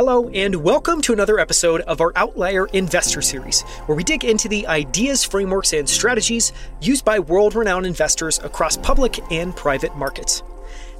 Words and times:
Hello, 0.00 0.30
and 0.30 0.54
welcome 0.54 1.02
to 1.02 1.12
another 1.12 1.38
episode 1.38 1.82
of 1.82 2.00
our 2.00 2.10
Outlier 2.16 2.64
Investor 2.68 3.20
Series, 3.20 3.60
where 3.84 3.94
we 3.94 4.02
dig 4.02 4.24
into 4.24 4.48
the 4.48 4.66
ideas, 4.66 5.24
frameworks, 5.24 5.74
and 5.74 5.86
strategies 5.86 6.54
used 6.80 7.04
by 7.04 7.18
world 7.18 7.54
renowned 7.54 7.84
investors 7.84 8.38
across 8.38 8.78
public 8.78 9.20
and 9.30 9.54
private 9.54 9.94
markets. 9.98 10.42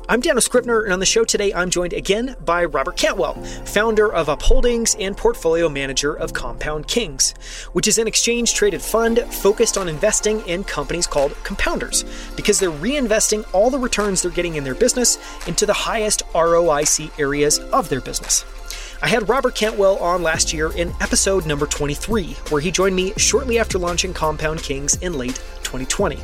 I'm 0.07 0.21
Daniel 0.21 0.43
Scrivner, 0.43 0.85
and 0.85 0.93
on 0.93 0.99
the 0.99 1.07
show 1.07 1.25
today, 1.25 1.51
I'm 1.55 1.71
joined 1.71 1.95
again 1.95 2.37
by 2.45 2.67
Robert 2.67 2.99
Cantwell, 2.99 3.43
founder 3.65 4.13
of 4.13 4.27
Upholdings 4.27 4.95
and 5.01 5.17
portfolio 5.17 5.71
manager 5.71 6.12
of 6.12 6.35
Compound 6.35 6.87
Kings, 6.87 7.32
which 7.73 7.89
is 7.89 7.96
an 7.96 8.07
exchange 8.07 8.53
traded 8.53 8.82
fund 8.82 9.21
focused 9.30 9.79
on 9.79 9.89
investing 9.89 10.46
in 10.46 10.62
companies 10.62 11.07
called 11.07 11.32
compounders 11.43 12.05
because 12.37 12.61
they're 12.61 12.71
reinvesting 12.71 13.48
all 13.55 13.71
the 13.71 13.79
returns 13.79 14.21
they're 14.21 14.30
getting 14.30 14.57
in 14.57 14.65
their 14.65 14.75
business 14.75 15.17
into 15.47 15.65
the 15.65 15.73
highest 15.73 16.23
ROIC 16.35 17.19
areas 17.19 17.61
of 17.61 17.89
their 17.89 18.03
business. 18.03 18.45
I 19.03 19.09
had 19.09 19.31
Robert 19.31 19.55
Cantwell 19.55 19.97
on 19.97 20.23
last 20.23 20.53
year 20.53 20.73
in 20.73 20.93
episode 21.01 21.47
number 21.47 21.67
23, 21.67 22.37
where 22.51 22.61
he 22.61 22.71
joined 22.71 22.95
me 22.95 23.15
shortly 23.17 23.59
after 23.59 23.79
launching 23.79 24.13
Compound 24.13 24.63
Kings 24.63 24.97
in 24.97 25.15
late 25.15 25.37
2020. 25.63 26.19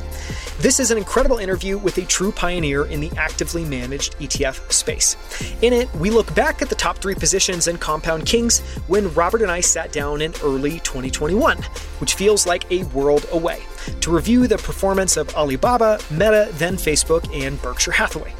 This 0.59 0.79
is 0.79 0.91
an 0.91 0.97
incredible 0.99 1.37
interview 1.37 1.79
with 1.79 1.97
a 1.97 2.05
true 2.05 2.31
pioneer 2.31 2.85
in 2.85 2.99
the 2.99 3.11
actively 3.17 3.65
managed 3.65 4.15
ETF 4.19 4.71
space. 4.71 5.17
In 5.63 5.73
it, 5.73 5.91
we 5.95 6.11
look 6.11 6.33
back 6.35 6.61
at 6.61 6.69
the 6.69 6.75
top 6.75 6.99
three 6.99 7.15
positions 7.15 7.67
in 7.67 7.79
Compound 7.79 8.27
Kings 8.27 8.59
when 8.85 9.11
Robert 9.15 9.41
and 9.41 9.49
I 9.49 9.61
sat 9.61 9.91
down 9.91 10.21
in 10.21 10.33
early 10.43 10.79
2021, 10.81 11.57
which 11.97 12.13
feels 12.13 12.45
like 12.45 12.71
a 12.71 12.83
world 12.85 13.25
away, 13.31 13.63
to 14.01 14.11
review 14.11 14.47
the 14.47 14.57
performance 14.57 15.17
of 15.17 15.33
Alibaba, 15.35 15.99
Meta, 16.11 16.49
then 16.53 16.75
Facebook, 16.75 17.27
and 17.33 17.61
Berkshire 17.61 17.91
Hathaway. 17.91 18.33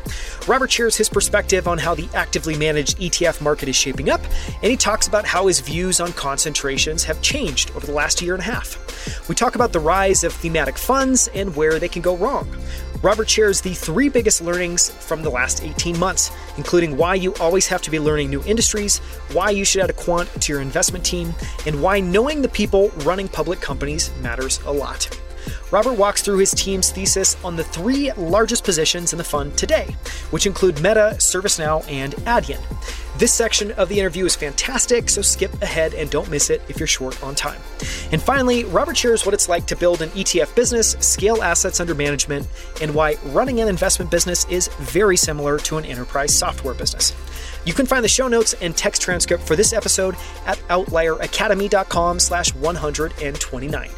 Robert 0.47 0.71
shares 0.71 0.95
his 0.95 1.09
perspective 1.09 1.67
on 1.67 1.77
how 1.77 1.93
the 1.93 2.07
actively 2.13 2.57
managed 2.57 2.97
ETF 2.99 3.41
market 3.41 3.67
is 3.67 3.75
shaping 3.75 4.09
up, 4.09 4.21
and 4.61 4.71
he 4.71 4.77
talks 4.77 5.07
about 5.07 5.25
how 5.25 5.47
his 5.47 5.59
views 5.59 5.99
on 5.99 6.13
concentrations 6.13 7.03
have 7.03 7.21
changed 7.21 7.71
over 7.71 7.85
the 7.85 7.91
last 7.91 8.21
year 8.21 8.33
and 8.33 8.41
a 8.41 8.45
half. 8.45 9.27
We 9.27 9.35
talk 9.35 9.55
about 9.55 9.73
the 9.73 9.79
rise 9.79 10.23
of 10.23 10.31
thematic 10.33 10.77
funds 10.77 11.27
and 11.33 11.55
where 11.55 11.79
they 11.79 11.89
can 11.89 12.01
go 12.01 12.15
wrong. 12.15 12.47
Robert 13.03 13.29
shares 13.29 13.61
the 13.61 13.73
three 13.73 14.09
biggest 14.09 14.41
learnings 14.41 14.89
from 14.89 15.21
the 15.21 15.29
last 15.29 15.63
18 15.63 15.99
months, 15.99 16.31
including 16.57 16.97
why 16.97 17.15
you 17.15 17.33
always 17.35 17.67
have 17.67 17.81
to 17.83 17.91
be 17.91 17.99
learning 17.99 18.29
new 18.29 18.43
industries, 18.43 18.99
why 19.33 19.49
you 19.49 19.63
should 19.63 19.83
add 19.83 19.89
a 19.89 19.93
quant 19.93 20.29
to 20.41 20.51
your 20.51 20.61
investment 20.61 21.05
team, 21.05 21.33
and 21.65 21.81
why 21.81 21.99
knowing 21.99 22.41
the 22.41 22.49
people 22.49 22.89
running 23.03 23.27
public 23.27 23.61
companies 23.61 24.11
matters 24.21 24.59
a 24.65 24.71
lot. 24.71 25.09
Robert 25.69 25.93
walks 25.93 26.21
through 26.21 26.37
his 26.37 26.51
team's 26.51 26.91
thesis 26.91 27.35
on 27.43 27.57
the 27.57 27.63
three 27.63 28.11
largest 28.13 28.63
positions 28.63 29.11
in 29.11 29.17
the 29.17 29.23
fund 29.23 29.57
today, 29.57 29.95
which 30.31 30.45
include 30.45 30.75
Meta, 30.75 31.15
ServiceNow, 31.17 31.85
and 31.91 32.13
Adyen. 32.25 32.61
This 33.17 33.33
section 33.33 33.71
of 33.73 33.89
the 33.89 33.99
interview 33.99 34.25
is 34.25 34.35
fantastic, 34.35 35.09
so 35.09 35.21
skip 35.21 35.51
ahead 35.61 35.93
and 35.93 36.09
don't 36.09 36.29
miss 36.29 36.49
it 36.49 36.61
if 36.69 36.79
you're 36.79 36.87
short 36.87 37.21
on 37.21 37.35
time. 37.35 37.59
And 38.13 38.21
finally, 38.21 38.63
Robert 38.63 38.95
shares 38.95 39.25
what 39.25 39.33
it's 39.33 39.49
like 39.49 39.65
to 39.67 39.75
build 39.75 40.01
an 40.01 40.09
ETF 40.09 40.55
business, 40.55 40.91
scale 40.99 41.43
assets 41.43 41.81
under 41.81 41.95
management, 41.95 42.47
and 42.79 42.93
why 42.95 43.15
running 43.25 43.59
an 43.59 43.67
investment 43.67 44.09
business 44.09 44.45
is 44.45 44.69
very 44.79 45.17
similar 45.17 45.57
to 45.59 45.77
an 45.77 45.83
enterprise 45.85 46.33
software 46.33 46.75
business. 46.75 47.11
You 47.67 47.73
can 47.73 47.85
find 47.85 48.01
the 48.01 48.07
show 48.07 48.29
notes 48.29 48.55
and 48.61 48.75
text 48.77 49.01
transcript 49.01 49.43
for 49.43 49.57
this 49.57 49.73
episode 49.73 50.15
at 50.45 50.57
outlieracademy.com 50.69 52.17
slash 52.17 52.55
129. 52.55 53.89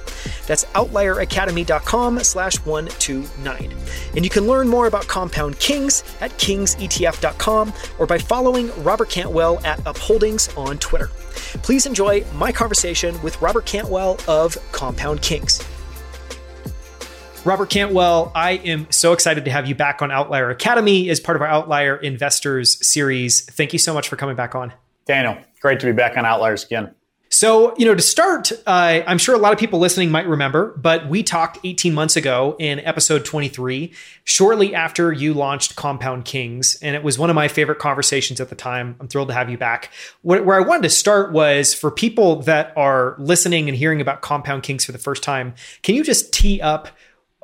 That's 0.47 0.65
outlieracademy.com 0.65 2.23
slash 2.23 2.55
129. 2.65 3.75
And 4.15 4.25
you 4.25 4.31
can 4.31 4.47
learn 4.47 4.67
more 4.67 4.87
about 4.87 5.07
Compound 5.07 5.59
Kings 5.59 6.03
at 6.19 6.31
kingsetf.com 6.31 7.71
or 7.99 8.07
by 8.07 8.17
following 8.17 8.71
Robert 8.81 9.11
Cantwell 9.11 9.63
at 9.63 9.77
Upholdings 9.81 10.57
on 10.57 10.79
Twitter. 10.79 11.11
Please 11.61 11.85
enjoy 11.85 12.25
my 12.33 12.51
conversation 12.51 13.21
with 13.21 13.39
Robert 13.39 13.67
Cantwell 13.67 14.17
of 14.27 14.57
Compound 14.71 15.21
Kings. 15.21 15.63
Robert 17.49 17.71
Cantwell, 17.71 18.31
I 18.35 18.51
am 18.51 18.85
so 18.91 19.11
excited 19.11 19.45
to 19.45 19.49
have 19.49 19.67
you 19.67 19.73
back 19.73 20.03
on 20.03 20.11
Outlier 20.11 20.51
Academy 20.51 21.09
as 21.09 21.19
part 21.19 21.35
of 21.35 21.41
our 21.41 21.47
Outlier 21.47 21.95
Investors 21.95 22.77
series. 22.87 23.43
Thank 23.43 23.73
you 23.73 23.79
so 23.79 23.91
much 23.91 24.07
for 24.07 24.17
coming 24.17 24.35
back 24.35 24.53
on. 24.53 24.71
Daniel, 25.07 25.35
great 25.59 25.79
to 25.79 25.87
be 25.87 25.91
back 25.91 26.15
on 26.15 26.27
Outliers 26.27 26.63
again. 26.63 26.93
So, 27.29 27.75
you 27.75 27.85
know, 27.85 27.95
to 27.95 28.03
start, 28.03 28.51
uh, 28.67 29.01
I'm 29.07 29.17
sure 29.17 29.33
a 29.33 29.39
lot 29.39 29.51
of 29.51 29.57
people 29.57 29.79
listening 29.79 30.11
might 30.11 30.27
remember, 30.27 30.75
but 30.77 31.07
we 31.09 31.23
talked 31.23 31.57
18 31.63 31.91
months 31.91 32.15
ago 32.15 32.55
in 32.59 32.79
episode 32.81 33.25
23, 33.25 33.93
shortly 34.25 34.75
after 34.75 35.11
you 35.11 35.33
launched 35.33 35.75
Compound 35.75 36.25
Kings. 36.25 36.77
And 36.83 36.95
it 36.95 37.03
was 37.03 37.17
one 37.17 37.31
of 37.31 37.35
my 37.35 37.47
favorite 37.47 37.79
conversations 37.79 38.39
at 38.39 38.49
the 38.49 38.55
time. 38.55 38.95
I'm 38.99 39.07
thrilled 39.07 39.29
to 39.29 39.33
have 39.33 39.49
you 39.49 39.57
back. 39.57 39.91
Where, 40.21 40.53
I 40.53 40.59
wanted 40.59 40.83
to 40.83 40.89
start 40.89 41.31
was 41.31 41.73
for 41.73 41.89
people 41.89 42.43
that 42.43 42.73
are 42.77 43.15
listening 43.17 43.69
and 43.69 43.75
hearing 43.75 44.01
about 44.01 44.21
Compound 44.21 44.61
Kings 44.61 44.85
for 44.85 44.91
the 44.91 44.99
first 44.99 45.23
time, 45.23 45.55
can 45.81 45.95
you 45.95 46.03
just 46.03 46.31
tee 46.31 46.61
up 46.61 46.89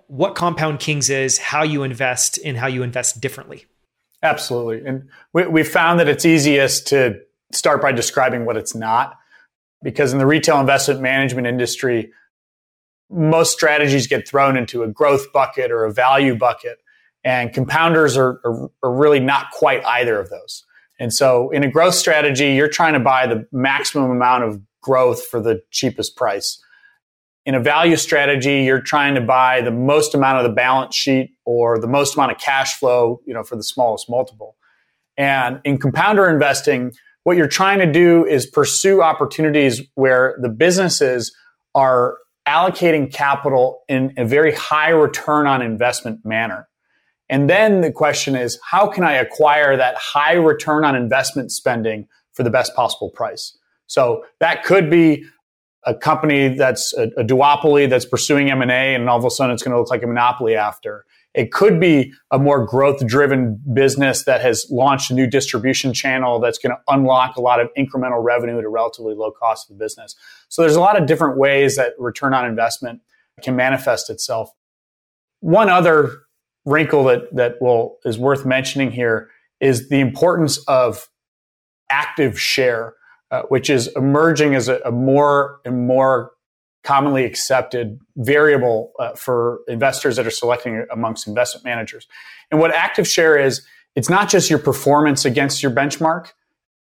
what 0.07 0.35
Compound 0.35 0.79
Kings 0.79 1.09
is, 1.09 1.37
how 1.37 1.63
you 1.63 1.83
invest, 1.83 2.39
and 2.43 2.57
how 2.57 2.67
you 2.67 2.83
invest 2.83 3.21
differently? 3.21 3.65
Absolutely. 4.23 4.87
And 4.87 5.09
we, 5.33 5.45
we 5.47 5.63
found 5.63 5.99
that 5.99 6.07
it's 6.07 6.25
easiest 6.25 6.87
to 6.87 7.19
start 7.51 7.81
by 7.81 7.91
describing 7.91 8.45
what 8.45 8.57
it's 8.57 8.75
not 8.75 9.17
because 9.85 10.11
in 10.11 10.19
the 10.19 10.25
retail 10.25 10.59
investment 10.59 10.99
management 10.99 11.45
industry, 11.45 12.11
most 13.09 13.53
strategies 13.53 14.07
get 14.07 14.27
thrown 14.27 14.57
into 14.57 14.81
a 14.81 14.87
growth 14.87 15.31
bucket 15.31 15.71
or 15.71 15.85
a 15.85 15.93
value 15.93 16.35
bucket, 16.35 16.79
and 17.23 17.53
compounders 17.53 18.17
are, 18.17 18.41
are, 18.43 18.71
are 18.81 18.91
really 18.91 19.19
not 19.19 19.51
quite 19.51 19.85
either 19.85 20.19
of 20.19 20.29
those. 20.31 20.65
And 20.99 21.13
so, 21.13 21.51
in 21.51 21.63
a 21.63 21.69
growth 21.69 21.93
strategy, 21.93 22.53
you're 22.53 22.67
trying 22.67 22.93
to 22.93 22.99
buy 22.99 23.27
the 23.27 23.45
maximum 23.51 24.09
amount 24.09 24.43
of 24.43 24.61
growth 24.81 25.23
for 25.25 25.39
the 25.39 25.61
cheapest 25.69 26.15
price. 26.15 26.59
In 27.45 27.53
a 27.53 27.59
value 27.59 27.95
strategy, 27.95 28.63
you're 28.63 28.81
trying 28.81 29.13
to 29.15 29.21
buy 29.21 29.61
the 29.61 29.71
most 29.71 30.15
amount 30.15 30.39
of 30.39 30.43
the 30.43 30.53
balance 30.53 30.95
sheet 30.95 31.31
or 31.45 31.79
the 31.79 31.87
most 31.87 32.15
amount 32.15 32.31
of 32.31 32.39
cash 32.39 32.79
flow, 32.79 33.21
you 33.25 33.33
know, 33.33 33.43
for 33.43 33.55
the 33.55 33.63
smallest 33.63 34.09
multiple. 34.09 34.55
And 35.15 35.61
in 35.63 35.77
compounder 35.77 36.27
investing, 36.27 36.91
what 37.23 37.37
you're 37.37 37.47
trying 37.47 37.79
to 37.79 37.91
do 37.91 38.25
is 38.25 38.45
pursue 38.47 39.01
opportunities 39.01 39.81
where 39.93 40.37
the 40.41 40.49
businesses 40.49 41.35
are 41.75 42.17
allocating 42.47 43.11
capital 43.11 43.83
in 43.87 44.13
a 44.17 44.25
very 44.25 44.53
high 44.53 44.89
return 44.89 45.47
on 45.47 45.61
investment 45.61 46.25
manner. 46.25 46.67
And 47.29 47.49
then 47.49 47.81
the 47.81 47.91
question 47.91 48.35
is, 48.35 48.59
how 48.63 48.87
can 48.87 49.03
I 49.03 49.13
acquire 49.13 49.77
that 49.77 49.95
high 49.97 50.33
return 50.33 50.85
on 50.85 50.95
investment 50.95 51.51
spending 51.51 52.07
for 52.33 52.43
the 52.43 52.51
best 52.51 52.75
possible 52.75 53.09
price? 53.09 53.57
So 53.87 54.25
that 54.39 54.63
could 54.63 54.89
be 54.89 55.25
a 55.85 55.93
company 55.93 56.49
that's 56.49 56.93
a, 56.93 57.03
a 57.17 57.23
duopoly 57.23 57.89
that's 57.89 58.05
pursuing 58.05 58.49
M&A 58.49 58.95
and 58.95 59.09
all 59.09 59.17
of 59.17 59.25
a 59.25 59.29
sudden 59.29 59.53
it's 59.53 59.63
going 59.63 59.73
to 59.73 59.79
look 59.79 59.89
like 59.89 60.03
a 60.03 60.07
monopoly 60.07 60.55
after. 60.55 61.05
It 61.33 61.51
could 61.51 61.79
be 61.79 62.13
a 62.31 62.39
more 62.39 62.65
growth 62.65 63.05
driven 63.05 63.61
business 63.73 64.23
that 64.23 64.41
has 64.41 64.65
launched 64.71 65.11
a 65.11 65.13
new 65.13 65.27
distribution 65.27 65.93
channel 65.93 66.39
that's 66.39 66.57
going 66.57 66.71
to 66.71 66.81
unlock 66.87 67.35
a 67.35 67.41
lot 67.41 67.59
of 67.59 67.69
incremental 67.77 68.23
revenue 68.23 68.57
at 68.57 68.63
a 68.63 68.69
relatively 68.69 69.13
low 69.13 69.31
cost 69.31 69.69
of 69.69 69.77
the 69.77 69.83
business. 69.83 70.15
So 70.47 70.61
there's 70.61 70.77
a 70.77 70.79
lot 70.79 70.99
of 70.99 71.07
different 71.07 71.37
ways 71.37 71.75
that 71.75 71.93
return 71.99 72.33
on 72.33 72.45
investment 72.45 73.01
can 73.43 73.55
manifest 73.55 74.09
itself. 74.09 74.49
One 75.41 75.69
other 75.69 76.21
wrinkle 76.65 77.03
that, 77.05 77.35
that 77.35 77.55
will, 77.61 77.97
is 78.05 78.17
worth 78.17 78.45
mentioning 78.45 78.91
here 78.91 79.29
is 79.59 79.89
the 79.89 79.99
importance 79.99 80.57
of 80.67 81.09
active 81.89 82.39
share, 82.39 82.93
uh, 83.31 83.41
which 83.43 83.69
is 83.69 83.87
emerging 83.95 84.55
as 84.55 84.67
a, 84.67 84.79
a 84.85 84.91
more 84.91 85.59
and 85.65 85.87
more 85.87 86.31
commonly 86.83 87.25
accepted 87.25 87.99
variable 88.15 88.93
uh, 88.99 89.13
for 89.15 89.61
investors 89.67 90.15
that 90.15 90.27
are 90.27 90.31
selecting 90.31 90.85
amongst 90.91 91.27
investment 91.27 91.65
managers. 91.65 92.07
And 92.51 92.59
what 92.59 92.71
active 92.71 93.07
share 93.07 93.37
is, 93.37 93.65
it's 93.95 94.09
not 94.09 94.29
just 94.29 94.49
your 94.49 94.59
performance 94.59 95.25
against 95.25 95.63
your 95.63 95.71
benchmark. 95.71 96.27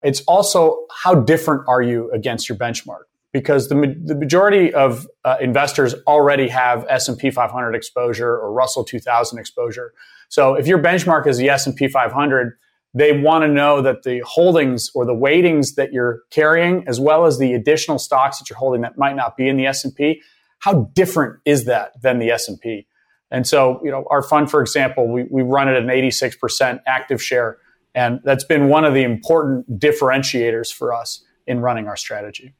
It's 0.02 0.20
also 0.22 0.86
how 0.94 1.14
different 1.14 1.66
are 1.66 1.80
you 1.80 2.10
against 2.12 2.48
your 2.48 2.58
benchmark? 2.58 3.04
Because 3.32 3.68
the, 3.68 3.98
the 4.04 4.14
majority 4.14 4.72
of 4.74 5.08
uh, 5.24 5.36
investors 5.40 5.94
already 6.06 6.48
have 6.48 6.84
S&P 6.88 7.30
500 7.30 7.74
exposure 7.74 8.36
or 8.36 8.52
Russell 8.52 8.84
2000 8.84 9.38
exposure. 9.38 9.94
So 10.28 10.54
if 10.54 10.66
your 10.66 10.78
benchmark 10.78 11.26
is 11.26 11.38
the 11.38 11.48
S&P 11.48 11.88
500, 11.88 12.58
they 12.94 13.20
want 13.20 13.42
to 13.42 13.48
know 13.48 13.82
that 13.82 14.04
the 14.04 14.20
holdings 14.20 14.90
or 14.94 15.04
the 15.04 15.14
weightings 15.14 15.74
that 15.74 15.92
you're 15.92 16.22
carrying 16.30 16.84
as 16.86 17.00
well 17.00 17.26
as 17.26 17.38
the 17.38 17.52
additional 17.52 17.98
stocks 17.98 18.38
that 18.38 18.48
you're 18.48 18.58
holding 18.58 18.82
that 18.82 18.96
might 18.96 19.16
not 19.16 19.36
be 19.36 19.48
in 19.48 19.56
the 19.56 19.66
S&P 19.66 20.22
how 20.60 20.90
different 20.94 21.40
is 21.44 21.64
that 21.64 22.00
than 22.00 22.18
the 22.18 22.30
S&P 22.30 22.86
and 23.30 23.46
so 23.46 23.80
you 23.84 23.90
know 23.90 24.06
our 24.10 24.22
fund 24.22 24.50
for 24.50 24.60
example 24.60 25.12
we, 25.12 25.24
we 25.30 25.42
run 25.42 25.68
it 25.68 25.72
at 25.72 25.82
an 25.82 25.88
86% 25.88 26.80
active 26.86 27.22
share 27.22 27.58
and 27.94 28.20
that's 28.24 28.44
been 28.44 28.68
one 28.68 28.84
of 28.84 28.94
the 28.94 29.02
important 29.02 29.78
differentiators 29.78 30.72
for 30.72 30.92
us 30.92 31.24
in 31.46 31.60
running 31.60 31.86
our 31.86 31.96
strategy. 31.96 32.54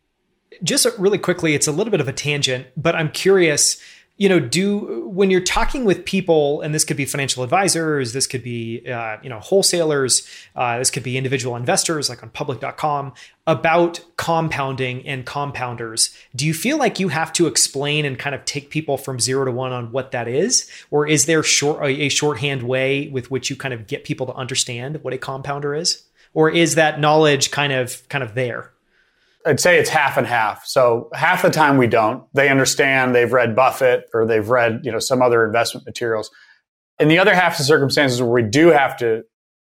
Just 0.62 0.86
really 0.98 1.19
quickly 1.19 1.54
it's 1.54 1.66
a 1.66 1.72
little 1.72 1.90
bit 1.90 2.00
of 2.00 2.08
a 2.08 2.12
tangent 2.12 2.66
but 2.76 2.94
i'm 2.94 3.10
curious 3.10 3.81
you 4.16 4.28
know 4.28 4.38
do 4.38 5.08
when 5.08 5.31
you're 5.31 5.40
talking 5.40 5.84
with 5.84 6.05
people 6.05 6.61
and 6.61 6.75
this 6.75 6.84
could 6.84 6.96
be 6.96 7.05
financial 7.05 7.43
advisors 7.43 8.12
this 8.12 8.26
could 8.26 8.43
be 8.43 8.88
uh, 8.88 9.16
you 9.22 9.28
know 9.28 9.40
wholesalers 9.40 10.28
uh, 10.56 10.78
this 10.78 10.90
could 10.90 11.02
be 11.02 11.16
individual 11.16 11.56
investors 11.56 12.08
like 12.08 12.22
on 12.22 12.31
public.com 12.31 13.12
about 13.46 14.00
compounding 14.16 15.06
and 15.06 15.26
compounders 15.26 16.16
do 16.34 16.46
you 16.46 16.55
feel 16.55 16.78
like 16.78 17.00
you 17.00 17.08
have 17.08 17.32
to 17.32 17.46
explain 17.46 18.05
and 18.05 18.19
kind 18.19 18.34
of 18.34 18.44
take 18.44 18.70
people 18.70 18.96
from 18.96 19.20
zero 19.20 19.44
to 19.44 19.50
one 19.50 19.72
on 19.72 19.93
what 19.93 20.11
that 20.12 20.28
is? 20.28 20.70
Or 20.90 21.06
is 21.06 21.26
there 21.26 21.43
short 21.43 21.84
a 21.84 22.08
shorthand 22.08 22.62
way 22.62 23.08
with 23.08 23.31
which 23.31 23.50
you 23.50 23.56
kind 23.56 23.75
of 23.75 23.87
get 23.87 24.05
people 24.05 24.26
to 24.26 24.34
understand 24.34 25.02
what 25.02 25.12
a 25.12 25.19
compounder 25.19 25.75
is? 25.75 26.02
Or 26.32 26.50
is 26.50 26.75
that 26.75 26.99
knowledge 26.99 27.50
kind 27.50 27.72
of 27.72 28.06
kind 28.08 28.25
of 28.25 28.34
there 28.34 28.72
I'd 29.46 29.61
say 29.61 29.79
it's 29.79 29.91
half 29.91 30.17
and 30.17 30.26
half. 30.26 30.67
So 30.67 31.11
half 31.14 31.43
the 31.43 31.50
time 31.50 31.76
we 31.76 31.87
don't. 31.87 32.25
They 32.32 32.49
understand 32.49 33.14
they've 33.14 33.32
read 33.32 33.55
Buffett 33.55 34.05
or 34.14 34.26
they've 34.26 34.49
read, 34.49 34.81
you 34.85 34.91
know, 34.91 34.99
some 34.99 35.20
other 35.20 35.44
investment 35.44 35.87
materials. 35.87 36.31
And 36.99 37.11
the 37.11 37.19
other 37.19 37.35
half 37.35 37.58
of 37.58 37.67
circumstances 37.67 38.23
where 38.23 38.31
we 38.31 38.43
do 38.43 38.69
have 38.69 38.96
to 38.99 39.23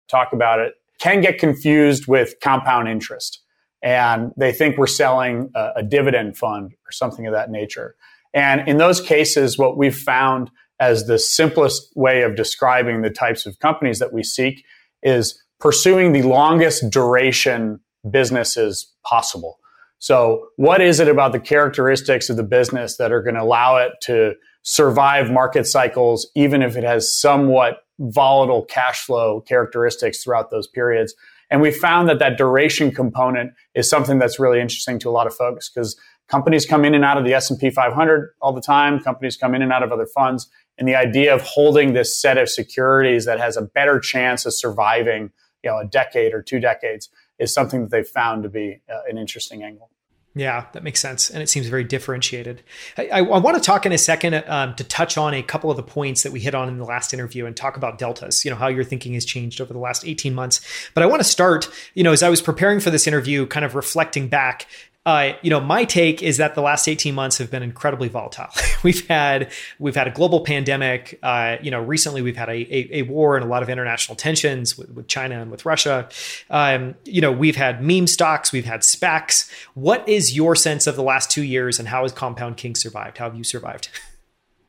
talk 0.09 0.33
about 0.33 0.59
it 0.59 0.73
can 0.99 1.21
get 1.21 1.37
confused 1.37 2.07
with 2.07 2.35
compound 2.41 2.89
interest. 2.89 3.41
And 3.81 4.31
they 4.35 4.51
think 4.51 4.77
we're 4.77 4.87
selling 4.87 5.49
a, 5.55 5.69
a 5.77 5.83
dividend 5.83 6.37
fund 6.37 6.73
or 6.73 6.91
something 6.91 7.25
of 7.25 7.33
that 7.33 7.49
nature. 7.49 7.95
And 8.33 8.67
in 8.67 8.77
those 8.77 8.99
cases, 8.99 9.57
what 9.57 9.77
we've 9.77 9.97
found 9.97 10.51
as 10.79 11.07
the 11.07 11.19
simplest 11.19 11.91
way 11.95 12.23
of 12.23 12.35
describing 12.35 13.01
the 13.01 13.09
types 13.09 13.45
of 13.45 13.59
companies 13.59 13.99
that 13.99 14.13
we 14.13 14.23
seek 14.23 14.63
is 15.03 15.41
pursuing 15.59 16.13
the 16.13 16.23
longest 16.23 16.89
duration 16.89 17.79
businesses 18.09 18.93
possible. 19.05 19.58
So, 19.99 20.47
what 20.55 20.81
is 20.81 21.01
it 21.01 21.09
about 21.09 21.33
the 21.33 21.39
characteristics 21.39 22.29
of 22.29 22.37
the 22.37 22.43
business 22.43 22.95
that 22.97 23.11
are 23.11 23.21
going 23.21 23.35
to 23.35 23.41
allow 23.41 23.77
it 23.77 23.91
to 24.03 24.33
survive 24.63 25.29
market 25.29 25.67
cycles, 25.67 26.29
even 26.35 26.61
if 26.61 26.77
it 26.77 26.85
has 26.85 27.13
somewhat 27.13 27.83
volatile 27.99 28.63
cash 28.63 29.01
flow 29.05 29.41
characteristics 29.41 30.23
throughout 30.23 30.51
those 30.51 30.67
periods? 30.67 31.13
And 31.51 31.61
we 31.61 31.71
found 31.71 32.07
that 32.07 32.19
that 32.19 32.37
duration 32.37 32.91
component 32.91 33.51
is 33.75 33.89
something 33.89 34.19
that's 34.19 34.39
really 34.39 34.61
interesting 34.61 34.99
to 34.99 35.09
a 35.09 35.11
lot 35.11 35.27
of 35.27 35.35
folks 35.35 35.69
because 35.69 35.99
companies 36.29 36.65
come 36.65 36.85
in 36.85 36.93
and 36.93 37.03
out 37.03 37.17
of 37.17 37.25
the 37.25 37.33
S&P 37.33 37.69
500 37.69 38.29
all 38.41 38.53
the 38.53 38.61
time. 38.61 38.99
Companies 39.01 39.35
come 39.35 39.53
in 39.53 39.61
and 39.61 39.73
out 39.73 39.83
of 39.83 39.91
other 39.91 40.05
funds. 40.05 40.49
And 40.77 40.87
the 40.87 40.95
idea 40.95 41.35
of 41.35 41.41
holding 41.41 41.91
this 41.91 42.19
set 42.21 42.37
of 42.37 42.49
securities 42.49 43.25
that 43.25 43.39
has 43.39 43.57
a 43.57 43.63
better 43.63 43.99
chance 43.99 44.45
of 44.45 44.53
surviving, 44.53 45.31
you 45.61 45.71
know, 45.71 45.79
a 45.79 45.85
decade 45.85 46.33
or 46.33 46.41
two 46.41 46.59
decades 46.59 47.09
is 47.39 47.53
something 47.53 47.81
that 47.81 47.91
they've 47.91 48.07
found 48.07 48.43
to 48.43 48.49
be 48.49 48.81
uh, 48.89 48.99
an 49.09 49.17
interesting 49.17 49.63
angle. 49.63 49.89
Yeah, 50.35 50.67
that 50.73 50.83
makes 50.83 50.99
sense. 50.99 51.29
And 51.29 51.41
it 51.41 51.49
seems 51.49 51.67
very 51.67 51.83
differentiated. 51.83 52.61
I, 52.97 53.07
I, 53.07 53.17
I 53.19 53.39
want 53.39 53.57
to 53.57 53.63
talk 53.63 53.85
in 53.85 53.91
a 53.91 53.97
second 53.97 54.35
um, 54.47 54.75
to 54.75 54.83
touch 54.83 55.17
on 55.17 55.33
a 55.33 55.41
couple 55.41 55.71
of 55.71 55.77
the 55.77 55.83
points 55.83 56.21
that 56.23 56.31
we 56.31 56.39
hit 56.39 56.53
on 56.53 56.67
in 56.69 56.77
the 56.77 56.85
last 56.85 57.13
interview 57.13 57.45
and 57.45 57.57
talk 57.57 57.77
about 57.77 57.97
deltas, 57.97 58.45
you 58.45 58.51
know, 58.51 58.57
how 58.57 58.67
your 58.67 58.83
thinking 58.83 59.15
has 59.15 59.25
changed 59.25 59.59
over 59.59 59.73
the 59.73 59.79
last 59.79 60.05
18 60.05 60.35
months. 60.35 60.61
But 60.93 61.03
I 61.03 61.07
want 61.07 61.21
to 61.21 61.27
start, 61.27 61.67
you 61.95 62.03
know, 62.03 62.11
as 62.11 62.21
I 62.21 62.29
was 62.29 62.41
preparing 62.41 62.79
for 62.79 62.91
this 62.91 63.07
interview, 63.07 63.47
kind 63.47 63.65
of 63.65 63.73
reflecting 63.73 64.27
back 64.27 64.67
uh, 65.09 65.33
you 65.41 65.49
know, 65.49 65.59
my 65.59 65.85
take 65.85 66.21
is 66.21 66.37
that 66.37 66.53
the 66.53 66.61
last 66.61 66.87
18 66.87 67.15
months 67.15 67.39
have 67.39 67.49
been 67.49 67.63
incredibly 67.63 68.07
volatile. 68.09 68.45
we've 68.83 69.07
had 69.07 69.51
we've 69.79 69.95
had 69.95 70.07
a 70.07 70.11
global 70.11 70.41
pandemic. 70.41 71.17
Uh, 71.23 71.57
you 71.63 71.71
know, 71.71 71.81
recently 71.81 72.21
we've 72.21 72.37
had 72.37 72.47
a, 72.47 72.51
a, 72.51 72.99
a, 72.99 73.01
war 73.01 73.35
and 73.35 73.43
a 73.43 73.47
lot 73.47 73.63
of 73.63 73.69
international 73.69 74.15
tensions 74.15 74.77
with, 74.77 74.91
with 74.91 75.07
China 75.07 75.41
and 75.41 75.49
with 75.49 75.65
Russia. 75.65 76.07
Um, 76.51 76.93
you 77.05 77.21
know, 77.21 77.31
we've 77.31 77.55
had 77.55 77.81
meme 77.81 78.05
stocks, 78.05 78.51
we've 78.51 78.65
had 78.65 78.81
SPACs. 78.81 79.51
What 79.73 80.07
is 80.07 80.35
your 80.35 80.55
sense 80.55 80.85
of 80.85 80.95
the 80.95 81.01
last 81.01 81.31
two 81.31 81.43
years, 81.43 81.79
and 81.79 81.87
how 81.87 82.03
has 82.03 82.11
Compound 82.11 82.57
King 82.57 82.75
survived? 82.75 83.17
How 83.17 83.25
have 83.25 83.35
you 83.35 83.43
survived? 83.43 83.89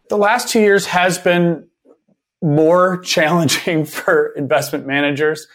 The 0.08 0.18
last 0.18 0.48
two 0.48 0.58
years 0.58 0.86
has 0.86 1.18
been 1.18 1.68
more 2.42 2.98
challenging 3.02 3.84
for 3.98 4.32
investment 4.36 4.84
managers 4.84 5.46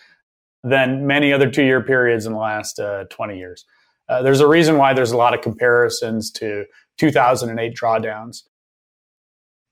than 0.64 1.06
many 1.06 1.34
other 1.34 1.52
two 1.52 1.66
year 1.66 1.82
periods 1.82 2.26
in 2.26 2.32
the 2.32 2.40
last 2.40 2.80
uh, 2.80 3.04
20 3.10 3.38
years. 3.38 3.66
Uh, 4.08 4.22
there's 4.22 4.42
a 4.42 4.48
reason 4.48 4.78
why 4.78 4.94
there's 4.94 5.12
a 5.12 5.18
lot 5.18 5.34
of 5.34 5.42
comparisons 5.42 6.32
to 6.32 6.66
2008 6.98 7.76
drawdowns. 7.76 8.44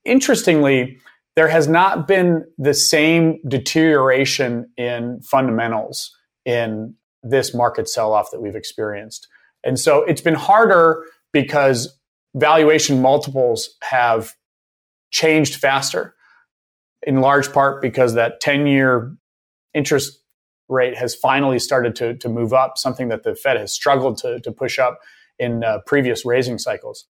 Interestingly, 0.04 0.98
there 1.36 1.48
has 1.48 1.66
not 1.66 2.06
been 2.06 2.44
the 2.58 2.74
same 2.74 3.38
deterioration 3.48 4.70
in 4.76 5.20
fundamentals 5.22 6.14
in 6.44 6.94
this 7.22 7.54
market 7.54 7.88
sell 7.88 8.12
off 8.12 8.30
that 8.30 8.40
we've 8.40 8.54
experienced. 8.54 9.26
And 9.64 9.78
so 9.80 10.02
it's 10.02 10.20
been 10.20 10.34
harder 10.34 11.04
because 11.32 11.98
valuation 12.34 13.00
multiples 13.00 13.70
have 13.82 14.34
changed 15.10 15.56
faster, 15.56 16.14
in 17.02 17.20
large 17.20 17.52
part 17.52 17.80
because 17.80 18.14
that 18.14 18.40
10 18.40 18.66
year 18.66 19.16
interest 19.72 20.20
rate 20.68 20.96
has 20.96 21.14
finally 21.14 21.58
started 21.58 21.94
to, 21.96 22.14
to 22.16 22.28
move 22.28 22.52
up, 22.52 22.78
something 22.78 23.08
that 23.08 23.22
the 23.22 23.34
Fed 23.34 23.56
has 23.56 23.72
struggled 23.72 24.18
to, 24.18 24.40
to 24.40 24.52
push 24.52 24.78
up 24.78 25.00
in 25.38 25.64
uh, 25.64 25.78
previous 25.86 26.24
raising 26.24 26.58
cycles. 26.58 27.06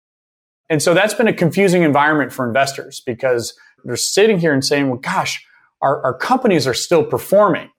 And 0.69 0.81
so 0.81 0.93
that's 0.93 1.13
been 1.13 1.27
a 1.27 1.33
confusing 1.33 1.83
environment 1.83 2.31
for 2.31 2.47
investors 2.47 3.01
because 3.05 3.53
they're 3.83 3.97
sitting 3.97 4.39
here 4.39 4.53
and 4.53 4.63
saying, 4.63 4.89
well, 4.89 4.99
gosh, 4.99 5.45
our, 5.81 6.01
our 6.03 6.13
companies 6.13 6.65
are 6.67 6.73
still 6.73 7.03
performing, 7.03 7.69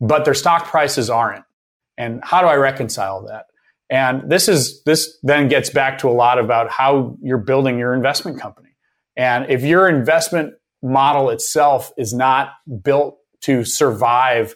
but 0.00 0.24
their 0.24 0.34
stock 0.34 0.66
prices 0.66 1.10
aren't. 1.10 1.44
And 1.96 2.20
how 2.22 2.40
do 2.40 2.46
I 2.46 2.54
reconcile 2.54 3.26
that? 3.26 3.46
And 3.90 4.30
this 4.30 4.48
is 4.48 4.82
this 4.84 5.18
then 5.22 5.48
gets 5.48 5.70
back 5.70 5.98
to 5.98 6.08
a 6.08 6.12
lot 6.12 6.38
about 6.38 6.70
how 6.70 7.16
you're 7.22 7.38
building 7.38 7.78
your 7.78 7.94
investment 7.94 8.38
company. 8.38 8.76
And 9.16 9.50
if 9.50 9.62
your 9.62 9.88
investment 9.88 10.54
model 10.82 11.30
itself 11.30 11.90
is 11.96 12.12
not 12.12 12.50
built 12.82 13.18
to 13.40 13.64
survive 13.64 14.54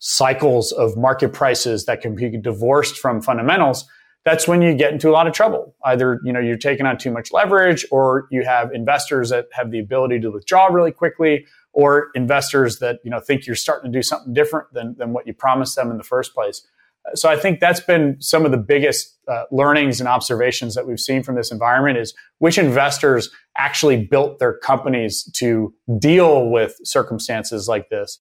cycles 0.00 0.72
of 0.72 0.96
market 0.96 1.32
prices 1.32 1.84
that 1.84 2.00
can 2.00 2.14
be 2.16 2.36
divorced 2.36 2.98
from 2.98 3.22
fundamentals, 3.22 3.84
that's 4.24 4.48
when 4.48 4.60
you 4.60 4.74
get 4.74 4.92
into 4.92 5.08
a 5.08 5.12
lot 5.12 5.26
of 5.26 5.32
trouble. 5.32 5.74
Either, 5.84 6.20
you 6.24 6.32
know, 6.32 6.40
you're 6.40 6.58
taking 6.58 6.86
on 6.86 6.98
too 6.98 7.10
much 7.10 7.32
leverage 7.32 7.86
or 7.90 8.26
you 8.30 8.42
have 8.42 8.72
investors 8.72 9.30
that 9.30 9.46
have 9.52 9.70
the 9.70 9.78
ability 9.78 10.20
to 10.20 10.30
withdraw 10.30 10.66
really 10.66 10.92
quickly 10.92 11.46
or 11.72 12.08
investors 12.14 12.78
that, 12.80 12.98
you 13.04 13.10
know, 13.10 13.20
think 13.20 13.46
you're 13.46 13.56
starting 13.56 13.92
to 13.92 13.98
do 13.98 14.02
something 14.02 14.34
different 14.34 14.72
than, 14.72 14.94
than 14.98 15.12
what 15.12 15.26
you 15.26 15.32
promised 15.32 15.76
them 15.76 15.90
in 15.90 15.96
the 15.96 16.04
first 16.04 16.34
place. 16.34 16.66
So 17.14 17.30
I 17.30 17.36
think 17.36 17.60
that's 17.60 17.80
been 17.80 18.16
some 18.20 18.44
of 18.44 18.50
the 18.50 18.58
biggest 18.58 19.18
uh, 19.26 19.44
learnings 19.50 20.00
and 20.00 20.08
observations 20.08 20.74
that 20.74 20.86
we've 20.86 21.00
seen 21.00 21.22
from 21.22 21.34
this 21.34 21.50
environment 21.50 21.96
is 21.96 22.14
which 22.38 22.58
investors 22.58 23.30
actually 23.56 24.04
built 24.04 24.38
their 24.38 24.58
companies 24.58 25.24
to 25.36 25.72
deal 25.98 26.50
with 26.50 26.76
circumstances 26.84 27.68
like 27.68 27.88
this 27.88 28.18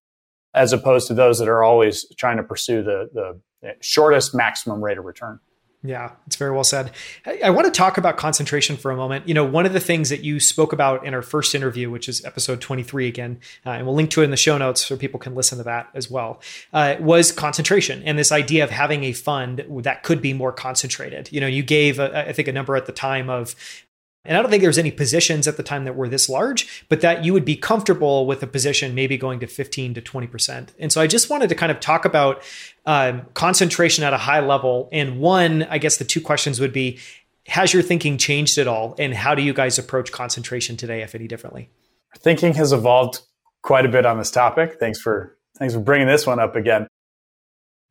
as 0.54 0.74
opposed 0.74 1.08
to 1.08 1.14
those 1.14 1.40
that 1.40 1.48
are 1.48 1.64
always 1.64 2.06
trying 2.18 2.38
to 2.38 2.44
pursue 2.44 2.84
the, 2.84 3.10
the 3.62 3.76
shortest 3.82 4.34
maximum 4.34 4.84
rate 4.84 4.98
of 4.98 5.06
return. 5.06 5.40
Yeah, 5.82 6.12
it's 6.28 6.36
very 6.36 6.52
well 6.52 6.66
said. 6.66 6.92
I, 7.26 7.52
want 7.52 7.66
to 7.66 7.72
talk 7.72 7.98
about 7.98 8.18
concentration 8.18 8.76
for 8.76 8.92
a 8.92 8.98
moment. 8.98 9.30
You 9.30 9.34
know, 9.34 9.46
one 9.46 9.66
of 9.66 9.72
the 9.72 9.80
things 9.80 10.10
that 10.10 10.26
you 10.26 10.42
spoke 10.42 10.74
about 10.74 11.06
in 11.06 11.14
our 11.14 11.22
first 11.22 11.56
interview, 11.56 11.90
which 11.90 12.10
is 12.10 12.26
episode 12.26 12.60
23 12.60 13.08
again, 13.08 13.40
uh, 13.66 13.70
and 13.70 13.86
we'll 13.86 13.96
link 13.96 14.10
to 14.12 14.22
it 14.22 14.26
in 14.26 14.32
the 14.32 14.38
show 14.38 14.58
notes 14.58 14.86
so 14.86 14.98
people 14.98 15.22
can 15.22 15.36
listen 15.36 15.58
to 15.58 15.64
that 15.64 15.88
as 15.94 16.12
well, 16.12 16.42
uh, 16.74 16.96
was 17.00 17.32
concentration 17.32 18.04
and 18.04 18.20
this 18.20 18.34
idea 18.34 18.66
of 18.66 18.72
having 18.72 19.06
a 19.06 19.14
fund 19.14 19.66
that 19.70 20.04
could 20.04 20.22
be 20.22 20.34
more 20.34 20.52
concentrated. 20.52 21.32
You 21.32 21.40
know, 21.40 21.48
you 21.48 21.64
gave, 21.64 21.98
a, 21.98 22.28
I 22.28 22.34
think, 22.34 22.50
a 22.50 22.54
number 22.54 22.76
at 22.76 22.86
the 22.86 22.92
time 22.92 23.30
of 23.30 23.56
and 24.26 24.38
I 24.38 24.42
don't 24.42 24.52
think 24.52 24.62
there 24.62 24.70
was 24.70 24.78
any 24.78 24.92
positions 24.92 25.48
at 25.48 25.58
the 25.58 25.64
time 25.64 25.86
that 25.86 25.96
were 25.96 26.10
this 26.10 26.28
large, 26.28 26.86
but 26.90 27.02
that 27.02 27.24
you 27.24 27.32
would 27.32 27.46
be 27.46 27.56
comfortable 27.56 28.26
with 28.26 28.44
a 28.44 28.48
position 28.48 28.94
maybe 28.94 29.18
going 29.18 29.40
to 29.40 29.48
15 29.48 29.94
to 29.94 30.02
20%. 30.02 30.70
And 30.78 30.92
so 30.92 31.00
I 31.00 31.08
just 31.08 31.30
wanted 31.30 31.50
to 31.50 31.56
kind 31.56 31.72
of 31.72 31.80
talk 31.80 32.04
about 32.04 32.44
um, 32.86 33.26
concentration 33.34 34.04
at 34.04 34.14
a 34.14 34.18
high 34.18 34.42
level. 34.42 34.90
And 34.92 35.20
one, 35.20 35.64
I 35.64 35.78
guess 35.78 35.98
the 35.98 36.06
two 36.06 36.20
questions 36.20 36.60
would 36.60 36.74
be 36.74 37.00
Has 37.48 37.74
your 37.74 37.82
thinking 37.82 38.18
changed 38.18 38.58
at 38.58 38.68
all? 38.68 38.94
And 39.00 39.14
how 39.14 39.36
do 39.36 39.42
you 39.42 39.54
guys 39.54 39.80
approach 39.80 40.12
concentration 40.12 40.76
today, 40.76 41.02
if 41.02 41.16
any 41.16 41.28
differently? 41.28 41.70
Thinking 42.18 42.54
has 42.56 42.74
evolved 42.74 43.22
quite 43.62 43.86
a 43.86 43.90
bit 43.90 44.06
on 44.06 44.18
this 44.18 44.32
topic. 44.32 44.80
Thanks 44.80 45.00
for 45.00 45.38
thanks 45.58 45.74
for 45.74 45.80
bringing 45.80 46.08
this 46.08 46.28
one 46.28 46.40
up 46.40 46.56
again 46.56 46.88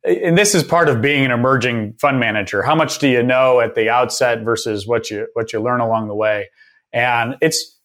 and 0.03 0.37
this 0.37 0.55
is 0.55 0.63
part 0.63 0.87
of 0.87 1.01
being 1.01 1.25
an 1.25 1.31
emerging 1.31 1.93
fund 1.99 2.19
manager. 2.19 2.61
How 2.61 2.75
much 2.75 2.99
do 2.99 3.07
you 3.07 3.21
know 3.21 3.59
at 3.59 3.75
the 3.75 3.89
outset 3.89 4.43
versus 4.43 4.87
what 4.87 5.09
you 5.11 5.27
what 5.33 5.51
you 5.51 5.61
learn 5.61 5.81
along 5.81 6.07
the 6.07 6.15
way? 6.15 6.49
And 6.93 7.35
it's 7.41 7.77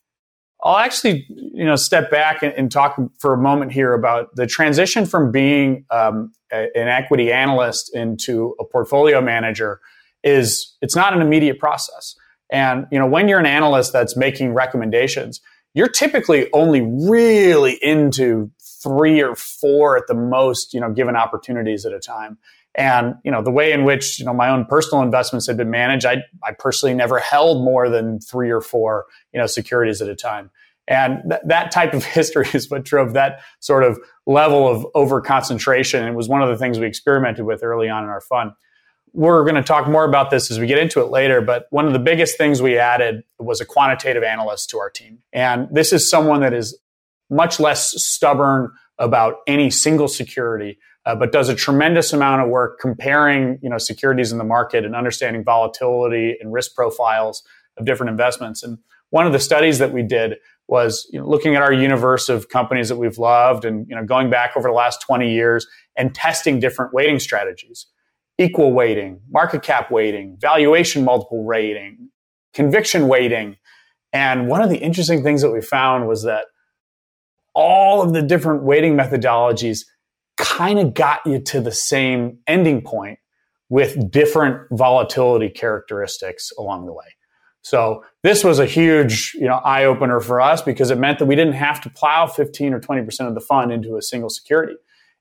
I'll 0.63 0.79
actually 0.79 1.27
you 1.29 1.65
know 1.65 1.77
step 1.77 2.11
back 2.11 2.43
and, 2.43 2.53
and 2.55 2.71
talk 2.71 2.97
for 3.19 3.35
a 3.35 3.39
moment 3.39 3.73
here 3.73 3.93
about 3.93 4.35
the 4.37 4.47
transition 4.47 5.07
from 5.07 5.33
being 5.33 5.85
um, 5.91 6.33
a, 6.53 6.69
an 6.77 6.89
equity 6.89 7.33
analyst 7.33 7.95
into 7.95 8.55
a 8.61 8.65
portfolio 8.65 9.21
manager. 9.21 9.81
Is 10.23 10.77
it's 10.81 10.97
not 10.97 11.13
an 11.13 11.21
immediate 11.21 11.59
process. 11.59 12.15
And 12.51 12.87
you 12.93 12.99
know 12.99 13.07
when 13.07 13.29
you're 13.29 13.41
an 13.41 13.47
analyst 13.47 13.93
that's 13.93 14.17
making 14.17 14.55
recommendations, 14.55 15.41
you're 15.75 15.89
typically 15.89 16.49
only 16.53 16.81
really 16.81 17.77
into 17.83 18.53
three 18.85 19.21
or 19.23 19.35
four 19.35 19.97
at 19.97 20.07
the 20.07 20.15
most, 20.15 20.75
you 20.75 20.81
know, 20.81 20.93
given 20.93 21.17
opportunities 21.17 21.85
at 21.87 21.93
a 21.93 21.99
time. 21.99 22.39
And, 22.77 23.15
you 23.25 23.31
know, 23.31 23.43
the 23.43 23.51
way 23.51 23.73
in 23.73 23.85
which, 23.85 24.19
you 24.19 24.27
know, 24.27 24.35
my 24.35 24.51
own 24.51 24.67
personal 24.67 25.03
investments 25.03 25.47
had 25.47 25.57
been 25.57 25.71
managed, 25.71 26.05
I, 26.05 26.19
I 26.43 26.53
personally 26.53 26.95
never 26.95 27.19
held 27.19 27.65
more 27.65 27.89
than 27.89 28.21
three 28.21 28.51
or 28.51 28.61
four, 28.61 29.07
you 29.33 29.41
know, 29.41 29.47
securities 29.47 30.03
at 30.03 30.09
a 30.09 30.15
time. 30.15 30.51
And 30.87 31.23
th- 31.29 31.43
that 31.47 31.71
type 31.71 31.95
of 31.95 32.05
history 32.19 32.47
is 32.53 32.71
what 32.71 32.85
drove 32.85 33.15
that 33.15 33.41
sort 33.61 33.85
of 33.85 33.99
level 34.27 34.69
of 34.69 34.87
over 34.95 35.21
concentration. 35.21 36.07
It 36.07 36.15
was 36.15 36.29
one 36.29 36.43
of 36.43 36.49
the 36.49 36.57
things 36.57 36.79
we 36.79 36.87
experimented 36.87 37.47
with 37.47 37.63
early 37.63 37.89
on 37.89 38.03
in 38.03 38.11
our 38.11 38.21
fund. 38.21 38.53
We're 39.13 39.45
going 39.45 39.55
to 39.55 39.63
talk 39.63 39.89
more 39.89 40.05
about 40.05 40.31
this 40.31 40.51
as 40.51 40.59
we 40.59 40.67
get 40.67 40.79
into 40.79 41.01
it 41.01 41.07
later, 41.07 41.41
but 41.41 41.67
one 41.71 41.87
of 41.87 41.93
the 41.93 42.01
biggest 42.01 42.37
things 42.37 42.61
we 42.61 42.77
added 42.77 43.23
was 43.39 43.61
a 43.61 43.65
quantitative 43.65 44.25
analyst 44.25 44.71
to 44.71 44.79
our 44.79 44.91
team. 44.91 45.21
And 45.33 45.69
this 45.71 45.93
is 45.93 46.11
someone 46.11 46.41
that 46.41 46.53
is 46.53 46.77
much 47.35 47.59
less 47.59 47.93
stubborn 48.03 48.71
about 48.99 49.37
any 49.47 49.71
single 49.71 50.09
security, 50.09 50.79
uh, 51.05 51.15
but 51.15 51.33
does 51.33 51.49
a 51.49 51.55
tremendous 51.55 52.13
amount 52.13 52.43
of 52.43 52.49
work 52.49 52.79
comparing, 52.81 53.59
you 53.63 53.69
know, 53.69 53.79
securities 53.79 54.33
in 54.33 54.39
the 54.39 54.45
market 54.45 54.85
and 54.85 54.95
understanding 54.95 55.45
volatility 55.45 56.37
and 56.41 56.53
risk 56.53 56.75
profiles 56.75 57.43
of 57.77 57.85
different 57.85 58.11
investments. 58.11 58.63
And 58.63 58.79
one 59.11 59.27
of 59.27 59.33
the 59.33 59.41
studies 59.41 59.79
that 59.79 59.93
we 59.93 60.03
did 60.03 60.37
was 60.69 61.09
you 61.13 61.21
know, 61.21 61.29
looking 61.29 61.55
at 61.55 61.63
our 61.63 61.73
universe 61.73 62.29
of 62.29 62.49
companies 62.49 62.89
that 62.89 62.97
we've 62.97 63.19
loved 63.19 63.65
and 63.65 63.87
you 63.89 63.95
know 63.95 64.05
going 64.05 64.31
back 64.31 64.57
over 64.57 64.69
the 64.69 64.75
last 64.75 65.03
20 65.03 65.31
years 65.33 65.67
and 65.97 66.15
testing 66.15 66.59
different 66.59 66.95
weighting 66.95 67.19
strategies 67.19 67.87
equal 68.39 68.73
weighting 68.73 69.21
market 69.31 69.63
cap 69.63 69.91
weighting 69.91 70.37
valuation 70.41 71.05
multiple 71.05 71.45
rating 71.45 72.09
conviction 72.55 73.09
weighting 73.09 73.57
and 74.13 74.49
one 74.49 74.63
of 74.63 74.71
the 74.71 74.79
interesting 74.79 75.23
things 75.23 75.43
that 75.43 75.51
we 75.51 75.61
found 75.61 76.09
was 76.09 76.23
that 76.23 76.47
all 77.55 78.03
of 78.03 78.13
the 78.13 78.23
different 78.23 78.63
weighting 78.63 78.97
methodologies 78.97 79.85
kind 80.37 80.79
of 80.79 80.95
got 80.95 81.21
you 81.25 81.39
to 81.39 81.61
the 81.61 81.73
same 81.73 82.39
ending 82.47 82.83
point 82.83 83.19
with 83.69 84.11
different 84.11 84.69
volatility 84.73 85.49
characteristics 85.49 86.53
along 86.59 86.87
the 86.87 86.93
way. 86.93 87.05
So 87.63 88.05
this 88.23 88.45
was 88.45 88.59
a 88.59 88.67
huge, 88.67 89.33
you 89.35 89.47
know, 89.47 89.55
eye 89.55 89.85
opener 89.85 90.21
for 90.21 90.41
us 90.41 90.61
because 90.61 90.91
it 90.91 90.99
meant 90.99 91.19
that 91.19 91.27
we 91.27 91.35
didn't 91.35 91.55
have 91.55 91.81
to 91.83 91.91
plow 91.91 92.27
15 92.27 92.75
or 92.75 92.81
20% 92.81 93.27
of 93.27 93.35
the 93.35 93.41
fund 93.41 93.73
into 93.73 93.97
a 93.97 94.03
single 94.03 94.29
security. 94.29 94.75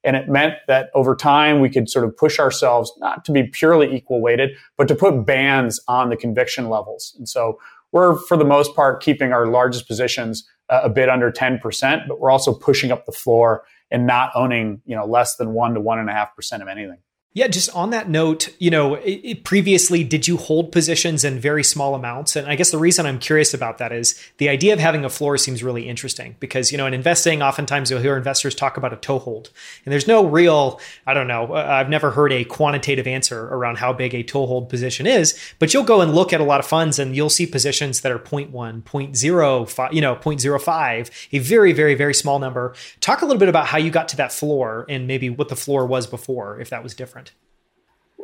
And 0.04 0.18
it 0.18 0.28
meant 0.28 0.56
that 0.68 0.90
over 0.94 1.16
time 1.16 1.62
we 1.62 1.70
could 1.70 1.90
sort 1.90 2.04
of 2.04 2.18
push 2.18 2.40
ourselves 2.40 2.92
not 2.98 3.24
to 3.26 3.32
be 3.32 3.44
purely 3.44 3.96
equal 3.96 4.20
weighted, 4.20 4.52
but 4.78 4.90
to 4.90 4.96
put 4.96 5.26
bands 5.26 5.80
on 5.88 6.10
the 6.10 6.18
conviction 6.18 6.70
levels. 6.70 7.16
And 7.18 7.30
so 7.30 7.60
we're, 7.94 8.18
for 8.18 8.36
the 8.36 8.44
most 8.44 8.76
part, 8.76 9.02
keeping 9.02 9.32
our 9.32 9.48
largest 9.48 9.88
positions 9.88 10.46
a 10.70 10.90
bit 10.90 11.10
under 11.10 11.32
10%, 11.32 12.08
but 12.08 12.20
we're 12.20 12.32
also 12.32 12.54
pushing 12.54 12.92
up 12.92 13.06
the 13.06 13.12
floor 13.12 13.64
and 13.92 14.08
not 14.08 14.32
owning, 14.34 14.82
you 14.86 14.96
know, 14.96 15.06
less 15.06 15.36
than 15.36 15.54
one 15.54 15.74
to 15.74 15.82
one 15.82 16.00
and 16.00 16.10
a 16.10 16.14
half 16.14 16.36
percent 16.36 16.64
of 16.64 16.70
anything. 16.70 16.98
Yeah, 17.36 17.48
just 17.48 17.72
on 17.76 17.90
that 17.90 18.10
note, 18.10 18.54
you 18.60 18.70
know, 18.70 18.94
it, 18.94 19.20
it 19.24 19.44
previously, 19.44 20.04
did 20.04 20.28
you 20.28 20.38
hold 20.38 20.72
positions 20.72 21.24
in 21.24 21.40
very 21.40 21.64
small 21.64 21.96
amounts? 21.96 22.36
And 22.36 22.48
I 22.48 22.56
guess 22.56 22.70
the 22.70 22.78
reason 22.78 23.08
I'm 23.08 23.18
curious 23.18 23.56
about 23.56 23.80
that 23.80 23.92
is 23.92 24.22
the 24.38 24.50
idea 24.50 24.72
of 24.72 24.80
having 24.80 25.04
a 25.04 25.10
floor 25.10 25.40
seems 25.40 25.64
really 25.64 25.90
interesting 25.90 26.36
because, 26.40 26.72
you 26.72 26.78
know, 26.78 26.86
in 26.86 26.94
investing, 26.94 27.42
oftentimes 27.42 27.90
you'll 27.90 28.02
hear 28.02 28.16
investors 28.18 28.54
talk 28.54 28.78
about 28.78 28.94
a 28.94 28.98
toe 28.98 29.18
hold. 29.18 29.50
And 29.84 29.92
there's 29.92 30.08
no 30.08 30.24
real, 30.28 30.80
I 31.08 31.16
don't 31.16 31.28
know, 31.28 31.54
uh, 31.54 31.66
I've 31.68 31.90
never 31.90 32.12
heard 32.12 32.32
a 32.32 32.44
quantitative 32.44 33.08
answer 33.08 33.48
around 33.48 33.80
how 33.80 33.94
big 33.94 34.14
a 34.14 34.22
toe 34.22 34.46
hold 34.46 34.70
position 34.70 35.08
is, 35.08 35.36
but 35.58 35.74
you'll 35.74 35.84
go 35.86 36.02
and 36.02 36.14
look 36.14 36.34
at 36.34 36.42
a 36.42 36.44
lot 36.44 36.60
of 36.60 36.68
funds 36.68 37.00
and 37.00 37.16
you'll 37.16 37.32
see 37.32 37.48
positions 37.48 38.02
that 38.02 38.12
are 38.12 38.20
0.1, 38.20 38.52
0.05, 38.84 39.92
you 39.92 40.02
know, 40.02 40.16
0.05, 40.16 41.10
a 41.32 41.40
very, 41.40 41.74
very, 41.74 41.96
very 41.96 42.14
small 42.14 42.38
number. 42.38 42.76
Talk 43.00 43.24
a 43.24 43.26
little 43.26 43.40
bit 43.40 43.50
about 43.50 43.66
how 43.66 43.80
you 43.80 43.90
got 43.90 44.08
to 44.10 44.18
that 44.18 44.32
floor 44.32 44.86
and 44.88 45.08
maybe 45.08 45.32
what 45.32 45.50
the 45.50 45.56
floor 45.56 45.88
was 45.88 46.06
before, 46.06 46.60
if 46.60 46.70
that 46.70 46.84
was 46.84 46.94
different. 46.94 47.23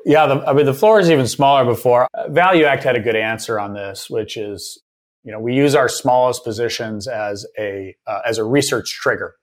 Yeah, 0.05 0.27
the, 0.27 0.35
I 0.45 0.53
mean, 0.53 0.65
the 0.65 0.73
floor 0.73 0.99
is 0.99 1.09
even 1.09 1.27
smaller 1.27 1.65
before. 1.65 2.07
ValueAct 2.29 2.83
had 2.83 2.95
a 2.95 2.99
good 2.99 3.15
answer 3.15 3.59
on 3.59 3.73
this, 3.73 4.09
which 4.09 4.37
is, 4.37 4.81
you 5.23 5.31
know, 5.31 5.39
we 5.39 5.53
use 5.53 5.75
our 5.75 5.89
smallest 5.89 6.43
positions 6.43 7.07
as 7.07 7.45
a 7.57 7.95
uh, 8.07 8.21
as 8.25 8.37
a 8.37 8.43
research 8.43 8.91
trigger. 8.91 9.35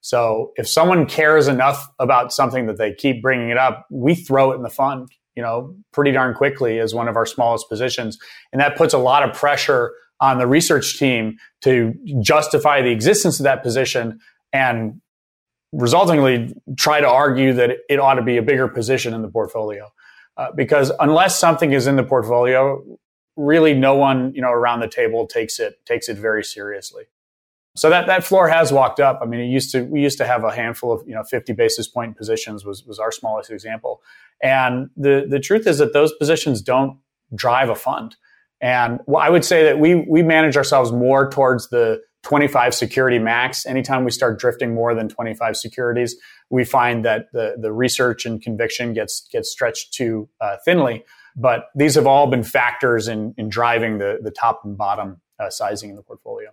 So 0.00 0.52
if 0.56 0.66
someone 0.66 1.06
cares 1.06 1.46
enough 1.46 1.88
about 1.98 2.32
something 2.32 2.66
that 2.66 2.78
they 2.78 2.94
keep 2.94 3.22
bringing 3.22 3.50
it 3.50 3.58
up, 3.58 3.86
we 3.90 4.14
throw 4.14 4.52
it 4.52 4.56
in 4.56 4.62
the 4.62 4.70
fund, 4.70 5.08
you 5.36 5.42
know, 5.42 5.76
pretty 5.92 6.12
darn 6.12 6.34
quickly 6.34 6.78
as 6.78 6.94
one 6.94 7.06
of 7.06 7.16
our 7.16 7.26
smallest 7.26 7.68
positions, 7.68 8.18
and 8.52 8.60
that 8.60 8.76
puts 8.76 8.94
a 8.94 8.98
lot 8.98 9.28
of 9.28 9.34
pressure 9.34 9.92
on 10.20 10.38
the 10.38 10.46
research 10.46 10.98
team 10.98 11.36
to 11.62 11.94
justify 12.20 12.82
the 12.82 12.90
existence 12.90 13.40
of 13.40 13.44
that 13.44 13.62
position 13.62 14.18
and 14.52 15.00
resultingly 15.74 16.52
try 16.76 17.00
to 17.00 17.08
argue 17.08 17.52
that 17.54 17.70
it 17.88 18.00
ought 18.00 18.14
to 18.14 18.22
be 18.22 18.36
a 18.36 18.42
bigger 18.42 18.68
position 18.68 19.14
in 19.14 19.22
the 19.22 19.28
portfolio. 19.28 19.90
Uh, 20.40 20.50
because 20.52 20.90
unless 21.00 21.38
something 21.38 21.74
is 21.74 21.86
in 21.86 21.96
the 21.96 22.02
portfolio, 22.02 22.82
really 23.36 23.74
no 23.74 23.94
one 23.94 24.32
you 24.34 24.40
know 24.40 24.50
around 24.50 24.80
the 24.80 24.88
table 24.88 25.26
takes 25.26 25.60
it 25.60 25.74
takes 25.84 26.08
it 26.08 26.16
very 26.16 26.42
seriously. 26.42 27.04
So 27.76 27.90
that 27.90 28.06
that 28.06 28.24
floor 28.24 28.48
has 28.48 28.72
walked 28.72 29.00
up. 29.00 29.20
I 29.20 29.26
mean, 29.26 29.40
it 29.40 29.48
used 29.48 29.70
to 29.72 29.82
we 29.82 30.00
used 30.00 30.16
to 30.16 30.26
have 30.26 30.42
a 30.42 30.50
handful 30.50 30.92
of 30.92 31.06
you 31.06 31.14
know 31.14 31.22
50 31.24 31.52
basis 31.52 31.88
point 31.88 32.16
positions 32.16 32.64
was 32.64 32.86
was 32.86 32.98
our 32.98 33.12
smallest 33.12 33.50
example, 33.50 34.00
and 34.42 34.88
the 34.96 35.26
the 35.28 35.40
truth 35.40 35.66
is 35.66 35.76
that 35.76 35.92
those 35.92 36.14
positions 36.14 36.62
don't 36.62 36.98
drive 37.34 37.68
a 37.68 37.74
fund. 37.74 38.16
And 38.62 39.00
I 39.14 39.28
would 39.28 39.44
say 39.44 39.64
that 39.64 39.78
we 39.78 39.94
we 39.94 40.22
manage 40.22 40.56
ourselves 40.56 40.90
more 40.90 41.28
towards 41.28 41.68
the 41.68 42.00
25 42.22 42.74
security 42.74 43.18
max. 43.18 43.64
Anytime 43.66 44.04
we 44.04 44.10
start 44.10 44.38
drifting 44.38 44.74
more 44.74 44.94
than 44.94 45.08
25 45.08 45.56
securities, 45.56 46.16
we 46.50 46.64
find 46.64 47.04
that 47.04 47.26
the, 47.32 47.56
the 47.58 47.72
research 47.72 48.26
and 48.26 48.42
conviction 48.42 48.92
gets, 48.92 49.26
gets 49.32 49.50
stretched 49.50 49.94
too 49.94 50.28
uh, 50.40 50.56
thinly. 50.64 51.04
But 51.36 51.66
these 51.74 51.94
have 51.94 52.06
all 52.06 52.26
been 52.26 52.42
factors 52.42 53.08
in, 53.08 53.34
in 53.38 53.48
driving 53.48 53.98
the, 53.98 54.18
the 54.22 54.30
top 54.30 54.62
and 54.64 54.76
bottom 54.76 55.20
uh, 55.38 55.48
sizing 55.48 55.90
in 55.90 55.96
the 55.96 56.02
portfolio 56.02 56.50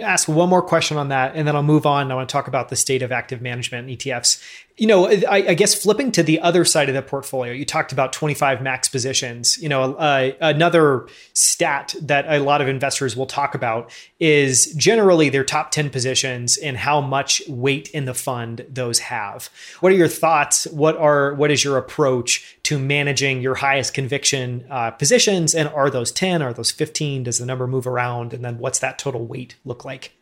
ask 0.00 0.28
one 0.28 0.48
more 0.48 0.62
question 0.62 0.96
on 0.96 1.08
that, 1.08 1.36
and 1.36 1.46
then 1.46 1.54
I'll 1.54 1.62
move 1.62 1.86
on. 1.86 2.10
I 2.10 2.14
want 2.14 2.28
to 2.28 2.32
talk 2.32 2.48
about 2.48 2.68
the 2.68 2.76
state 2.76 3.02
of 3.02 3.12
active 3.12 3.40
management 3.40 3.88
and 3.88 3.98
ETFs. 3.98 4.42
You 4.76 4.86
know, 4.86 5.08
I, 5.08 5.36
I 5.48 5.54
guess 5.54 5.74
flipping 5.74 6.12
to 6.12 6.22
the 6.22 6.38
other 6.40 6.62
side 6.66 6.90
of 6.90 6.94
the 6.94 7.00
portfolio, 7.00 7.52
you 7.54 7.64
talked 7.64 7.92
about 7.92 8.12
25 8.12 8.60
max 8.60 8.88
positions. 8.88 9.56
You 9.56 9.70
know, 9.70 9.94
uh, 9.94 10.32
another 10.40 11.08
stat 11.32 11.94
that 12.02 12.26
a 12.28 12.40
lot 12.40 12.60
of 12.60 12.68
investors 12.68 13.16
will 13.16 13.24
talk 13.24 13.54
about 13.54 13.90
is 14.20 14.74
generally 14.74 15.30
their 15.30 15.44
top 15.44 15.70
10 15.70 15.88
positions 15.88 16.58
and 16.58 16.76
how 16.76 17.00
much 17.00 17.40
weight 17.48 17.88
in 17.92 18.04
the 18.04 18.12
fund 18.12 18.66
those 18.68 18.98
have. 18.98 19.48
What 19.80 19.92
are 19.92 19.96
your 19.96 20.08
thoughts? 20.08 20.66
What 20.66 20.98
are 20.98 21.32
what 21.32 21.50
is 21.50 21.64
your 21.64 21.78
approach 21.78 22.58
to 22.64 22.78
managing 22.78 23.40
your 23.40 23.54
highest 23.54 23.94
conviction 23.94 24.66
uh, 24.68 24.90
positions? 24.90 25.54
And 25.54 25.70
are 25.70 25.88
those 25.88 26.12
10? 26.12 26.42
Are 26.42 26.52
those 26.52 26.70
15? 26.70 27.22
Does 27.22 27.38
the 27.38 27.46
number 27.46 27.66
move 27.66 27.86
around? 27.86 28.34
And 28.34 28.44
then 28.44 28.58
what's 28.58 28.80
that 28.80 28.98
total 28.98 29.24
weight 29.24 29.56
look 29.64 29.86
like? 29.86 30.12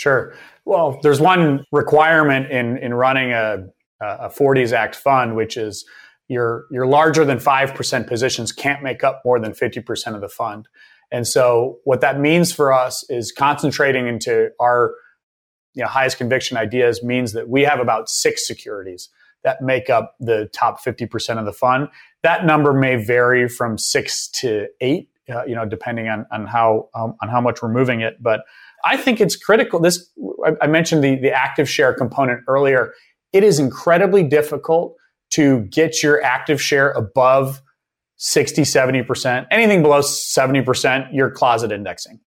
Sure. 0.00 0.34
Well, 0.64 0.98
there's 1.02 1.20
one 1.20 1.66
requirement 1.72 2.50
in 2.50 2.78
in 2.78 2.94
running 2.94 3.32
a 3.32 3.66
a 4.00 4.30
40s 4.30 4.72
Act 4.72 4.96
fund, 4.96 5.36
which 5.36 5.58
is 5.58 5.84
your 6.26 6.64
your 6.70 6.86
larger 6.86 7.22
than 7.22 7.38
five 7.38 7.74
percent 7.74 8.06
positions 8.06 8.50
can't 8.50 8.82
make 8.82 9.04
up 9.04 9.20
more 9.26 9.38
than 9.38 9.52
50 9.52 9.80
percent 9.82 10.16
of 10.16 10.22
the 10.22 10.28
fund. 10.28 10.68
And 11.12 11.28
so, 11.28 11.80
what 11.84 12.00
that 12.00 12.18
means 12.18 12.50
for 12.50 12.72
us 12.72 13.04
is 13.10 13.30
concentrating 13.30 14.06
into 14.06 14.48
our 14.58 14.94
you 15.74 15.82
know, 15.82 15.88
highest 15.88 16.16
conviction 16.16 16.56
ideas 16.56 17.02
means 17.02 17.32
that 17.34 17.50
we 17.50 17.62
have 17.62 17.78
about 17.78 18.08
six 18.08 18.46
securities 18.46 19.10
that 19.44 19.60
make 19.60 19.90
up 19.90 20.14
the 20.18 20.48
top 20.54 20.82
50% 20.82 21.38
of 21.38 21.44
the 21.44 21.52
fund. 21.52 21.88
That 22.22 22.44
number 22.44 22.72
may 22.72 22.96
vary 22.96 23.48
from 23.48 23.78
six 23.78 24.28
to 24.28 24.66
eight, 24.80 25.08
uh, 25.32 25.44
you 25.44 25.54
know, 25.54 25.64
depending 25.64 26.08
on, 26.08 26.26
on 26.32 26.46
how, 26.46 26.88
um, 26.94 27.14
on 27.22 27.28
how 27.28 27.40
much 27.40 27.62
we're 27.62 27.72
moving 27.72 28.00
it. 28.00 28.22
But 28.22 28.40
I 28.84 28.96
think 28.96 29.20
it's 29.20 29.36
critical. 29.36 29.80
This 29.80 30.10
I 30.60 30.66
mentioned 30.66 31.04
the 31.04 31.16
the 31.16 31.32
active 31.32 31.68
share 31.68 31.92
component 31.94 32.42
earlier. 32.48 32.92
It 33.32 33.44
is 33.44 33.58
incredibly 33.58 34.22
difficult 34.22 34.96
to 35.30 35.60
get 35.70 36.02
your 36.02 36.22
active 36.22 36.60
share 36.60 36.90
above 36.90 37.62
60, 38.16 38.62
70%. 38.62 39.46
Anything 39.50 39.82
below 39.82 40.00
70%, 40.00 41.08
you're 41.12 41.30
closet 41.30 41.72
indexing. 41.72 42.20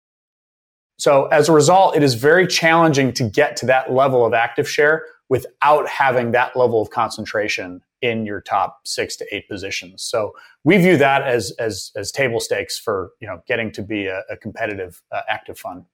So 0.99 1.27
as 1.27 1.49
a 1.49 1.53
result, 1.53 1.97
it 1.97 2.03
is 2.03 2.15
very 2.15 2.47
challenging 2.47 3.13
to 3.15 3.25
get 3.25 3.57
to 3.57 3.67
that 3.67 3.91
level 3.91 4.25
of 4.27 4.35
active 4.35 4.69
share 4.69 5.07
without 5.31 5.89
having 5.89 6.33
that 6.33 6.55
level 6.57 6.83
of 6.83 6.91
concentration 6.91 7.81
in 8.03 8.27
your 8.27 8.41
top 8.41 8.81
six 8.85 9.17
to 9.17 9.35
eight 9.35 9.49
positions. 9.49 10.03
So 10.03 10.35
we 10.65 10.77
view 10.77 10.97
that 10.99 11.23
as 11.23 11.53
as, 11.59 11.91
as 11.97 12.13
table 12.13 12.41
stakes 12.41 12.79
for 12.79 13.13
you 13.21 13.27
know 13.27 13.43
getting 13.49 13.73
to 13.73 13.83
be 13.83 14.07
a, 14.07 14.23
a 14.31 14.37
competitive 14.37 15.03
uh, 15.11 15.23
active 15.29 15.59
fund. 15.59 15.85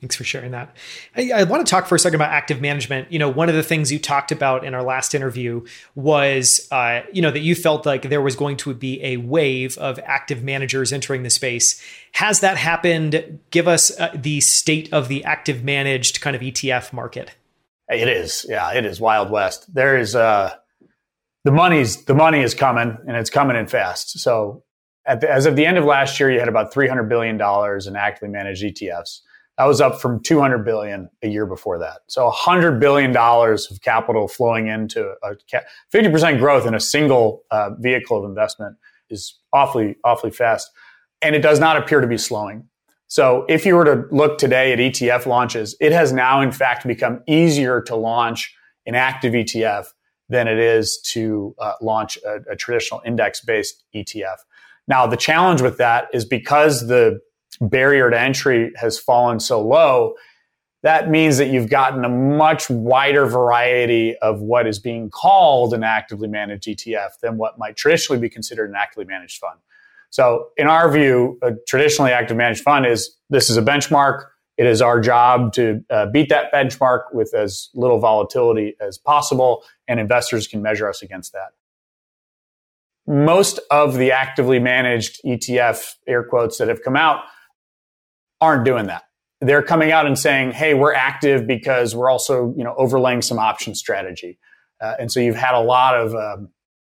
Thanks 0.00 0.14
for 0.14 0.22
sharing 0.22 0.52
that. 0.52 0.76
I, 1.16 1.32
I, 1.34 1.42
want 1.42 1.66
to 1.66 1.68
talk 1.68 1.86
for 1.86 1.96
a 1.96 1.98
second 1.98 2.16
about 2.16 2.30
active 2.30 2.60
management. 2.60 3.10
You 3.10 3.18
know, 3.18 3.28
one 3.28 3.48
of 3.48 3.56
the 3.56 3.64
things 3.64 3.90
you 3.90 3.98
talked 3.98 4.30
about 4.30 4.64
in 4.64 4.72
our 4.72 4.82
last 4.84 5.12
interview 5.12 5.64
was, 5.96 6.68
uh, 6.70 7.00
you 7.12 7.20
know, 7.20 7.32
that 7.32 7.40
you 7.40 7.56
felt 7.56 7.84
like 7.84 8.08
there 8.08 8.22
was 8.22 8.36
going 8.36 8.58
to 8.58 8.74
be 8.74 9.02
a 9.02 9.16
wave 9.16 9.76
of 9.78 9.98
active 10.04 10.44
managers 10.44 10.92
entering 10.92 11.24
the 11.24 11.30
space. 11.30 11.82
Has 12.12 12.38
that 12.40 12.56
happened? 12.56 13.40
Give 13.50 13.66
us 13.66 13.90
uh, 13.98 14.12
the 14.14 14.40
state 14.40 14.92
of 14.92 15.08
the 15.08 15.24
active 15.24 15.64
managed 15.64 16.20
kind 16.20 16.36
of 16.36 16.42
ETF 16.42 16.92
market. 16.92 17.32
It 17.88 18.08
is, 18.08 18.46
yeah, 18.48 18.72
it 18.74 18.84
is 18.84 19.00
wild 19.00 19.32
west. 19.32 19.74
There 19.74 19.98
is, 19.98 20.14
uh, 20.14 20.54
the 21.42 21.50
money's 21.50 22.04
the 22.04 22.14
money 22.14 22.40
is 22.40 22.54
coming 22.54 22.96
and 23.06 23.16
it's 23.16 23.30
coming 23.30 23.56
in 23.56 23.66
fast. 23.66 24.18
So 24.20 24.62
the, 25.06 25.30
as 25.30 25.46
of 25.46 25.56
the 25.56 25.66
end 25.66 25.78
of 25.78 25.84
last 25.84 26.20
year, 26.20 26.30
you 26.30 26.38
had 26.38 26.48
about 26.48 26.72
300 26.72 27.04
billion 27.04 27.36
dollars 27.36 27.86
in 27.86 27.96
actively 27.96 28.28
managed 28.28 28.62
ETFs. 28.62 29.20
That 29.58 29.64
was 29.64 29.80
up 29.80 30.00
from 30.00 30.22
200 30.22 30.64
billion 30.64 31.10
a 31.22 31.28
year 31.28 31.44
before 31.44 31.80
that. 31.80 32.02
So 32.06 32.24
100 32.26 32.78
billion 32.78 33.10
dollars 33.10 33.68
of 33.70 33.82
capital 33.82 34.28
flowing 34.28 34.68
into 34.68 35.14
a 35.22 35.34
50% 35.92 36.38
growth 36.38 36.64
in 36.64 36.74
a 36.74 36.80
single 36.80 37.42
uh, 37.50 37.70
vehicle 37.78 38.16
of 38.16 38.24
investment 38.24 38.76
is 39.10 39.36
awfully 39.52 39.96
awfully 40.04 40.30
fast, 40.30 40.70
and 41.22 41.34
it 41.34 41.40
does 41.40 41.58
not 41.58 41.76
appear 41.76 42.00
to 42.00 42.06
be 42.06 42.18
slowing. 42.18 42.68
So 43.08 43.46
if 43.48 43.66
you 43.66 43.74
were 43.74 43.84
to 43.84 44.04
look 44.14 44.38
today 44.38 44.72
at 44.72 44.78
ETF 44.78 45.26
launches, 45.26 45.74
it 45.80 45.92
has 45.92 46.12
now 46.12 46.40
in 46.40 46.52
fact 46.52 46.86
become 46.86 47.22
easier 47.26 47.80
to 47.82 47.96
launch 47.96 48.54
an 48.86 48.94
active 48.94 49.32
ETF 49.32 49.86
than 50.28 50.46
it 50.46 50.58
is 50.58 51.00
to 51.00 51.56
uh, 51.58 51.72
launch 51.80 52.16
a, 52.18 52.52
a 52.52 52.56
traditional 52.56 53.00
index 53.04 53.40
based 53.40 53.82
ETF. 53.94 54.36
Now, 54.86 55.06
the 55.06 55.16
challenge 55.16 55.62
with 55.62 55.78
that 55.78 56.08
is 56.12 56.24
because 56.24 56.86
the 56.86 57.20
barrier 57.60 58.10
to 58.10 58.18
entry 58.18 58.72
has 58.76 58.98
fallen 58.98 59.40
so 59.40 59.60
low, 59.60 60.14
that 60.82 61.10
means 61.10 61.38
that 61.38 61.48
you've 61.48 61.68
gotten 61.68 62.04
a 62.04 62.08
much 62.08 62.70
wider 62.70 63.26
variety 63.26 64.16
of 64.18 64.40
what 64.40 64.66
is 64.66 64.78
being 64.78 65.10
called 65.10 65.74
an 65.74 65.82
actively 65.82 66.28
managed 66.28 66.68
ETF 66.68 67.18
than 67.20 67.36
what 67.36 67.58
might 67.58 67.76
traditionally 67.76 68.20
be 68.20 68.28
considered 68.28 68.70
an 68.70 68.76
actively 68.76 69.04
managed 69.04 69.38
fund. 69.38 69.58
So, 70.10 70.48
in 70.56 70.68
our 70.68 70.90
view, 70.90 71.38
a 71.42 71.52
traditionally 71.66 72.12
active 72.12 72.36
managed 72.36 72.62
fund 72.62 72.86
is 72.86 73.16
this 73.28 73.50
is 73.50 73.56
a 73.56 73.62
benchmark. 73.62 74.26
It 74.56 74.66
is 74.66 74.80
our 74.80 75.00
job 75.00 75.52
to 75.54 75.84
uh, 75.90 76.06
beat 76.06 76.30
that 76.30 76.52
benchmark 76.52 77.12
with 77.12 77.34
as 77.34 77.68
little 77.74 77.98
volatility 77.98 78.74
as 78.80 78.98
possible, 78.98 79.64
and 79.86 80.00
investors 80.00 80.46
can 80.46 80.62
measure 80.62 80.88
us 80.88 81.02
against 81.02 81.32
that. 81.32 81.52
Most 83.06 83.60
of 83.70 83.96
the 83.96 84.12
actively 84.12 84.58
managed 84.58 85.20
ETF 85.24 85.94
air 86.06 86.22
quotes 86.22 86.58
that 86.58 86.68
have 86.68 86.82
come 86.82 86.96
out 86.96 87.20
aren't 88.40 88.64
doing 88.64 88.86
that. 88.86 89.04
They're 89.40 89.62
coming 89.62 89.92
out 89.92 90.06
and 90.06 90.18
saying, 90.18 90.52
"Hey, 90.52 90.74
we're 90.74 90.94
active 90.94 91.46
because 91.46 91.94
we're 91.94 92.10
also, 92.10 92.52
you 92.56 92.64
know, 92.64 92.74
overlaying 92.76 93.22
some 93.22 93.38
option 93.38 93.74
strategy." 93.74 94.38
Uh, 94.80 94.94
and 94.98 95.10
so 95.10 95.20
you've 95.20 95.36
had 95.36 95.54
a 95.54 95.60
lot 95.60 95.94
of 95.96 96.14
um, 96.14 96.48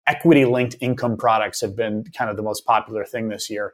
equity 0.07 0.45
linked 0.45 0.75
income 0.81 1.17
products 1.17 1.61
have 1.61 1.75
been 1.75 2.03
kind 2.15 2.29
of 2.29 2.37
the 2.37 2.43
most 2.43 2.65
popular 2.65 3.05
thing 3.05 3.29
this 3.29 3.49
year 3.49 3.73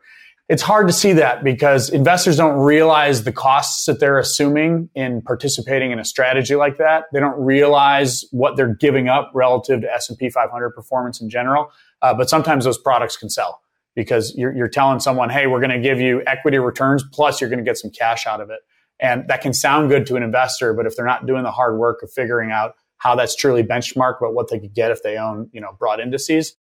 it's 0.51 0.61
hard 0.61 0.85
to 0.87 0.93
see 0.93 1.13
that 1.13 1.45
because 1.45 1.89
investors 1.89 2.35
don't 2.35 2.59
realize 2.59 3.23
the 3.23 3.31
costs 3.31 3.85
that 3.85 4.01
they're 4.01 4.19
assuming 4.19 4.89
in 4.95 5.21
participating 5.21 5.91
in 5.91 5.99
a 5.99 6.03
strategy 6.03 6.55
like 6.55 6.77
that. 6.77 7.05
They 7.13 7.21
don't 7.21 7.39
realize 7.39 8.25
what 8.31 8.57
they're 8.57 8.75
giving 8.75 9.07
up 9.07 9.31
relative 9.33 9.79
to 9.79 9.93
S&P 9.93 10.29
500 10.29 10.71
performance 10.71 11.21
in 11.21 11.29
general. 11.29 11.71
Uh, 12.01 12.13
but 12.13 12.29
sometimes 12.29 12.65
those 12.65 12.77
products 12.77 13.15
can 13.15 13.29
sell 13.29 13.61
because 13.95 14.33
you're, 14.35 14.55
you're 14.55 14.67
telling 14.67 14.99
someone, 14.99 15.29
hey, 15.29 15.47
we're 15.47 15.59
going 15.59 15.71
to 15.71 15.79
give 15.79 15.99
you 15.99 16.21
equity 16.25 16.57
returns 16.57 17.03
plus 17.11 17.41
you're 17.41 17.49
going 17.49 17.63
to 17.63 17.65
get 17.65 17.77
some 17.77 17.91
cash 17.91 18.25
out 18.25 18.41
of 18.41 18.49
it. 18.49 18.59
And 18.99 19.27
that 19.29 19.41
can 19.41 19.53
sound 19.53 19.89
good 19.89 20.05
to 20.07 20.15
an 20.15 20.23
investor, 20.23 20.73
but 20.73 20.85
if 20.85 20.95
they're 20.95 21.05
not 21.05 21.25
doing 21.25 21.43
the 21.43 21.51
hard 21.51 21.77
work 21.77 22.03
of 22.03 22.11
figuring 22.11 22.51
out 22.51 22.75
how 22.97 23.15
that's 23.15 23.35
truly 23.35 23.63
benchmarked, 23.63 24.17
but 24.21 24.33
what 24.33 24.49
they 24.49 24.59
could 24.59 24.73
get 24.73 24.91
if 24.91 25.01
they 25.01 25.17
own, 25.17 25.49
you 25.51 25.59
know, 25.59 25.75
broad 25.79 25.99
indices, 25.99 26.55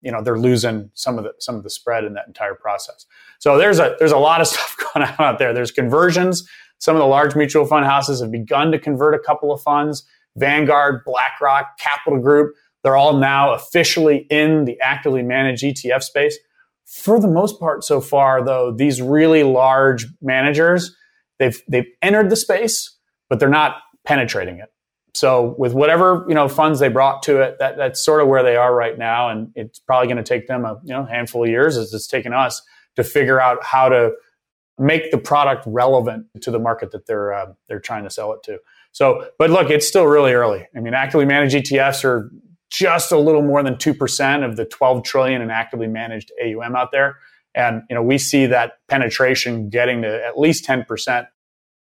you 0.00 0.12
know 0.12 0.22
they're 0.22 0.38
losing 0.38 0.90
some 0.94 1.18
of 1.18 1.24
the 1.24 1.32
some 1.38 1.56
of 1.56 1.62
the 1.62 1.70
spread 1.70 2.04
in 2.04 2.14
that 2.14 2.26
entire 2.26 2.54
process. 2.54 3.06
So 3.38 3.58
there's 3.58 3.78
a 3.78 3.96
there's 3.98 4.12
a 4.12 4.18
lot 4.18 4.40
of 4.40 4.46
stuff 4.48 4.76
going 4.94 5.06
on 5.06 5.14
out 5.18 5.38
there. 5.38 5.52
There's 5.52 5.70
conversions. 5.70 6.48
Some 6.78 6.94
of 6.94 7.00
the 7.00 7.06
large 7.06 7.34
mutual 7.34 7.66
fund 7.66 7.84
houses 7.84 8.20
have 8.20 8.30
begun 8.30 8.70
to 8.70 8.78
convert 8.78 9.14
a 9.14 9.18
couple 9.18 9.52
of 9.52 9.60
funds. 9.60 10.04
Vanguard, 10.36 11.02
BlackRock, 11.04 11.78
Capital 11.78 12.20
Group, 12.20 12.54
they're 12.84 12.96
all 12.96 13.16
now 13.16 13.52
officially 13.52 14.26
in 14.30 14.64
the 14.64 14.78
actively 14.80 15.22
managed 15.22 15.64
ETF 15.64 16.04
space. 16.04 16.38
For 16.88 17.20
the 17.20 17.28
most 17.28 17.60
part 17.60 17.84
so 17.84 18.00
far 18.00 18.42
though, 18.42 18.72
these 18.72 19.02
really 19.02 19.42
large 19.42 20.06
managers, 20.22 20.96
they've 21.38 21.60
they've 21.68 21.86
entered 22.00 22.30
the 22.30 22.36
space, 22.36 22.96
but 23.28 23.38
they're 23.38 23.50
not 23.50 23.76
penetrating 24.04 24.58
it. 24.58 24.72
So 25.12 25.54
with 25.58 25.74
whatever 25.74 26.24
you 26.28 26.34
know 26.34 26.48
funds 26.48 26.80
they 26.80 26.88
brought 26.88 27.22
to 27.24 27.42
it, 27.42 27.58
that 27.58 27.76
that's 27.76 28.02
sort 28.02 28.22
of 28.22 28.28
where 28.28 28.42
they 28.42 28.56
are 28.56 28.74
right 28.74 28.96
now, 28.96 29.28
and 29.28 29.52
it's 29.54 29.78
probably 29.78 30.06
going 30.06 30.16
to 30.16 30.22
take 30.22 30.46
them 30.46 30.64
a 30.64 30.80
you 30.82 30.94
know 30.94 31.04
handful 31.04 31.44
of 31.44 31.50
years, 31.50 31.76
as 31.76 31.92
it's 31.92 32.06
taken 32.06 32.32
us 32.32 32.62
to 32.96 33.04
figure 33.04 33.38
out 33.38 33.62
how 33.62 33.90
to 33.90 34.12
make 34.78 35.10
the 35.10 35.18
product 35.18 35.64
relevant 35.66 36.24
to 36.40 36.50
the 36.50 36.58
market 36.58 36.92
that 36.92 37.06
they're 37.06 37.34
uh, 37.34 37.52
they're 37.68 37.80
trying 37.80 38.04
to 38.04 38.10
sell 38.10 38.32
it 38.32 38.42
to. 38.44 38.58
So, 38.92 39.28
but 39.38 39.50
look, 39.50 39.68
it's 39.68 39.86
still 39.86 40.06
really 40.06 40.32
early. 40.32 40.66
I 40.74 40.80
mean, 40.80 40.94
actively 40.94 41.26
managed 41.26 41.54
ETFs 41.54 42.02
are 42.04 42.30
just 42.70 43.12
a 43.12 43.18
little 43.18 43.42
more 43.42 43.62
than 43.62 43.78
two 43.78 43.94
percent 43.94 44.44
of 44.44 44.56
the 44.56 44.64
12 44.64 45.04
trillion 45.04 45.42
in 45.42 45.50
actively 45.50 45.86
managed 45.86 46.32
AUM 46.42 46.76
out 46.76 46.92
there, 46.92 47.16
and 47.54 47.82
you 47.88 47.94
know 47.94 48.02
we 48.02 48.18
see 48.18 48.46
that 48.46 48.78
penetration 48.88 49.70
getting 49.70 50.02
to 50.02 50.26
at 50.26 50.38
least 50.38 50.64
10 50.64 50.84
percent 50.84 51.26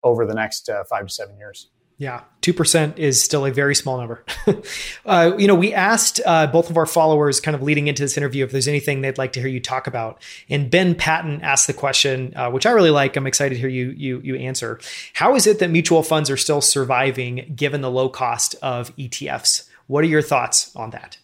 over 0.04 0.26
the 0.26 0.34
next 0.34 0.70
uh, 0.70 0.84
five 0.86 1.08
to 1.08 1.14
seven 1.14 1.38
years. 1.38 1.70
Yeah, 2.02 2.22
2% 2.42 2.98
is 2.98 3.22
still 3.22 3.46
a 3.46 3.52
very 3.52 3.76
small 3.76 4.00
number. 4.00 4.26
uh, 5.06 5.34
you 5.38 5.46
know, 5.46 5.54
we 5.54 5.72
asked 5.72 6.20
uh, 6.26 6.48
both 6.48 6.72
of 6.72 6.78
our 6.78 6.88
followers 6.88 7.40
kind 7.40 7.54
of 7.54 7.62
leading 7.62 7.86
into 7.86 8.02
this 8.02 8.18
interview 8.18 8.44
if 8.44 8.52
there's 8.52 8.68
anything 8.68 9.02
they'd 9.02 9.20
like 9.20 9.34
to 9.34 9.40
hear 9.40 9.48
you 9.48 9.60
talk 9.60 9.86
about. 9.86 10.20
And 10.50 10.72
Ben 10.72 10.96
Patton 10.96 11.42
asked 11.44 11.68
the 11.68 11.74
question, 11.74 12.34
uh, 12.36 12.50
which 12.50 12.66
I 12.66 12.72
really 12.72 12.90
like. 12.90 13.16
I'm 13.18 13.28
excited 13.28 13.54
to 13.54 13.62
hear 13.62 13.70
you, 13.70 13.92
you, 13.92 14.20
you 14.24 14.36
answer. 14.38 14.80
How 15.14 15.36
is 15.36 15.46
it 15.46 15.60
that 15.60 15.70
mutual 15.70 16.02
funds 16.02 16.32
are 16.32 16.38
still 16.38 16.60
surviving 16.60 17.54
given 17.56 17.82
the 17.82 17.92
low 17.92 18.10
cost 18.10 18.56
of 18.64 18.96
ETFs? 18.96 19.70
What 19.92 20.06
are 20.06 20.08
your 20.08 20.22
thoughts 20.22 20.74
on 20.74 20.92
that? 20.92 21.18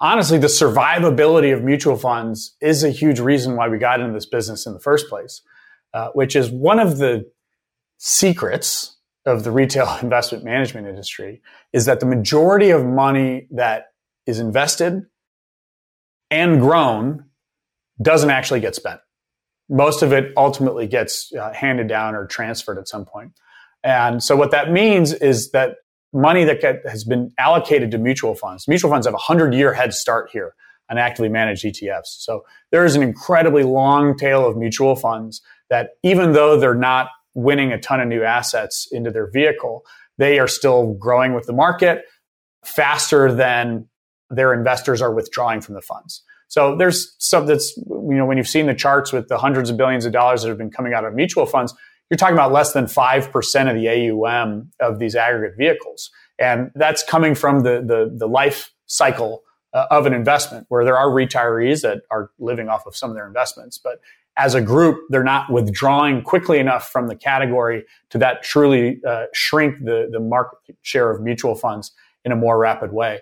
Honestly, 0.00 0.38
the 0.38 0.46
survivability 0.46 1.52
of 1.52 1.64
mutual 1.64 1.96
funds 1.96 2.54
is 2.60 2.84
a 2.84 2.90
huge 2.90 3.18
reason 3.18 3.56
why 3.56 3.66
we 3.68 3.78
got 3.78 4.00
into 4.00 4.12
this 4.12 4.26
business 4.26 4.64
in 4.64 4.74
the 4.74 4.78
first 4.78 5.08
place, 5.08 5.42
uh, 5.92 6.10
which 6.10 6.36
is 6.36 6.48
one 6.48 6.78
of 6.78 6.98
the 6.98 7.28
secrets 7.98 8.96
of 9.24 9.42
the 9.42 9.50
retail 9.50 9.98
investment 10.02 10.44
management 10.44 10.86
industry 10.86 11.42
is 11.72 11.86
that 11.86 11.98
the 11.98 12.06
majority 12.06 12.70
of 12.70 12.86
money 12.86 13.48
that 13.50 13.86
is 14.24 14.38
invested 14.38 15.02
and 16.30 16.60
grown 16.60 17.24
doesn't 18.00 18.30
actually 18.30 18.60
get 18.60 18.76
spent. 18.76 19.00
Most 19.68 20.02
of 20.02 20.12
it 20.12 20.32
ultimately 20.36 20.86
gets 20.86 21.32
uh, 21.34 21.52
handed 21.52 21.88
down 21.88 22.14
or 22.14 22.24
transferred 22.24 22.78
at 22.78 22.86
some 22.86 23.04
point. 23.04 23.32
And 23.82 24.22
so 24.22 24.36
what 24.36 24.52
that 24.52 24.70
means 24.70 25.12
is 25.12 25.50
that 25.50 25.78
money 26.16 26.44
that 26.44 26.62
has 26.88 27.04
been 27.04 27.32
allocated 27.38 27.90
to 27.92 27.98
mutual 27.98 28.34
funds, 28.34 28.66
mutual 28.66 28.90
funds 28.90 29.06
have 29.06 29.14
a 29.14 29.16
100 29.16 29.54
year 29.54 29.72
head 29.72 29.92
start 29.92 30.30
here 30.32 30.54
on 30.90 30.98
actively 30.98 31.28
managed 31.28 31.64
ETFs. 31.64 32.06
So 32.06 32.44
there 32.70 32.84
is 32.84 32.96
an 32.96 33.02
incredibly 33.02 33.62
long 33.62 34.16
tail 34.16 34.46
of 34.46 34.56
mutual 34.56 34.96
funds 34.96 35.42
that 35.68 35.90
even 36.02 36.32
though 36.32 36.58
they're 36.58 36.74
not 36.74 37.08
winning 37.34 37.72
a 37.72 37.78
ton 37.78 38.00
of 38.00 38.08
new 38.08 38.22
assets 38.22 38.88
into 38.90 39.10
their 39.10 39.30
vehicle, 39.30 39.82
they 40.16 40.38
are 40.38 40.48
still 40.48 40.94
growing 40.94 41.34
with 41.34 41.46
the 41.46 41.52
market 41.52 42.04
faster 42.64 43.32
than 43.32 43.86
their 44.30 44.54
investors 44.54 45.02
are 45.02 45.12
withdrawing 45.12 45.60
from 45.60 45.74
the 45.74 45.82
funds. 45.82 46.22
So 46.48 46.76
there's 46.76 47.14
some 47.18 47.46
that's, 47.46 47.76
you 47.76 48.14
know, 48.14 48.24
when 48.24 48.36
you've 48.36 48.48
seen 48.48 48.66
the 48.66 48.74
charts 48.74 49.12
with 49.12 49.28
the 49.28 49.38
hundreds 49.38 49.68
of 49.70 49.76
billions 49.76 50.06
of 50.06 50.12
dollars 50.12 50.42
that 50.42 50.48
have 50.48 50.58
been 50.58 50.70
coming 50.70 50.94
out 50.94 51.04
of 51.04 51.14
mutual 51.14 51.46
funds, 51.46 51.74
you're 52.10 52.16
talking 52.18 52.34
about 52.34 52.52
less 52.52 52.72
than 52.72 52.86
5% 52.86 53.70
of 53.70 53.74
the 53.74 53.88
AUM 53.88 54.70
of 54.80 54.98
these 54.98 55.16
aggregate 55.16 55.56
vehicles. 55.56 56.10
And 56.38 56.70
that's 56.74 57.02
coming 57.02 57.34
from 57.34 57.62
the, 57.62 57.82
the, 57.84 58.14
the 58.14 58.28
life 58.28 58.72
cycle 58.86 59.42
uh, 59.72 59.86
of 59.90 60.06
an 60.06 60.14
investment 60.14 60.66
where 60.68 60.84
there 60.84 60.96
are 60.96 61.08
retirees 61.08 61.82
that 61.82 62.02
are 62.10 62.30
living 62.38 62.68
off 62.68 62.86
of 62.86 62.96
some 62.96 63.10
of 63.10 63.16
their 63.16 63.26
investments. 63.26 63.78
But 63.78 64.00
as 64.36 64.54
a 64.54 64.60
group, 64.60 64.98
they're 65.08 65.24
not 65.24 65.50
withdrawing 65.50 66.22
quickly 66.22 66.58
enough 66.58 66.88
from 66.88 67.08
the 67.08 67.16
category 67.16 67.84
to 68.10 68.18
that 68.18 68.42
truly 68.42 69.00
uh, 69.06 69.26
shrink 69.32 69.84
the, 69.84 70.08
the 70.10 70.20
market 70.20 70.76
share 70.82 71.10
of 71.10 71.22
mutual 71.22 71.54
funds 71.54 71.92
in 72.24 72.32
a 72.32 72.36
more 72.36 72.58
rapid 72.58 72.92
way. 72.92 73.20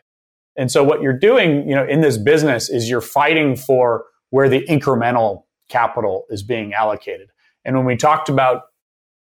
And 0.57 0.71
so 0.71 0.85
what 0.85 1.03
you're 1.03 1.19
doing, 1.19 1.69
you 1.69 1.75
know, 1.75 1.85
in 1.85 2.01
this 2.01 2.19
business 2.19 2.69
is 2.69 2.89
you're 2.89 3.01
fighting 3.01 3.57
for 3.57 4.05
where 4.31 4.49
the 4.49 4.65
incremental 4.67 5.45
capital 5.69 6.25
is 6.31 6.43
being 6.43 6.75
allocated. 6.75 7.29
And 7.65 7.77
when 7.77 7.87
we 7.87 7.97
talked 7.97 8.29
about 8.29 8.63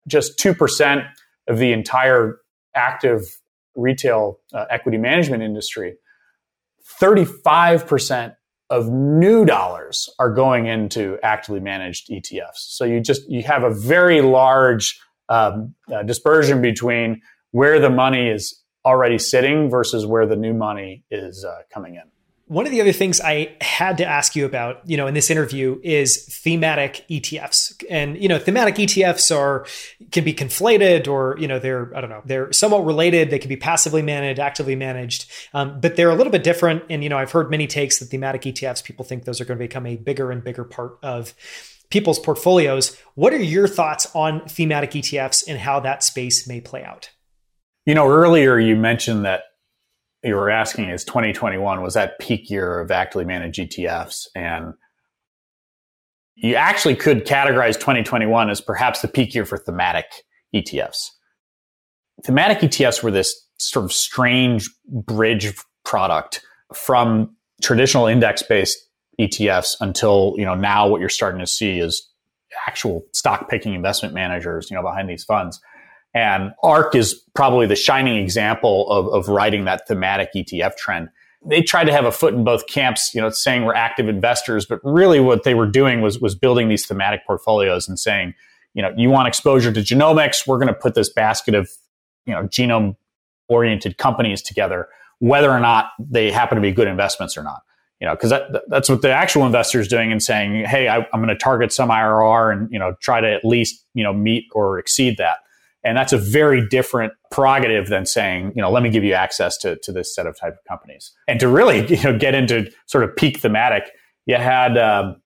just 0.07 0.37
2% 0.39 1.07
of 1.47 1.57
the 1.57 1.71
entire 1.71 2.39
active 2.75 3.39
retail 3.75 4.39
uh, 4.53 4.65
equity 4.69 4.97
management 4.97 5.43
industry, 5.43 5.95
35% 7.01 8.35
of 8.69 8.87
new 8.89 9.45
dollars 9.45 10.09
are 10.19 10.31
going 10.31 10.67
into 10.67 11.17
actively 11.23 11.59
managed 11.59 12.09
ETFs. 12.09 12.57
So 12.57 12.85
you 12.85 12.99
just 12.99 13.27
you 13.29 13.41
have 13.43 13.63
a 13.63 13.71
very 13.71 14.21
large 14.21 14.99
um, 15.27 15.73
uh, 15.91 16.03
dispersion 16.03 16.61
between 16.61 17.21
where 17.51 17.79
the 17.79 17.89
money 17.89 18.29
is 18.29 18.61
already 18.85 19.17
sitting 19.17 19.69
versus 19.69 20.05
where 20.05 20.25
the 20.25 20.35
new 20.35 20.53
money 20.53 21.03
is 21.09 21.43
uh, 21.43 21.61
coming 21.73 21.95
in. 21.95 22.03
One 22.49 22.65
of 22.65 22.71
the 22.71 22.81
other 22.81 22.91
things 22.91 23.21
I 23.21 23.55
had 23.61 23.99
to 23.99 24.05
ask 24.05 24.35
you 24.35 24.43
about, 24.43 24.81
you 24.83 24.97
know, 24.97 25.05
in 25.05 25.13
this 25.13 25.29
interview 25.29 25.79
is 25.83 26.25
thematic 26.25 27.05
ETFs. 27.07 27.83
And, 27.91 28.19
you 28.19 28.27
know, 28.27 28.39
thematic 28.39 28.73
ETFs 28.73 29.35
are 29.35 29.67
can 30.11 30.23
be 30.23 30.33
conflated 30.33 31.07
or, 31.07 31.37
you 31.39 31.47
know, 31.47 31.59
they're, 31.59 31.95
I 31.95 32.01
don't 32.01 32.09
know, 32.09 32.23
they're 32.25 32.51
somewhat 32.51 32.85
related. 32.85 33.29
They 33.29 33.37
can 33.37 33.49
be 33.49 33.55
passively 33.55 34.01
managed, 34.01 34.39
actively 34.39 34.75
managed, 34.75 35.29
um, 35.53 35.79
but 35.79 35.95
they're 35.95 36.09
a 36.09 36.15
little 36.15 36.31
bit 36.31 36.43
different. 36.43 36.83
And, 36.89 37.03
you 37.03 37.09
know, 37.09 37.19
I've 37.19 37.31
heard 37.31 37.51
many 37.51 37.67
takes 37.67 37.99
that 37.99 38.07
thematic 38.07 38.41
ETFs, 38.41 38.83
people 38.83 39.05
think 39.05 39.25
those 39.25 39.39
are 39.39 39.45
going 39.45 39.59
to 39.59 39.63
become 39.63 39.85
a 39.85 39.97
bigger 39.97 40.31
and 40.31 40.43
bigger 40.43 40.63
part 40.63 40.97
of 41.03 41.35
people's 41.91 42.17
portfolios. 42.17 42.97
What 43.13 43.31
are 43.31 43.37
your 43.37 43.67
thoughts 43.67 44.07
on 44.15 44.47
thematic 44.47 44.89
ETFs 44.91 45.43
and 45.47 45.59
how 45.59 45.79
that 45.81 46.03
space 46.03 46.47
may 46.47 46.61
play 46.61 46.83
out? 46.83 47.11
You 47.85 47.95
know, 47.95 48.07
earlier 48.07 48.59
you 48.59 48.75
mentioned 48.75 49.25
that 49.25 49.43
you 50.23 50.35
were 50.35 50.49
asking 50.49 50.89
is 50.89 51.03
2021 51.05 51.81
was 51.81 51.93
that 51.93 52.19
peak 52.19 52.49
year 52.49 52.79
of 52.79 52.91
actively 52.91 53.25
managed 53.25 53.59
ETFs 53.59 54.27
and 54.35 54.73
you 56.35 56.55
actually 56.55 56.95
could 56.95 57.25
categorize 57.25 57.73
2021 57.75 58.49
as 58.49 58.61
perhaps 58.61 59.01
the 59.01 59.07
peak 59.07 59.35
year 59.35 59.45
for 59.45 59.57
thematic 59.57 60.05
ETFs. 60.55 61.09
Thematic 62.23 62.59
ETFs 62.59 63.03
were 63.03 63.11
this 63.11 63.45
sort 63.57 63.85
of 63.85 63.91
strange 63.91 64.69
bridge 64.87 65.53
product 65.83 66.41
from 66.73 67.35
traditional 67.61 68.07
index 68.07 68.41
based 68.41 68.77
ETFs 69.19 69.75
until, 69.81 70.33
you 70.37 70.45
know, 70.45 70.55
now 70.55 70.87
what 70.87 71.01
you're 71.01 71.09
starting 71.09 71.39
to 71.39 71.47
see 71.47 71.79
is 71.79 72.09
actual 72.67 73.05
stock 73.13 73.49
picking 73.49 73.73
investment 73.73 74.13
managers, 74.13 74.69
you 74.69 74.75
know, 74.75 74.81
behind 74.81 75.09
these 75.09 75.23
funds. 75.23 75.59
And 76.13 76.53
ARK 76.63 76.95
is 76.95 77.13
probably 77.35 77.67
the 77.67 77.75
shining 77.75 78.17
example 78.17 78.89
of, 78.89 79.07
of 79.07 79.27
riding 79.27 79.65
that 79.65 79.87
thematic 79.87 80.29
ETF 80.35 80.75
trend. 80.75 81.09
They 81.45 81.61
tried 81.61 81.85
to 81.85 81.93
have 81.93 82.05
a 82.05 82.11
foot 82.11 82.33
in 82.33 82.43
both 82.43 82.67
camps, 82.67 83.13
you 83.13 83.21
know, 83.21 83.29
saying 83.29 83.63
we're 83.63 83.75
active 83.75 84.09
investors, 84.09 84.65
but 84.65 84.79
really 84.83 85.19
what 85.19 85.43
they 85.43 85.53
were 85.53 85.67
doing 85.67 86.01
was, 86.01 86.19
was 86.19 86.35
building 86.35 86.67
these 86.67 86.85
thematic 86.85 87.25
portfolios 87.25 87.87
and 87.87 87.97
saying, 87.97 88.33
you 88.73 88.81
know, 88.81 88.93
you 88.97 89.09
want 89.09 89.27
exposure 89.27 89.71
to 89.71 89.79
genomics, 89.79 90.45
we're 90.45 90.57
going 90.57 90.67
to 90.67 90.73
put 90.73 90.95
this 90.95 91.11
basket 91.11 91.55
of, 91.55 91.69
you 92.25 92.33
know, 92.33 92.43
genome 92.43 92.95
oriented 93.47 93.97
companies 93.97 94.41
together, 94.41 94.89
whether 95.19 95.49
or 95.49 95.59
not 95.59 95.91
they 95.99 96.31
happen 96.31 96.55
to 96.55 96.61
be 96.61 96.71
good 96.71 96.87
investments 96.87 97.37
or 97.37 97.43
not 97.43 97.61
you 97.99 98.07
know, 98.07 98.15
because 98.15 98.29
that, 98.29 98.63
that's 98.67 98.89
what 98.89 99.01
the 99.01 99.11
actual 99.11 99.45
investor 99.45 99.79
is 99.79 99.87
doing 99.87 100.11
and 100.11 100.23
saying, 100.23 100.65
hey, 100.65 100.87
I, 100.87 100.99
am 100.99 101.05
going 101.15 101.27
to 101.27 101.35
target 101.35 101.73
some 101.73 101.89
IRR 101.89 102.53
and 102.53 102.71
you 102.71 102.79
know 102.79 102.95
try 103.01 103.19
to 103.19 103.31
at 103.31 103.43
least 103.43 103.83
you 103.93 104.03
know 104.03 104.13
meet 104.13 104.45
or 104.53 104.79
exceed 104.79 105.17
that. 105.17 105.37
And 105.83 105.97
that's 105.97 106.11
a 106.11 106.17
very 106.17 106.67
different 106.67 107.13
prerogative 107.31 107.87
than 107.87 108.05
saying, 108.05 108.51
you 108.55 108.61
know, 108.61 108.69
let 108.69 108.83
me 108.83 108.89
give 108.89 109.03
you 109.03 109.13
access 109.13 109.57
to, 109.59 109.77
to 109.77 109.91
this 109.91 110.13
set 110.13 110.27
of 110.27 110.37
type 110.37 110.53
of 110.53 110.63
companies. 110.67 111.11
And 111.27 111.39
to 111.39 111.47
really, 111.47 111.85
you 111.95 112.03
know, 112.03 112.17
get 112.17 112.35
into 112.35 112.69
sort 112.85 113.03
of 113.03 113.15
peak 113.15 113.39
thematic, 113.39 113.91
you 114.25 114.35
had, 114.35 114.77
um, 114.77 115.21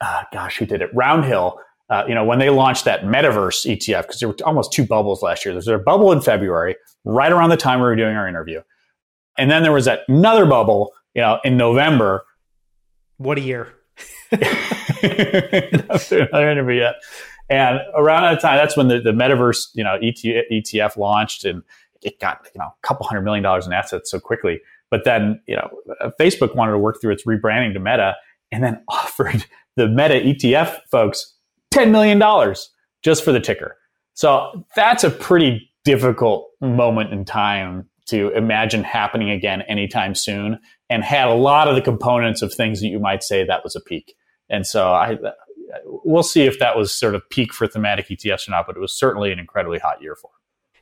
uh, 0.00 0.24
gosh, 0.32 0.58
who 0.58 0.66
did 0.66 0.82
it? 0.82 0.94
Roundhill. 0.94 1.56
Uh, 1.88 2.04
you 2.08 2.14
know, 2.14 2.24
when 2.24 2.40
they 2.40 2.50
launched 2.50 2.84
that 2.84 3.02
metaverse 3.02 3.64
ETF, 3.64 4.02
because 4.02 4.18
there 4.18 4.28
were 4.28 4.36
almost 4.44 4.72
two 4.72 4.84
bubbles 4.84 5.22
last 5.22 5.44
year. 5.44 5.52
There 5.52 5.58
was 5.58 5.68
a 5.68 5.78
bubble 5.78 6.10
in 6.10 6.20
February, 6.20 6.74
right 7.04 7.30
around 7.30 7.50
the 7.50 7.56
time 7.56 7.78
we 7.78 7.86
were 7.86 7.94
doing 7.94 8.16
our 8.16 8.26
interview. 8.26 8.60
And 9.38 9.48
then 9.50 9.62
there 9.62 9.72
was 9.72 9.84
that 9.84 10.00
another 10.08 10.46
bubble, 10.46 10.92
you 11.14 11.22
know, 11.22 11.38
in 11.44 11.56
November. 11.56 12.24
What 13.18 13.38
a 13.38 13.40
year. 13.40 13.72
another 14.32 14.50
interview 16.50 16.80
yet. 16.80 16.96
And 17.48 17.80
around 17.94 18.22
that 18.22 18.40
time, 18.40 18.56
that's 18.56 18.76
when 18.76 18.88
the, 18.88 19.00
the 19.00 19.12
metaverse, 19.12 19.68
you 19.74 19.84
know, 19.84 19.98
ETF 20.00 20.96
launched 20.96 21.44
and 21.44 21.62
it 22.02 22.18
got, 22.20 22.46
you 22.54 22.58
know, 22.58 22.66
a 22.66 22.86
couple 22.86 23.06
hundred 23.06 23.22
million 23.22 23.42
dollars 23.42 23.66
in 23.66 23.72
assets 23.72 24.10
so 24.10 24.18
quickly. 24.18 24.60
But 24.90 25.04
then, 25.04 25.40
you 25.46 25.56
know, 25.56 25.70
Facebook 26.20 26.54
wanted 26.54 26.72
to 26.72 26.78
work 26.78 27.00
through 27.00 27.12
its 27.12 27.24
rebranding 27.24 27.72
to 27.74 27.80
Meta 27.80 28.16
and 28.52 28.62
then 28.62 28.82
offered 28.88 29.44
the 29.76 29.88
Meta 29.88 30.14
ETF 30.14 30.80
folks 30.90 31.34
$10 31.72 31.90
million 31.90 32.54
just 33.02 33.24
for 33.24 33.32
the 33.32 33.40
ticker. 33.40 33.76
So 34.14 34.64
that's 34.74 35.04
a 35.04 35.10
pretty 35.10 35.70
difficult 35.84 36.48
moment 36.60 37.12
in 37.12 37.24
time 37.24 37.88
to 38.06 38.30
imagine 38.30 38.82
happening 38.82 39.30
again 39.30 39.62
anytime 39.62 40.14
soon 40.14 40.58
and 40.88 41.02
had 41.02 41.28
a 41.28 41.34
lot 41.34 41.68
of 41.68 41.74
the 41.74 41.82
components 41.82 42.40
of 42.40 42.54
things 42.54 42.80
that 42.80 42.88
you 42.88 42.98
might 42.98 43.22
say 43.22 43.44
that 43.44 43.64
was 43.64 43.76
a 43.76 43.80
peak. 43.80 44.14
And 44.48 44.66
so 44.66 44.92
I, 44.92 45.18
we'll 45.84 46.22
see 46.22 46.42
if 46.42 46.58
that 46.58 46.76
was 46.76 46.92
sort 46.92 47.14
of 47.14 47.28
peak 47.30 47.52
for 47.52 47.66
thematic 47.66 48.08
ETFs 48.08 48.48
or 48.48 48.52
not, 48.52 48.66
but 48.66 48.76
it 48.76 48.80
was 48.80 48.92
certainly 48.92 49.32
an 49.32 49.38
incredibly 49.38 49.78
hot 49.78 50.02
year 50.02 50.14
for. 50.14 50.30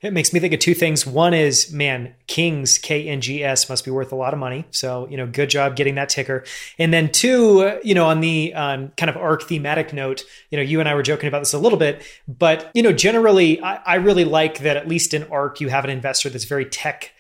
It 0.05 0.13
makes 0.13 0.35
me 0.35 0.41
think 0.41 0.53
of 0.53 0.61
two 0.61 0.75
things. 0.75 1.07
One 1.07 1.33
is, 1.33 1.73
man, 1.73 2.15
Kings 2.27 2.77
K 2.77 3.09
N 3.09 3.23
G 3.23 3.43
S 3.43 3.71
must 3.71 3.87
be 3.87 3.91
worth 3.91 4.13
a 4.13 4.17
lot 4.17 4.35
of 4.35 4.39
money. 4.39 4.67
So 4.71 5.09
you 5.09 5.17
know, 5.17 5.27
good 5.27 5.49
job 5.49 5.77
getting 5.77 5.95
that 5.95 6.11
ticker. 6.11 6.45
And 6.79 6.93
then 6.93 7.11
two, 7.11 7.79
you 7.83 7.95
know, 7.95 8.05
on 8.05 8.21
the 8.21 8.53
um, 8.53 8.93
kind 8.99 9.09
of 9.09 9.17
ARK 9.17 9.45
thematic 9.45 9.95
note, 9.95 10.25
you 10.51 10.59
know, 10.59 10.63
you 10.63 10.79
and 10.79 10.89
I 10.89 10.95
were 10.95 11.03
joking 11.03 11.29
about 11.29 11.39
this 11.39 11.55
a 11.55 11.59
little 11.59 11.79
bit, 11.79 12.03
but 12.29 12.71
you 12.75 12.83
know, 12.83 12.93
generally, 12.93 13.63
I, 13.63 13.77
I 13.77 13.95
really 13.95 14.25
like 14.25 14.59
that 14.59 14.77
at 14.77 14.87
least 14.87 15.15
in 15.15 15.25
ARK 15.25 15.63
you 15.63 15.69
have 15.69 15.85
an 15.85 15.91
investor 15.91 16.29
that's 16.29 16.45
very 16.45 16.67
tech 16.67 17.13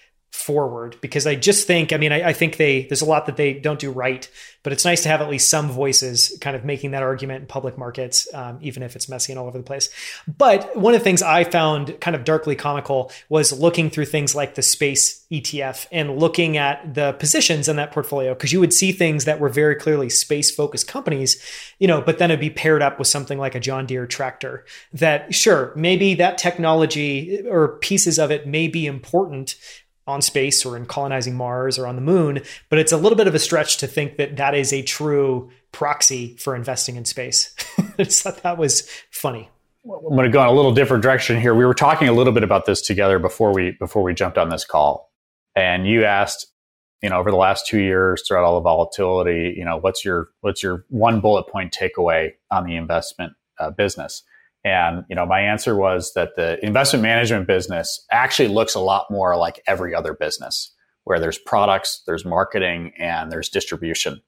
forward 0.44 0.98
because 1.00 1.26
I 1.26 1.37
just 1.37 1.66
think, 1.66 1.90
I 1.92 1.96
mean, 1.96 2.12
I, 2.12 2.28
I, 2.28 2.33
think 2.35 2.59
they, 2.59 2.85
there's 2.85 3.00
a 3.00 3.07
lot 3.07 3.24
that 3.26 3.37
they 3.38 3.54
don't 3.54 3.78
do 3.78 3.90
right, 3.90 4.28
but 4.62 4.74
it's 4.74 4.85
nice 4.85 5.02
to 5.04 5.09
have 5.09 5.22
at 5.22 5.30
least 5.30 5.48
some 5.48 5.70
voices 5.70 6.37
kind 6.42 6.54
of 6.54 6.66
making 6.66 6.90
that 6.90 7.02
argument 7.02 7.40
in 7.40 7.46
public 7.46 7.78
markets, 7.78 8.28
um, 8.35 8.59
even 8.61 8.83
if 8.83 8.94
it's 8.94 9.09
messy 9.09 9.33
and 9.33 9.38
all 9.38 9.46
over 9.46 9.57
the 9.57 9.64
place. 9.64 9.88
But 10.28 10.76
one 10.76 10.92
of 10.92 11.00
the 11.00 11.04
things 11.04 11.22
I 11.22 11.44
found 11.44 11.98
kind 11.98 12.14
of 12.14 12.24
darkly 12.24 12.57
comical 12.57 13.11
was 13.30 13.59
looking 13.59 13.88
through 13.88 14.04
things 14.04 14.35
like 14.35 14.54
the 14.54 14.61
space 14.61 15.24
ETF 15.33 15.87
and 15.90 16.18
looking 16.18 16.59
at 16.59 16.94
the 16.94 17.14
positions 17.14 17.66
in 17.66 17.76
that 17.76 17.92
portfolio 17.92 18.35
because 18.35 18.52
you 18.52 18.61
would 18.61 18.72
see 18.72 18.92
things 18.92 19.24
that 19.24 19.40
were 19.40 19.48
very 19.48 19.74
clearly 19.74 20.11
space 20.11 20.54
focused 20.54 20.87
companies, 20.87 21.42
you 21.78 21.88
know, 21.88 22.02
but 22.02 22.18
then 22.18 22.30
it'd 22.30 22.38
be 22.38 22.50
paired 22.50 22.83
up 22.83 22.98
with 22.98 23.09
something 23.09 23.38
like 23.38 23.54
a 23.54 23.61
John 23.61 23.87
Deere 23.87 24.07
tractor 24.07 24.66
that 24.92 25.35
sure, 25.35 25.72
maybe 25.74 26.14
that 26.14 26.37
technology 26.37 27.40
or 27.48 27.78
pieces 27.78 28.18
of 28.18 28.30
it 28.30 28.46
may 28.46 28.68
be 28.68 28.87
important 28.87 29.57
on 30.06 30.20
space 30.20 30.64
or 30.64 30.76
in 30.76 30.86
colonizing 30.86 31.34
Mars 31.34 31.78
or 31.78 31.86
on 31.86 31.96
the 31.96 32.02
moon, 32.02 32.42
but 32.68 32.78
it's 32.78 32.92
a 32.92 32.96
little 32.96 33.16
bit 33.16 33.26
of 33.26 33.34
a 33.34 33.38
stretch 33.38 33.78
to 33.78 33.86
think 33.86 34.16
that 34.16 34.36
that 34.36 34.54
is 34.54 34.72
a 34.72 34.82
true 34.82 35.50
proxy 35.72 36.36
for 36.36 36.54
investing 36.54 36.96
in 36.96 37.04
space. 37.04 37.54
I 37.98 38.04
thought 38.04 38.42
that 38.42 38.58
was 38.58 38.88
funny. 39.10 39.50
I'm 39.84 40.16
going 40.16 40.24
to 40.24 40.30
go 40.30 40.40
in 40.42 40.48
a 40.48 40.52
little 40.52 40.72
different 40.72 41.02
direction 41.02 41.40
here. 41.40 41.54
We 41.54 41.66
were 41.66 41.74
talking 41.74 42.08
a 42.08 42.12
little 42.12 42.32
bit 42.32 42.42
about 42.42 42.64
this 42.64 42.80
together 42.80 43.18
before 43.18 43.52
we 43.52 43.72
before 43.72 44.02
we 44.02 44.14
jumped 44.14 44.38
on 44.38 44.48
this 44.48 44.64
call, 44.64 45.12
and 45.54 45.86
you 45.86 46.04
asked, 46.04 46.46
you 47.02 47.10
know, 47.10 47.18
over 47.18 47.30
the 47.30 47.36
last 47.36 47.66
two 47.66 47.80
years, 47.80 48.22
throughout 48.26 48.44
all 48.44 48.54
the 48.54 48.62
volatility, 48.62 49.54
you 49.54 49.64
know, 49.64 49.76
what's 49.76 50.02
your 50.02 50.28
what's 50.40 50.62
your 50.62 50.86
one 50.88 51.20
bullet 51.20 51.48
point 51.48 51.76
takeaway 51.78 52.30
on 52.50 52.64
the 52.64 52.76
investment 52.76 53.34
uh, 53.58 53.70
business? 53.70 54.22
And 54.64 55.05
you 55.09 55.16
know, 55.16 55.27
my 55.27 55.40
answer 55.40 55.77
was 55.77 56.12
that 56.14 56.37
the 56.37 56.64
investment 56.64 57.03
management 57.03 57.46
business 57.46 58.05
actually 58.11 58.48
looks 58.48 58.74
a 58.74 58.81
lot 58.81 59.07
more 59.11 59.37
like 59.37 59.62
every 59.66 59.94
other 59.94 60.14
business, 60.14 60.72
where 61.05 61.20
there's 61.20 61.38
products, 61.38 62.03
there's 62.07 62.24
marketing, 62.24 62.92
and 62.98 63.31
there's 63.31 63.50
distribution. 63.50 64.22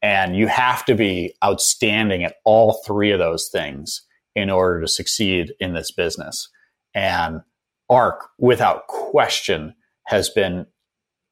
And 0.00 0.36
you 0.36 0.46
have 0.46 0.84
to 0.86 0.94
be 0.94 1.34
outstanding 1.44 2.24
at 2.24 2.36
all 2.44 2.82
three 2.86 3.10
of 3.10 3.18
those 3.18 3.48
things 3.52 4.02
in 4.34 4.48
order 4.48 4.80
to 4.80 4.88
succeed 4.88 5.52
in 5.60 5.74
this 5.74 5.90
business. 5.90 6.48
And 6.94 7.40
ARK, 7.90 8.28
without 8.38 8.86
question, 8.86 9.74
has 10.06 10.30
been 10.30 10.66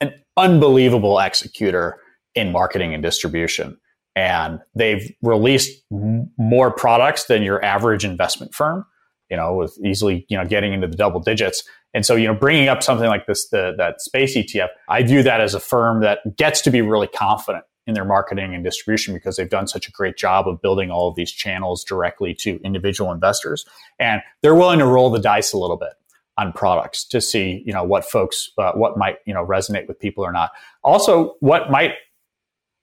an 0.00 0.12
unbelievable 0.36 1.18
executor 1.18 1.96
in 2.34 2.52
marketing 2.52 2.92
and 2.92 3.02
distribution 3.02 3.78
and 4.16 4.58
they've 4.74 5.12
released 5.22 5.84
m- 5.92 6.30
more 6.36 6.72
products 6.72 7.26
than 7.26 7.44
your 7.44 7.64
average 7.64 8.04
investment 8.04 8.52
firm 8.54 8.84
you 9.30 9.36
know 9.36 9.54
with 9.54 9.78
easily 9.84 10.26
you 10.28 10.36
know 10.36 10.44
getting 10.44 10.72
into 10.72 10.86
the 10.86 10.96
double 10.96 11.20
digits. 11.20 11.62
And 11.94 12.04
so 12.04 12.14
you 12.16 12.26
know 12.26 12.34
bringing 12.34 12.68
up 12.68 12.82
something 12.82 13.08
like 13.08 13.26
this 13.26 13.48
the, 13.48 13.74
that 13.78 14.00
space 14.00 14.36
etf 14.36 14.68
i 14.88 15.02
view 15.02 15.22
that 15.22 15.40
as 15.40 15.54
a 15.54 15.60
firm 15.60 16.02
that 16.02 16.36
gets 16.36 16.60
to 16.62 16.70
be 16.70 16.82
really 16.82 17.06
confident 17.06 17.64
in 17.86 17.94
their 17.94 18.04
marketing 18.04 18.54
and 18.54 18.64
distribution 18.64 19.14
because 19.14 19.36
they've 19.36 19.48
done 19.48 19.68
such 19.68 19.88
a 19.88 19.92
great 19.92 20.16
job 20.16 20.48
of 20.48 20.60
building 20.60 20.90
all 20.90 21.08
of 21.08 21.14
these 21.14 21.30
channels 21.30 21.84
directly 21.84 22.34
to 22.34 22.60
individual 22.64 23.12
investors. 23.12 23.64
And 24.00 24.22
they're 24.42 24.56
willing 24.56 24.80
to 24.80 24.86
roll 24.86 25.08
the 25.08 25.20
dice 25.20 25.52
a 25.52 25.58
little 25.58 25.76
bit 25.76 25.92
on 26.36 26.52
products 26.52 27.04
to 27.04 27.20
see 27.20 27.62
you 27.64 27.72
know 27.72 27.84
what 27.84 28.04
folks 28.04 28.50
uh, 28.58 28.72
what 28.72 28.98
might 28.98 29.18
you 29.24 29.32
know 29.32 29.44
resonate 29.44 29.88
with 29.88 29.98
people 29.98 30.24
or 30.24 30.32
not. 30.32 30.50
Also 30.84 31.36
what 31.40 31.70
might 31.70 31.92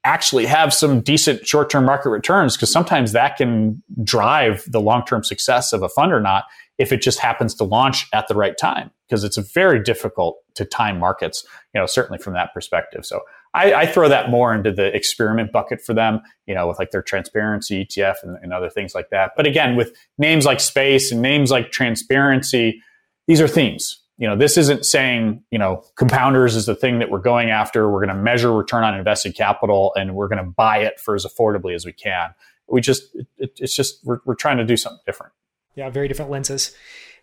actually 0.03 0.45
have 0.45 0.73
some 0.73 1.01
decent 1.01 1.47
short 1.47 1.69
term 1.69 1.85
market 1.85 2.09
returns 2.09 2.55
because 2.55 2.71
sometimes 2.71 3.13
that 3.13 3.37
can 3.37 3.81
drive 4.03 4.65
the 4.69 4.81
long 4.81 5.05
term 5.05 5.23
success 5.23 5.73
of 5.73 5.81
a 5.81 5.89
fund 5.89 6.11
or 6.11 6.19
not 6.19 6.45
if 6.77 6.91
it 6.91 7.01
just 7.01 7.19
happens 7.19 7.53
to 7.55 7.63
launch 7.63 8.07
at 8.13 8.27
the 8.27 8.35
right 8.35 8.57
time 8.57 8.89
because 9.07 9.23
it's 9.23 9.37
very 9.37 9.81
difficult 9.81 10.37
to 10.55 10.65
time 10.65 10.99
markets 10.99 11.45
you 11.73 11.79
know 11.79 11.85
certainly 11.85 12.17
from 12.17 12.33
that 12.33 12.53
perspective. 12.53 13.05
So 13.05 13.21
I, 13.53 13.73
I, 13.73 13.85
throw 13.85 14.09
that 14.09 14.31
more 14.31 14.53
into 14.53 14.71
the 14.71 14.93
experiment 14.95 15.51
bucket 15.51 15.81
for 15.81 15.93
them 15.93 16.21
you 16.47 16.55
know 16.55 16.67
with 16.67 16.79
like 16.79 16.91
their 16.91 17.03
transparency 17.03 17.85
etf 17.85 18.15
and, 18.23 18.37
and 18.41 18.51
other 18.51 18.69
things 18.69 18.93
like 18.93 19.09
that. 19.11 19.31
But 19.37 19.47
again 19.47 19.75
with 19.75 19.95
names 20.17 20.45
like 20.45 20.59
space 20.59 21.11
and 21.11 21.21
names 21.21 21.49
like 21.49 21.71
transparency 21.71 22.81
these 23.27 23.39
are 23.39 23.47
themes 23.47 24.02
you 24.17 24.27
know, 24.27 24.35
this 24.35 24.57
isn't 24.57 24.85
saying, 24.85 25.43
you 25.49 25.57
know, 25.57 25.83
compounders 25.95 26.55
is 26.55 26.65
the 26.65 26.75
thing 26.75 26.99
that 26.99 27.09
we're 27.09 27.19
going 27.19 27.49
after. 27.49 27.89
We're 27.89 28.05
going 28.05 28.15
to 28.15 28.21
measure 28.21 28.53
return 28.53 28.83
on 28.83 28.95
invested 28.95 29.35
capital 29.35 29.91
and 29.95 30.15
we're 30.15 30.27
going 30.27 30.43
to 30.43 30.49
buy 30.49 30.79
it 30.79 30.99
for 30.99 31.15
as 31.15 31.25
affordably 31.25 31.73
as 31.73 31.85
we 31.85 31.93
can. 31.93 32.33
We 32.67 32.81
just, 32.81 33.15
it, 33.37 33.51
it's 33.59 33.75
just, 33.75 34.05
we're, 34.05 34.19
we're 34.25 34.35
trying 34.35 34.57
to 34.57 34.65
do 34.65 34.77
something 34.77 35.01
different. 35.05 35.33
Yeah, 35.75 35.89
very 35.89 36.07
different 36.07 36.29
lenses. 36.29 36.75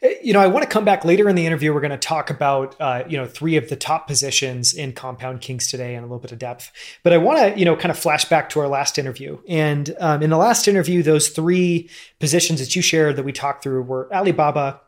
Eh, 0.03 0.15
you 0.23 0.33
know, 0.33 0.41
I 0.41 0.49
want 0.49 0.65
to 0.65 0.69
come 0.69 0.85
back 0.85 1.05
later 1.05 1.29
in 1.29 1.37
the 1.37 1.47
interview. 1.47 1.73
We're 1.73 1.81
going 1.81 1.91
to 1.93 1.97
talk 1.97 2.29
about, 2.29 2.75
uh, 2.81 3.05
you 3.09 3.17
know, 3.17 3.27
three 3.27 3.57
of 3.57 3.69
the 3.69 3.77
top 3.77 4.09
positions 4.09 4.75
in 4.75 4.93
Compound 4.93 5.41
Kings 5.41 5.69
today 5.69 5.95
in 5.95 6.01
a 6.01 6.07
little 6.07 6.19
bit 6.19 6.33
of 6.33 6.39
depth. 6.39 6.73
But 7.05 7.13
I 7.13 7.19
want 7.19 7.39
to, 7.39 7.59
you 7.59 7.65
know, 7.65 7.77
kind 7.77 7.91
of 7.91 7.99
flash 7.99 8.25
back 8.25 8.51
to 8.51 8.61
our 8.61 8.69
last 8.69 8.99
interview. 8.99 9.39
And 9.49 9.95
um, 10.01 10.23
in 10.23 10.31
the 10.31 10.37
last 10.37 10.67
interview, 10.67 11.03
those 11.03 11.29
three 11.29 11.89
positions 12.19 12.61
that 12.61 12.75
you 12.75 12.83
shared 12.83 13.17
that 13.17 13.23
we 13.23 13.33
talked 13.33 13.63
through 13.63 13.83
were 13.83 14.13
Alibaba, 14.13 14.81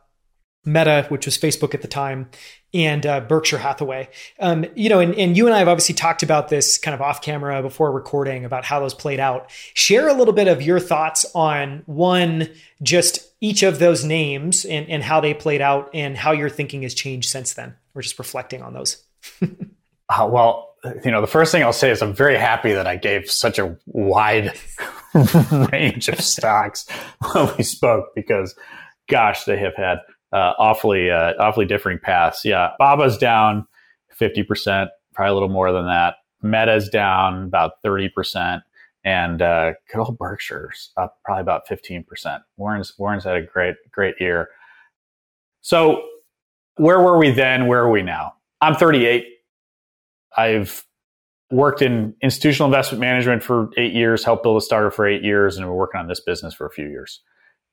Meta, 0.65 1.05
which 1.09 1.25
was 1.25 1.37
Facebook 1.37 1.73
at 1.73 1.81
the 1.81 1.87
time, 1.87 2.29
and 2.73 3.05
uh, 3.05 3.19
Berkshire 3.19 3.57
Hathaway. 3.57 4.09
Um, 4.39 4.65
you 4.75 4.89
know, 4.89 4.99
and, 4.99 5.13
and 5.15 5.37
you 5.37 5.45
and 5.45 5.53
I 5.53 5.59
have 5.59 5.67
obviously 5.67 5.95
talked 5.95 6.23
about 6.23 6.49
this 6.49 6.77
kind 6.77 6.95
of 6.95 7.01
off 7.01 7.21
camera 7.21 7.61
before 7.61 7.91
recording 7.91 8.45
about 8.45 8.65
how 8.65 8.79
those 8.79 8.93
played 8.93 9.19
out. 9.19 9.51
Share 9.73 10.07
a 10.07 10.13
little 10.13 10.33
bit 10.33 10.47
of 10.47 10.61
your 10.61 10.79
thoughts 10.79 11.25
on 11.35 11.83
one, 11.85 12.49
just 12.81 13.31
each 13.41 13.61
of 13.61 13.79
those 13.79 14.03
names 14.03 14.65
and, 14.65 14.89
and 14.89 15.03
how 15.03 15.19
they 15.19 15.33
played 15.33 15.61
out 15.61 15.89
and 15.93 16.17
how 16.17 16.31
your 16.31 16.49
thinking 16.49 16.81
has 16.83 16.93
changed 16.93 17.29
since 17.29 17.53
then. 17.53 17.75
We're 17.93 18.01
just 18.01 18.17
reflecting 18.17 18.61
on 18.61 18.73
those. 18.73 19.03
uh, 19.43 20.27
well, 20.31 20.75
you 21.05 21.11
know, 21.11 21.21
the 21.21 21.27
first 21.27 21.51
thing 21.51 21.63
I'll 21.63 21.73
say 21.73 21.91
is 21.91 22.01
I'm 22.01 22.13
very 22.13 22.37
happy 22.37 22.73
that 22.73 22.87
I 22.87 22.95
gave 22.95 23.29
such 23.29 23.59
a 23.59 23.77
wide 23.85 24.53
range 25.71 26.09
of 26.09 26.19
stocks 26.19 26.87
when 27.33 27.49
we 27.57 27.63
spoke 27.63 28.15
because, 28.15 28.55
gosh, 29.07 29.43
they 29.43 29.57
have 29.57 29.75
had 29.75 29.99
uh, 30.33 30.53
awfully 30.57 31.09
uh, 31.11 31.33
awfully 31.39 31.65
differing 31.65 31.99
paths. 31.99 32.43
Yeah, 32.43 32.71
Baba's 32.79 33.17
down 33.17 33.67
fifty 34.11 34.43
percent, 34.43 34.89
probably 35.13 35.31
a 35.31 35.33
little 35.33 35.49
more 35.49 35.71
than 35.71 35.85
that. 35.85 36.15
Meta's 36.41 36.89
down 36.89 37.45
about 37.45 37.73
thirty 37.83 38.09
percent, 38.09 38.63
and 39.03 39.41
uh, 39.41 39.73
good 39.91 39.99
old 39.99 40.17
Berkshire's 40.17 40.91
up 40.97 41.17
probably 41.23 41.41
about 41.41 41.67
fifteen 41.67 42.03
percent. 42.03 42.43
Warren's 42.57 42.93
Warren's 42.97 43.23
had 43.23 43.35
a 43.35 43.43
great 43.43 43.75
great 43.91 44.15
year. 44.19 44.49
So 45.61 46.01
where 46.75 46.99
were 46.99 47.17
we 47.17 47.31
then? 47.31 47.67
Where 47.67 47.81
are 47.83 47.91
we 47.91 48.01
now? 48.01 48.33
I'm 48.61 48.75
38. 48.75 49.25
I've 50.35 50.85
worked 51.51 51.81
in 51.81 52.15
institutional 52.21 52.67
investment 52.67 52.99
management 52.99 53.43
for 53.43 53.69
eight 53.77 53.93
years, 53.93 54.23
helped 54.23 54.43
build 54.43 54.57
a 54.57 54.61
startup 54.61 54.93
for 54.93 55.07
eight 55.07 55.23
years, 55.23 55.57
and 55.57 55.67
we're 55.67 55.75
working 55.75 55.99
on 55.99 56.07
this 56.07 56.19
business 56.19 56.53
for 56.53 56.65
a 56.65 56.71
few 56.71 56.87
years. 56.87 57.21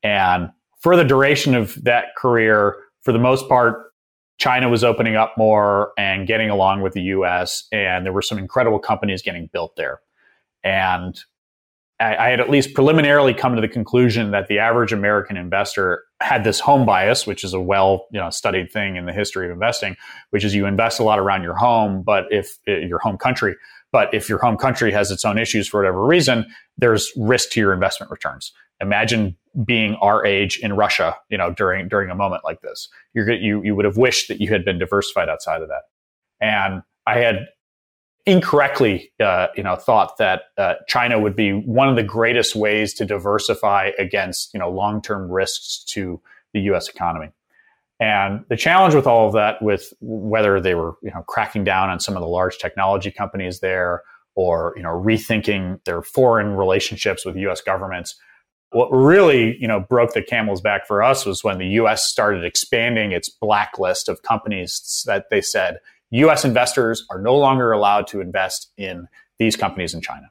And 0.02 0.50
for 0.80 0.96
the 0.96 1.04
duration 1.04 1.54
of 1.54 1.82
that 1.84 2.16
career, 2.16 2.76
for 3.02 3.12
the 3.12 3.18
most 3.18 3.48
part, 3.48 3.92
China 4.38 4.68
was 4.70 4.82
opening 4.82 5.16
up 5.16 5.34
more 5.36 5.92
and 5.98 6.26
getting 6.26 6.48
along 6.48 6.80
with 6.80 6.94
the 6.94 7.02
US, 7.02 7.64
and 7.70 8.06
there 8.06 8.12
were 8.12 8.22
some 8.22 8.38
incredible 8.38 8.78
companies 8.78 9.22
getting 9.22 9.48
built 9.52 9.76
there. 9.76 10.00
And 10.64 11.18
I, 12.00 12.16
I 12.16 12.28
had 12.30 12.40
at 12.40 12.48
least 12.48 12.74
preliminarily 12.74 13.34
come 13.34 13.54
to 13.54 13.60
the 13.60 13.68
conclusion 13.68 14.30
that 14.30 14.48
the 14.48 14.58
average 14.58 14.92
American 14.92 15.36
investor 15.36 16.04
had 16.20 16.42
this 16.42 16.58
home 16.58 16.86
bias, 16.86 17.26
which 17.26 17.44
is 17.44 17.52
a 17.52 17.60
well 17.60 18.06
you 18.10 18.18
know, 18.18 18.30
studied 18.30 18.72
thing 18.72 18.96
in 18.96 19.04
the 19.04 19.12
history 19.12 19.46
of 19.46 19.52
investing, 19.52 19.96
which 20.30 20.42
is 20.42 20.54
you 20.54 20.64
invest 20.64 20.98
a 20.98 21.04
lot 21.04 21.18
around 21.18 21.42
your 21.42 21.54
home, 21.54 22.02
but 22.02 22.24
if 22.30 22.58
uh, 22.66 22.72
your 22.72 22.98
home 22.98 23.18
country, 23.18 23.54
but 23.92 24.12
if 24.14 24.28
your 24.28 24.38
home 24.38 24.56
country 24.56 24.90
has 24.90 25.10
its 25.10 25.24
own 25.24 25.38
issues 25.38 25.68
for 25.68 25.80
whatever 25.80 26.06
reason, 26.06 26.46
there's 26.78 27.12
risk 27.16 27.50
to 27.50 27.60
your 27.60 27.74
investment 27.74 28.10
returns. 28.10 28.52
Imagine 28.80 29.36
being 29.64 29.94
our 29.96 30.24
age 30.24 30.58
in 30.58 30.74
Russia, 30.74 31.16
you 31.28 31.36
know, 31.36 31.52
during 31.52 31.88
during 31.88 32.10
a 32.10 32.14
moment 32.14 32.44
like 32.44 32.60
this. 32.60 32.88
You're, 33.14 33.30
you 33.32 33.62
you 33.62 33.74
would 33.74 33.84
have 33.84 33.96
wished 33.96 34.28
that 34.28 34.40
you 34.40 34.50
had 34.50 34.64
been 34.64 34.78
diversified 34.78 35.28
outside 35.28 35.62
of 35.62 35.68
that. 35.68 35.82
And 36.40 36.82
I 37.06 37.18
had 37.18 37.46
incorrectly, 38.26 39.12
uh, 39.20 39.48
you 39.56 39.62
know, 39.62 39.76
thought 39.76 40.18
that 40.18 40.42
uh, 40.56 40.74
China 40.86 41.18
would 41.18 41.34
be 41.34 41.52
one 41.52 41.88
of 41.88 41.96
the 41.96 42.02
greatest 42.02 42.54
ways 42.54 42.94
to 42.94 43.04
diversify 43.04 43.90
against, 43.98 44.52
you 44.54 44.60
know, 44.60 44.70
long 44.70 45.02
term 45.02 45.30
risks 45.30 45.82
to 45.84 46.20
the 46.52 46.60
U.S. 46.62 46.88
economy. 46.88 47.30
And 47.98 48.44
the 48.48 48.56
challenge 48.56 48.94
with 48.94 49.06
all 49.06 49.26
of 49.26 49.34
that, 49.34 49.60
with 49.60 49.92
whether 50.00 50.60
they 50.60 50.74
were, 50.74 50.94
you 51.02 51.10
know, 51.10 51.22
cracking 51.22 51.64
down 51.64 51.90
on 51.90 52.00
some 52.00 52.16
of 52.16 52.22
the 52.22 52.28
large 52.28 52.58
technology 52.58 53.10
companies 53.10 53.60
there, 53.60 54.02
or 54.34 54.72
you 54.76 54.82
know, 54.82 54.90
rethinking 54.90 55.82
their 55.84 56.02
foreign 56.02 56.56
relationships 56.56 57.26
with 57.26 57.36
U.S. 57.36 57.60
governments, 57.60 58.14
what 58.72 58.88
really, 58.90 59.56
you 59.58 59.66
know, 59.66 59.80
broke 59.80 60.12
the 60.12 60.22
camel's 60.22 60.60
back 60.60 60.86
for 60.86 61.02
us 61.02 61.26
was 61.26 61.42
when 61.42 61.58
the 61.58 61.66
U.S. 61.66 62.06
started 62.06 62.44
expanding 62.44 63.12
its 63.12 63.28
blacklist 63.28 64.08
of 64.08 64.22
companies 64.22 65.02
that 65.06 65.26
they 65.30 65.40
said 65.40 65.78
U.S. 66.10 66.44
investors 66.44 67.04
are 67.10 67.20
no 67.20 67.36
longer 67.36 67.72
allowed 67.72 68.06
to 68.08 68.20
invest 68.20 68.70
in 68.76 69.08
these 69.38 69.56
companies 69.56 69.94
in 69.94 70.00
China. 70.00 70.30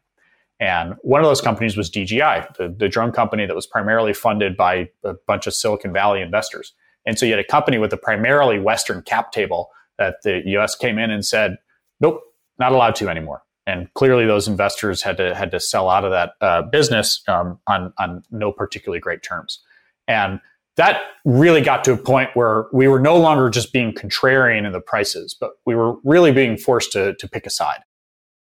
And 0.60 0.95
one 1.02 1.21
of 1.21 1.28
those 1.28 1.41
companies 1.41 1.78
was 1.78 1.89
DJI, 1.89 2.45
the, 2.58 2.73
the 2.78 2.89
drone 2.89 3.12
company 3.12 3.45
that 3.45 3.56
was 3.56 3.65
primarily 3.65 4.13
funded 4.13 4.58
by 4.58 4.89
a 5.04 5.13
bunch 5.25 5.47
of 5.47 5.54
Silicon 5.54 5.93
Valley 5.93 6.21
investors. 6.21 6.73
And 7.06 7.17
so 7.17 7.25
you 7.25 7.32
had 7.32 7.39
a 7.39 7.45
company 7.45 7.78
with 7.78 7.93
a 7.93 7.97
primarily 7.97 8.60
Western 8.60 9.02
cap 9.02 9.32
table 9.32 9.69
that 9.97 10.17
the 10.23 10.41
US 10.58 10.75
came 10.75 10.97
in 10.97 11.12
and 11.12 11.25
said, 11.25 11.58
nope, 12.02 12.21
not 12.58 12.73
allowed 12.73 12.95
to 12.95 13.10
anymore 13.10 13.41
and 13.69 13.93
clearly 13.93 14.25
those 14.25 14.47
investors 14.47 15.01
had 15.01 15.17
to 15.17 15.36
had 15.36 15.51
to 15.51 15.60
sell 15.60 15.89
out 15.89 16.03
of 16.03 16.12
that 16.12 16.32
uh, 16.41 16.63
business 16.63 17.21
um, 17.27 17.60
on 17.67 17.93
on 17.99 18.23
no 18.32 18.51
particularly 18.51 18.99
great 18.99 19.21
terms, 19.21 19.62
and 20.08 20.39
that 20.75 21.01
really 21.25 21.62
got 21.62 21.84
to 21.84 21.93
a 21.93 21.97
point 21.97 22.29
where 22.34 22.65
we 22.73 22.88
were 22.88 22.99
no 22.99 23.17
longer 23.17 23.49
just 23.49 23.71
being 23.71 23.93
contrarian 23.93 24.65
in 24.65 24.71
the 24.71 24.82
prices, 24.82 25.36
but 25.39 25.51
we 25.65 25.75
were 25.75 25.95
really 26.03 26.32
being 26.32 26.58
forced 26.58 26.91
to 26.93 27.13
to 27.15 27.27
pick 27.27 27.45
a 27.45 27.49
side. 27.49 27.82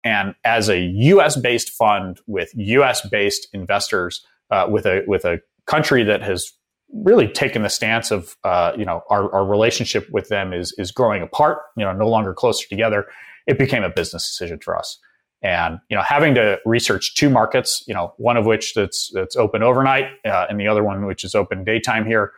And 0.04 0.34
as 0.44 0.68
a 0.68 0.78
U.S. 0.78 1.36
based 1.36 1.70
fund 1.70 2.18
with 2.26 2.50
U.S. 2.54 3.06
based 3.08 3.48
investors, 3.52 4.24
uh, 4.50 4.66
with 4.68 4.86
a 4.86 5.04
with 5.06 5.24
a 5.24 5.40
country 5.66 6.04
that 6.04 6.22
has 6.22 6.52
really 6.92 7.26
taken 7.26 7.62
the 7.62 7.70
stance 7.70 8.10
of 8.10 8.36
uh, 8.44 8.72
you 8.78 8.86
know 8.86 9.02
our, 9.10 9.32
our 9.34 9.44
relationship 9.44 10.08
with 10.10 10.28
them 10.28 10.54
is 10.54 10.74
is 10.78 10.90
growing 10.90 11.22
apart, 11.22 11.58
you 11.76 11.84
know, 11.84 11.92
no 11.92 12.08
longer 12.08 12.32
closer 12.32 12.66
together 12.68 13.06
it 13.46 13.58
became 13.58 13.82
a 13.82 13.90
business 13.90 14.28
decision 14.28 14.58
for 14.60 14.76
us. 14.76 14.98
And 15.42 15.80
you 15.88 15.96
know, 15.96 16.02
having 16.02 16.34
to 16.36 16.60
research 16.64 17.14
two 17.14 17.28
markets, 17.28 17.82
you 17.88 17.94
know, 17.94 18.14
one 18.16 18.36
of 18.36 18.46
which 18.46 18.74
that's 18.74 19.10
that's 19.12 19.34
open 19.34 19.62
overnight, 19.62 20.06
uh, 20.24 20.46
and 20.48 20.60
the 20.60 20.68
other 20.68 20.84
one 20.84 21.04
which 21.04 21.24
is 21.24 21.34
open 21.34 21.64
daytime 21.64 22.06
here, 22.06 22.32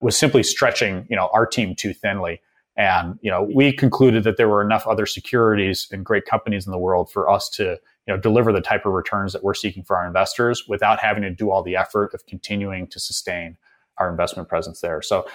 was 0.00 0.16
simply 0.16 0.42
stretching 0.42 1.06
you 1.08 1.16
know 1.16 1.30
our 1.32 1.46
team 1.46 1.76
too 1.76 1.92
thinly. 1.92 2.40
And 2.76 3.18
you 3.22 3.30
know, 3.30 3.48
we 3.54 3.72
concluded 3.72 4.24
that 4.24 4.36
there 4.36 4.48
were 4.48 4.62
enough 4.62 4.86
other 4.86 5.06
securities 5.06 5.88
and 5.92 6.04
great 6.04 6.26
companies 6.26 6.66
in 6.66 6.72
the 6.72 6.78
world 6.78 7.10
for 7.12 7.30
us 7.30 7.48
to 7.50 7.78
you 8.08 8.14
know 8.14 8.16
deliver 8.16 8.52
the 8.52 8.60
type 8.60 8.86
of 8.86 8.92
returns 8.92 9.32
that 9.34 9.44
we're 9.44 9.54
seeking 9.54 9.84
for 9.84 9.96
our 9.96 10.06
investors 10.06 10.64
without 10.66 10.98
having 10.98 11.22
to 11.22 11.30
do 11.30 11.52
all 11.52 11.62
the 11.62 11.76
effort 11.76 12.12
of 12.12 12.26
continuing 12.26 12.88
to 12.88 12.98
sustain 12.98 13.56
our 13.98 14.10
investment 14.10 14.48
presence 14.48 14.80
there. 14.80 15.02
So 15.02 15.26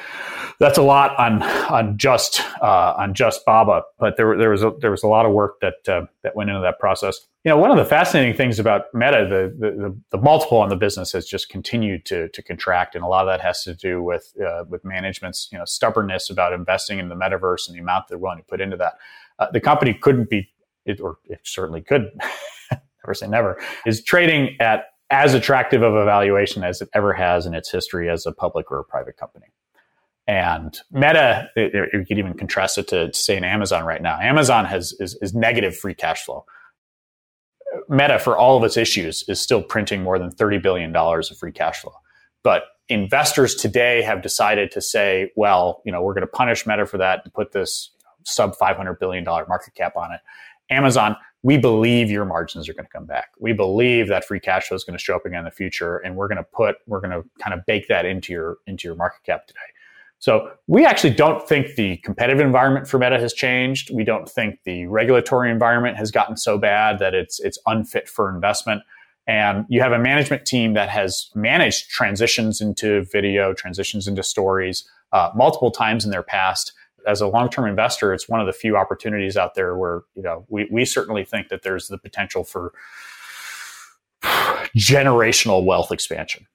that's 0.60 0.78
a 0.78 0.82
lot 0.82 1.18
on 1.20 1.44
on 1.44 1.98
just 1.98 2.42
uh, 2.62 2.94
on 2.98 3.14
just 3.14 3.46
Baba, 3.46 3.84
but 4.00 4.18
there 4.18 4.38
there 4.38 4.50
was 4.50 4.64
a, 4.64 4.72
there 4.80 4.92
was 4.92 5.04
a 5.04 5.08
lot 5.08 5.26
of 5.26 5.32
work 5.32 5.60
that 5.62 5.88
uh, 5.88 6.06
that 6.24 6.36
went 6.36 6.50
into 6.50 6.62
that 6.62 6.80
process. 6.80 7.20
You 7.44 7.50
know, 7.50 7.58
one 7.58 7.72
of 7.72 7.78
the 7.78 7.86
fascinating 7.86 8.36
things 8.36 8.58
about 8.58 8.86
Meta, 8.94 9.28
the, 9.30 9.68
the 9.68 9.98
the, 10.12 10.18
multiple 10.18 10.60
on 10.60 10.70
the 10.70 10.76
business 10.76 11.12
has 11.12 11.26
just 11.26 11.50
continued 11.50 12.06
to 12.06 12.30
to 12.30 12.42
contract, 12.42 12.96
and 12.96 13.04
a 13.04 13.08
lot 13.08 13.28
of 13.28 13.32
that 13.32 13.42
has 13.42 13.64
to 13.64 13.74
do 13.74 14.02
with 14.02 14.34
uh, 14.46 14.64
with 14.68 14.84
management's 14.86 15.50
you 15.52 15.58
know 15.58 15.66
stubbornness 15.66 16.30
about 16.30 16.54
investing 16.54 17.00
in 17.00 17.10
the 17.10 17.16
metaverse 17.16 17.68
and 17.68 17.76
the 17.76 17.82
amount 17.82 18.08
they're 18.08 18.18
willing 18.18 18.40
to 18.40 18.46
put 18.46 18.62
into 18.62 18.78
that. 18.78 18.94
Uh, 19.40 19.48
the 19.52 19.60
company 19.60 19.94
couldn't 19.94 20.30
be, 20.30 20.50
it, 20.86 21.02
or 21.02 21.18
it 21.26 21.40
certainly 21.44 21.82
could. 21.82 22.10
never 23.06 23.14
say 23.14 23.28
never 23.28 23.62
is 23.86 24.04
trading 24.04 24.56
at 24.60 24.86
as 25.14 25.36
attractive 25.36 25.84
of 25.84 25.94
a 25.94 26.06
valuation 26.06 26.64
as 26.64 26.82
it 26.82 26.90
ever 26.92 27.14
has 27.14 27.46
in 27.46 27.54
its 27.54 27.72
history 27.72 28.10
as 28.10 28.26
a 28.26 28.32
public 28.32 28.72
or 28.72 28.80
a 28.80 28.84
private 28.84 29.16
company. 29.16 29.46
And 30.26 30.76
Meta, 30.92 31.50
you 31.56 32.04
could 32.08 32.18
even 32.18 32.34
contrast 32.34 32.80
it 32.80 32.88
to, 32.88 33.14
say 33.14 33.38
in 33.38 33.44
Amazon 33.44 33.86
right 33.86 34.02
now. 34.02 34.20
Amazon 34.20 34.66
has 34.66 34.92
is, 35.00 35.16
is 35.22 35.36
negative 35.36 35.78
free 35.78 35.94
cash 35.94 36.24
flow. 36.24 36.46
Meta, 37.88 38.18
for 38.18 38.36
all 38.36 38.58
of 38.58 38.64
its 38.64 38.76
issues, 38.76 39.24
is 39.28 39.40
still 39.40 39.62
printing 39.62 40.02
more 40.02 40.18
than 40.18 40.32
$30 40.32 40.62
billion 40.64 40.96
of 40.96 41.38
free 41.38 41.52
cash 41.52 41.82
flow. 41.82 41.94
But 42.42 42.64
investors 42.90 43.54
today 43.54 44.02
have 44.02 44.24
decided 44.24 44.72
to 44.72 44.82
say, 44.82 45.32
well, 45.36 45.84
you 45.86 45.92
know, 45.92 46.02
we're 46.02 46.16
going 46.16 46.22
to 46.22 46.28
punish 46.28 46.66
Meta 46.66 46.88
for 46.88 46.98
that 46.98 47.22
and 47.24 47.32
put 47.34 47.52
this 47.52 47.92
sub 48.24 48.58
$500 48.58 49.00
billion 49.00 49.24
market 49.24 49.76
cap 49.76 49.96
on 49.96 50.12
it. 50.12 50.22
Amazon, 50.72 51.16
we 51.44 51.58
believe 51.58 52.10
your 52.10 52.26
margins 52.26 52.70
are 52.70 52.74
going 52.74 52.86
to 52.86 52.92
come 52.92 53.06
back. 53.06 53.32
We 53.38 53.52
believe 53.52 54.08
that 54.08 54.24
free 54.26 54.40
cash 54.40 54.68
flow 54.68 54.76
is 54.76 54.86
going 54.86 54.98
to 54.98 55.04
show 55.04 55.16
up 55.16 55.26
again 55.26 55.40
in 55.40 55.46
the 55.46 55.52
future, 55.52 55.98
and 55.98 56.16
we're 56.16 56.30
going 56.30 56.38
to 56.38 56.44
put 56.44 56.78
we're 56.88 57.02
going 57.02 57.12
to 57.12 57.24
kind 57.40 57.54
of 57.54 57.66
bake 57.66 57.88
that 57.90 58.06
into 58.06 58.34
your 58.34 58.58
into 58.66 58.88
your 58.88 58.96
market 58.96 59.24
cap 59.24 59.46
today. 59.46 59.60
So 60.20 60.52
we 60.68 60.86
actually 60.86 61.14
don't 61.14 61.46
think 61.46 61.76
the 61.76 61.98
competitive 61.98 62.40
environment 62.40 62.88
for 62.88 62.98
Meta 62.98 63.20
has 63.20 63.34
changed. 63.34 63.94
We 63.94 64.06
don't 64.06 64.28
think 64.30 64.60
the 64.64 64.88
regulatory 64.88 65.52
environment 65.52 65.98
has 65.98 66.12
gotten 66.12 66.38
so 66.38 66.58
bad 66.58 67.00
that 67.00 67.14
it's 67.14 67.42
it's 67.42 67.60
unfit 67.66 68.08
for 68.08 68.34
investment. 68.34 68.82
And 69.28 69.66
you 69.70 69.82
have 69.82 69.92
a 69.92 70.00
management 70.00 70.46
team 70.46 70.74
that 70.74 70.90
has 70.90 71.30
managed 71.36 71.90
transitions 71.90 72.62
into 72.62 73.04
video, 73.04 73.54
transitions 73.54 74.08
into 74.08 74.24
stories 74.24 74.88
uh, 75.14 75.30
multiple 75.36 75.72
times 75.72 76.06
in 76.06 76.12
their 76.12 76.24
past 76.24 76.74
as 77.08 77.22
a 77.22 77.28
long-term 77.28 77.68
investor, 77.68 78.14
it's 78.14 78.30
one 78.30 78.40
of 78.40 78.48
the 78.48 78.54
few 78.54 78.78
opportunities 78.78 79.38
out 79.38 79.56
there 79.56 79.78
where 79.78 80.02
you 80.16 80.24
know 80.24 80.46
we 80.50 80.68
we 80.72 80.86
certainly 80.86 81.24
think 81.24 81.50
that 81.50 81.64
there's 81.64 81.88
the 81.88 81.98
potential 81.98 82.44
for 82.44 82.74
generational 84.78 85.64
wealth 85.64 85.92
expansion. 85.92 86.48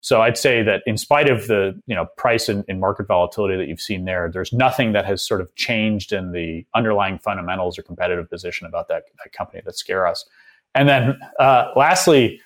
So 0.00 0.20
I'd 0.20 0.36
say 0.36 0.62
that 0.62 0.82
in 0.84 0.98
spite 0.98 1.30
of 1.30 1.46
the 1.46 1.80
you 1.86 1.94
know 1.94 2.06
price 2.18 2.50
and, 2.50 2.62
and, 2.68 2.78
market 2.78 3.06
volatility 3.06 3.56
that 3.56 3.68
you've 3.68 3.80
seen 3.80 4.04
there, 4.04 4.30
there's 4.30 4.52
nothing 4.52 4.92
that 4.92 5.06
has 5.06 5.26
sort 5.26 5.40
of 5.40 5.54
changed 5.54 6.12
in 6.12 6.32
the 6.32 6.66
underlying 6.74 7.18
fundamentals 7.18 7.78
or 7.78 7.82
competitive 7.82 8.28
position 8.28 8.66
about 8.66 8.88
that, 8.88 9.04
that 9.22 9.32
company 9.32 9.62
that 9.64 9.78
scare 9.78 10.06
us. 10.06 10.26
And 10.74 10.90
then 10.90 11.18
uh, 11.38 11.70
lastly, 11.74 12.40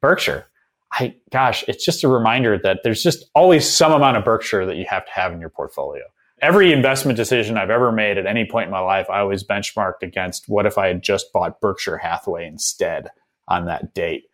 Berkshire. 0.00 0.46
I 0.92 1.14
gosh, 1.32 1.64
it's 1.68 1.84
just 1.84 2.04
a 2.04 2.08
reminder 2.08 2.58
that 2.58 2.80
there's 2.84 3.02
just 3.02 3.24
always 3.34 3.68
some 3.68 3.92
amount 3.92 4.16
of 4.16 4.24
Berkshire 4.24 4.66
that 4.66 4.76
you 4.76 4.84
have 4.88 5.04
to 5.06 5.12
have 5.12 5.32
in 5.32 5.40
your 5.40 5.50
portfolio. 5.50 6.02
Every 6.40 6.72
investment 6.72 7.16
decision 7.16 7.58
I've 7.58 7.70
ever 7.70 7.92
made 7.92 8.16
at 8.16 8.26
any 8.26 8.46
point 8.46 8.66
in 8.66 8.70
my 8.70 8.80
life, 8.80 9.08
I 9.10 9.20
always 9.20 9.44
benchmarked 9.44 10.02
against 10.02 10.48
what 10.48 10.66
if 10.66 10.78
I 10.78 10.88
had 10.88 11.02
just 11.02 11.32
bought 11.32 11.60
Berkshire 11.60 11.98
Hathaway 11.98 12.46
instead 12.46 13.08
on 13.48 13.66
that 13.66 13.94
date. 13.94 14.24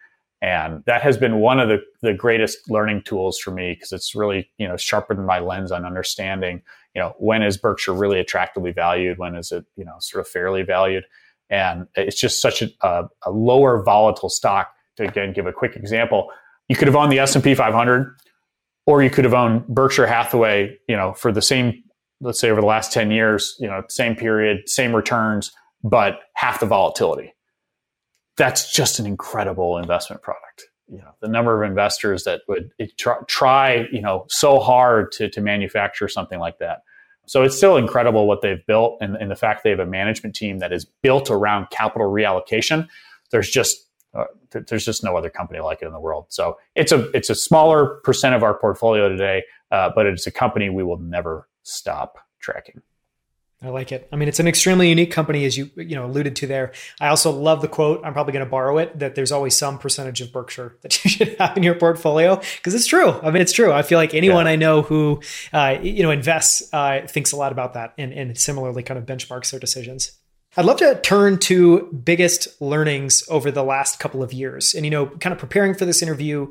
And 0.42 0.84
that 0.86 1.02
has 1.02 1.16
been 1.16 1.38
one 1.38 1.58
of 1.58 1.68
the, 1.68 1.78
the 2.02 2.12
greatest 2.12 2.70
learning 2.70 3.02
tools 3.02 3.38
for 3.38 3.50
me 3.50 3.72
because 3.72 3.90
it's 3.90 4.14
really, 4.14 4.50
you 4.58 4.68
know, 4.68 4.76
sharpened 4.76 5.26
my 5.26 5.38
lens 5.40 5.72
on 5.72 5.84
understanding, 5.84 6.62
you 6.94 7.00
know, 7.00 7.14
when 7.18 7.42
is 7.42 7.56
Berkshire 7.56 7.94
really 7.94 8.20
attractively 8.20 8.70
valued? 8.70 9.18
When 9.18 9.34
is 9.34 9.50
it, 9.50 9.64
you 9.76 9.84
know, 9.84 9.96
sort 9.98 10.24
of 10.24 10.28
fairly 10.28 10.62
valued? 10.62 11.04
And 11.50 11.86
it's 11.94 12.20
just 12.20 12.40
such 12.40 12.62
a, 12.62 12.70
a, 12.82 13.08
a 13.22 13.30
lower 13.30 13.82
volatile 13.82 14.28
stock. 14.30 14.72
To 14.96 15.06
again 15.06 15.34
give 15.34 15.46
a 15.46 15.52
quick 15.52 15.76
example, 15.76 16.30
you 16.68 16.76
could 16.76 16.88
have 16.88 16.96
owned 16.96 17.12
the 17.12 17.18
S&P 17.18 17.54
500 17.54 18.16
or 18.86 19.02
you 19.02 19.10
could 19.10 19.24
have 19.24 19.34
owned 19.34 19.66
Berkshire 19.66 20.06
Hathaway, 20.06 20.74
you 20.88 20.96
know, 20.96 21.12
for 21.12 21.30
the 21.30 21.42
same 21.42 21.82
let's 22.20 22.40
say 22.40 22.50
over 22.50 22.60
the 22.60 22.66
last 22.66 22.92
10 22.92 23.10
years, 23.10 23.56
you 23.58 23.66
know, 23.66 23.82
same 23.88 24.16
period, 24.16 24.68
same 24.68 24.94
returns, 24.94 25.52
but 25.82 26.20
half 26.34 26.60
the 26.60 26.66
volatility. 26.66 27.34
That's 28.36 28.72
just 28.72 28.98
an 28.98 29.06
incredible 29.06 29.78
investment 29.78 30.22
product. 30.22 30.64
You 30.88 30.98
know, 30.98 31.12
the 31.20 31.28
number 31.28 31.62
of 31.62 31.68
investors 31.68 32.24
that 32.24 32.42
would 32.48 32.70
try, 33.26 33.86
you 33.90 34.00
know, 34.00 34.24
so 34.28 34.60
hard 34.60 35.10
to, 35.12 35.28
to 35.28 35.40
manufacture 35.40 36.06
something 36.06 36.38
like 36.38 36.58
that. 36.58 36.82
So 37.26 37.42
it's 37.42 37.56
still 37.56 37.76
incredible 37.76 38.28
what 38.28 38.40
they've 38.40 38.64
built 38.66 38.98
and, 39.00 39.16
and 39.16 39.30
the 39.30 39.36
fact 39.36 39.64
they 39.64 39.70
have 39.70 39.80
a 39.80 39.86
management 39.86 40.36
team 40.36 40.60
that 40.60 40.72
is 40.72 40.84
built 41.02 41.28
around 41.28 41.70
capital 41.70 42.08
reallocation. 42.08 42.88
There's 43.32 43.50
just 43.50 43.84
uh, 44.14 44.24
th- 44.52 44.66
there's 44.66 44.84
just 44.84 45.02
no 45.02 45.16
other 45.16 45.28
company 45.28 45.60
like 45.60 45.82
it 45.82 45.86
in 45.86 45.92
the 45.92 46.00
world. 46.00 46.26
So 46.28 46.56
it's 46.74 46.92
a 46.92 47.10
it's 47.10 47.28
a 47.28 47.34
smaller 47.34 48.00
percent 48.04 48.34
of 48.34 48.42
our 48.42 48.56
portfolio 48.56 49.08
today, 49.08 49.42
uh, 49.72 49.90
but 49.94 50.06
it's 50.06 50.26
a 50.26 50.30
company 50.30 50.70
we 50.70 50.84
will 50.84 50.98
never 50.98 51.48
stop 51.66 52.18
tracking. 52.40 52.82
I 53.62 53.70
like 53.70 53.90
it. 53.90 54.06
I 54.12 54.16
mean, 54.16 54.28
it's 54.28 54.38
an 54.38 54.46
extremely 54.46 54.90
unique 54.90 55.10
company, 55.10 55.46
as 55.46 55.56
you 55.56 55.70
you 55.76 55.96
know 55.96 56.04
alluded 56.04 56.36
to 56.36 56.46
there. 56.46 56.72
I 57.00 57.08
also 57.08 57.30
love 57.30 57.62
the 57.62 57.68
quote. 57.68 58.02
I'm 58.04 58.12
probably 58.12 58.34
going 58.34 58.44
to 58.44 58.50
borrow 58.50 58.76
it. 58.76 58.98
That 58.98 59.14
there's 59.14 59.32
always 59.32 59.56
some 59.56 59.78
percentage 59.78 60.20
of 60.20 60.30
Berkshire 60.30 60.76
that 60.82 61.04
you 61.04 61.10
should 61.10 61.36
have 61.38 61.56
in 61.56 61.62
your 61.62 61.74
portfolio 61.74 62.36
because 62.56 62.74
it's 62.74 62.86
true. 62.86 63.10
I 63.10 63.30
mean, 63.30 63.40
it's 63.40 63.52
true. 63.52 63.72
I 63.72 63.82
feel 63.82 63.98
like 63.98 64.12
anyone 64.12 64.44
yeah. 64.44 64.52
I 64.52 64.56
know 64.56 64.82
who 64.82 65.22
uh, 65.54 65.78
you 65.82 66.02
know 66.02 66.10
invests 66.10 66.68
uh, 66.72 67.06
thinks 67.08 67.32
a 67.32 67.36
lot 67.36 67.50
about 67.50 67.74
that, 67.74 67.94
and, 67.96 68.12
and 68.12 68.36
similarly 68.38 68.82
kind 68.82 68.98
of 68.98 69.06
benchmarks 69.06 69.50
their 69.50 69.60
decisions. 69.60 70.12
I'd 70.58 70.64
love 70.64 70.78
to 70.78 70.98
turn 71.02 71.38
to 71.40 71.92
biggest 71.92 72.60
learnings 72.62 73.22
over 73.28 73.50
the 73.50 73.62
last 73.62 73.98
couple 73.98 74.22
of 74.22 74.32
years. 74.32 74.74
And, 74.74 74.86
you 74.86 74.90
know, 74.90 75.06
kind 75.06 75.34
of 75.34 75.38
preparing 75.38 75.74
for 75.74 75.84
this 75.84 76.00
interview, 76.00 76.50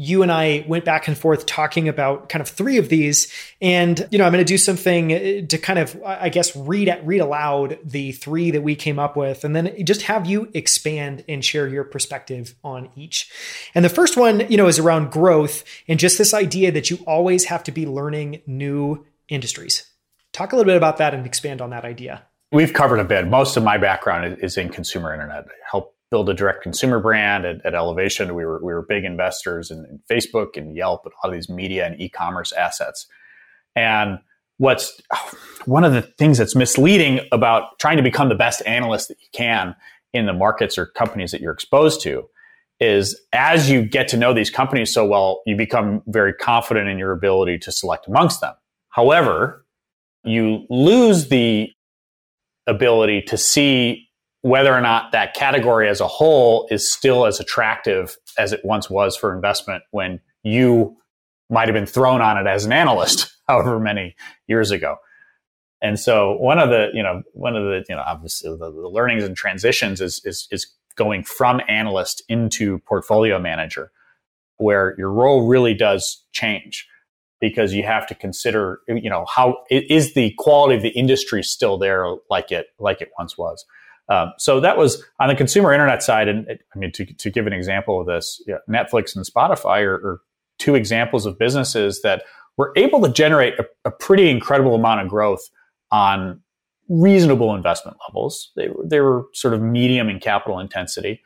you 0.00 0.22
and 0.22 0.32
I 0.32 0.64
went 0.66 0.86
back 0.86 1.08
and 1.08 1.18
forth 1.18 1.44
talking 1.44 1.86
about 1.86 2.30
kind 2.30 2.40
of 2.40 2.48
three 2.48 2.78
of 2.78 2.88
these. 2.88 3.30
And, 3.60 4.08
you 4.10 4.16
know, 4.16 4.24
I'm 4.24 4.32
going 4.32 4.42
to 4.42 4.50
do 4.50 4.56
something 4.56 5.12
uh, 5.12 5.46
to 5.46 5.58
kind 5.58 5.78
of, 5.78 6.02
I 6.02 6.30
guess, 6.30 6.56
read 6.56 6.98
read 7.04 7.20
aloud 7.20 7.78
the 7.84 8.12
three 8.12 8.50
that 8.50 8.62
we 8.62 8.74
came 8.74 8.98
up 8.98 9.14
with, 9.14 9.44
and 9.44 9.54
then 9.54 9.84
just 9.84 10.00
have 10.02 10.26
you 10.26 10.48
expand 10.54 11.22
and 11.28 11.44
share 11.44 11.68
your 11.68 11.84
perspective 11.84 12.54
on 12.64 12.88
each. 12.96 13.30
And 13.74 13.84
the 13.84 13.90
first 13.90 14.16
one, 14.16 14.50
you 14.50 14.56
know, 14.56 14.68
is 14.68 14.78
around 14.78 15.12
growth 15.12 15.64
and 15.86 16.00
just 16.00 16.16
this 16.16 16.32
idea 16.32 16.72
that 16.72 16.88
you 16.88 16.96
always 17.06 17.44
have 17.44 17.62
to 17.64 17.70
be 17.70 17.84
learning 17.84 18.40
new 18.46 19.04
industries. 19.28 19.84
Talk 20.32 20.54
a 20.54 20.56
little 20.56 20.70
bit 20.70 20.78
about 20.78 20.96
that 20.96 21.12
and 21.12 21.26
expand 21.26 21.60
on 21.60 21.70
that 21.70 21.84
idea. 21.84 22.22
We've 22.52 22.72
covered 22.72 23.00
a 23.00 23.04
bit. 23.04 23.26
Most 23.26 23.58
of 23.58 23.64
my 23.64 23.76
background 23.76 24.38
is 24.40 24.56
in 24.56 24.70
consumer 24.70 25.12
internet. 25.12 25.44
I 25.44 25.50
helped 25.70 25.94
build 26.10 26.28
a 26.28 26.34
direct 26.34 26.62
consumer 26.62 27.00
brand 27.00 27.44
at, 27.44 27.64
at 27.64 27.74
Elevation. 27.74 28.34
We 28.34 28.44
were 28.44 28.60
we 28.62 28.72
were 28.72 28.82
big 28.82 29.04
investors 29.04 29.70
in, 29.70 29.84
in 29.86 30.00
Facebook 30.10 30.56
and 30.56 30.76
Yelp 30.76 31.02
and 31.04 31.14
all 31.22 31.30
these 31.30 31.48
media 31.48 31.86
and 31.86 32.00
e-commerce 32.00 32.52
assets. 32.52 33.06
And 33.76 34.18
what's 34.58 35.00
one 35.64 35.84
of 35.84 35.92
the 35.92 36.02
things 36.02 36.38
that's 36.38 36.54
misleading 36.54 37.20
about 37.32 37.78
trying 37.78 37.96
to 37.96 38.02
become 38.02 38.28
the 38.28 38.34
best 38.34 38.62
analyst 38.66 39.08
that 39.08 39.18
you 39.20 39.28
can 39.32 39.74
in 40.12 40.26
the 40.26 40.32
markets 40.32 40.76
or 40.76 40.86
companies 40.86 41.30
that 41.30 41.40
you're 41.40 41.52
exposed 41.52 42.02
to 42.02 42.28
is 42.80 43.20
as 43.32 43.70
you 43.70 43.82
get 43.82 44.08
to 44.08 44.16
know 44.16 44.32
these 44.32 44.50
companies 44.50 44.92
so 44.92 45.06
well, 45.06 45.42
you 45.46 45.54
become 45.54 46.02
very 46.06 46.32
confident 46.32 46.88
in 46.88 46.98
your 46.98 47.12
ability 47.12 47.58
to 47.58 47.70
select 47.70 48.08
amongst 48.08 48.40
them. 48.40 48.54
However, 48.88 49.64
you 50.24 50.66
lose 50.68 51.28
the 51.28 51.70
ability 52.66 53.22
to 53.22 53.36
see 53.36 54.09
whether 54.42 54.72
or 54.72 54.80
not 54.80 55.12
that 55.12 55.34
category 55.34 55.88
as 55.88 56.00
a 56.00 56.08
whole 56.08 56.66
is 56.70 56.90
still 56.90 57.26
as 57.26 57.40
attractive 57.40 58.16
as 58.38 58.52
it 58.52 58.64
once 58.64 58.88
was 58.88 59.16
for 59.16 59.34
investment 59.34 59.82
when 59.90 60.20
you 60.42 60.96
might 61.50 61.68
have 61.68 61.74
been 61.74 61.86
thrown 61.86 62.20
on 62.20 62.38
it 62.38 62.48
as 62.48 62.64
an 62.64 62.72
analyst 62.72 63.36
however 63.48 63.78
many 63.78 64.14
years 64.46 64.70
ago. 64.70 64.96
And 65.82 65.98
so 65.98 66.36
one 66.36 66.58
of 66.58 66.68
the, 66.68 66.88
you 66.92 67.02
know, 67.02 67.22
one 67.32 67.56
of 67.56 67.64
the, 67.64 67.84
you 67.88 67.96
know, 67.96 68.02
obviously 68.06 68.50
the, 68.50 68.70
the 68.70 68.88
learnings 68.88 69.24
and 69.24 69.36
transitions 69.36 70.00
is, 70.00 70.20
is, 70.24 70.46
is 70.50 70.66
going 70.96 71.24
from 71.24 71.60
analyst 71.68 72.22
into 72.28 72.78
portfolio 72.80 73.38
manager, 73.38 73.90
where 74.56 74.94
your 74.98 75.10
role 75.10 75.46
really 75.46 75.74
does 75.74 76.22
change 76.32 76.86
because 77.40 77.72
you 77.72 77.82
have 77.82 78.06
to 78.06 78.14
consider, 78.14 78.80
you 78.86 79.08
know, 79.08 79.24
how 79.24 79.64
is 79.70 80.12
the 80.12 80.34
quality 80.36 80.76
of 80.76 80.82
the 80.82 80.90
industry 80.90 81.42
still 81.42 81.78
there 81.78 82.06
like 82.28 82.52
it 82.52 82.66
like 82.78 83.00
it 83.00 83.10
once 83.18 83.38
was. 83.38 83.64
Um, 84.10 84.32
so 84.38 84.60
that 84.60 84.76
was 84.76 85.02
on 85.20 85.28
the 85.28 85.36
consumer 85.36 85.72
internet 85.72 86.02
side, 86.02 86.28
and 86.28 86.46
it, 86.48 86.62
I 86.74 86.78
mean 86.78 86.92
to, 86.92 87.06
to 87.06 87.30
give 87.30 87.46
an 87.46 87.52
example 87.52 88.00
of 88.00 88.06
this, 88.06 88.42
yeah, 88.46 88.56
Netflix 88.68 89.14
and 89.16 89.24
Spotify 89.24 89.84
are, 89.84 89.94
are, 89.94 90.20
two 90.58 90.74
examples 90.74 91.24
of 91.24 91.38
businesses 91.38 92.02
that 92.02 92.22
were 92.58 92.70
able 92.76 93.00
to 93.00 93.08
generate 93.08 93.54
a, 93.58 93.64
a 93.86 93.90
pretty 93.90 94.28
incredible 94.28 94.74
amount 94.74 95.00
of 95.00 95.08
growth 95.08 95.40
on 95.90 96.38
reasonable 96.90 97.54
investment 97.54 97.96
levels. 98.06 98.52
They 98.56 98.68
were, 98.68 98.84
they 98.84 99.00
were 99.00 99.24
sort 99.32 99.54
of 99.54 99.62
medium 99.62 100.10
in 100.10 100.20
capital 100.20 100.58
intensity. 100.58 101.22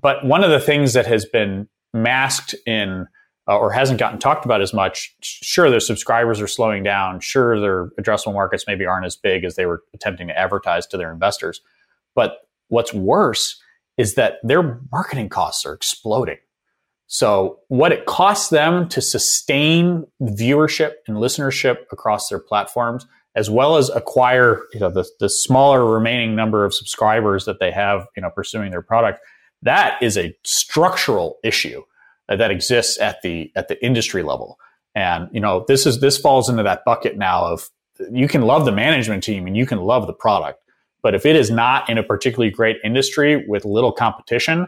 But 0.00 0.24
one 0.24 0.42
of 0.42 0.48
the 0.48 0.60
things 0.60 0.94
that 0.94 1.06
has 1.06 1.26
been 1.26 1.68
masked 1.92 2.54
in 2.64 3.06
uh, 3.48 3.58
or 3.58 3.72
hasn't 3.72 3.98
gotten 3.98 4.18
talked 4.18 4.44
about 4.44 4.60
as 4.60 4.74
much. 4.74 5.14
Sure, 5.22 5.70
their 5.70 5.80
subscribers 5.80 6.40
are 6.40 6.46
slowing 6.46 6.82
down. 6.82 7.18
Sure, 7.20 7.58
their 7.58 7.86
addressable 8.00 8.34
markets 8.34 8.64
maybe 8.66 8.84
aren't 8.84 9.06
as 9.06 9.16
big 9.16 9.42
as 9.44 9.56
they 9.56 9.64
were 9.64 9.82
attempting 9.94 10.28
to 10.28 10.38
advertise 10.38 10.86
to 10.86 10.98
their 10.98 11.10
investors. 11.10 11.62
But 12.14 12.38
what's 12.68 12.94
worse 12.94 13.60
is 13.96 14.14
that 14.14 14.34
their 14.42 14.80
marketing 14.90 15.28
costs 15.28 15.66
are 15.66 15.72
exploding. 15.72 16.38
So, 17.06 17.60
what 17.68 17.92
it 17.92 18.04
costs 18.04 18.50
them 18.50 18.88
to 18.90 19.00
sustain 19.00 20.06
viewership 20.20 20.92
and 21.06 21.16
listenership 21.16 21.78
across 21.90 22.28
their 22.28 22.38
platforms, 22.38 23.06
as 23.34 23.48
well 23.48 23.76
as 23.76 23.88
acquire 23.88 24.62
you 24.74 24.80
know, 24.80 24.90
the, 24.90 25.08
the 25.18 25.30
smaller 25.30 25.84
remaining 25.86 26.36
number 26.36 26.66
of 26.66 26.74
subscribers 26.74 27.46
that 27.46 27.60
they 27.60 27.70
have 27.70 28.06
you 28.14 28.22
know, 28.22 28.30
pursuing 28.30 28.70
their 28.70 28.82
product, 28.82 29.20
that 29.62 30.02
is 30.02 30.18
a 30.18 30.36
structural 30.44 31.38
issue 31.42 31.82
that 32.28 32.50
exists 32.50 33.00
at 33.00 33.22
the 33.22 33.50
at 33.56 33.68
the 33.68 33.82
industry 33.84 34.22
level. 34.22 34.58
And 34.94 35.28
you 35.32 35.40
know, 35.40 35.64
this 35.66 35.86
is 35.86 36.00
this 36.00 36.18
falls 36.18 36.48
into 36.48 36.62
that 36.62 36.84
bucket 36.84 37.16
now 37.16 37.44
of 37.44 37.70
you 38.10 38.28
can 38.28 38.42
love 38.42 38.64
the 38.64 38.72
management 38.72 39.24
team 39.24 39.46
and 39.46 39.56
you 39.56 39.66
can 39.66 39.78
love 39.78 40.06
the 40.06 40.12
product, 40.12 40.60
but 41.02 41.14
if 41.14 41.24
it 41.24 41.36
is 41.36 41.50
not 41.50 41.88
in 41.88 41.98
a 41.98 42.02
particularly 42.02 42.50
great 42.50 42.76
industry 42.84 43.44
with 43.46 43.64
little 43.64 43.92
competition, 43.92 44.66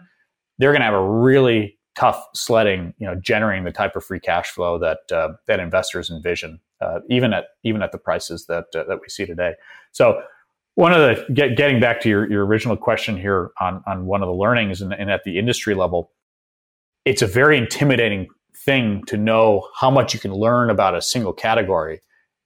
they're 0.58 0.72
going 0.72 0.80
to 0.80 0.86
have 0.86 0.94
a 0.94 1.10
really 1.10 1.78
tough 1.96 2.24
sledding, 2.34 2.94
you 2.98 3.06
know, 3.06 3.14
generating 3.14 3.64
the 3.64 3.72
type 3.72 3.96
of 3.96 4.04
free 4.04 4.20
cash 4.20 4.50
flow 4.50 4.78
that 4.78 4.98
uh, 5.12 5.30
that 5.46 5.60
investors 5.60 6.10
envision, 6.10 6.60
uh, 6.80 7.00
even 7.08 7.32
at 7.32 7.46
even 7.64 7.82
at 7.82 7.92
the 7.92 7.98
prices 7.98 8.46
that 8.46 8.66
uh, 8.74 8.84
that 8.84 9.00
we 9.00 9.08
see 9.08 9.26
today. 9.26 9.54
So, 9.92 10.22
one 10.74 10.92
of 10.92 10.98
the 11.00 11.32
get, 11.32 11.56
getting 11.56 11.80
back 11.80 12.00
to 12.02 12.08
your, 12.08 12.30
your 12.30 12.46
original 12.46 12.76
question 12.76 13.16
here 13.16 13.50
on 13.60 13.82
on 13.86 14.06
one 14.06 14.22
of 14.22 14.28
the 14.28 14.34
learnings 14.34 14.80
and, 14.80 14.92
and 14.92 15.10
at 15.10 15.24
the 15.24 15.38
industry 15.38 15.74
level, 15.74 16.12
it's 17.04 17.22
a 17.22 17.26
very 17.26 17.58
intimidating 17.58 18.28
thing 18.54 19.02
to 19.06 19.16
know 19.16 19.66
how 19.74 19.90
much 19.90 20.14
you 20.14 20.20
can 20.20 20.32
learn 20.32 20.70
about 20.70 20.94
a 20.94 21.02
single 21.02 21.32
category 21.32 22.00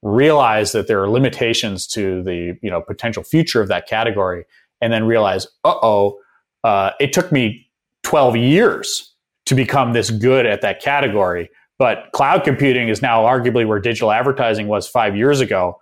realize 0.05 0.71
that 0.73 0.87
there 0.87 1.03
are 1.03 1.11
limitations 1.11 1.87
to 1.89 2.23
the 2.23 2.57
you 2.63 2.71
know 2.71 2.81
potential 2.81 3.25
future 3.25 3.61
of 3.61 3.69
that 3.69 3.89
category 3.89 4.45
and 4.81 4.93
then 4.93 5.05
realize 5.05 5.47
uh-oh 5.65 6.17
uh, 6.63 6.91
it 7.01 7.13
took 7.13 7.33
me 7.33 7.69
12 8.05 8.37
years 8.37 9.15
to 9.47 9.55
become 9.55 9.93
this 9.93 10.11
good 10.11 10.47
at 10.47 10.61
that 10.61 10.81
category 10.81 11.49
but 11.79 12.11
cloud 12.13 12.45
computing 12.45 12.89
is 12.89 13.03
now 13.03 13.23
arguably 13.23 13.67
where 13.67 13.81
digital 13.81 14.13
advertising 14.13 14.69
was 14.69 14.87
five 14.87 15.17
years 15.17 15.41
ago. 15.41 15.79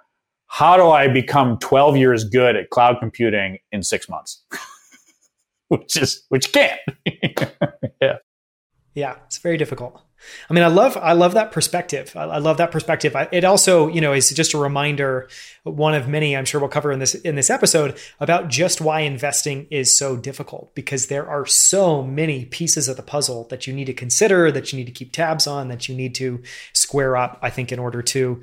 How 0.47 0.77
do 0.77 0.91
I 0.91 1.09
become 1.09 1.59
12 1.59 1.97
years 1.97 2.25
good 2.25 2.57
at 2.57 2.71
cloud 2.71 2.97
computing 3.01 3.59
in 3.71 3.83
six 3.83 4.09
months? 4.09 4.43
which 5.69 5.97
is 5.97 6.25
which 6.29 6.53
can't. 6.53 6.81
yeah. 8.01 8.19
Yeah, 8.95 9.17
it's 9.27 9.39
very 9.39 9.57
difficult. 9.57 10.03
I 10.49 10.55
mean, 10.55 10.63
I 10.63 10.69
love 10.69 10.97
I 10.97 11.15
love 11.15 11.35
that 11.35 11.51
perspective. 11.53 12.13
I, 12.15 12.25
I 12.25 12.39
love 12.39 12.59
that 12.59 12.71
perspective. 12.71 13.17
I, 13.17 13.29
it 13.33 13.45
also, 13.45 13.89
you 13.89 14.01
know, 14.01 14.13
is 14.13 14.31
just 14.31 14.55
a 14.55 14.59
reminder, 14.59 15.29
one 15.65 15.95
of 15.95 16.09
many 16.09 16.37
I'm 16.37 16.45
sure 16.45 16.61
we'll 16.61 16.69
cover 16.71 16.93
in 16.93 16.99
this 16.99 17.15
in 17.15 17.35
this 17.35 17.51
episode 17.51 17.99
about 18.21 18.49
just 18.49 18.81
why 18.81 19.01
investing 19.01 19.67
is 19.71 19.97
so 19.97 20.17
difficult 20.17 20.75
because 20.75 21.07
there 21.07 21.29
are 21.29 21.47
so 21.47 22.03
many 22.03 22.45
pieces 22.45 22.89
of 22.89 22.97
the 22.97 23.03
puzzle 23.03 23.49
that 23.51 23.67
you 23.67 23.73
need 23.73 23.87
to 23.87 23.95
consider, 23.95 24.53
that 24.53 24.73
you 24.73 24.79
need 24.79 24.87
to 24.87 24.93
keep 24.93 25.13
tabs 25.13 25.47
on, 25.47 25.69
that 25.69 25.89
you 25.89 25.95
need 25.95 26.15
to 26.17 26.43
square 26.73 27.17
up. 27.17 27.39
I 27.43 27.51
think 27.51 27.73
in 27.73 27.79
order 27.79 28.03
to 28.03 28.41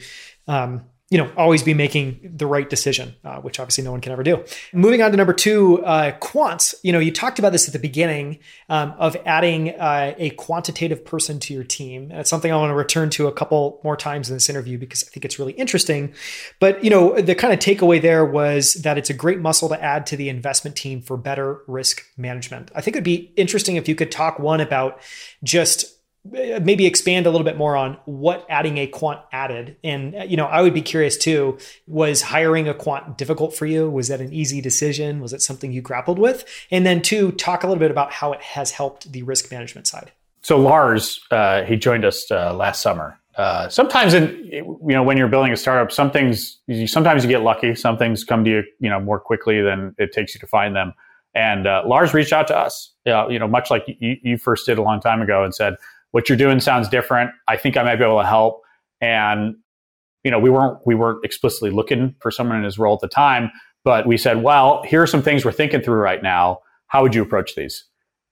um, 0.48 0.84
you 1.10 1.18
know, 1.18 1.32
always 1.36 1.64
be 1.64 1.74
making 1.74 2.20
the 2.36 2.46
right 2.46 2.70
decision, 2.70 3.16
uh, 3.24 3.38
which 3.38 3.60
obviously 3.60 3.84
no 3.84 3.92
one 3.92 4.00
can 4.00 4.12
ever 4.12 4.22
do. 4.22 4.44
Moving 4.74 5.02
on 5.02 5.10
to 5.10 5.18
number 5.18 5.34
two, 5.34 5.84
uh, 5.84 6.12
quants. 6.20 6.76
You 6.84 6.92
know, 6.92 7.00
you 7.00 7.12
talked 7.12 7.40
about 7.40 7.52
this 7.52 7.68
at 7.68 7.74
the 7.74 7.80
beginning 7.80 8.38
um, 8.70 8.94
of 9.00 9.18
adding 9.26 9.70
uh, 9.72 10.14
a 10.18 10.30
quantitative 10.32 11.04
person 11.04 11.40
to 11.40 11.54
your 11.54 11.64
team. 11.64 12.12
And 12.12 12.20
it's 12.20 12.30
something 12.30 12.52
I 12.52 12.56
want 12.58 12.70
to 12.70 12.76
return 12.76 13.10
to 13.12 13.28
a 13.28 13.32
couple 13.32 13.82
more 13.84 13.98
times 13.98 14.30
in 14.30 14.36
this 14.36 14.50
interview 14.50 14.78
because 14.78 15.04
I 15.04 15.08
think 15.08 15.26
it's 15.26 15.40
really 15.40 15.54
interesting. 15.54 16.14
But, 16.60 16.84
you 16.84 16.92
know, 16.92 17.20
the 17.20 17.34
kind 17.34 17.54
of 17.54 17.60
takeaway 17.60 18.00
there 18.00 18.24
was 18.24 18.76
that 18.76 19.00
it's 19.00 19.10
a 19.10 19.16
great 19.16 19.40
muscle 19.40 19.68
to 19.70 19.84
add 19.84 20.06
to 20.08 20.18
the 20.18 20.30
investment 20.30 20.76
team 20.76 21.02
for 21.02 21.18
better 21.18 21.64
risk 21.66 22.04
management. 22.18 22.70
I 22.76 22.82
think 22.82 22.96
it'd 22.96 23.04
be 23.04 23.34
interesting 23.36 23.78
if 23.78 23.88
you 23.88 23.96
could 23.96 24.12
talk 24.12 24.38
one 24.38 24.62
about 24.62 25.02
just 25.44 25.99
maybe 26.26 26.86
expand 26.86 27.26
a 27.26 27.32
little 27.32 27.46
bit 27.46 27.58
more 27.58 27.76
on 27.76 27.98
what 28.06 28.46
adding 28.50 28.78
a 28.78 28.88
quant 28.88 29.22
added. 29.32 29.78
And 29.84 30.30
you 30.30 30.38
know 30.38 30.46
i 30.46 30.62
would 30.62 30.74
be 30.74 30.82
curious 30.82 31.18
too 31.18 31.58
was 31.88 32.22
hiring 32.22 32.68
a 32.68 32.74
quant 32.74 33.18
difficult 33.18 33.56
for 33.56 33.66
you? 33.66 33.90
Was 33.90 34.10
that 34.10 34.22
an 34.22 34.34
easy 34.34 34.62
decision? 34.62 35.22
Was 35.22 35.34
it 35.34 35.42
something 35.42 35.72
you 35.72 35.82
grappled 35.82 36.20
with? 36.20 36.46
And 36.72 36.86
then 36.86 37.02
two 37.02 37.32
talk 37.34 37.64
a 37.64 37.68
little 37.68 37.80
bit 37.80 37.92
about 37.92 38.12
how 38.12 38.34
it 38.34 38.42
has 38.42 38.72
helped 38.72 39.12
the 39.12 39.24
risk 39.24 39.52
management 39.52 39.88
side. 39.88 40.12
So 40.42 40.58
lars 40.58 41.20
uh, 41.32 41.64
he 41.64 41.78
joined 41.78 42.06
us 42.06 42.30
uh, 42.32 42.54
last 42.54 42.82
summer. 42.82 43.18
Uh, 43.36 43.70
sometimes 43.70 44.14
in 44.14 44.36
you 44.52 44.94
know 44.94 45.04
when 45.04 45.16
you're 45.16 45.30
building 45.30 45.54
a 45.54 45.58
startup 45.58 45.94
some 45.94 46.12
things 46.12 46.60
sometimes 46.86 47.24
you 47.24 47.30
get 47.30 47.42
lucky. 47.42 47.74
Some 47.76 47.98
things 47.98 48.24
come 48.24 48.44
to 48.44 48.50
you 48.50 48.64
you 48.80 48.90
know 48.90 49.00
more 49.00 49.20
quickly 49.20 49.62
than 49.62 49.96
it 49.98 50.12
takes 50.12 50.34
you 50.34 50.40
to 50.42 50.48
find 50.48 50.76
them. 50.76 50.94
And 51.36 51.68
uh, 51.68 51.84
lars 51.86 52.14
reached 52.14 52.34
out 52.34 52.48
to 52.48 52.58
us 52.58 52.94
you 53.06 53.40
know 53.40 53.48
much 53.48 53.72
like 53.72 53.84
you, 53.88 54.18
you 54.22 54.38
first 54.38 54.66
did 54.66 54.78
a 54.78 54.82
long 54.82 55.00
time 55.00 55.22
ago 55.22 55.44
and 55.44 55.56
said 55.56 55.76
what 56.12 56.30
you're 56.30 56.38
doing 56.38 56.60
sounds 56.60 56.90
different. 56.90 57.32
I 57.48 57.58
think 57.58 57.78
I 57.78 57.84
might 57.84 57.98
be 57.98 58.04
able 58.04 58.20
to 58.20 58.28
help. 58.28 58.62
And 59.02 59.56
you 60.24 60.32
know, 60.32 60.40
we 60.40 60.50
weren't 60.50 60.80
we 60.86 60.96
weren't 60.96 61.24
explicitly 61.24 61.70
looking 61.70 62.16
for 62.20 62.32
someone 62.32 62.58
in 62.58 62.64
his 62.64 62.78
role 62.78 62.94
at 62.94 63.00
the 63.00 63.08
time, 63.08 63.52
but 63.84 64.06
we 64.06 64.18
said, 64.18 64.44
well, 64.44 64.84
here 64.84 65.02
are 65.02 65.08
some 65.08 65.22
things 65.22 65.46
we're 65.46 65.52
thinking 65.52 65.82
through 65.82 66.00
right 66.00 66.22
now. 66.22 66.60
How 66.88 67.02
would 67.02 67.16
you 67.16 67.22
approach 67.22 67.56
these? 67.56 67.86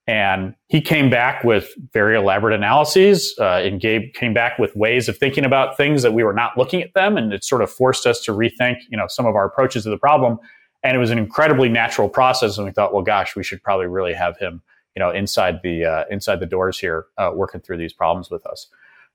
And 0.08 0.56
he 0.68 0.80
came 0.80 1.10
back 1.10 1.44
with 1.44 1.70
very 1.92 2.18
elaborate 2.18 2.56
analyses 2.56 3.36
uh, 3.40 3.62
and 3.64 3.82
gave, 3.82 4.14
came 4.14 4.34
back 4.34 4.58
with 4.58 4.74
ways 4.74 5.10
of 5.10 5.18
thinking 5.18 5.44
about 5.44 5.76
things 5.76 6.02
that 6.02 6.14
we 6.14 6.24
were 6.24 6.34
not 6.34 6.58
looking 6.58 6.82
at 6.82 6.94
them. 6.94 7.18
And 7.18 7.34
it 7.34 7.44
sort 7.44 7.62
of 7.62 7.70
forced 7.70 8.06
us 8.06 8.22
to 8.22 8.32
rethink, 8.32 8.78
you 8.90 8.98
know, 8.98 9.08
some 9.10 9.26
of 9.26 9.36
our 9.36 9.46
approaches 9.46 9.84
to 9.84 9.90
the 9.90 9.98
problem. 9.98 10.40
And 10.82 10.96
it 10.96 11.00
was 11.00 11.12
an 11.12 11.18
incredibly 11.18 11.68
natural 11.68 12.08
process. 12.08 12.58
And 12.58 12.66
we 12.66 12.72
thought, 12.72 12.94
well, 12.94 13.04
gosh, 13.04 13.36
we 13.36 13.44
should 13.44 13.62
probably 13.62 13.88
really 13.88 14.14
have 14.14 14.38
him 14.38 14.62
you 14.98 15.00
know 15.00 15.12
inside 15.12 15.60
the 15.62 15.86
uh, 15.86 16.06
inside 16.10 16.39
the 16.39 16.48
doors 16.48 16.80
here 16.80 17.06
uh, 17.20 17.30
working 17.32 17.62
through 17.62 17.78
these 17.78 17.93
problems 17.93 18.32
with 18.32 18.43
us. 18.48 18.66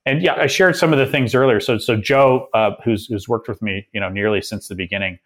And 0.07 0.23
yeah 0.23 0.35
i 0.35 0.47
shared 0.47 0.77
some 0.77 0.93
of 0.93 1.01
the 1.01 1.07
things 1.07 1.35
earlier. 1.35 1.59
So 1.59 1.77
so 1.77 1.97
joe 1.97 2.47
uh, 2.55 2.71
who's 2.85 3.07
who's 3.07 3.29
worked 3.29 3.49
with 3.49 3.61
me 3.61 3.89
you 3.93 3.99
know 4.01 4.09
nearly 4.09 4.41
since 4.43 4.69
the 4.69 4.77
beginning 4.77 5.19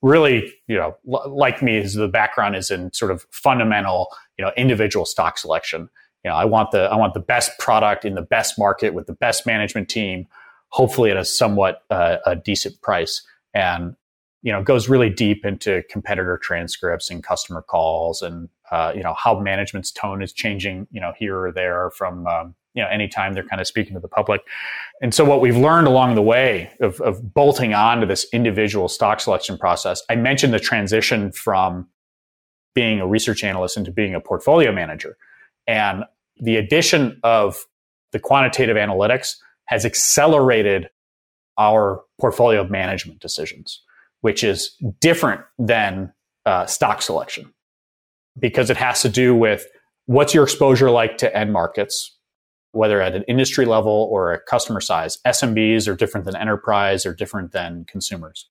really 0.00 0.54
you 0.68 0.76
know 0.76 0.96
l- 1.12 1.36
like 1.36 1.62
me 1.62 1.78
is 1.78 1.94
the 1.94 2.06
background 2.06 2.54
is 2.54 2.70
in 2.70 2.92
sort 2.92 3.10
of 3.10 3.26
fundamental 3.32 4.06
you 4.38 4.44
know 4.44 4.52
individual 4.56 5.04
stock 5.04 5.36
selection. 5.36 5.90
You 6.22 6.30
know 6.30 6.36
i 6.36 6.44
want 6.44 6.70
the 6.70 6.82
i 6.82 6.94
want 6.94 7.14
the 7.14 7.26
best 7.34 7.58
product 7.58 8.04
in 8.04 8.14
the 8.14 8.22
best 8.22 8.56
market 8.56 8.94
with 8.94 9.08
the 9.08 9.14
best 9.14 9.46
management 9.46 9.88
team 9.88 10.28
hopefully 10.68 11.10
at 11.10 11.16
a 11.16 11.24
somewhat 11.24 11.82
uh, 11.90 12.18
a 12.24 12.36
decent 12.36 12.80
price. 12.82 13.20
And 13.52 13.96
you 14.42 14.52
know 14.52 14.62
goes 14.62 14.88
really 14.88 15.10
deep 15.10 15.44
into 15.44 15.82
competitor 15.90 16.38
transcripts 16.38 17.10
and 17.10 17.22
customer 17.22 17.62
calls 17.62 18.22
and 18.22 18.48
uh, 18.72 18.92
you 18.94 19.02
know 19.02 19.14
how 19.14 19.38
management's 19.38 19.92
tone 19.92 20.22
is 20.22 20.32
changing 20.32 20.86
you 20.90 21.00
know 21.00 21.12
here 21.16 21.38
or 21.38 21.52
there 21.52 21.90
from 21.90 22.26
um, 22.26 22.54
you 22.74 22.82
know 22.82 22.88
anytime 22.88 23.34
they're 23.34 23.46
kind 23.46 23.60
of 23.60 23.66
speaking 23.66 23.94
to 23.94 24.00
the 24.00 24.08
public. 24.08 24.40
And 25.00 25.14
so 25.14 25.24
what 25.24 25.40
we've 25.40 25.56
learned 25.56 25.86
along 25.86 26.14
the 26.16 26.22
way 26.22 26.72
of, 26.80 27.00
of 27.00 27.34
bolting 27.34 27.74
on 27.74 28.00
to 28.00 28.06
this 28.06 28.26
individual 28.32 28.88
stock 28.88 29.20
selection 29.20 29.58
process 29.58 30.02
i 30.08 30.16
mentioned 30.16 30.52
the 30.52 30.60
transition 30.60 31.30
from 31.32 31.86
being 32.74 33.00
a 33.00 33.06
research 33.06 33.44
analyst 33.44 33.76
into 33.76 33.92
being 33.92 34.14
a 34.14 34.20
portfolio 34.20 34.72
manager. 34.72 35.16
And 35.66 36.04
the 36.40 36.56
addition 36.56 37.20
of 37.22 37.66
the 38.12 38.18
quantitative 38.18 38.76
analytics 38.76 39.36
has 39.66 39.84
accelerated 39.84 40.88
our 41.58 42.02
portfolio 42.18 42.66
management 42.66 43.20
decisions 43.20 43.82
which 44.22 44.42
is 44.42 44.76
different 45.00 45.42
than 45.58 46.12
uh, 46.46 46.64
stock 46.66 47.02
selection 47.02 47.52
because 48.38 48.70
it 48.70 48.76
has 48.76 49.02
to 49.02 49.08
do 49.08 49.34
with 49.34 49.66
what's 50.06 50.34
your 50.34 50.44
exposure 50.44 50.90
like 50.90 51.18
to 51.18 51.36
end 51.36 51.52
markets, 51.52 52.16
whether 52.72 53.00
at 53.00 53.14
an 53.14 53.24
industry 53.28 53.64
level 53.64 54.08
or 54.10 54.32
a 54.32 54.40
customer 54.40 54.80
size. 54.80 55.18
SMBs 55.26 55.88
are 55.88 55.94
different 55.94 56.26
than 56.26 56.36
enterprise 56.36 57.06
or 57.06 57.14
different 57.14 57.52
than 57.52 57.84
consumers. 57.84 58.48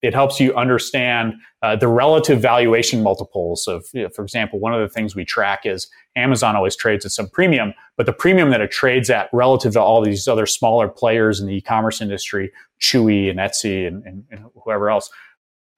It 0.00 0.14
helps 0.14 0.40
you 0.40 0.52
understand 0.56 1.34
uh, 1.62 1.76
the 1.76 1.86
relative 1.86 2.40
valuation 2.42 3.04
multiples 3.04 3.68
of, 3.68 3.86
you 3.92 4.02
know, 4.02 4.08
for 4.08 4.22
example, 4.22 4.58
one 4.58 4.74
of 4.74 4.80
the 4.80 4.92
things 4.92 5.14
we 5.14 5.24
track 5.24 5.60
is 5.64 5.88
Amazon 6.16 6.56
always 6.56 6.74
trades 6.74 7.04
at 7.06 7.12
some 7.12 7.28
premium, 7.28 7.72
but 7.96 8.06
the 8.06 8.12
premium 8.12 8.50
that 8.50 8.60
it 8.60 8.72
trades 8.72 9.10
at 9.10 9.28
relative 9.32 9.74
to 9.74 9.80
all 9.80 10.02
these 10.02 10.26
other 10.26 10.44
smaller 10.44 10.88
players 10.88 11.38
in 11.38 11.46
the 11.46 11.54
e-commerce 11.54 12.00
industry, 12.00 12.50
Chewy 12.80 13.30
and 13.30 13.38
Etsy 13.38 13.86
and, 13.86 14.04
and, 14.04 14.24
and 14.28 14.44
whoever 14.64 14.90
else, 14.90 15.08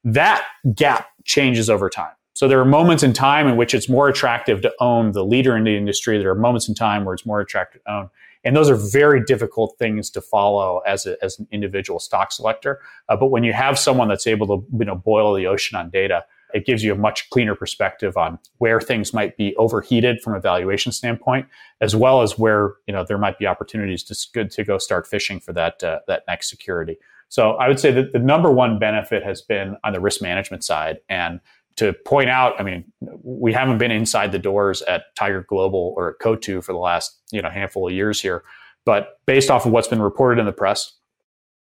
that 0.05 0.47
gap 0.75 1.09
changes 1.25 1.69
over 1.69 1.91
time. 1.91 2.13
So 2.35 2.49
there 2.49 2.61
are 2.61 2.65
moments 2.65 3.03
in 3.03 3.13
time 3.13 3.47
in 3.47 3.57
which 3.57 3.75
it's 3.75 3.89
more 3.89 4.09
attractive 4.09 4.61
to 4.63 4.73
own 4.81 5.13
the 5.13 5.25
leader 5.25 5.57
in 5.57 5.65
the 5.65 5.77
industry. 5.77 6.19
There 6.19 6.31
are 6.31 6.35
moments 6.35 6.69
in 6.69 6.75
time 6.75 7.05
where 7.05 7.15
it's 7.15 7.25
more 7.25 7.41
attractive 7.41 7.83
to 7.85 7.93
own. 7.93 8.11
And 8.45 8.55
those 8.55 8.69
are 8.69 8.77
very 8.77 9.25
difficult 9.25 9.77
things 9.79 10.11
to 10.11 10.21
follow 10.21 10.81
as, 10.81 11.07
a, 11.07 11.17
as 11.25 11.39
an 11.39 11.47
individual 11.51 11.99
stock 11.99 12.33
selector. 12.33 12.81
Uh, 13.09 13.17
but 13.17 13.29
when 13.29 13.45
you 13.45 13.53
have 13.53 13.79
someone 13.79 14.09
that's 14.09 14.27
able 14.27 14.47
to 14.49 14.67
you 14.79 14.85
know, 14.85 14.97
boil 14.97 15.33
the 15.35 15.47
ocean 15.47 15.79
on 15.79 15.91
data, 15.91 16.25
it 16.53 16.67
gives 16.67 16.85
you 16.85 16.93
a 16.93 16.97
much 16.97 17.29
cleaner 17.31 17.55
perspective 17.55 18.17
on 18.17 18.39
where 18.59 18.81
things 18.81 19.13
might 19.13 19.37
be 19.37 19.55
overheated 19.57 20.21
from 20.21 20.35
a 20.35 20.41
valuation 20.41 20.93
standpoint, 20.93 21.47
as 21.81 21.97
well 21.97 22.23
as 22.23 22.39
where 22.39 22.75
you 22.87 22.95
know 22.95 23.05
there 23.05 23.19
might 23.19 23.39
be 23.41 23.47
opportunities 23.47 24.05
to 24.05 24.17
good 24.33 24.53
to 24.53 24.63
go 24.63 24.79
start 24.79 25.05
fishing 25.05 25.41
for 25.41 25.53
that 25.53 25.83
uh, 25.83 25.99
that 26.07 26.23
next 26.29 26.49
security. 26.49 26.97
So 27.29 27.53
I 27.53 27.67
would 27.67 27.81
say 27.81 27.91
that 27.91 28.13
the 28.13 28.21
number 28.21 28.53
one 28.53 28.79
benefit 28.79 29.25
has 29.25 29.43
been 29.43 29.77
on 29.83 29.93
the 29.93 30.01
risk 30.01 30.23
management 30.23 30.63
side, 30.63 30.99
and 31.09 31.41
to 31.77 31.93
point 32.07 32.31
out, 32.31 32.59
I 32.59 32.63
mean, 32.63 32.85
we 33.23 33.53
haven't 33.53 33.79
been 33.79 33.91
inside 33.91 34.33
the 34.33 34.39
doors 34.39 34.83
at 34.83 35.15
Tiger 35.17 35.45
Global 35.49 35.93
or 35.97 36.11
at 36.11 36.17
Coatue 36.21 36.63
for 36.63 36.73
the 36.73 36.79
last 36.79 37.21
you 37.33 37.43
know 37.43 37.51
handful 37.51 37.89
of 37.89 37.95
years 37.95 38.21
here, 38.21 38.45
but 38.85 39.19
based 39.27 39.51
off 39.51 39.67
of 39.67 39.73
what's 39.73 39.89
been 39.89 40.03
reported 40.03 40.41
in 40.41 40.47
the 40.47 40.53
press, 40.53 40.93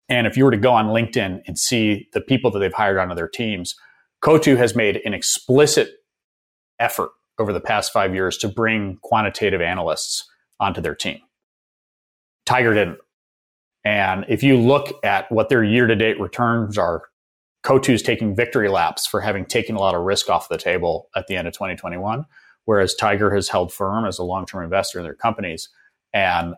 and 0.09 0.27
if 0.27 0.37
you 0.37 0.45
were 0.45 0.51
to 0.51 0.57
go 0.57 0.73
on 0.73 0.87
LinkedIn 0.87 1.43
and 1.47 1.59
see 1.59 2.09
the 2.13 2.21
people 2.21 2.51
that 2.51 2.59
they've 2.59 2.73
hired 2.73 2.99
onto 2.99 3.15
their 3.15 3.29
teams, 3.29 3.75
Coatue 4.21 4.57
has 4.57 4.75
made 4.75 5.01
an 5.05 5.15
explicit 5.15 5.91
effort 6.79 7.11
over 7.39 7.53
the 7.53 7.61
past 7.61 7.93
five 7.93 8.15
years 8.15 8.37
to 8.39 8.49
bring 8.49 8.99
quantitative 9.03 9.61
analysts 9.61 10.29
onto 10.61 10.81
their 10.81 10.95
team. 10.95 11.21
Tiger 12.45 12.73
didn't. 12.75 12.99
And 13.85 14.25
if 14.29 14.43
you 14.43 14.59
look 14.59 14.93
at 15.05 15.31
what 15.31 15.49
their 15.49 15.63
year 15.63 15.87
to 15.87 15.95
date 15.95 16.21
returns 16.21 16.79
are 16.79 17.03
Coatue's 17.67 18.01
taking 18.01 18.37
victory 18.37 18.69
laps 18.69 19.09
for 19.09 19.21
having 19.21 19.45
taken 19.45 19.75
a 19.75 19.81
lot 19.81 19.97
of 19.97 20.03
risk 20.03 20.31
off 20.31 20.49
the 20.49 20.57
table 20.57 21.09
at 21.17 21.27
the 21.27 21.35
end 21.35 21.49
of 21.49 21.55
2021, 21.55 22.25
whereas 22.65 22.95
Tiger 22.95 23.35
has 23.35 23.49
held 23.49 23.73
firm 23.73 24.07
as 24.07 24.21
a 24.21 24.23
long 24.23 24.47
term 24.47 24.63
investor 24.63 25.01
in 25.01 25.05
their 25.05 25.17
companies. 25.17 25.69
And 26.15 26.55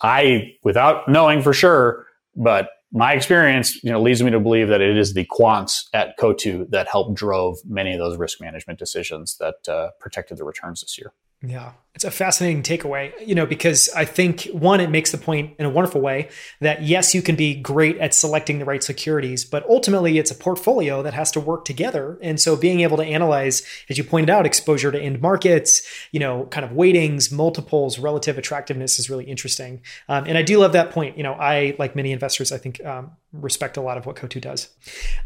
I, 0.00 0.52
without 0.62 1.08
knowing 1.08 1.42
for 1.42 1.52
sure, 1.52 2.06
but 2.36 2.70
my 2.92 3.12
experience, 3.12 3.82
you 3.82 3.90
know, 3.90 4.00
leads 4.00 4.22
me 4.22 4.30
to 4.30 4.38
believe 4.38 4.68
that 4.68 4.80
it 4.80 4.96
is 4.96 5.14
the 5.14 5.24
quants 5.24 5.86
at 5.92 6.16
Coatue 6.16 6.66
that 6.70 6.86
helped 6.86 7.14
drove 7.14 7.58
many 7.64 7.92
of 7.92 7.98
those 7.98 8.16
risk 8.16 8.40
management 8.40 8.78
decisions 8.78 9.38
that 9.38 9.68
uh, 9.68 9.88
protected 9.98 10.38
the 10.38 10.44
returns 10.44 10.82
this 10.82 10.96
year. 10.96 11.12
Yeah. 11.42 11.72
It's 11.94 12.04
a 12.04 12.10
fascinating 12.10 12.62
takeaway, 12.62 13.12
you 13.26 13.34
know, 13.34 13.44
because 13.44 13.90
I 13.94 14.06
think 14.06 14.44
one, 14.52 14.80
it 14.80 14.88
makes 14.88 15.12
the 15.12 15.18
point 15.18 15.54
in 15.58 15.66
a 15.66 15.70
wonderful 15.70 16.00
way 16.00 16.30
that 16.60 16.82
yes, 16.82 17.14
you 17.14 17.20
can 17.20 17.36
be 17.36 17.54
great 17.54 17.98
at 17.98 18.14
selecting 18.14 18.58
the 18.58 18.64
right 18.64 18.82
securities, 18.82 19.44
but 19.44 19.68
ultimately 19.68 20.16
it's 20.16 20.30
a 20.30 20.34
portfolio 20.34 21.02
that 21.02 21.12
has 21.12 21.30
to 21.32 21.40
work 21.40 21.66
together. 21.66 22.18
And 22.22 22.40
so 22.40 22.56
being 22.56 22.80
able 22.80 22.96
to 22.96 23.04
analyze, 23.04 23.62
as 23.90 23.98
you 23.98 24.04
pointed 24.04 24.30
out, 24.30 24.46
exposure 24.46 24.90
to 24.90 24.98
end 24.98 25.20
markets, 25.20 25.86
you 26.12 26.20
know, 26.20 26.46
kind 26.46 26.64
of 26.64 26.72
weightings, 26.72 27.30
multiples, 27.30 27.98
relative 27.98 28.38
attractiveness 28.38 28.98
is 28.98 29.10
really 29.10 29.24
interesting. 29.24 29.82
Um, 30.08 30.24
and 30.26 30.38
I 30.38 30.42
do 30.42 30.58
love 30.58 30.72
that 30.72 30.92
point. 30.92 31.18
You 31.18 31.24
know, 31.24 31.34
I, 31.34 31.76
like 31.78 31.94
many 31.94 32.12
investors, 32.12 32.52
I 32.52 32.58
think 32.58 32.82
um, 32.86 33.12
respect 33.32 33.76
a 33.76 33.82
lot 33.82 33.98
of 33.98 34.06
what 34.06 34.16
Coatue 34.16 34.40
does. 34.40 34.70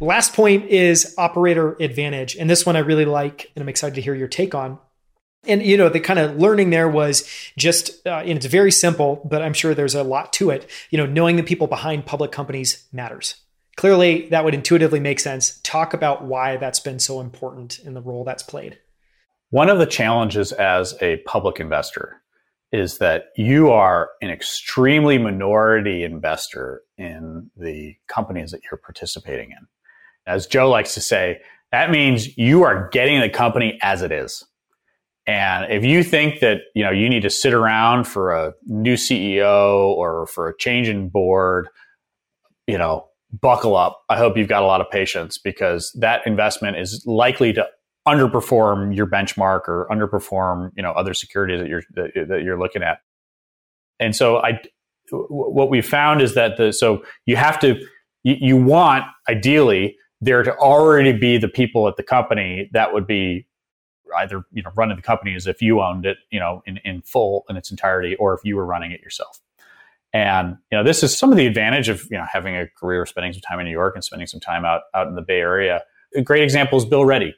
Last 0.01 0.33
point 0.35 0.69
is 0.69 1.14
operator 1.17 1.77
advantage. 1.79 2.35
And 2.35 2.51
this 2.51 2.67
one 2.67 2.75
I 2.75 2.81
really 2.81 3.05
like, 3.05 3.53
and 3.55 3.62
I'm 3.62 3.69
excited 3.69 3.95
to 3.95 4.03
hear 4.03 4.17
your 4.17 4.29
take 4.29 4.53
on 4.53 4.81
and 5.49 5.63
you 5.63 5.77
know 5.77 5.89
the 5.89 6.01
kind 6.01 6.19
of 6.19 6.37
learning 6.37 6.71
there 6.71 6.89
was 6.89 7.29
just 7.57 8.07
uh, 8.07 8.21
and 8.21 8.31
it's 8.31 8.47
very 8.47 8.71
simple 8.71 9.27
but 9.29 9.43
i'm 9.43 9.53
sure 9.53 9.75
there's 9.75 9.95
a 9.95 10.03
lot 10.03 10.33
to 10.35 10.51
it. 10.51 10.69
You 10.91 10.99
know 10.99 11.07
knowing 11.07 11.37
the 11.37 11.43
people 11.43 11.67
behind 11.67 12.07
public 12.07 12.33
companies 12.33 12.85
matters. 12.93 13.37
Clearly 13.77 14.29
that 14.29 14.45
would 14.45 14.55
intuitively 14.55 15.01
make 15.01 15.21
sense. 15.21 15.61
Talk 15.63 15.93
about 15.93 16.25
why 16.25 16.57
that's 16.57 16.81
been 16.81 16.99
so 16.99 17.21
important 17.21 17.79
in 17.81 17.95
the 17.95 18.01
role 18.01 18.25
that's 18.25 18.43
played. 18.43 18.79
One 19.51 19.69
of 19.69 19.79
the 19.79 19.87
challenges 19.87 20.53
as 20.53 20.95
a 21.01 21.19
public 21.19 21.61
investor 21.61 22.23
is 22.73 22.99
that 22.99 23.27
you 23.37 23.71
are 23.71 24.11
an 24.21 24.31
extremely 24.31 25.19
minority 25.19 26.03
investor 26.03 26.83
in 26.99 27.51
the 27.57 27.97
companies 28.09 28.51
that 28.51 28.63
you're 28.65 28.79
participating 28.79 29.51
in. 29.51 29.67
As 30.27 30.47
joe 30.47 30.69
likes 30.69 30.95
to 30.95 31.01
say 31.01 31.41
that 31.73 31.91
means 31.91 32.37
you 32.39 32.63
are 32.63 32.89
getting 32.91 33.21
the 33.21 33.29
company 33.29 33.79
as 33.83 34.03
it 34.03 34.13
is 34.13 34.45
and 35.27 35.70
if 35.72 35.85
you 35.85 36.03
think 36.03 36.41
that 36.41 36.62
you 36.74 36.85
know 36.85 36.91
you 36.91 37.09
need 37.09 37.22
to 37.22 37.31
sit 37.31 37.53
around 37.53 38.05
for 38.05 38.33
a 38.33 38.55
new 38.66 38.95
CEO 38.95 39.89
or 39.89 40.27
for 40.27 40.49
a 40.49 40.57
change 40.57 40.89
in 40.89 41.09
board, 41.09 41.68
you 42.66 42.79
know, 42.79 43.09
buckle 43.33 43.77
up. 43.77 44.03
I 44.09 44.18
hope 44.18 44.37
you've 44.37 44.49
got 44.49 44.62
a 44.62 44.66
lot 44.66 44.81
of 44.81 44.91
patience 44.91 45.39
because 45.39 45.91
that 45.99 46.27
investment 46.27 46.77
is 46.77 47.03
likely 47.07 47.53
to 47.55 47.66
underperform 48.07 48.95
your 48.97 49.07
benchmark 49.07 49.62
or 49.66 49.89
underperform 49.91 50.70
you 50.77 50.83
know 50.83 50.93
other 50.93 51.12
securities 51.12 51.61
that 51.61 51.68
you're 51.68 51.83
that, 51.95 52.29
that 52.29 52.43
you're 52.43 52.59
looking 52.59 52.83
at. 52.83 52.99
And 53.99 54.14
so 54.14 54.39
I, 54.39 54.61
what 55.11 55.70
we 55.70 55.81
found 55.81 56.22
is 56.22 56.35
that 56.35 56.57
the 56.57 56.72
so 56.72 57.05
you 57.24 57.37
have 57.37 57.59
to 57.61 57.81
you, 58.22 58.37
you 58.41 58.57
want 58.57 59.05
ideally 59.29 59.97
there 60.20 60.43
to 60.43 60.55
already 60.57 61.12
be 61.12 61.37
the 61.37 61.49
people 61.49 61.89
at 61.89 61.97
the 61.97 62.03
company 62.03 62.70
that 62.72 62.93
would 62.93 63.07
be 63.07 63.47
either 64.19 64.45
you 64.53 64.63
know 64.63 64.71
running 64.75 64.97
the 64.97 65.03
company 65.03 65.35
as 65.35 65.47
if 65.47 65.61
you 65.63 65.81
owned 65.81 66.07
it 66.07 66.19
you 66.31 66.41
know 66.41 66.63
in, 66.67 66.79
in 66.79 67.03
full 67.03 67.45
in 67.49 67.57
its 67.57 67.71
entirety 67.71 68.17
or 68.17 68.35
if 68.35 68.41
you 68.45 68.57
were 68.57 68.67
running 68.67 68.93
it 68.93 69.01
yourself. 69.01 69.41
And 70.13 70.57
you 70.71 70.79
know 70.79 70.85
this 70.85 71.03
is 71.03 71.17
some 71.17 71.31
of 71.31 71.37
the 71.37 71.47
advantage 71.47 71.89
of 71.89 72.05
you 72.11 72.17
know 72.17 72.25
having 72.31 72.57
a 72.57 72.67
career 72.67 73.05
spending 73.07 73.33
some 73.33 73.43
time 73.43 73.61
in 73.61 73.67
new 73.67 73.73
york 73.73 73.95
and 73.95 74.05
spending 74.05 74.27
some 74.27 74.41
time 74.41 74.65
out 74.65 74.83
out 74.95 75.09
in 75.09 75.15
the 75.15 75.23
bay 75.23 75.41
area. 75.41 75.83
A 76.15 76.23
great 76.23 76.43
example 76.43 76.79
is 76.79 76.85
bill 76.85 77.05
ready. 77.05 77.35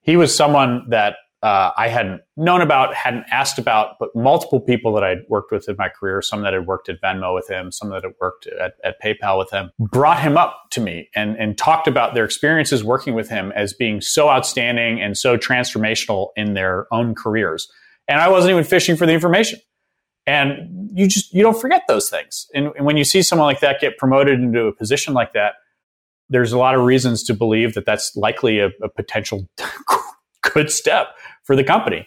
He 0.00 0.16
was 0.16 0.34
someone 0.34 0.88
that 0.90 1.16
uh, 1.42 1.70
I 1.76 1.86
hadn't 1.88 2.22
known 2.36 2.60
about, 2.60 2.94
hadn't 2.94 3.24
asked 3.30 3.58
about, 3.58 3.96
but 4.00 4.08
multiple 4.14 4.60
people 4.60 4.92
that 4.94 5.04
I'd 5.04 5.18
worked 5.28 5.52
with 5.52 5.68
in 5.68 5.76
my 5.78 5.88
career, 5.88 6.20
some 6.20 6.42
that 6.42 6.52
had 6.52 6.66
worked 6.66 6.88
at 6.88 7.00
Venmo 7.00 7.32
with 7.32 7.48
him, 7.48 7.70
some 7.70 7.90
that 7.90 8.02
had 8.02 8.14
worked 8.20 8.48
at, 8.48 8.74
at 8.82 9.00
PayPal 9.00 9.38
with 9.38 9.50
him, 9.50 9.70
brought 9.78 10.20
him 10.20 10.36
up 10.36 10.64
to 10.70 10.80
me 10.80 11.08
and, 11.14 11.36
and 11.36 11.56
talked 11.56 11.86
about 11.86 12.14
their 12.14 12.24
experiences 12.24 12.82
working 12.82 13.14
with 13.14 13.28
him 13.28 13.52
as 13.54 13.72
being 13.72 14.00
so 14.00 14.28
outstanding 14.28 15.00
and 15.00 15.16
so 15.16 15.36
transformational 15.36 16.30
in 16.34 16.54
their 16.54 16.92
own 16.92 17.14
careers. 17.14 17.70
And 18.08 18.20
I 18.20 18.28
wasn't 18.28 18.52
even 18.52 18.64
fishing 18.64 18.96
for 18.96 19.06
the 19.06 19.12
information. 19.12 19.60
And 20.26 20.90
you 20.92 21.06
just, 21.06 21.32
you 21.32 21.42
don't 21.42 21.58
forget 21.58 21.82
those 21.86 22.10
things. 22.10 22.48
And, 22.52 22.72
and 22.76 22.84
when 22.84 22.96
you 22.96 23.04
see 23.04 23.22
someone 23.22 23.46
like 23.46 23.60
that 23.60 23.80
get 23.80 23.96
promoted 23.96 24.40
into 24.40 24.66
a 24.66 24.72
position 24.72 25.14
like 25.14 25.34
that, 25.34 25.54
there's 26.28 26.52
a 26.52 26.58
lot 26.58 26.74
of 26.74 26.82
reasons 26.82 27.22
to 27.24 27.34
believe 27.34 27.74
that 27.74 27.86
that's 27.86 28.14
likely 28.16 28.58
a, 28.58 28.70
a 28.82 28.88
potential 28.88 29.48
good 30.52 30.70
step 30.70 31.08
for 31.48 31.56
the 31.56 31.64
company 31.64 32.06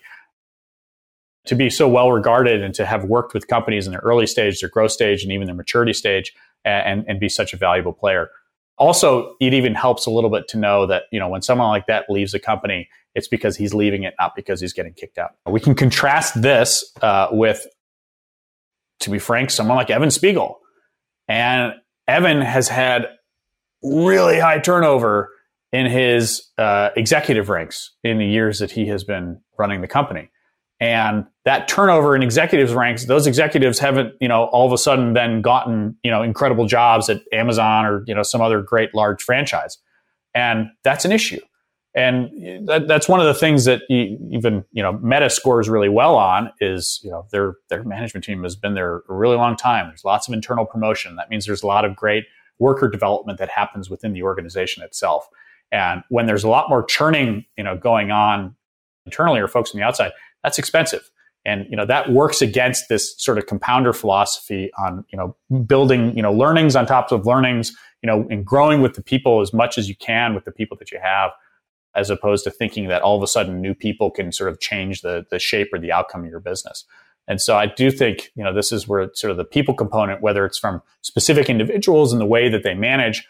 to 1.48 1.56
be 1.56 1.68
so 1.68 1.90
well 1.90 2.12
regarded 2.12 2.62
and 2.62 2.76
to 2.76 2.86
have 2.86 3.06
worked 3.06 3.34
with 3.34 3.48
companies 3.48 3.88
in 3.88 3.92
their 3.92 4.02
early 4.02 4.28
stage, 4.28 4.62
their 4.62 4.70
growth 4.70 4.92
stage, 4.92 5.24
and 5.24 5.32
even 5.32 5.48
their 5.48 5.56
maturity 5.56 5.94
stage, 5.94 6.32
and, 6.64 7.04
and 7.08 7.20
be 7.20 7.28
such 7.28 7.52
a 7.52 7.58
valuable 7.58 7.92
player. 7.92 8.30
Also, 8.78 9.36
it 9.42 9.56
even 9.56 9.74
helps 9.74 10.06
a 10.06 10.12
little 10.12 10.30
bit 10.30 10.48
to 10.50 10.60
know 10.60 10.86
that 10.86 11.06
you 11.12 11.20
know 11.20 11.28
when 11.28 11.42
someone 11.42 11.70
like 11.70 11.88
that 11.88 12.06
leaves 12.08 12.36
a 12.36 12.40
company, 12.40 12.88
it's 13.16 13.28
because 13.28 13.58
he's 13.58 13.74
leaving 13.74 14.04
it, 14.04 14.14
not 14.20 14.36
because 14.36 14.62
he's 14.62 14.74
getting 14.74 14.94
kicked 14.94 15.18
out. 15.18 15.32
We 15.48 15.60
can 15.60 15.74
contrast 15.74 16.40
this 16.40 16.94
uh, 17.02 17.30
with, 17.32 17.66
to 19.00 19.10
be 19.10 19.18
frank, 19.18 19.50
someone 19.50 19.76
like 19.76 19.90
Evan 19.90 20.12
Spiegel, 20.12 20.60
and 21.28 21.74
Evan 22.08 22.42
has 22.42 22.68
had 22.68 23.08
really 23.82 24.40
high 24.40 24.60
turnover 24.60 25.32
in 25.72 25.86
his 25.86 26.50
uh, 26.58 26.90
executive 26.96 27.50
ranks 27.50 27.92
in 28.04 28.18
the 28.18 28.26
years 28.26 28.60
that 28.60 28.72
he 28.72 28.88
has 28.88 29.04
been 29.04 29.40
running 29.58 29.82
the 29.82 29.88
company. 29.88 30.30
And 30.80 31.28
that 31.46 31.68
turnover 31.68 32.16
in 32.16 32.24
executives 32.24 32.74
ranks, 32.74 33.06
those 33.06 33.28
executives 33.28 33.78
haven't, 33.78 34.16
you 34.20 34.28
know, 34.28 34.46
all 34.46 34.66
of 34.66 34.74
a 34.74 34.78
sudden 34.80 35.14
then 35.14 35.42
gotten, 35.42 35.96
you 36.04 36.10
know, 36.10 36.24
incredible 36.24 36.66
jobs 36.66 37.08
at 37.08 37.22
Amazon 37.32 37.86
or, 37.86 38.04
you 38.08 38.16
know, 38.16 38.24
some 38.24 38.42
other 38.42 38.62
great 38.62 38.96
large 38.96 39.22
franchise. 39.22 39.78
And 40.34 40.70
that's 40.84 41.06
an 41.06 41.12
issue. 41.12 41.40
And 41.94 42.68
that, 42.68 42.88
that's 42.88 43.08
one 43.08 43.20
of 43.20 43.28
the 43.28 43.34
things 43.34 43.66
that 43.66 43.82
even, 43.90 44.64
you 44.72 44.82
know, 44.82 44.94
Meta 44.94 45.30
scores 45.30 45.70
really 45.70 45.90
well 45.90 46.16
on 46.16 46.52
is, 46.62 47.00
you 47.04 47.12
know, 47.12 47.28
their, 47.32 47.56
their 47.70 47.84
management 47.84 48.24
team 48.24 48.42
has 48.44 48.56
been 48.56 48.74
there 48.74 49.04
a 49.08 49.14
really 49.14 49.36
long 49.36 49.58
time. 49.58 49.88
There's 49.88 50.06
lots 50.06 50.28
of 50.28 50.34
internal 50.34 50.66
promotion. 50.66 51.18
That 51.18 51.30
means 51.30 51.46
there's 51.46 51.64
a 51.64 51.68
lot 51.68 51.86
of 51.86 51.96
great 51.96 52.24
worker 52.60 52.90
development 52.90 53.40
that 53.40 53.50
happens 53.50 53.90
within 53.90 54.14
the 54.14 54.24
organization 54.24 54.84
itself. 54.84 55.28
And 55.72 56.04
when 56.10 56.26
there's 56.26 56.44
a 56.44 56.50
lot 56.50 56.70
more 56.70 56.84
churning, 56.84 57.46
you 57.58 57.64
know, 57.64 57.78
going 57.78 58.12
on 58.12 58.56
internally 59.06 59.40
or 59.40 59.48
folks 59.48 59.74
on 59.74 59.80
the 59.80 59.86
outside, 59.86 60.12
that's 60.44 60.60
expensive. 60.60 61.10
And 61.44 61.66
you 61.70 61.76
know 61.76 61.86
that 61.88 62.12
works 62.12 62.42
against 62.42 62.88
this 62.88 63.16
sort 63.18 63.40
of 63.40 63.48
compounder 63.48 63.94
philosophy 63.94 64.70
on 64.78 65.04
you 65.12 65.18
know 65.18 65.36
building 65.66 66.16
you 66.16 66.22
know 66.22 66.32
learnings 66.32 66.76
on 66.76 66.86
top 66.86 67.12
of 67.12 67.26
learnings, 67.26 67.76
you 68.04 68.08
know, 68.08 68.28
and 68.30 68.46
growing 68.46 68.82
with 68.82 68.94
the 68.94 69.02
people 69.02 69.42
as 69.42 69.52
much 69.52 69.78
as 69.78 69.90
you 69.90 69.96
can 69.96 70.36
with 70.36 70.46
the 70.46 70.52
people 70.52 70.78
that 70.78 70.92
you 70.92 71.00
have, 71.02 71.32
as 71.96 72.12
opposed 72.12 72.44
to 72.44 72.52
thinking 72.52 72.90
that 72.90 73.02
all 73.02 73.18
of 73.18 73.24
a 73.24 73.28
sudden 73.28 73.60
new 73.60 73.74
people 73.74 74.12
can 74.12 74.32
sort 74.32 74.52
of 74.52 74.60
change 74.60 75.02
the 75.02 75.26
the 75.32 75.40
shape 75.40 75.70
or 75.74 75.80
the 75.80 75.92
outcome 75.92 76.24
of 76.24 76.30
your 76.30 76.40
business. 76.40 76.86
And 77.28 77.42
so 77.42 77.58
I 77.58 77.66
do 77.66 77.90
think 77.90 78.32
you 78.36 78.44
know 78.44 78.54
this 78.54 78.72
is 78.72 78.88
where 78.88 79.10
sort 79.16 79.32
of 79.32 79.38
the 79.38 79.44
people 79.44 79.74
component, 79.74 80.22
whether 80.22 80.46
it's 80.46 80.60
from 80.60 80.84
specific 81.02 81.50
individuals 81.50 82.12
and 82.14 82.22
the 82.22 82.26
way 82.26 82.50
that 82.50 82.62
they 82.62 82.76
manage, 82.76 83.28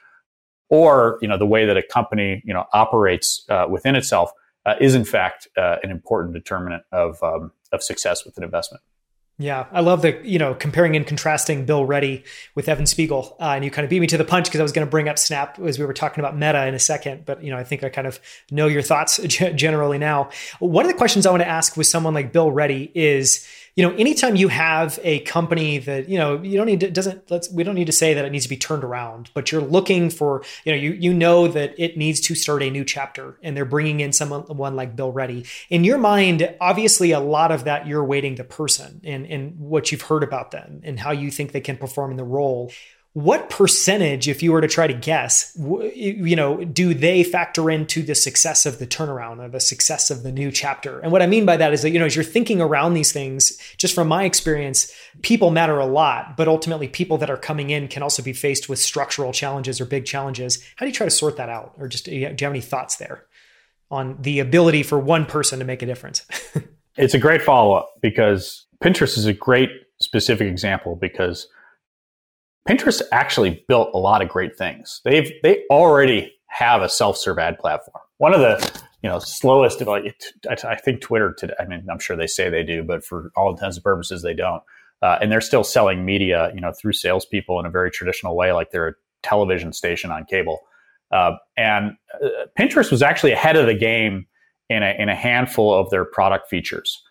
or 0.72 1.20
you 1.22 1.28
know 1.28 1.38
the 1.38 1.46
way 1.46 1.66
that 1.66 1.78
a 1.78 1.84
company 1.84 2.42
you 2.44 2.54
know 2.54 2.66
operates 2.74 3.46
uh, 3.50 3.68
within 3.70 3.96
itself 3.96 4.32
uh, 4.66 4.74
is 4.82 4.96
in 4.96 5.06
fact 5.06 5.48
uh, 5.58 5.76
an 5.84 5.92
important 5.92 6.34
determinant 6.34 6.82
of 6.92 7.22
um, 7.22 7.52
of 7.72 7.84
success 7.84 8.26
with 8.26 8.36
an 8.38 8.44
investment. 8.44 8.82
Yeah, 9.38 9.66
I 9.72 9.82
love 9.82 10.02
the 10.02 10.20
you 10.24 10.40
know 10.40 10.54
comparing 10.54 10.96
and 10.96 11.06
contrasting 11.06 11.66
Bill 11.66 11.84
Ready 11.86 12.24
with 12.56 12.70
Evan 12.70 12.86
Spiegel, 12.86 13.36
uh, 13.40 13.54
and 13.56 13.66
you 13.66 13.72
kind 13.72 13.84
of 13.84 13.90
beat 13.90 14.00
me 14.00 14.08
to 14.08 14.18
the 14.18 14.24
punch 14.24 14.46
because 14.46 14.60
I 14.60 14.64
was 14.64 14.72
going 14.72 14.86
to 14.86 14.90
bring 14.90 15.10
up 15.10 15.18
Snap 15.18 15.60
as 15.60 15.78
we 15.78 15.86
were 15.86 15.94
talking 15.94 16.24
about 16.24 16.38
Meta 16.38 16.66
in 16.68 16.74
a 16.74 16.80
second, 16.80 17.26
but 17.26 17.44
you 17.44 17.52
know 17.52 17.58
I 17.58 17.64
think 17.64 17.84
I 17.84 17.90
kind 17.90 18.08
of 18.08 18.20
know 18.50 18.68
your 18.68 18.82
thoughts 18.82 19.18
generally 19.28 19.98
now. 19.98 20.30
One 20.60 20.86
of 20.86 20.92
the 20.92 20.98
questions 20.98 21.26
I 21.26 21.32
want 21.32 21.42
to 21.42 21.48
ask 21.48 21.76
with 21.76 21.88
someone 21.88 22.14
like 22.14 22.32
Bill 22.32 22.52
Ready 22.52 22.92
is 22.96 23.48
you 23.76 23.88
know, 23.88 23.96
anytime 23.96 24.36
you 24.36 24.50
have 24.50 25.00
a 25.04 25.20
company 25.22 25.78
that, 25.78 26.10
you 26.10 26.18
know, 26.18 26.42
you 26.42 26.58
don't 26.58 26.66
need 26.66 26.82
to, 26.82 26.92
doesn't, 26.92 27.32
let's, 27.32 27.50
we 27.52 27.64
don't 27.64 27.76
need 27.76 27.86
to 27.86 27.94
say 27.94 28.14
that 28.14 28.26
it 28.26 28.32
needs 28.32 28.44
to 28.44 28.50
be 28.50 28.58
turned 28.58 28.84
around, 28.84 29.30
but 29.34 29.52
you're 29.52 29.62
looking 29.62 30.10
for, 30.10 30.44
you 30.66 30.74
know, 30.74 30.78
you, 30.78 30.92
you 30.92 31.14
know 31.14 31.48
that 31.48 31.74
it 31.78 31.98
needs 31.98 32.20
to 32.22 32.36
start 32.36 32.62
a 32.64 32.70
new 32.70 32.84
chapter 32.84 33.38
and 33.42 33.56
they're 33.56 33.64
bringing 33.64 34.02
in 34.02 34.12
someone 34.12 34.76
like 34.76 34.96
Bill 34.96 35.12
Ready. 35.12 35.46
In 35.70 35.84
your 35.86 35.98
mind, 35.98 36.54
obviously 36.60 37.12
a 37.12 37.20
lot 37.20 37.52
of 37.52 37.64
that 37.64 37.88
you're 37.88 38.04
waiting 38.04 38.36
the 38.36 38.44
person 38.44 39.02
and, 39.06 39.26
and 39.26 39.58
what 39.58 39.92
you've 39.92 40.02
heard 40.02 40.24
about 40.24 40.52
them 40.52 40.82
and 40.84 41.00
how 41.00 41.12
you 41.12 41.32
think 41.32 41.54
they 41.54 41.62
can 41.62 41.78
perform 41.78 42.12
in 42.12 42.18
the 42.18 42.24
role 42.26 42.72
what 43.14 43.50
percentage 43.50 44.30
if 44.30 44.42
you 44.42 44.54
were 44.54 44.62
to 44.62 44.68
try 44.68 44.88
to 44.88 44.94
guess 44.94 45.52
you 45.58 46.36
know 46.36 46.64
do 46.64 46.94
they 46.94 47.24
factor 47.24 47.70
into 47.70 48.02
the 48.02 48.16
success 48.16 48.66
of 48.66 48.80
the 48.80 48.88
turnaround 48.88 49.40
or 49.40 49.50
the 49.50 49.60
success 49.60 50.10
of 50.10 50.24
the 50.24 50.32
new 50.32 50.52
chapter? 50.52 51.00
And 51.00 51.12
what 51.12 51.22
i 51.22 51.28
mean 51.28 51.46
by 51.46 51.58
that 51.58 51.74
is 51.74 51.82
that 51.82 51.90
you 51.92 52.00
know 52.00 52.06
as 52.06 52.16
you're 52.16 52.24
thinking 52.24 52.62
around 52.62 52.94
these 52.94 53.12
things 53.12 53.58
just 53.78 53.94
from 53.94 54.08
my 54.08 54.24
experience 54.24 54.94
people 55.22 55.52
matter 55.52 55.78
a 55.80 55.86
lot 55.86 56.38
but 56.38 56.48
ultimately 56.48 56.88
people 56.88 57.18
that 57.18 57.30
are 57.30 57.38
coming 57.38 57.70
in 57.70 57.88
can 57.88 58.02
also 58.02 58.24
be 58.24 58.34
faced 58.34 58.70
with 58.70 58.80
structural 58.80 59.32
challenges 59.32 59.80
or 59.80 59.86
big 59.86 60.06
challenges. 60.06 60.64
How 60.76 60.86
do 60.86 60.90
you 60.90 60.94
try 60.94 61.06
to 61.06 61.12
sort 61.12 61.38
that 61.38 61.50
out? 61.50 61.74
Or 61.78 61.88
just 61.88 62.06
do 62.06 62.16
you 62.16 62.26
have 62.26 62.42
any 62.42 62.62
thoughts 62.62 62.96
there 62.98 63.26
on 63.90 64.18
the 64.22 64.40
ability 64.40 64.84
for 64.84 65.00
one 65.00 65.26
person 65.26 65.60
to 65.60 65.66
make 65.66 65.82
a 65.82 65.86
difference? 65.86 66.26
It's 66.98 67.14
a 67.14 67.20
great 67.20 67.42
follow-up 67.42 67.88
because 68.02 68.66
pinterest 68.84 69.18
is 69.18 69.26
a 69.26 69.32
great 69.32 69.70
specific 70.02 70.48
example 70.48 70.98
because 70.98 71.48
Pinterest 72.68 73.02
actually 73.12 73.64
built 73.68 73.90
a 73.94 73.98
lot 73.98 74.22
of 74.22 74.30
great 74.30 74.58
things. 74.58 75.02
They've 75.04 75.32
they 75.44 75.64
already 75.70 76.34
have 76.48 76.82
a 76.82 76.90
self-serve 76.90 77.40
ad 77.40 77.58
platform. 77.58 78.04
one 78.18 78.34
of 78.34 78.42
the 78.42 78.82
you 79.02 79.10
know 79.10 79.20
slowest 79.20 79.82
like 79.82 80.16
I 80.48 80.76
think 80.76 81.02
Twitter 81.02 81.34
today. 81.34 81.54
I 81.60 81.66
mean, 81.66 81.88
I'm 81.90 82.00
sure 82.00 82.16
they 82.16 82.28
say 82.28 82.50
they 82.50 82.64
do, 82.64 82.84
but 82.84 83.04
for 83.04 83.32
all 83.36 83.50
intents 83.52 83.78
and 83.78 83.84
purposes, 83.84 84.22
they 84.22 84.34
don't. 84.34 84.62
Uh, 85.02 85.18
and 85.20 85.32
they're 85.32 85.42
still 85.42 85.64
selling 85.64 86.06
media, 86.06 86.52
you 86.54 86.62
know, 86.62 86.72
through 86.72 86.94
salespeople 86.94 87.60
in 87.60 87.66
a 87.66 87.72
very 87.72 87.90
traditional 87.90 88.36
way, 88.36 88.52
like 88.52 88.70
they're 88.70 88.90
a 88.90 88.94
television 89.24 89.74
station 89.74 90.12
on 90.12 90.26
cable. 90.26 90.60
Uh, 91.12 91.32
and 91.58 91.94
uh, 92.24 92.28
Pinterest 92.58 92.92
was 92.92 93.02
actually 93.02 93.32
ahead 93.32 93.56
of 93.56 93.66
the 93.66 93.74
game 93.74 94.28
in 94.70 94.84
a, 94.84 94.96
in 94.98 95.10
a 95.10 95.16
handful 95.16 95.74
of 95.74 95.90
their 95.90 96.06
product 96.06 96.50
features. 96.50 97.02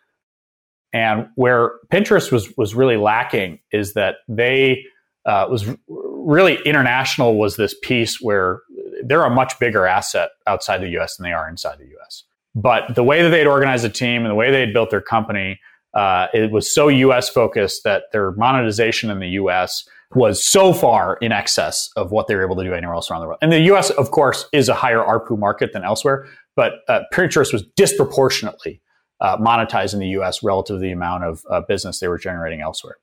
And 0.93 1.27
where 1.35 1.73
Pinterest 1.93 2.33
was 2.33 2.53
was 2.57 2.75
really 2.75 2.97
lacking 2.97 3.59
is 3.73 3.95
that 3.95 4.17
they 4.29 4.85
uh, 5.27 5.47
was 5.51 5.67
really 5.89 6.59
international 6.65 7.39
was 7.39 7.57
this 7.57 7.75
piece 7.83 8.21
where 8.21 8.61
they're 9.05 9.25
a 9.25 9.31
much 9.31 9.59
bigger 9.59 9.87
asset 9.87 10.31
outside 10.47 10.79
the 10.79 10.89
U.S. 10.91 11.17
than 11.17 11.25
they 11.25 11.33
are 11.33 11.49
inside 11.49 11.79
the 11.79 11.87
U.S. 11.87 12.25
But 12.55 12.95
the 12.95 13.05
way 13.05 13.23
that 13.23 13.31
they'd 13.31 13.47
organized 13.47 13.85
the 13.85 13.91
team 13.91 14.23
and 14.23 14.31
the 14.31 14.35
way 14.35 14.51
they'd 14.51 14.73
built 14.73 14.91
their 14.91 15.01
company, 15.01 15.61
uh, 15.95 16.27
it 16.33 16.51
was 16.51 16.73
so 16.73 16.89
U.S. 16.89 17.29
focused 17.29 17.85
that 17.85 18.05
their 18.13 18.33
monetization 18.33 19.11
in 19.11 19.21
the 19.21 19.29
U.S. 19.29 19.89
was 20.15 20.45
so 20.45 20.73
far 20.73 21.17
in 21.21 21.33
excess 21.33 21.91
of 21.97 22.11
what 22.11 22.27
they 22.27 22.35
were 22.35 22.45
able 22.45 22.57
to 22.57 22.65
do 22.65 22.75
anywhere 22.75 22.95
else 22.95 23.11
around 23.11 23.21
the 23.21 23.27
world. 23.27 23.39
And 23.43 23.53
the 23.53 23.61
U.S. 23.61 23.91
of 23.91 24.11
course 24.11 24.47
is 24.53 24.69
a 24.69 24.75
higher 24.75 24.99
ARPU 24.99 25.39
market 25.39 25.73
than 25.73 25.85
elsewhere, 25.85 26.27
but 26.57 26.73
uh, 26.89 27.01
Pinterest 27.13 27.53
was 27.53 27.65
disproportionately 27.77 28.83
uh, 29.21 29.37
monetized 29.37 29.95
in 29.95 30.01
the 30.01 30.09
U.S. 30.09 30.43
relative 30.43 30.77
to 30.77 30.81
the 30.81 30.93
amount 30.93 31.25
of 31.25 31.43
uh, 31.51 31.61
business 31.61 32.01
they 32.01 32.09
were 32.09 32.19
generating 32.19 32.61
elsewhere. 32.61 32.97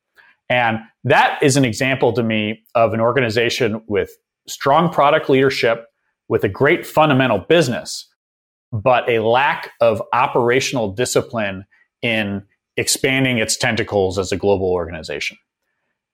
And 0.50 0.80
that 1.04 1.42
is 1.42 1.58
an 1.58 1.66
example 1.66 2.14
to 2.14 2.24
me 2.24 2.64
of 2.76 2.94
an 2.94 3.02
organization 3.02 3.82
with 3.88 4.12
strong 4.48 4.90
product 4.92 5.30
leadership, 5.30 5.88
with 6.30 6.44
a 6.44 6.50
great 6.50 6.86
fundamental 6.86 7.40
business, 7.40 8.08
but 8.72 9.10
a 9.10 9.20
lack 9.20 9.72
of 9.82 10.02
operational 10.14 10.92
discipline 10.92 11.66
in 12.02 12.44
expanding 12.78 13.40
its 13.40 13.58
tentacles 13.58 14.18
as 14.20 14.32
a 14.32 14.38
global 14.38 14.72
organization. 14.72 15.38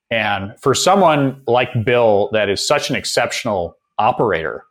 And 0.09 0.53
for 0.59 0.73
someone 0.73 1.41
like 1.47 1.69
Bill, 1.85 2.29
that 2.33 2.49
is 2.49 2.65
such 2.65 2.89
an 2.89 2.95
exceptional 2.95 3.77
operator, 3.97 4.63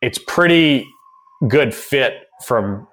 it's 0.00 0.18
pretty 0.18 0.86
good 1.48 1.74
fit 1.74 2.26
from 2.44 2.86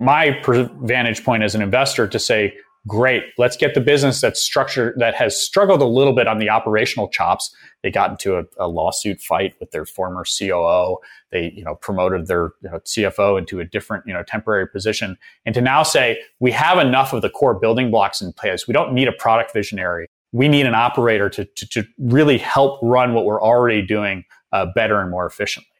my 0.00 0.40
vantage 0.82 1.24
point 1.24 1.42
as 1.42 1.54
an 1.54 1.62
investor 1.62 2.06
to 2.06 2.18
say, 2.18 2.54
great, 2.86 3.24
let's 3.38 3.56
get 3.56 3.74
the 3.74 3.80
business 3.80 4.20
that's 4.20 4.40
structured, 4.40 4.94
that 4.98 5.14
has 5.14 5.40
struggled 5.40 5.82
a 5.82 5.86
little 5.86 6.12
bit 6.12 6.26
on 6.26 6.38
the 6.38 6.50
operational 6.50 7.08
chops. 7.08 7.54
They 7.82 7.90
got 7.90 8.10
into 8.10 8.36
a, 8.38 8.44
a 8.58 8.68
lawsuit 8.68 9.20
fight 9.20 9.54
with 9.60 9.70
their 9.70 9.84
former 9.84 10.24
COO. 10.24 10.98
They, 11.30 11.52
you 11.56 11.64
know, 11.64 11.74
promoted 11.76 12.26
their 12.26 12.52
you 12.62 12.70
know, 12.70 12.78
CFO 12.80 13.38
into 13.38 13.60
a 13.60 13.64
different, 13.64 14.04
you 14.06 14.12
know, 14.12 14.22
temporary 14.22 14.68
position. 14.68 15.16
And 15.44 15.54
to 15.54 15.60
now 15.60 15.82
say, 15.82 16.20
we 16.40 16.52
have 16.52 16.78
enough 16.78 17.12
of 17.12 17.22
the 17.22 17.30
core 17.30 17.54
building 17.54 17.90
blocks 17.90 18.20
in 18.20 18.32
place. 18.32 18.68
We 18.68 18.72
don't 18.72 18.92
need 18.92 19.08
a 19.08 19.12
product 19.12 19.52
visionary. 19.52 20.08
We 20.32 20.48
need 20.48 20.66
an 20.66 20.74
operator 20.74 21.28
to, 21.30 21.44
to, 21.44 21.68
to 21.68 21.84
really 21.98 22.38
help 22.38 22.80
run 22.82 23.14
what 23.14 23.24
we're 23.24 23.42
already 23.42 23.82
doing 23.82 24.24
uh, 24.52 24.66
better 24.74 25.00
and 25.00 25.10
more 25.10 25.26
efficiently. 25.26 25.75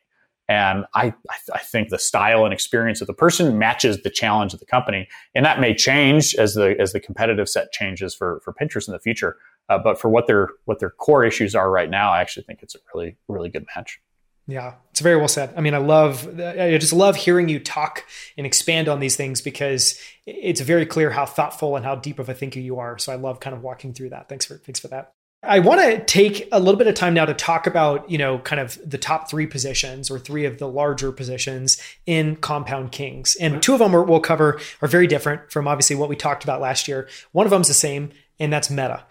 And 0.48 0.84
I, 0.94 1.12
I 1.52 1.58
think 1.58 1.88
the 1.88 1.98
style 1.98 2.44
and 2.44 2.54
experience 2.54 3.00
of 3.00 3.08
the 3.08 3.14
person 3.14 3.58
matches 3.58 4.02
the 4.02 4.10
challenge 4.10 4.54
of 4.54 4.60
the 4.60 4.66
company. 4.66 5.08
And 5.34 5.44
that 5.44 5.60
may 5.60 5.74
change 5.74 6.34
as 6.36 6.54
the, 6.54 6.76
as 6.78 6.92
the 6.92 7.00
competitive 7.00 7.48
set 7.48 7.72
changes 7.72 8.14
for, 8.14 8.40
for 8.44 8.52
Pinterest 8.52 8.86
in 8.86 8.92
the 8.92 9.00
future. 9.00 9.36
Uh, 9.68 9.78
but 9.78 10.00
for 10.00 10.08
what 10.08 10.28
their, 10.28 10.50
what 10.66 10.78
their 10.78 10.90
core 10.90 11.24
issues 11.24 11.56
are 11.56 11.68
right 11.70 11.90
now, 11.90 12.12
I 12.12 12.20
actually 12.20 12.44
think 12.44 12.60
it's 12.62 12.76
a 12.76 12.78
really, 12.94 13.16
really 13.26 13.48
good 13.48 13.66
match. 13.74 14.00
Yeah, 14.46 14.74
it's 14.92 15.00
very 15.00 15.16
well 15.16 15.26
said. 15.26 15.52
I 15.56 15.60
mean, 15.60 15.74
I 15.74 15.78
love, 15.78 16.40
I 16.40 16.78
just 16.78 16.92
love 16.92 17.16
hearing 17.16 17.48
you 17.48 17.58
talk 17.58 18.04
and 18.38 18.46
expand 18.46 18.88
on 18.88 19.00
these 19.00 19.16
things 19.16 19.40
because 19.40 20.00
it's 20.24 20.60
very 20.60 20.86
clear 20.86 21.10
how 21.10 21.26
thoughtful 21.26 21.74
and 21.74 21.84
how 21.84 21.96
deep 21.96 22.20
of 22.20 22.28
a 22.28 22.34
thinker 22.34 22.60
you 22.60 22.78
are. 22.78 22.96
So 22.98 23.12
I 23.12 23.16
love 23.16 23.40
kind 23.40 23.56
of 23.56 23.62
walking 23.62 23.92
through 23.92 24.10
that. 24.10 24.28
Thanks 24.28 24.46
for, 24.46 24.58
thanks 24.58 24.78
for 24.78 24.86
that. 24.86 25.15
I 25.46 25.60
want 25.60 25.80
to 25.80 26.04
take 26.04 26.48
a 26.52 26.58
little 26.58 26.76
bit 26.76 26.86
of 26.86 26.94
time 26.94 27.14
now 27.14 27.24
to 27.24 27.34
talk 27.34 27.66
about, 27.66 28.10
you 28.10 28.18
know, 28.18 28.38
kind 28.38 28.60
of 28.60 28.78
the 28.84 28.98
top 28.98 29.30
three 29.30 29.46
positions 29.46 30.10
or 30.10 30.18
three 30.18 30.44
of 30.44 30.58
the 30.58 30.68
larger 30.68 31.12
positions 31.12 31.80
in 32.04 32.36
Compound 32.36 32.92
Kings. 32.92 33.36
And 33.40 33.62
two 33.62 33.72
of 33.72 33.78
them 33.78 33.92
we'll 33.92 34.20
cover 34.20 34.60
are 34.82 34.88
very 34.88 35.06
different 35.06 35.50
from 35.50 35.68
obviously 35.68 35.96
what 35.96 36.08
we 36.08 36.16
talked 36.16 36.44
about 36.44 36.60
last 36.60 36.88
year. 36.88 37.08
One 37.32 37.46
of 37.46 37.50
them's 37.50 37.68
the 37.68 37.74
same, 37.74 38.10
and 38.38 38.52
that's 38.52 38.70
Meta. 38.70 39.04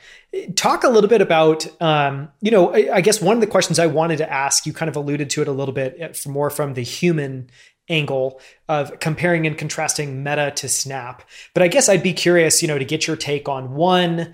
Talk 0.55 0.83
a 0.83 0.89
little 0.89 1.09
bit 1.09 1.21
about, 1.21 1.65
um, 1.81 2.29
you 2.41 2.51
know, 2.51 2.73
I, 2.73 2.95
I 2.95 3.01
guess 3.01 3.21
one 3.21 3.37
of 3.37 3.41
the 3.41 3.47
questions 3.47 3.79
I 3.79 3.87
wanted 3.87 4.17
to 4.17 4.31
ask, 4.31 4.65
you 4.65 4.73
kind 4.73 4.89
of 4.89 4.95
alluded 4.95 5.29
to 5.31 5.41
it 5.41 5.47
a 5.47 5.53
little 5.53 5.73
bit 5.73 6.01
uh, 6.01 6.29
more 6.29 6.49
from 6.49 6.73
the 6.73 6.83
human 6.83 7.49
angle 7.87 8.41
of 8.67 8.99
comparing 8.99 9.45
and 9.45 9.57
contrasting 9.57 10.23
Meta 10.23 10.51
to 10.55 10.67
Snap. 10.67 11.23
But 11.53 11.63
I 11.63 11.67
guess 11.67 11.87
I'd 11.87 12.03
be 12.03 12.13
curious, 12.13 12.61
you 12.61 12.67
know, 12.67 12.79
to 12.79 12.85
get 12.85 13.07
your 13.07 13.15
take 13.15 13.47
on 13.47 13.75
one 13.75 14.33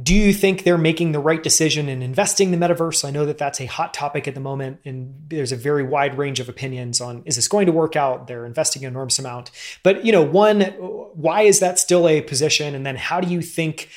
do 0.00 0.14
you 0.14 0.32
think 0.32 0.62
they're 0.62 0.78
making 0.78 1.12
the 1.12 1.18
right 1.18 1.42
decision 1.42 1.88
in 1.88 2.02
investing 2.02 2.52
in 2.52 2.60
the 2.60 2.66
metaverse? 2.66 3.04
I 3.04 3.10
know 3.10 3.26
that 3.26 3.38
that's 3.38 3.60
a 3.60 3.66
hot 3.66 3.94
topic 3.94 4.28
at 4.28 4.34
the 4.34 4.40
moment, 4.40 4.80
and 4.84 5.14
there's 5.28 5.50
a 5.50 5.56
very 5.56 5.82
wide 5.82 6.18
range 6.18 6.40
of 6.40 6.48
opinions 6.48 7.00
on 7.00 7.22
is 7.24 7.36
this 7.36 7.48
going 7.48 7.66
to 7.66 7.72
work 7.72 7.96
out? 7.96 8.26
They're 8.26 8.46
investing 8.46 8.84
an 8.84 8.92
enormous 8.92 9.18
amount, 9.18 9.50
but 9.82 10.04
you 10.04 10.12
know, 10.12 10.22
one, 10.22 10.62
why 10.62 11.42
is 11.42 11.60
that 11.60 11.78
still 11.78 12.06
a 12.06 12.20
position? 12.20 12.74
And 12.74 12.84
then 12.84 12.96
how 12.96 13.20
do 13.20 13.28
you 13.32 13.42
think 13.42 13.88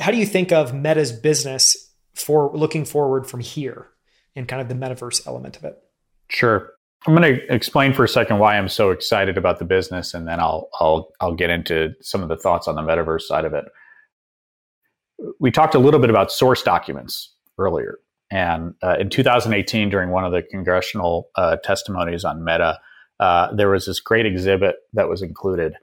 how 0.00 0.10
do 0.10 0.18
you 0.18 0.26
think 0.26 0.52
of 0.52 0.74
Meta's 0.74 1.12
business 1.12 1.90
for 2.14 2.50
looking 2.54 2.84
forward 2.84 3.26
from 3.26 3.40
here 3.40 3.86
and 4.34 4.48
kind 4.48 4.60
of 4.60 4.68
the 4.68 4.74
metaverse 4.74 5.26
element 5.26 5.56
of 5.56 5.64
it? 5.64 5.78
Sure. 6.28 6.72
I'm 7.06 7.14
going 7.14 7.36
to 7.36 7.54
explain 7.54 7.92
for 7.92 8.02
a 8.02 8.08
second 8.08 8.40
why 8.40 8.58
I'm 8.58 8.68
so 8.68 8.90
excited 8.90 9.38
about 9.38 9.60
the 9.60 9.64
business, 9.64 10.12
and 10.12 10.26
then 10.26 10.40
I'll 10.40 10.68
I'll 10.80 11.08
I'll 11.20 11.34
get 11.34 11.50
into 11.50 11.94
some 12.00 12.22
of 12.22 12.28
the 12.28 12.36
thoughts 12.36 12.66
on 12.68 12.74
the 12.74 12.82
metaverse 12.82 13.22
side 13.22 13.44
of 13.44 13.54
it 13.54 13.66
we 15.38 15.50
talked 15.50 15.74
a 15.74 15.78
little 15.78 16.00
bit 16.00 16.10
about 16.10 16.32
source 16.32 16.62
documents 16.62 17.32
earlier. 17.58 17.98
And 18.30 18.74
uh, 18.82 18.96
in 18.98 19.08
2018, 19.08 19.88
during 19.88 20.10
one 20.10 20.24
of 20.24 20.32
the 20.32 20.42
congressional 20.42 21.28
uh, 21.36 21.56
testimonies 21.56 22.24
on 22.24 22.44
Meta, 22.44 22.78
uh, 23.20 23.54
there 23.54 23.70
was 23.70 23.86
this 23.86 24.00
great 24.00 24.26
exhibit 24.26 24.76
that 24.92 25.08
was 25.08 25.22
included. 25.22 25.74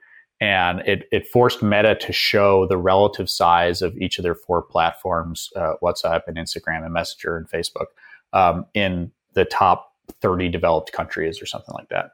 And 0.41 0.81
it, 0.81 1.07
it 1.11 1.27
forced 1.27 1.63
Meta 1.63 1.95
to 1.95 2.11
show 2.11 2.67
the 2.67 2.77
relative 2.77 3.29
size 3.29 3.81
of 3.81 3.97
each 3.97 4.19
of 4.19 4.23
their 4.23 4.35
four 4.35 4.61
platforms 4.61 5.49
uh, 5.55 5.75
WhatsApp 5.81 6.21
and 6.27 6.37
Instagram 6.37 6.83
and 6.83 6.93
Messenger 6.93 7.37
and 7.37 7.49
Facebook 7.49 7.87
um, 8.33 8.65
in 8.73 9.11
the 9.33 9.45
top 9.45 9.93
30 10.21 10.49
developed 10.49 10.91
countries 10.91 11.41
or 11.41 11.45
something 11.45 11.73
like 11.73 11.89
that. 11.89 12.11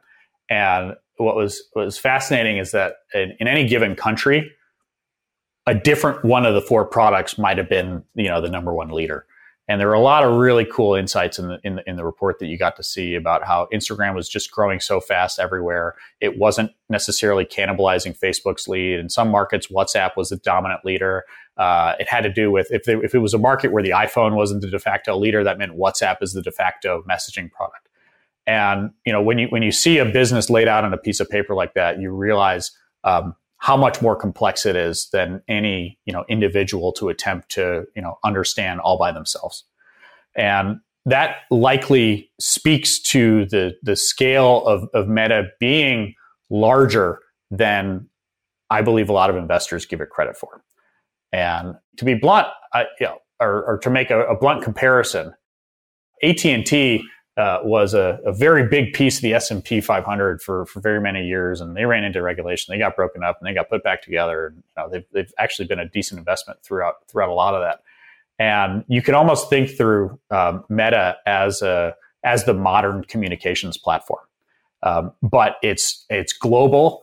And 0.48 0.94
what 1.16 1.34
was, 1.34 1.64
what 1.72 1.84
was 1.84 1.98
fascinating 1.98 2.58
is 2.58 2.70
that 2.70 2.94
in, 3.12 3.36
in 3.40 3.48
any 3.48 3.66
given 3.66 3.96
country, 3.96 4.52
a 5.66 5.74
different 5.74 6.24
one 6.24 6.46
of 6.46 6.54
the 6.54 6.60
four 6.60 6.84
products 6.84 7.38
might 7.38 7.58
have 7.58 7.68
been 7.68 8.02
you 8.14 8.28
know 8.28 8.40
the 8.40 8.48
number 8.48 8.72
one 8.72 8.90
leader 8.90 9.26
and 9.70 9.80
there 9.80 9.86
were 9.86 9.94
a 9.94 10.00
lot 10.00 10.24
of 10.24 10.34
really 10.34 10.64
cool 10.64 10.96
insights 10.96 11.38
in 11.38 11.46
the, 11.46 11.60
in 11.62 11.76
the 11.76 11.88
in 11.88 11.94
the 11.94 12.04
report 12.04 12.40
that 12.40 12.46
you 12.46 12.58
got 12.58 12.74
to 12.74 12.82
see 12.82 13.14
about 13.14 13.46
how 13.46 13.68
Instagram 13.72 14.16
was 14.16 14.28
just 14.28 14.50
growing 14.50 14.80
so 14.80 15.00
fast 15.00 15.38
everywhere. 15.38 15.94
It 16.20 16.36
wasn't 16.36 16.72
necessarily 16.88 17.44
cannibalizing 17.44 18.18
Facebook's 18.18 18.66
lead. 18.66 18.98
In 18.98 19.08
some 19.08 19.30
markets, 19.30 19.68
WhatsApp 19.68 20.16
was 20.16 20.30
the 20.30 20.38
dominant 20.38 20.84
leader. 20.84 21.22
Uh, 21.56 21.94
it 22.00 22.08
had 22.08 22.22
to 22.22 22.32
do 22.32 22.50
with 22.50 22.66
if, 22.72 22.88
if 22.88 23.14
it 23.14 23.20
was 23.20 23.32
a 23.32 23.38
market 23.38 23.70
where 23.70 23.82
the 23.82 23.90
iPhone 23.90 24.34
wasn't 24.34 24.60
the 24.60 24.68
de 24.68 24.80
facto 24.80 25.16
leader, 25.16 25.44
that 25.44 25.56
meant 25.56 25.78
WhatsApp 25.78 26.16
is 26.20 26.32
the 26.32 26.42
de 26.42 26.50
facto 26.50 27.04
messaging 27.08 27.48
product. 27.52 27.88
And 28.48 28.90
you 29.06 29.12
know 29.12 29.22
when 29.22 29.38
you 29.38 29.46
when 29.50 29.62
you 29.62 29.70
see 29.70 29.98
a 29.98 30.04
business 30.04 30.50
laid 30.50 30.66
out 30.66 30.82
on 30.82 30.92
a 30.92 30.98
piece 30.98 31.20
of 31.20 31.30
paper 31.30 31.54
like 31.54 31.74
that, 31.74 32.00
you 32.00 32.10
realize 32.10 32.72
um, 33.04 33.36
how 33.60 33.76
much 33.76 34.00
more 34.00 34.16
complex 34.16 34.64
it 34.64 34.74
is 34.74 35.08
than 35.12 35.42
any 35.46 35.98
you 36.06 36.12
know 36.12 36.24
individual 36.28 36.92
to 36.92 37.08
attempt 37.08 37.50
to 37.50 37.84
you 37.94 38.02
know 38.02 38.18
understand 38.24 38.80
all 38.80 38.98
by 38.98 39.12
themselves. 39.12 39.64
And 40.34 40.80
that 41.06 41.36
likely 41.50 42.30
speaks 42.40 42.98
to 42.98 43.46
the 43.46 43.76
the 43.82 43.96
scale 43.96 44.66
of, 44.66 44.88
of 44.92 45.08
meta 45.08 45.48
being 45.60 46.14
larger 46.50 47.20
than 47.50 48.08
i 48.70 48.82
believe 48.82 49.08
a 49.08 49.12
lot 49.12 49.30
of 49.30 49.36
investors 49.36 49.86
give 49.86 50.00
it 50.00 50.10
credit 50.10 50.36
for. 50.36 50.62
And 51.32 51.74
to 51.98 52.04
be 52.04 52.14
blunt 52.14 52.48
I, 52.72 52.86
you 52.98 53.06
know, 53.06 53.18
or, 53.40 53.64
or 53.64 53.78
to 53.78 53.90
make 53.90 54.10
a, 54.10 54.24
a 54.26 54.36
blunt 54.36 54.62
comparison 54.62 55.34
at&t 56.22 57.04
uh, 57.36 57.60
was 57.62 57.94
a, 57.94 58.18
a, 58.24 58.32
very 58.32 58.66
big 58.66 58.92
piece 58.92 59.16
of 59.16 59.22
the 59.22 59.32
S&P 59.34 59.80
500 59.80 60.42
for, 60.42 60.66
for 60.66 60.80
very 60.80 61.00
many 61.00 61.26
years, 61.26 61.60
and 61.60 61.76
they 61.76 61.84
ran 61.84 62.02
into 62.04 62.20
regulation. 62.20 62.72
They 62.72 62.78
got 62.78 62.96
broken 62.96 63.22
up, 63.22 63.38
and 63.40 63.48
they 63.48 63.54
got 63.54 63.70
put 63.70 63.84
back 63.84 64.02
together. 64.02 64.48
And, 64.48 64.56
you 64.56 64.62
know, 64.76 64.90
they've, 64.90 65.04
they've 65.12 65.32
actually 65.38 65.68
been 65.68 65.78
a 65.78 65.88
decent 65.88 66.18
investment 66.18 66.62
throughout 66.62 67.06
throughout 67.08 67.28
a 67.28 67.34
lot 67.34 67.54
of 67.54 67.62
that. 67.62 67.82
And 68.38 68.84
you 68.88 69.00
can 69.00 69.14
almost 69.14 69.48
think 69.48 69.70
through 69.70 70.18
um, 70.30 70.64
Meta 70.68 71.16
as 71.26 71.62
a 71.62 71.94
as 72.24 72.44
the 72.44 72.54
modern 72.54 73.04
communications 73.04 73.78
platform, 73.78 74.24
um, 74.82 75.12
but 75.22 75.56
it's 75.62 76.04
it's 76.10 76.32
global. 76.32 77.02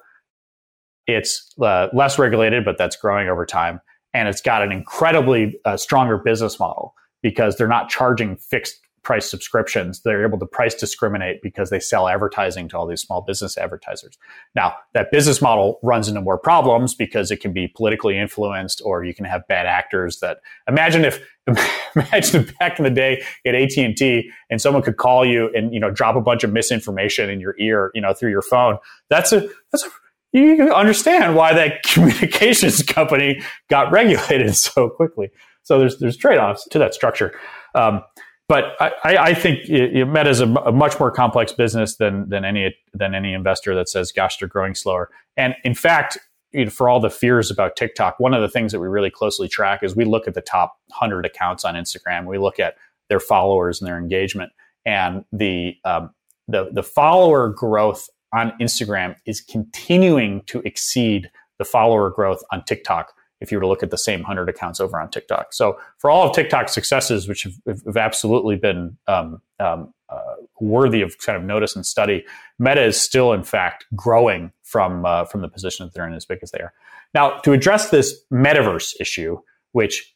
It's 1.07 1.53
uh, 1.61 1.87
less 1.93 2.19
regulated, 2.19 2.65
but 2.65 2.77
that's 2.77 2.97
growing 2.97 3.29
over 3.29 3.45
time, 3.45 3.79
and 4.13 4.27
it's 4.27 4.41
got 4.41 4.61
an 4.61 4.73
incredibly 4.73 5.57
uh, 5.63 5.77
stronger 5.77 6.17
business 6.17 6.59
model 6.59 6.95
because 7.21 7.55
they're 7.55 7.67
not 7.67 7.89
charging 7.89 8.35
fixed 8.35 8.79
price 9.03 9.29
subscriptions. 9.29 10.01
They're 10.01 10.25
able 10.25 10.39
to 10.39 10.45
price 10.45 10.75
discriminate 10.75 11.41
because 11.41 11.69
they 11.69 11.79
sell 11.79 12.07
advertising 12.07 12.67
to 12.69 12.77
all 12.77 12.85
these 12.85 13.01
small 13.01 13.21
business 13.21 13.57
advertisers. 13.57 14.17
Now, 14.55 14.75
that 14.93 15.11
business 15.11 15.41
model 15.41 15.79
runs 15.81 16.07
into 16.07 16.21
more 16.21 16.37
problems 16.37 16.93
because 16.93 17.31
it 17.31 17.37
can 17.37 17.53
be 17.53 17.67
politically 17.67 18.17
influenced 18.17 18.81
or 18.83 19.03
you 19.03 19.13
can 19.13 19.25
have 19.25 19.47
bad 19.47 19.65
actors 19.65 20.19
that 20.19 20.39
imagine 20.67 21.05
if 21.05 21.21
imagine 21.95 22.47
back 22.59 22.77
in 22.79 22.83
the 22.83 22.91
day 22.91 23.23
at 23.45 23.55
AT&T 23.55 24.29
and 24.49 24.61
someone 24.61 24.83
could 24.83 24.97
call 24.97 25.25
you 25.25 25.49
and 25.55 25.73
you 25.73 25.79
know 25.79 25.89
drop 25.89 26.15
a 26.15 26.21
bunch 26.21 26.43
of 26.43 26.51
misinformation 26.51 27.29
in 27.29 27.39
your 27.39 27.55
ear, 27.59 27.91
you 27.95 28.01
know, 28.01 28.13
through 28.13 28.31
your 28.31 28.41
phone. 28.41 28.77
That's 29.09 29.31
a 29.31 29.47
that's 29.71 29.85
a 29.85 29.89
you 30.33 30.73
understand 30.73 31.35
why 31.35 31.53
that 31.53 31.83
communications 31.83 32.83
company 32.83 33.41
got 33.69 33.91
regulated 33.91 34.55
so 34.55 34.89
quickly. 34.89 35.29
So 35.63 35.79
there's 35.79 35.99
there's 35.99 36.17
trade 36.17 36.37
offs 36.37 36.67
to 36.69 36.79
that 36.79 36.93
structure. 36.93 37.37
Um, 37.75 38.01
but 38.49 38.75
I, 38.79 38.91
I 39.03 39.33
think 39.33 39.67
Meta 39.69 40.29
is 40.29 40.39
a, 40.39 40.47
a, 40.47 40.71
much 40.71 40.99
more 40.99 41.11
complex 41.11 41.51
business 41.51 41.97
than 41.97 42.29
than 42.29 42.45
any 42.45 42.75
than 42.93 43.13
any 43.13 43.33
investor 43.33 43.75
that 43.75 43.89
says, 43.89 44.11
"Gosh, 44.11 44.37
they're 44.37 44.47
growing 44.47 44.73
slower." 44.73 45.09
And 45.35 45.55
in 45.63 45.75
fact, 45.75 46.17
you 46.53 46.65
know, 46.65 46.71
for 46.71 46.87
all 46.87 46.99
the 46.99 47.09
fears 47.09 47.51
about 47.51 47.75
TikTok, 47.75 48.19
one 48.19 48.33
of 48.33 48.41
the 48.41 48.47
things 48.47 48.71
that 48.71 48.79
we 48.79 48.87
really 48.87 49.11
closely 49.11 49.49
track 49.49 49.83
is 49.83 49.95
we 49.95 50.05
look 50.05 50.27
at 50.27 50.33
the 50.33 50.41
top 50.41 50.77
hundred 50.91 51.25
accounts 51.25 51.65
on 51.65 51.75
Instagram. 51.75 52.25
We 52.25 52.37
look 52.37 52.59
at 52.59 52.75
their 53.09 53.19
followers 53.19 53.81
and 53.81 53.87
their 53.87 53.97
engagement, 53.97 54.51
and 54.85 55.25
the 55.33 55.75
um, 55.83 56.11
the 56.47 56.69
the 56.71 56.83
follower 56.83 57.49
growth 57.49 58.09
on 58.33 58.53
Instagram 58.61 59.15
is 59.25 59.41
continuing 59.41 60.41
to 60.43 60.61
exceed 60.61 61.29
the 61.57 61.65
follower 61.65 62.09
growth 62.09 62.43
on 62.51 62.63
TikTok 62.63 63.13
if 63.39 63.51
you 63.51 63.57
were 63.57 63.61
to 63.61 63.67
look 63.67 63.83
at 63.83 63.91
the 63.91 63.97
same 63.97 64.21
100 64.21 64.49
accounts 64.49 64.79
over 64.79 64.99
on 64.99 65.09
TikTok. 65.09 65.53
So 65.53 65.79
for 65.97 66.09
all 66.09 66.27
of 66.27 66.35
TikTok's 66.35 66.73
successes, 66.73 67.27
which 67.27 67.43
have, 67.43 67.53
have 67.85 67.97
absolutely 67.97 68.55
been 68.55 68.97
um, 69.07 69.41
um, 69.59 69.93
uh, 70.09 70.35
worthy 70.59 71.01
of 71.01 71.17
kind 71.19 71.37
of 71.37 71.43
notice 71.43 71.75
and 71.75 71.85
study, 71.85 72.25
Meta 72.59 72.83
is 72.83 72.99
still, 72.99 73.33
in 73.33 73.43
fact, 73.43 73.85
growing 73.95 74.51
from 74.63 75.05
uh, 75.05 75.25
from 75.25 75.41
the 75.41 75.49
position 75.49 75.85
that 75.85 75.93
they're 75.93 76.07
in 76.07 76.13
as 76.13 76.25
big 76.25 76.39
as 76.41 76.51
they 76.51 76.59
are. 76.59 76.73
Now, 77.13 77.37
to 77.39 77.53
address 77.53 77.89
this 77.89 78.15
metaverse 78.31 78.93
issue, 78.99 79.39
which 79.71 80.15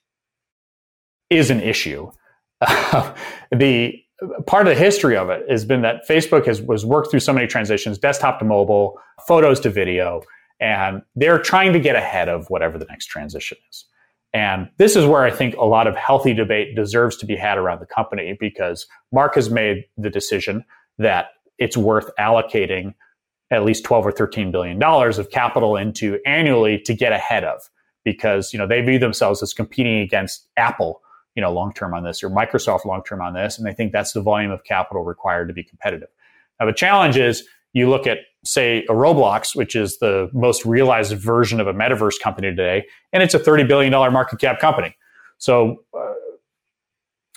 is 1.29 1.49
an 1.49 1.61
issue, 1.61 2.11
the 3.51 3.93
part 4.45 4.67
of 4.67 4.73
the 4.75 4.79
history 4.79 5.17
of 5.17 5.29
it 5.29 5.49
has 5.49 5.65
been 5.65 5.81
that 5.81 6.07
Facebook 6.07 6.45
has 6.45 6.61
was 6.61 6.85
worked 6.85 7.09
through 7.09 7.19
so 7.19 7.33
many 7.33 7.47
transitions, 7.47 7.97
desktop 7.97 8.39
to 8.39 8.45
mobile, 8.45 8.99
photos 9.27 9.59
to 9.61 9.69
video, 9.69 10.21
and 10.61 11.01
they're 11.15 11.39
trying 11.39 11.73
to 11.73 11.79
get 11.79 11.95
ahead 11.95 12.29
of 12.29 12.49
whatever 12.49 12.77
the 12.77 12.85
next 12.85 13.07
transition 13.07 13.57
is. 13.69 13.85
And 14.33 14.69
this 14.77 14.95
is 14.95 15.05
where 15.05 15.23
I 15.23 15.31
think 15.31 15.55
a 15.57 15.65
lot 15.65 15.87
of 15.87 15.95
healthy 15.95 16.33
debate 16.33 16.75
deserves 16.75 17.17
to 17.17 17.25
be 17.25 17.35
had 17.35 17.57
around 17.57 17.81
the 17.81 17.85
company 17.85 18.37
because 18.39 18.85
Mark 19.11 19.35
has 19.35 19.49
made 19.49 19.83
the 19.97 20.09
decision 20.09 20.63
that 20.99 21.31
it's 21.57 21.75
worth 21.75 22.09
allocating 22.17 22.93
at 23.49 23.65
least 23.65 23.83
12 23.83 24.05
or 24.05 24.11
13 24.11 24.51
billion 24.51 24.79
dollars 24.79 25.17
of 25.17 25.29
capital 25.29 25.75
into 25.75 26.19
annually 26.25 26.79
to 26.79 26.93
get 26.93 27.11
ahead 27.11 27.43
of 27.43 27.69
because 28.05 28.53
you 28.53 28.59
know 28.59 28.65
they 28.65 28.81
view 28.81 28.97
themselves 28.97 29.43
as 29.43 29.53
competing 29.53 29.99
against 29.99 30.47
Apple 30.55 31.01
you 31.35 31.41
know 31.41 31.51
long 31.51 31.73
term 31.73 31.93
on 31.93 32.03
this 32.03 32.23
or 32.23 32.29
Microsoft 32.29 32.85
long 32.85 33.03
term 33.03 33.21
on 33.21 33.33
this 33.33 33.57
and 33.57 33.67
they 33.67 33.73
think 33.73 33.91
that's 33.91 34.13
the 34.13 34.21
volume 34.21 34.51
of 34.51 34.63
capital 34.63 35.03
required 35.03 35.47
to 35.49 35.53
be 35.53 35.63
competitive. 35.63 36.07
Now 36.59 36.65
the 36.67 36.73
challenge 36.73 37.17
is 37.17 37.43
you 37.73 37.89
look 37.89 38.07
at 38.07 38.19
say 38.43 38.83
a 38.89 38.93
Roblox, 38.93 39.55
which 39.55 39.75
is 39.75 39.99
the 39.99 40.29
most 40.33 40.65
realized 40.65 41.13
version 41.13 41.59
of 41.59 41.67
a 41.67 41.73
metaverse 41.73 42.19
company 42.21 42.49
today, 42.49 42.85
and 43.13 43.21
it's 43.21 43.33
a 43.33 43.39
$30 43.39 43.67
billion 43.67 43.91
market 43.91 44.39
cap 44.39 44.59
company. 44.59 44.95
So, 45.37 45.83
uh, 45.97 46.13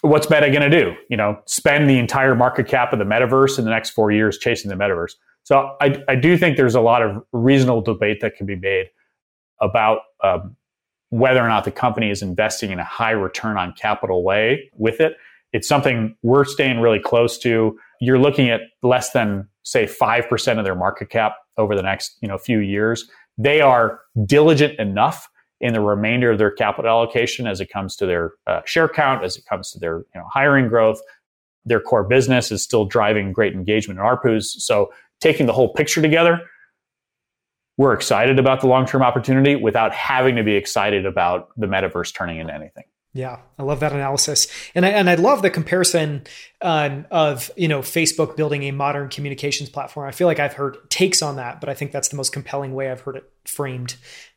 what's 0.03 0.29
Meta 0.29 0.51
going 0.51 0.69
to 0.69 0.71
do? 0.71 0.95
You 1.09 1.17
know, 1.17 1.39
spend 1.47 1.89
the 1.89 1.99
entire 1.99 2.35
market 2.35 2.69
cap 2.69 2.93
of 2.93 2.99
the 2.99 3.05
metaverse 3.05 3.59
in 3.59 3.65
the 3.65 3.71
next 3.71 3.91
four 3.91 4.11
years 4.11 4.39
chasing 4.39 4.69
the 4.69 4.77
metaverse. 4.77 5.13
So, 5.43 5.77
I, 5.81 6.03
I 6.09 6.15
do 6.17 6.37
think 6.37 6.57
there's 6.57 6.75
a 6.75 6.81
lot 6.81 7.03
of 7.03 7.23
reasonable 7.33 7.83
debate 7.83 8.21
that 8.21 8.37
can 8.37 8.47
be 8.47 8.57
made 8.57 8.87
about 9.61 10.01
um, 10.23 10.57
whether 11.11 11.41
or 11.41 11.49
not 11.49 11.65
the 11.65 11.71
company 11.71 12.11
is 12.11 12.23
investing 12.23 12.71
in 12.71 12.79
a 12.79 12.85
high 12.85 13.13
return 13.13 13.57
on 13.57 13.73
capital 13.73 14.25
way 14.25 14.71
with 14.75 15.01
it. 15.01 15.17
It's 15.53 15.69
something 15.69 16.17
we're 16.23 16.45
staying 16.45 16.81
really 16.81 16.99
close 16.99 17.39
to. 17.39 17.79
You're 18.01 18.19
looking 18.19 18.51
at 18.51 18.63
less 18.83 19.13
than 19.13 19.49
say 19.65 19.87
5% 19.87 20.59
of 20.59 20.65
their 20.65 20.75
market 20.75 21.11
cap 21.11 21.37
over 21.57 21.75
the 21.75 21.83
next 21.83 22.17
you 22.21 22.29
know 22.29 22.39
few 22.39 22.61
years 22.61 23.09
they 23.37 23.61
are 23.61 24.01
diligent 24.27 24.79
enough 24.79 25.29
in 25.61 25.73
the 25.73 25.81
remainder 25.81 26.31
of 26.31 26.39
their 26.39 26.51
capital 26.51 26.91
allocation 26.91 27.47
as 27.47 27.61
it 27.61 27.67
comes 27.67 27.97
to 27.97 28.07
their 28.07 28.33
uh, 28.47 28.61
share 28.65 28.89
count 28.89 29.25
as 29.25 29.37
it 29.37 29.45
comes 29.47 29.71
to 29.73 29.79
their 29.79 29.99
you 29.99 30.21
know, 30.21 30.27
hiring 30.33 30.69
growth 30.69 31.01
their 31.65 31.81
core 31.81 32.05
business 32.05 32.53
is 32.53 32.63
still 32.63 32.85
driving 32.85 33.33
great 33.33 33.55
engagement 33.55 33.99
in 33.99 34.05
ARPUs. 34.05 34.45
So 34.45 34.93
taking 35.21 35.47
the 35.47 35.53
whole 35.53 35.73
picture 35.73 36.03
together, 36.03 36.41
we're 37.77 37.95
excited 37.95 38.39
about 38.39 38.61
the 38.61 38.69
long-term 38.69 39.03
opportunity 39.03 39.57
without 39.57 39.93
having 39.93 40.37
to 40.37 40.45
be 40.45 40.55
excited 40.55 41.07
about 41.07 41.49
the 41.57 41.67
metaverse 41.67 42.15
turning 42.15 42.39
into 42.39 42.55
anything. 42.55 42.85
Yeah, 43.17 43.39
I 43.61 43.63
love 43.63 43.79
that 43.79 43.93
analysis, 43.93 44.49
and 44.75 44.85
I 44.85 44.89
and 44.89 45.09
I 45.09 45.15
love 45.15 45.43
the 45.43 45.49
comparison 45.49 46.25
uh, 46.61 47.03
of 47.13 47.49
you 47.57 47.69
know 47.69 47.79
Facebook 47.79 48.37
building 48.37 48.65
a 48.65 48.73
modern 48.73 49.09
communications 49.09 49.71
platform. 49.71 50.09
I 50.09 50.11
feel 50.11 50.27
like 50.27 50.41
I've 50.41 50.55
heard 50.55 50.91
takes 50.91 51.23
on 51.23 51.37
that, 51.37 51.61
but 51.61 51.69
I 51.69 51.75
think 51.75 51.93
that's 51.93 52.09
the 52.09 52.17
most 52.17 52.33
compelling 52.33 52.75
way 52.75 52.91
I've 52.91 53.03
heard 53.03 53.15
it 53.15 53.31
framed. 53.45 53.95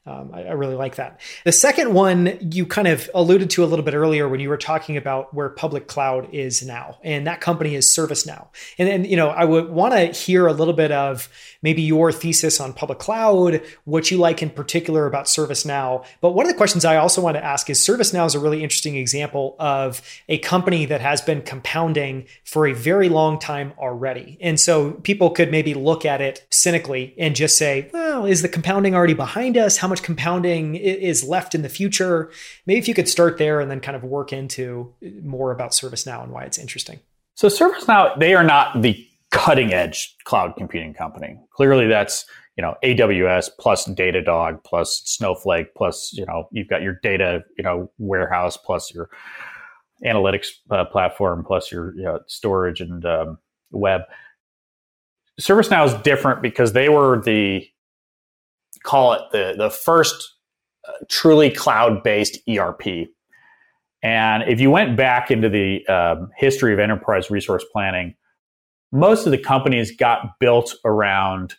Um, 0.07 0.31
I, 0.33 0.43
I, 0.43 0.51
really 0.53 0.75
like 0.75 0.95
that. 0.95 1.19
The 1.43 1.51
second 1.51 1.93
one 1.93 2.37
you 2.39 2.65
kind 2.65 2.87
of 2.87 3.09
alluded 3.13 3.49
to 3.51 3.63
a 3.63 3.67
little 3.67 3.83
bit 3.83 3.93
earlier 3.93 4.29
when 4.29 4.39
you 4.39 4.47
were 4.47 4.57
talking 4.57 4.95
about 4.95 5.33
where 5.33 5.49
public 5.49 5.87
cloud 5.87 6.33
is 6.33 6.65
now, 6.65 6.97
and 7.03 7.27
that 7.27 7.41
company 7.41 7.75
is 7.75 7.87
ServiceNow. 7.87 8.47
And 8.77 8.87
then, 8.87 9.03
you 9.03 9.17
know, 9.17 9.27
I 9.27 9.43
would 9.43 9.69
want 9.69 9.93
to 9.93 10.05
hear 10.05 10.47
a 10.47 10.53
little 10.53 10.73
bit 10.73 10.93
of 10.93 11.27
maybe 11.61 11.81
your 11.81 12.13
thesis 12.13 12.61
on 12.61 12.71
public 12.71 12.99
cloud, 12.99 13.61
what 13.83 14.09
you 14.09 14.17
like 14.17 14.41
in 14.41 14.49
particular 14.49 15.07
about 15.07 15.25
ServiceNow. 15.25 16.05
But 16.21 16.31
one 16.31 16.45
of 16.45 16.51
the 16.51 16.57
questions 16.57 16.85
I 16.85 16.95
also 16.95 17.21
want 17.21 17.35
to 17.35 17.43
ask 17.43 17.69
is 17.69 17.85
ServiceNow 17.85 18.25
is 18.25 18.35
a 18.35 18.39
really 18.39 18.63
interesting 18.63 18.95
example 18.95 19.57
of 19.59 20.01
a 20.29 20.37
company 20.37 20.85
that 20.85 21.01
has 21.01 21.21
been 21.21 21.41
compounding 21.41 22.27
for 22.45 22.65
a 22.65 22.73
very 22.73 23.09
long 23.09 23.39
time 23.39 23.73
already. 23.77 24.37
And 24.39 24.57
so 24.57 24.91
people 24.91 25.31
could 25.31 25.51
maybe 25.51 25.73
look 25.73 26.05
at 26.05 26.21
it 26.21 26.45
cynically 26.49 27.13
and 27.17 27.35
just 27.35 27.57
say, 27.57 27.89
well, 27.91 28.25
is 28.25 28.41
the 28.41 28.49
compounding 28.49 28.95
already 28.95 29.13
behind 29.13 29.57
us? 29.57 29.75
How 29.75 29.87
much 29.87 29.96
compounding 30.03 30.75
is 30.75 31.23
left 31.23 31.55
in 31.55 31.61
the 31.61 31.69
future? 31.69 32.31
Maybe 32.65 32.79
if 32.79 32.87
you 32.87 32.93
could 32.93 33.07
start 33.07 33.37
there 33.37 33.59
and 33.59 33.69
then 33.69 33.79
kind 33.79 33.95
of 33.95 34.03
work 34.03 34.33
into 34.33 34.93
more 35.23 35.51
about 35.51 35.71
ServiceNow 35.71 36.23
and 36.23 36.31
why 36.31 36.43
it's 36.43 36.57
interesting. 36.57 36.99
So 37.35 37.47
ServiceNow, 37.47 38.17
they 38.19 38.33
are 38.33 38.43
not 38.43 38.81
the 38.81 39.07
cutting 39.31 39.73
edge 39.73 40.15
cloud 40.23 40.55
computing 40.57 40.93
company. 40.93 41.39
Clearly 41.51 41.87
that's, 41.87 42.25
you 42.55 42.61
know, 42.61 42.75
AWS 42.83 43.49
plus 43.59 43.85
Datadog 43.87 44.63
plus 44.63 45.01
Snowflake 45.05 45.75
plus, 45.75 46.11
you 46.13 46.25
know, 46.25 46.47
you've 46.51 46.69
got 46.69 46.81
your 46.81 46.99
data, 47.03 47.43
you 47.57 47.63
know, 47.63 47.91
warehouse 47.97 48.57
plus 48.57 48.93
your 48.93 49.09
analytics 50.05 50.47
uh, 50.71 50.85
platform 50.85 51.43
plus 51.45 51.71
your 51.71 51.95
you 51.95 52.03
know, 52.03 52.19
storage 52.27 52.81
and 52.81 53.05
um, 53.05 53.37
web. 53.71 54.01
ServiceNow 55.39 55.85
is 55.85 55.93
different 56.01 56.41
because 56.41 56.73
they 56.73 56.89
were 56.89 57.21
the 57.21 57.67
call 58.87 59.13
it 59.13 59.21
the 59.31 59.53
the 59.57 59.69
first 59.69 60.35
uh, 60.87 60.93
truly 61.09 61.51
cloud 61.51 62.01
based 62.03 62.39
ERP. 62.49 63.07
And 64.01 64.43
if 64.43 64.61
you 64.61 64.71
went 64.71 64.95
back 64.95 65.29
into 65.29 65.49
the 65.49 65.85
um, 65.87 66.29
history 66.37 66.71
of 66.71 66.79
enterprise 66.79 67.29
resource 67.29 67.65
planning, 67.71 68.15
most 68.91 69.25
of 69.25 69.31
the 69.31 69.37
companies 69.37 69.95
got 69.95 70.39
built 70.39 70.73
around 70.85 71.55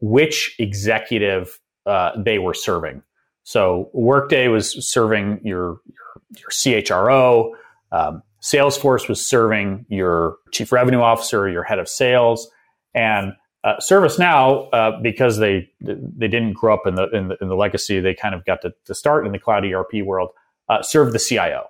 which 0.00 0.54
executive 0.58 1.58
uh, 1.84 2.12
they 2.16 2.38
were 2.38 2.54
serving. 2.54 3.02
So 3.42 3.90
Workday 3.92 4.48
was 4.48 4.86
serving 4.86 5.40
your 5.42 5.80
your, 5.86 6.22
your 6.38 6.50
CHRO. 6.50 7.50
Um, 7.92 8.22
Salesforce 8.42 9.08
was 9.08 9.26
serving 9.26 9.84
your 9.88 10.36
chief 10.52 10.70
revenue 10.70 11.00
officer, 11.00 11.48
your 11.48 11.64
head 11.64 11.78
of 11.78 11.88
sales, 11.88 12.48
and 12.94 13.32
uh, 13.64 13.76
ServiceNow, 13.80 14.68
uh, 14.72 14.92
because 15.02 15.38
they 15.38 15.68
they 15.80 16.28
didn't 16.28 16.52
grow 16.52 16.74
up 16.74 16.86
in 16.86 16.94
the, 16.94 17.08
in 17.10 17.28
the, 17.28 17.36
in 17.40 17.48
the 17.48 17.56
legacy, 17.56 18.00
they 18.00 18.14
kind 18.14 18.34
of 18.34 18.44
got 18.44 18.62
to, 18.62 18.72
to 18.84 18.94
start 18.94 19.26
in 19.26 19.32
the 19.32 19.38
cloud 19.38 19.64
ERP 19.64 20.04
world. 20.04 20.30
Uh, 20.68 20.82
served 20.82 21.12
the 21.14 21.18
CIO, 21.18 21.66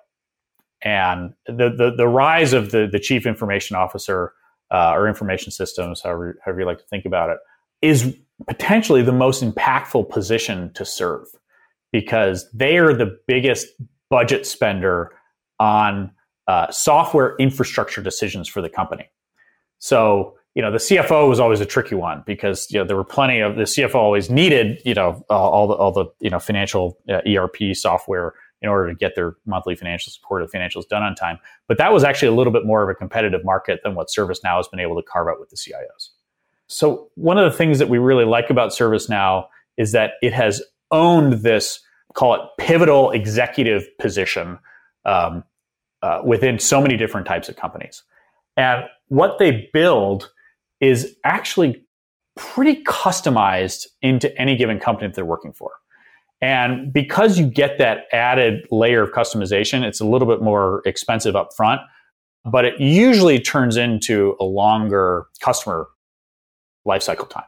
and 0.81 1.33
the, 1.47 1.69
the 1.69 1.93
the 1.95 2.07
rise 2.07 2.53
of 2.53 2.71
the 2.71 2.87
the 2.91 2.99
chief 2.99 3.25
information 3.25 3.75
officer 3.75 4.33
uh, 4.71 4.91
or 4.93 5.07
information 5.07 5.51
systems, 5.51 6.01
however 6.01 6.37
however 6.43 6.59
you 6.59 6.65
like 6.65 6.79
to 6.79 6.85
think 6.85 7.05
about 7.05 7.29
it, 7.29 7.37
is 7.81 8.15
potentially 8.47 9.01
the 9.01 9.11
most 9.11 9.43
impactful 9.43 10.09
position 10.09 10.71
to 10.73 10.85
serve 10.85 11.27
because 11.91 12.49
they 12.51 12.77
are 12.77 12.93
the 12.93 13.17
biggest 13.27 13.67
budget 14.09 14.45
spender 14.45 15.11
on 15.59 16.11
uh, 16.47 16.69
software 16.71 17.35
infrastructure 17.37 18.01
decisions 18.01 18.47
for 18.47 18.61
the 18.61 18.69
company. 18.69 19.09
So 19.79 20.35
you 20.55 20.61
know, 20.61 20.71
the 20.71 20.77
CFO 20.77 21.29
was 21.29 21.39
always 21.39 21.61
a 21.61 21.65
tricky 21.65 21.95
one 21.95 22.23
because 22.25 22.67
you 22.71 22.79
know 22.79 22.85
there 22.85 22.97
were 22.97 23.03
plenty 23.03 23.39
of 23.39 23.55
the 23.55 23.63
CFO 23.63 23.95
always 23.95 24.29
needed 24.29 24.81
you 24.83 24.93
know 24.93 25.23
uh, 25.29 25.33
all 25.33 25.67
the 25.67 25.73
all 25.75 25.91
the 25.91 26.05
you 26.19 26.29
know 26.29 26.39
financial 26.39 26.97
uh, 27.07 27.21
ERP 27.27 27.75
software 27.75 28.33
in 28.61 28.69
order 28.69 28.89
to 28.89 28.95
get 28.95 29.15
their 29.15 29.35
monthly 29.45 29.75
financial 29.75 30.11
support 30.11 30.41
of 30.41 30.51
financials 30.51 30.87
done 30.87 31.03
on 31.03 31.15
time. 31.15 31.39
But 31.67 31.77
that 31.77 31.93
was 31.93 32.03
actually 32.03 32.29
a 32.29 32.33
little 32.33 32.51
bit 32.51 32.65
more 32.65 32.83
of 32.83 32.89
a 32.89 32.93
competitive 32.93 33.45
market 33.45 33.79
than 33.83 33.95
what 33.95 34.09
ServiceNow 34.09 34.57
has 34.57 34.67
been 34.67 34.79
able 34.79 34.95
to 34.95 35.03
carve 35.03 35.27
out 35.27 35.39
with 35.39 35.49
the 35.49 35.55
CIOs. 35.55 36.09
So 36.67 37.09
one 37.15 37.37
of 37.37 37.49
the 37.49 37.57
things 37.57 37.79
that 37.79 37.89
we 37.89 37.97
really 37.97 38.25
like 38.25 38.49
about 38.49 38.71
ServiceNow 38.71 39.47
is 39.77 39.93
that 39.93 40.13
it 40.21 40.33
has 40.33 40.61
owned 40.91 41.33
this, 41.41 41.79
call 42.13 42.35
it 42.35 42.41
pivotal 42.57 43.11
executive 43.11 43.85
position 43.97 44.59
um, 45.05 45.43
uh, 46.01 46.21
within 46.25 46.59
so 46.59 46.81
many 46.81 46.97
different 46.97 47.27
types 47.27 47.47
of 47.47 47.55
companies. 47.55 48.03
And 48.57 48.83
what 49.07 49.39
they 49.39 49.69
build 49.71 50.31
is 50.81 51.15
actually 51.23 51.85
pretty 52.35 52.83
customized 52.83 53.85
into 54.01 54.35
any 54.39 54.55
given 54.55 54.79
company 54.79 55.07
that 55.07 55.15
they're 55.15 55.25
working 55.25 55.53
for. 55.53 55.71
And 56.41 56.93
because 56.93 57.37
you 57.37 57.45
get 57.45 57.77
that 57.79 58.05
added 58.13 58.65
layer 58.71 59.03
of 59.03 59.11
customization, 59.11 59.83
it's 59.83 59.99
a 59.99 60.05
little 60.05 60.27
bit 60.27 60.41
more 60.41 60.81
expensive 60.85 61.35
up 61.35 61.49
front, 61.55 61.81
but 62.45 62.63
it 62.63 62.79
usually 62.79 63.39
turns 63.39 63.75
into 63.75 64.37
a 64.39 64.45
longer 64.45 65.25
customer 65.41 65.87
lifecycle 66.87 67.29
time. 67.29 67.43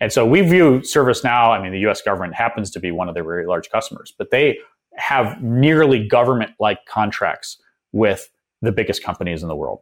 And 0.00 0.12
so 0.12 0.26
we 0.26 0.42
view 0.42 0.80
ServiceNow, 0.80 1.58
I 1.58 1.62
mean, 1.62 1.72
the 1.72 1.88
US 1.90 2.02
government 2.02 2.34
happens 2.34 2.70
to 2.72 2.80
be 2.80 2.90
one 2.90 3.08
of 3.08 3.14
their 3.14 3.24
very 3.24 3.46
large 3.46 3.70
customers, 3.70 4.12
but 4.18 4.30
they 4.30 4.58
have 4.96 5.42
nearly 5.42 6.06
government 6.06 6.50
like 6.60 6.84
contracts 6.86 7.56
with 7.92 8.28
the 8.60 8.72
biggest 8.72 9.02
companies 9.02 9.42
in 9.42 9.48
the 9.48 9.56
world. 9.56 9.80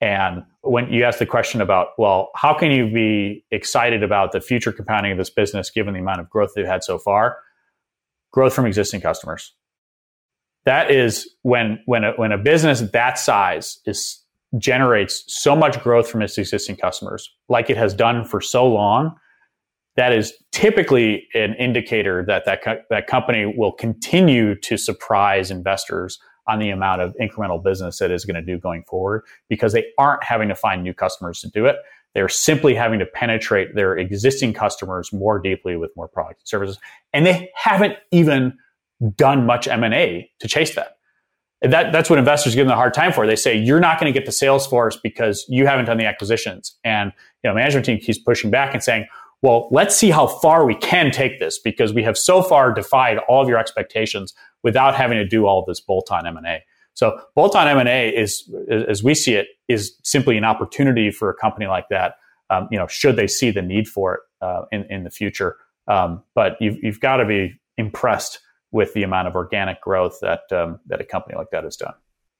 And 0.00 0.44
when 0.60 0.92
you 0.92 1.04
ask 1.04 1.18
the 1.18 1.26
question 1.26 1.60
about, 1.60 1.88
well, 1.96 2.30
how 2.34 2.52
can 2.52 2.70
you 2.70 2.92
be 2.92 3.44
excited 3.50 4.02
about 4.02 4.32
the 4.32 4.40
future 4.40 4.72
compounding 4.72 5.12
of 5.12 5.18
this 5.18 5.30
business 5.30 5.70
given 5.70 5.94
the 5.94 6.00
amount 6.00 6.20
of 6.20 6.28
growth 6.28 6.50
they've 6.54 6.66
had 6.66 6.84
so 6.84 6.98
far? 6.98 7.38
Growth 8.32 8.52
from 8.52 8.66
existing 8.66 9.00
customers. 9.00 9.54
That 10.66 10.90
is 10.90 11.30
when 11.42 11.80
when 11.86 12.04
a, 12.04 12.12
when 12.12 12.32
a 12.32 12.38
business 12.38 12.80
that 12.80 13.18
size 13.18 13.78
is 13.86 14.22
generates 14.58 15.24
so 15.28 15.56
much 15.56 15.80
growth 15.82 16.08
from 16.08 16.22
its 16.22 16.36
existing 16.38 16.76
customers, 16.76 17.30
like 17.48 17.70
it 17.70 17.76
has 17.76 17.94
done 17.94 18.24
for 18.24 18.40
so 18.40 18.66
long, 18.66 19.14
that 19.96 20.12
is 20.12 20.32
typically 20.52 21.26
an 21.34 21.54
indicator 21.54 22.24
that 22.26 22.44
that, 22.44 22.62
co- 22.62 22.80
that 22.90 23.06
company 23.06 23.46
will 23.56 23.72
continue 23.72 24.54
to 24.60 24.76
surprise 24.76 25.50
investors 25.50 26.18
on 26.46 26.58
the 26.58 26.70
amount 26.70 27.00
of 27.00 27.14
incremental 27.20 27.62
business 27.62 28.00
it 28.00 28.10
is 28.10 28.24
going 28.24 28.34
to 28.36 28.42
do 28.42 28.58
going 28.58 28.82
forward 28.84 29.22
because 29.48 29.72
they 29.72 29.86
aren't 29.98 30.22
having 30.22 30.48
to 30.48 30.54
find 30.54 30.82
new 30.82 30.94
customers 30.94 31.40
to 31.40 31.48
do 31.48 31.66
it. 31.66 31.76
They're 32.14 32.28
simply 32.28 32.74
having 32.74 32.98
to 33.00 33.06
penetrate 33.06 33.74
their 33.74 33.96
existing 33.96 34.54
customers 34.54 35.12
more 35.12 35.38
deeply 35.38 35.76
with 35.76 35.90
more 35.96 36.08
products 36.08 36.42
and 36.42 36.48
services. 36.48 36.78
And 37.12 37.26
they 37.26 37.50
haven't 37.54 37.94
even 38.10 38.56
done 39.16 39.44
much 39.44 39.68
M&A 39.68 40.30
to 40.40 40.48
chase 40.48 40.74
that. 40.76 40.96
That, 41.62 41.92
that's 41.92 42.08
what 42.08 42.18
investors 42.18 42.54
give 42.54 42.66
them 42.66 42.72
a 42.72 42.76
hard 42.76 42.94
time 42.94 43.12
for. 43.12 43.26
They 43.26 43.36
say, 43.36 43.56
you're 43.56 43.80
not 43.80 43.98
going 43.98 44.12
to 44.12 44.18
get 44.18 44.26
the 44.26 44.32
sales 44.32 44.66
force 44.66 44.96
because 44.96 45.44
you 45.48 45.66
haven't 45.66 45.86
done 45.86 45.98
the 45.98 46.06
acquisitions. 46.06 46.78
And 46.84 47.12
you 47.42 47.50
know, 47.50 47.54
management 47.54 47.86
team 47.86 47.98
keeps 47.98 48.18
pushing 48.18 48.50
back 48.50 48.72
and 48.72 48.82
saying, 48.82 49.06
well, 49.42 49.68
let's 49.70 49.96
see 49.96 50.10
how 50.10 50.26
far 50.26 50.64
we 50.66 50.74
can 50.74 51.10
take 51.10 51.38
this 51.38 51.58
because 51.58 51.92
we 51.92 52.02
have 52.02 52.16
so 52.16 52.42
far 52.42 52.72
defied 52.72 53.18
all 53.28 53.42
of 53.42 53.48
your 53.48 53.58
expectations 53.58 54.34
without 54.62 54.94
having 54.94 55.18
to 55.18 55.26
do 55.26 55.46
all 55.46 55.64
this 55.64 55.80
bolt-on 55.80 56.26
M&A. 56.26 56.62
So 56.94 57.20
bolt-on 57.34 57.68
M&A 57.68 58.08
is, 58.08 58.50
as 58.70 59.02
we 59.02 59.14
see 59.14 59.34
it, 59.34 59.48
is 59.68 59.96
simply 60.02 60.38
an 60.38 60.44
opportunity 60.44 61.10
for 61.10 61.28
a 61.28 61.34
company 61.34 61.66
like 61.66 61.88
that. 61.90 62.14
Um, 62.48 62.68
you 62.70 62.78
know, 62.78 62.86
should 62.86 63.16
they 63.16 63.26
see 63.26 63.50
the 63.50 63.60
need 63.60 63.88
for 63.88 64.14
it 64.14 64.20
uh, 64.40 64.62
in 64.72 64.84
in 64.90 65.04
the 65.04 65.10
future. 65.10 65.56
Um, 65.88 66.22
but 66.34 66.56
you've 66.60 66.82
you've 66.82 67.00
got 67.00 67.16
to 67.18 67.24
be 67.24 67.58
impressed 67.76 68.40
with 68.70 68.92
the 68.94 69.02
amount 69.02 69.28
of 69.28 69.34
organic 69.34 69.80
growth 69.80 70.18
that 70.20 70.42
um, 70.52 70.80
that 70.86 71.00
a 71.00 71.04
company 71.04 71.36
like 71.36 71.50
that 71.50 71.64
has 71.64 71.76
done. 71.76 71.94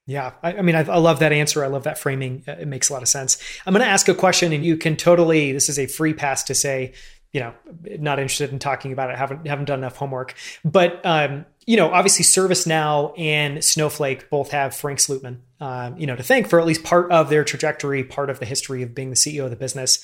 Yeah, 0.06 0.34
I, 0.40 0.58
I 0.58 0.62
mean, 0.62 0.76
I, 0.76 0.80
I, 0.84 0.98
love 0.98 1.18
that 1.18 1.32
answer. 1.32 1.64
I 1.64 1.66
love 1.66 1.82
that 1.82 1.98
framing. 1.98 2.44
Uh, 2.46 2.52
it 2.52 2.68
makes 2.68 2.90
a 2.90 2.92
lot 2.92 3.02
of 3.02 3.08
sense. 3.08 3.38
I'm 3.66 3.72
going 3.72 3.84
to 3.84 3.90
ask 3.90 4.08
a 4.08 4.14
question, 4.14 4.52
and 4.52 4.64
you 4.64 4.76
can 4.76 4.96
totally. 4.96 5.50
This 5.50 5.68
is 5.68 5.80
a 5.80 5.86
free 5.86 6.14
pass 6.14 6.44
to 6.44 6.54
say, 6.54 6.92
you 7.32 7.40
know, 7.40 7.52
not 7.98 8.20
interested 8.20 8.52
in 8.52 8.60
talking 8.60 8.92
about 8.92 9.10
it. 9.10 9.16
Haven't 9.16 9.46
haven't 9.48 9.64
done 9.64 9.80
enough 9.80 9.96
homework. 9.96 10.34
But 10.64 11.04
um, 11.04 11.44
you 11.66 11.76
know, 11.76 11.90
obviously, 11.90 12.24
ServiceNow 12.24 13.18
and 13.18 13.64
Snowflake 13.64 14.30
both 14.30 14.52
have 14.52 14.76
Frank 14.76 15.00
Slootman, 15.00 15.38
um, 15.60 15.98
you 15.98 16.06
know, 16.06 16.14
to 16.14 16.22
thank 16.22 16.48
for 16.48 16.60
at 16.60 16.66
least 16.66 16.84
part 16.84 17.10
of 17.10 17.28
their 17.28 17.42
trajectory, 17.42 18.04
part 18.04 18.30
of 18.30 18.38
the 18.38 18.46
history 18.46 18.84
of 18.84 18.94
being 18.94 19.10
the 19.10 19.16
CEO 19.16 19.42
of 19.42 19.50
the 19.50 19.56
business. 19.56 19.98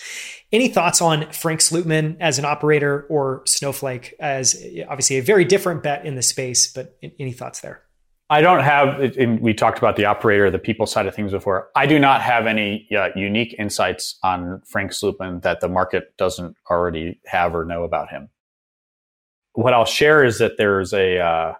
Any 0.50 0.66
thoughts 0.66 1.00
on 1.00 1.30
Frank 1.30 1.60
Slootman 1.60 2.16
as 2.18 2.40
an 2.40 2.44
operator 2.44 3.06
or 3.08 3.42
Snowflake 3.46 4.14
as 4.18 4.60
obviously 4.88 5.18
a 5.18 5.22
very 5.22 5.44
different 5.44 5.84
bet 5.84 6.04
in 6.04 6.16
the 6.16 6.22
space? 6.22 6.72
But 6.72 6.98
any 7.20 7.32
thoughts 7.32 7.60
there? 7.60 7.82
I 8.32 8.40
don't 8.40 8.60
have, 8.60 8.98
and 9.18 9.40
we 9.40 9.52
talked 9.52 9.76
about 9.76 9.96
the 9.96 10.06
operator, 10.06 10.50
the 10.50 10.58
people 10.58 10.86
side 10.86 11.06
of 11.06 11.14
things 11.14 11.32
before. 11.32 11.68
I 11.76 11.84
do 11.84 11.98
not 11.98 12.22
have 12.22 12.46
any 12.46 12.88
uh, 12.96 13.10
unique 13.14 13.54
insights 13.58 14.18
on 14.22 14.62
Frank 14.64 14.92
Slootman 14.92 15.42
that 15.42 15.60
the 15.60 15.68
market 15.68 16.16
doesn't 16.16 16.56
already 16.70 17.20
have 17.26 17.54
or 17.54 17.66
know 17.66 17.82
about 17.84 18.08
him. 18.08 18.30
What 19.52 19.74
I'll 19.74 19.84
share 19.84 20.24
is 20.24 20.38
that 20.38 20.56
there's 20.56 20.94
a 20.94 21.18
uh, 21.18 21.52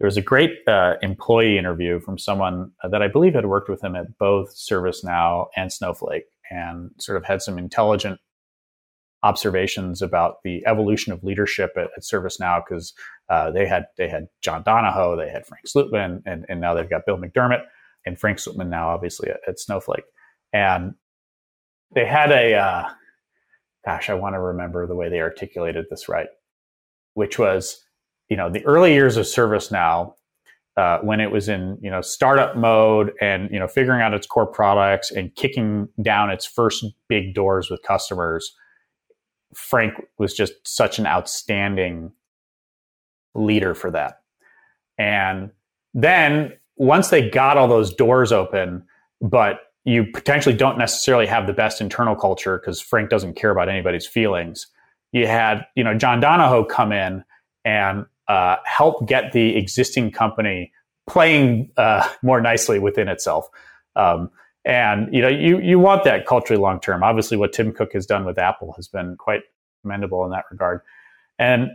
there 0.00 0.06
was 0.06 0.16
a 0.16 0.20
great 0.20 0.66
uh, 0.66 0.94
employee 1.00 1.56
interview 1.56 2.00
from 2.00 2.18
someone 2.18 2.72
that 2.82 3.02
I 3.02 3.06
believe 3.06 3.34
had 3.34 3.46
worked 3.46 3.68
with 3.68 3.84
him 3.84 3.94
at 3.94 4.18
both 4.18 4.52
ServiceNow 4.56 5.46
and 5.56 5.72
Snowflake, 5.72 6.24
and 6.50 6.90
sort 6.98 7.18
of 7.18 7.24
had 7.24 7.40
some 7.40 7.56
intelligent 7.56 8.18
observations 9.22 10.00
about 10.02 10.42
the 10.44 10.64
evolution 10.66 11.12
of 11.12 11.22
leadership 11.22 11.72
at, 11.76 11.88
at 11.96 12.02
ServiceNow 12.02 12.62
because 12.66 12.94
uh, 13.28 13.50
they 13.50 13.66
had 13.66 13.86
they 13.96 14.08
had 14.08 14.28
John 14.40 14.62
Donahoe, 14.62 15.16
they 15.16 15.28
had 15.28 15.46
Frank 15.46 15.66
Slootman, 15.66 16.22
and, 16.26 16.46
and 16.48 16.60
now 16.60 16.74
they've 16.74 16.88
got 16.88 17.06
Bill 17.06 17.18
McDermott 17.18 17.62
and 18.06 18.18
Frank 18.18 18.38
Slootman 18.38 18.68
now 18.68 18.88
obviously 18.88 19.30
at, 19.30 19.40
at 19.46 19.60
Snowflake, 19.60 20.04
and 20.52 20.94
they 21.94 22.06
had 22.06 22.30
a 22.30 22.54
uh, 22.54 22.88
gosh, 23.84 24.10
I 24.10 24.14
want 24.14 24.34
to 24.34 24.40
remember 24.40 24.86
the 24.86 24.94
way 24.94 25.08
they 25.08 25.20
articulated 25.20 25.86
this 25.90 26.08
right, 26.08 26.28
which 27.14 27.38
was 27.38 27.84
you 28.28 28.36
know 28.36 28.50
the 28.50 28.64
early 28.64 28.94
years 28.94 29.16
of 29.16 29.26
ServiceNow. 29.26 30.14
Uh, 30.76 30.98
when 31.00 31.20
it 31.20 31.30
was 31.30 31.48
in 31.48 31.76
you 31.82 31.90
know 31.90 32.00
startup 32.00 32.56
mode 32.56 33.12
and 33.20 33.50
you 33.50 33.58
know 33.58 33.66
figuring 33.66 34.00
out 34.00 34.14
its 34.14 34.26
core 34.26 34.46
products 34.46 35.10
and 35.10 35.34
kicking 35.34 35.88
down 36.00 36.30
its 36.30 36.46
first 36.46 36.84
big 37.08 37.34
doors 37.34 37.68
with 37.68 37.82
customers, 37.82 38.54
Frank 39.54 39.94
was 40.18 40.34
just 40.34 40.52
such 40.64 40.98
an 40.98 41.06
outstanding 41.06 42.12
leader 43.34 43.74
for 43.74 43.90
that. 43.90 44.22
And 44.98 45.50
then 45.94 46.52
once 46.76 47.08
they 47.08 47.28
got 47.28 47.56
all 47.56 47.68
those 47.68 47.92
doors 47.92 48.32
open, 48.32 48.84
but 49.20 49.60
you 49.84 50.04
potentially 50.04 50.54
don't 50.54 50.78
necessarily 50.78 51.26
have 51.26 51.46
the 51.46 51.52
best 51.52 51.80
internal 51.80 52.14
culture 52.14 52.58
because 52.58 52.80
Frank 52.80 53.10
doesn't 53.10 53.34
care 53.34 53.50
about 53.50 53.68
anybody's 53.68 54.06
feelings. 54.06 54.66
You 55.12 55.26
had, 55.26 55.66
you 55.74 55.82
know, 55.82 55.94
John 55.94 56.20
Donahoe 56.20 56.64
come 56.64 56.92
in 56.92 57.24
and 57.64 58.06
uh, 58.28 58.56
help 58.64 59.08
get 59.08 59.32
the 59.32 59.56
existing 59.56 60.12
company 60.12 60.72
playing 61.08 61.70
uh, 61.76 62.08
more 62.22 62.40
nicely 62.40 62.78
within 62.78 63.08
itself. 63.08 63.48
Um, 63.96 64.30
and 64.64 65.12
you 65.14 65.22
know, 65.22 65.28
you 65.28 65.58
you 65.60 65.78
want 65.78 66.04
that 66.04 66.26
culturally 66.26 66.60
long 66.60 66.80
term. 66.80 67.02
Obviously, 67.02 67.36
what 67.36 67.52
Tim 67.52 67.72
Cook 67.72 67.92
has 67.94 68.06
done 68.06 68.24
with 68.24 68.38
Apple 68.38 68.72
has 68.76 68.88
been 68.88 69.16
quite 69.16 69.42
commendable 69.82 70.24
in 70.24 70.30
that 70.30 70.44
regard. 70.50 70.80
And 71.38 71.70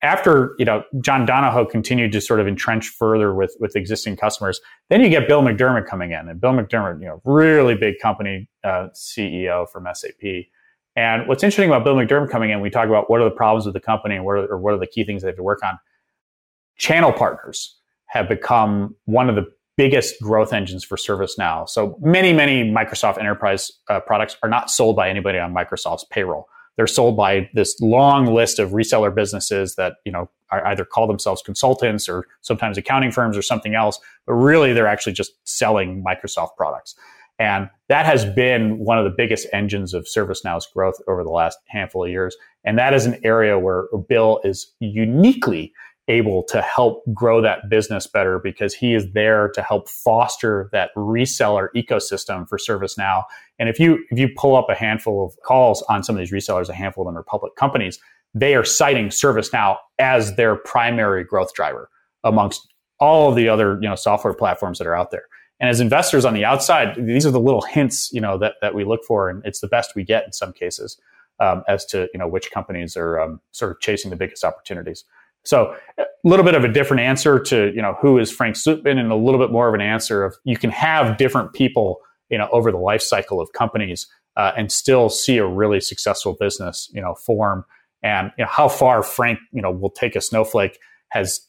after 0.00 0.54
you 0.58 0.64
know 0.64 0.82
John 1.00 1.26
Donahoe 1.26 1.66
continued 1.66 2.12
to 2.12 2.20
sort 2.20 2.40
of 2.40 2.48
entrench 2.48 2.88
further 2.88 3.34
with 3.34 3.54
with 3.60 3.76
existing 3.76 4.16
customers, 4.16 4.60
then 4.88 5.02
you 5.02 5.10
get 5.10 5.28
Bill 5.28 5.42
McDermott 5.42 5.86
coming 5.86 6.12
in, 6.12 6.28
and 6.28 6.40
Bill 6.40 6.52
McDermott, 6.52 7.00
you 7.00 7.06
know, 7.06 7.20
really 7.24 7.74
big 7.74 7.98
company 8.00 8.48
uh, 8.64 8.88
CEO 8.94 9.68
from 9.68 9.86
SAP. 9.92 10.46
And 10.96 11.26
what's 11.26 11.42
interesting 11.42 11.70
about 11.70 11.84
Bill 11.84 11.96
McDermott 11.96 12.30
coming 12.30 12.50
in, 12.50 12.60
we 12.60 12.70
talk 12.70 12.88
about 12.88 13.08
what 13.10 13.20
are 13.20 13.24
the 13.24 13.30
problems 13.30 13.64
with 13.64 13.74
the 13.74 13.80
company 13.80 14.16
and 14.16 14.24
what 14.24 14.32
are, 14.32 14.46
or 14.46 14.58
what 14.58 14.74
are 14.74 14.78
the 14.78 14.86
key 14.86 15.04
things 15.04 15.22
they 15.22 15.28
have 15.28 15.36
to 15.36 15.42
work 15.42 15.62
on. 15.62 15.78
Channel 16.76 17.12
partners 17.12 17.78
have 18.06 18.28
become 18.28 18.94
one 19.06 19.30
of 19.30 19.36
the 19.36 19.50
biggest 19.76 20.20
growth 20.20 20.52
engines 20.52 20.84
for 20.84 20.96
ServiceNow. 20.96 21.68
So 21.68 21.98
many, 22.00 22.32
many 22.32 22.70
Microsoft 22.70 23.18
enterprise 23.18 23.72
uh, 23.88 24.00
products 24.00 24.36
are 24.42 24.48
not 24.48 24.70
sold 24.70 24.96
by 24.96 25.08
anybody 25.08 25.38
on 25.38 25.54
Microsoft's 25.54 26.04
payroll. 26.04 26.48
They're 26.76 26.86
sold 26.86 27.16
by 27.16 27.50
this 27.54 27.78
long 27.80 28.26
list 28.26 28.58
of 28.58 28.70
reseller 28.70 29.14
businesses 29.14 29.74
that 29.76 29.94
you 30.04 30.12
know 30.12 30.28
either 30.50 30.84
call 30.84 31.06
themselves 31.06 31.42
consultants 31.42 32.08
or 32.08 32.26
sometimes 32.42 32.76
accounting 32.76 33.10
firms 33.10 33.36
or 33.36 33.42
something 33.42 33.74
else, 33.74 33.98
but 34.26 34.34
really 34.34 34.72
they're 34.72 34.86
actually 34.86 35.14
just 35.14 35.32
selling 35.44 36.04
Microsoft 36.04 36.56
products. 36.56 36.94
And 37.38 37.68
that 37.88 38.06
has 38.06 38.24
been 38.24 38.78
one 38.78 38.98
of 38.98 39.04
the 39.04 39.10
biggest 39.10 39.48
engines 39.52 39.94
of 39.94 40.04
ServiceNow's 40.04 40.66
growth 40.66 41.00
over 41.08 41.24
the 41.24 41.30
last 41.30 41.58
handful 41.66 42.04
of 42.04 42.10
years. 42.10 42.36
And 42.64 42.78
that 42.78 42.94
is 42.94 43.06
an 43.06 43.18
area 43.24 43.58
where 43.58 43.86
Bill 44.08 44.40
is 44.44 44.72
uniquely 44.80 45.72
able 46.08 46.42
to 46.42 46.60
help 46.60 47.02
grow 47.14 47.40
that 47.40 47.68
business 47.68 48.06
better 48.06 48.38
because 48.38 48.74
he 48.74 48.94
is 48.94 49.12
there 49.12 49.48
to 49.54 49.62
help 49.62 49.88
foster 49.88 50.68
that 50.72 50.90
reseller 50.96 51.68
ecosystem 51.76 52.48
for 52.48 52.58
ServiceNow. 52.58 53.22
And 53.58 53.68
if 53.68 53.78
you 53.78 54.04
if 54.10 54.18
you 54.18 54.28
pull 54.36 54.56
up 54.56 54.68
a 54.68 54.74
handful 54.74 55.24
of 55.24 55.34
calls 55.44 55.82
on 55.88 56.02
some 56.02 56.16
of 56.16 56.18
these 56.18 56.32
resellers, 56.32 56.68
a 56.68 56.74
handful 56.74 57.06
of 57.06 57.12
them 57.12 57.18
are 57.18 57.22
public 57.22 57.54
companies, 57.54 57.98
they 58.34 58.54
are 58.54 58.64
citing 58.64 59.08
ServiceNow 59.08 59.76
as 59.98 60.34
their 60.36 60.56
primary 60.56 61.22
growth 61.22 61.54
driver 61.54 61.88
amongst 62.24 62.66
all 62.98 63.30
of 63.30 63.36
the 63.36 63.48
other 63.48 63.78
you 63.80 63.88
know 63.88 63.94
software 63.94 64.34
platforms 64.34 64.78
that 64.78 64.86
are 64.86 64.96
out 64.96 65.10
there. 65.10 65.24
And 65.60 65.70
as 65.70 65.78
investors 65.80 66.24
on 66.24 66.34
the 66.34 66.44
outside, 66.44 66.96
these 66.96 67.24
are 67.24 67.30
the 67.30 67.40
little 67.40 67.62
hints 67.62 68.10
you 68.12 68.20
know 68.20 68.38
that 68.38 68.54
that 68.60 68.74
we 68.74 68.84
look 68.84 69.04
for, 69.04 69.30
and 69.30 69.44
it's 69.44 69.60
the 69.60 69.68
best 69.68 69.94
we 69.94 70.02
get 70.02 70.24
in 70.24 70.32
some 70.32 70.52
cases 70.52 71.00
um, 71.38 71.62
as 71.68 71.84
to 71.86 72.08
you 72.12 72.18
know 72.18 72.26
which 72.26 72.50
companies 72.50 72.96
are 72.96 73.20
um, 73.20 73.40
sort 73.52 73.70
of 73.70 73.80
chasing 73.80 74.10
the 74.10 74.16
biggest 74.16 74.42
opportunities. 74.42 75.04
So 75.44 75.74
a 75.98 76.04
little 76.24 76.44
bit 76.44 76.54
of 76.54 76.64
a 76.64 76.68
different 76.68 77.00
answer 77.00 77.38
to 77.40 77.72
you 77.74 77.82
know 77.82 77.96
who 78.00 78.18
is 78.18 78.30
Frank 78.30 78.56
Slootman, 78.56 78.98
and 78.98 79.10
a 79.10 79.16
little 79.16 79.40
bit 79.40 79.50
more 79.50 79.68
of 79.68 79.74
an 79.74 79.80
answer 79.80 80.24
of 80.24 80.36
you 80.44 80.56
can 80.56 80.70
have 80.70 81.16
different 81.16 81.52
people 81.52 81.98
you 82.30 82.38
know 82.38 82.48
over 82.52 82.70
the 82.70 82.78
life 82.78 83.02
cycle 83.02 83.40
of 83.40 83.52
companies 83.52 84.06
uh, 84.36 84.52
and 84.56 84.70
still 84.70 85.08
see 85.08 85.38
a 85.38 85.46
really 85.46 85.80
successful 85.80 86.36
business 86.38 86.90
you 86.92 87.00
know 87.00 87.14
form. 87.14 87.64
And 88.04 88.32
you 88.36 88.44
know, 88.44 88.50
how 88.50 88.68
far 88.68 89.02
Frank 89.02 89.38
you 89.52 89.62
know 89.62 89.70
will 89.70 89.90
take 89.90 90.16
a 90.16 90.20
snowflake 90.20 90.78
has 91.10 91.46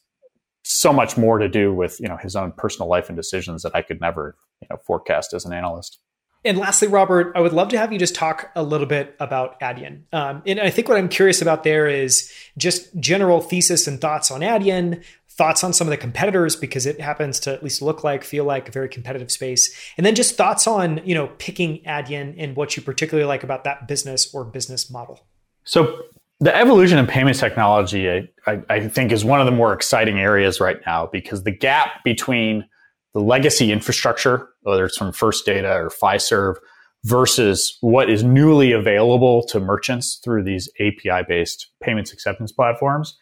so 0.64 0.92
much 0.92 1.16
more 1.16 1.38
to 1.38 1.48
do 1.48 1.72
with 1.72 2.00
you 2.00 2.08
know 2.08 2.16
his 2.16 2.34
own 2.34 2.52
personal 2.52 2.88
life 2.88 3.08
and 3.08 3.16
decisions 3.16 3.62
that 3.62 3.74
I 3.74 3.82
could 3.82 4.00
never 4.00 4.36
you 4.60 4.68
know 4.70 4.78
forecast 4.86 5.34
as 5.34 5.44
an 5.44 5.52
analyst. 5.52 5.98
And 6.44 6.58
lastly, 6.58 6.88
Robert, 6.88 7.32
I 7.34 7.40
would 7.40 7.52
love 7.52 7.68
to 7.70 7.78
have 7.78 7.92
you 7.92 7.98
just 7.98 8.14
talk 8.14 8.50
a 8.54 8.62
little 8.62 8.86
bit 8.86 9.16
about 9.18 9.58
Adyen. 9.60 10.02
Um, 10.12 10.42
and 10.46 10.60
I 10.60 10.70
think 10.70 10.88
what 10.88 10.98
I'm 10.98 11.08
curious 11.08 11.40
about 11.40 11.64
there 11.64 11.86
is 11.86 12.30
just 12.58 12.94
general 13.00 13.40
thesis 13.40 13.86
and 13.86 14.00
thoughts 14.00 14.30
on 14.30 14.42
Adyen, 14.42 15.02
thoughts 15.28 15.64
on 15.64 15.72
some 15.72 15.86
of 15.86 15.90
the 15.90 15.96
competitors 15.96 16.54
because 16.54 16.86
it 16.86 17.00
happens 17.00 17.40
to 17.40 17.52
at 17.52 17.62
least 17.62 17.82
look 17.82 18.04
like, 18.04 18.22
feel 18.24 18.44
like 18.44 18.68
a 18.68 18.72
very 18.72 18.88
competitive 18.88 19.30
space, 19.30 19.74
and 19.96 20.04
then 20.04 20.14
just 20.14 20.36
thoughts 20.36 20.66
on 20.66 21.00
you 21.04 21.14
know 21.14 21.28
picking 21.38 21.82
Adyen 21.84 22.34
and 22.38 22.56
what 22.56 22.76
you 22.76 22.82
particularly 22.82 23.26
like 23.26 23.42
about 23.42 23.64
that 23.64 23.88
business 23.88 24.32
or 24.34 24.44
business 24.44 24.90
model. 24.90 25.20
So 25.64 26.02
the 26.40 26.54
evolution 26.54 26.98
of 26.98 27.08
payments 27.08 27.40
technology, 27.40 28.10
I, 28.10 28.28
I, 28.46 28.62
I 28.68 28.88
think, 28.88 29.12
is 29.12 29.24
one 29.24 29.40
of 29.40 29.46
the 29.46 29.52
more 29.52 29.72
exciting 29.72 30.20
areas 30.20 30.60
right 30.60 30.78
now 30.86 31.06
because 31.06 31.42
the 31.44 31.50
gap 31.50 32.04
between 32.04 32.68
the 33.14 33.20
legacy 33.20 33.72
infrastructure, 33.72 34.48
whether 34.62 34.84
it's 34.84 34.98
from 34.98 35.12
First 35.12 35.46
Data 35.46 35.72
or 35.72 35.88
Fiserv, 35.88 36.56
versus 37.04 37.76
what 37.80 38.10
is 38.10 38.24
newly 38.24 38.72
available 38.72 39.44
to 39.46 39.60
merchants 39.60 40.20
through 40.24 40.42
these 40.42 40.68
API 40.80 41.22
based 41.28 41.68
payments 41.82 42.12
acceptance 42.12 42.50
platforms, 42.50 43.16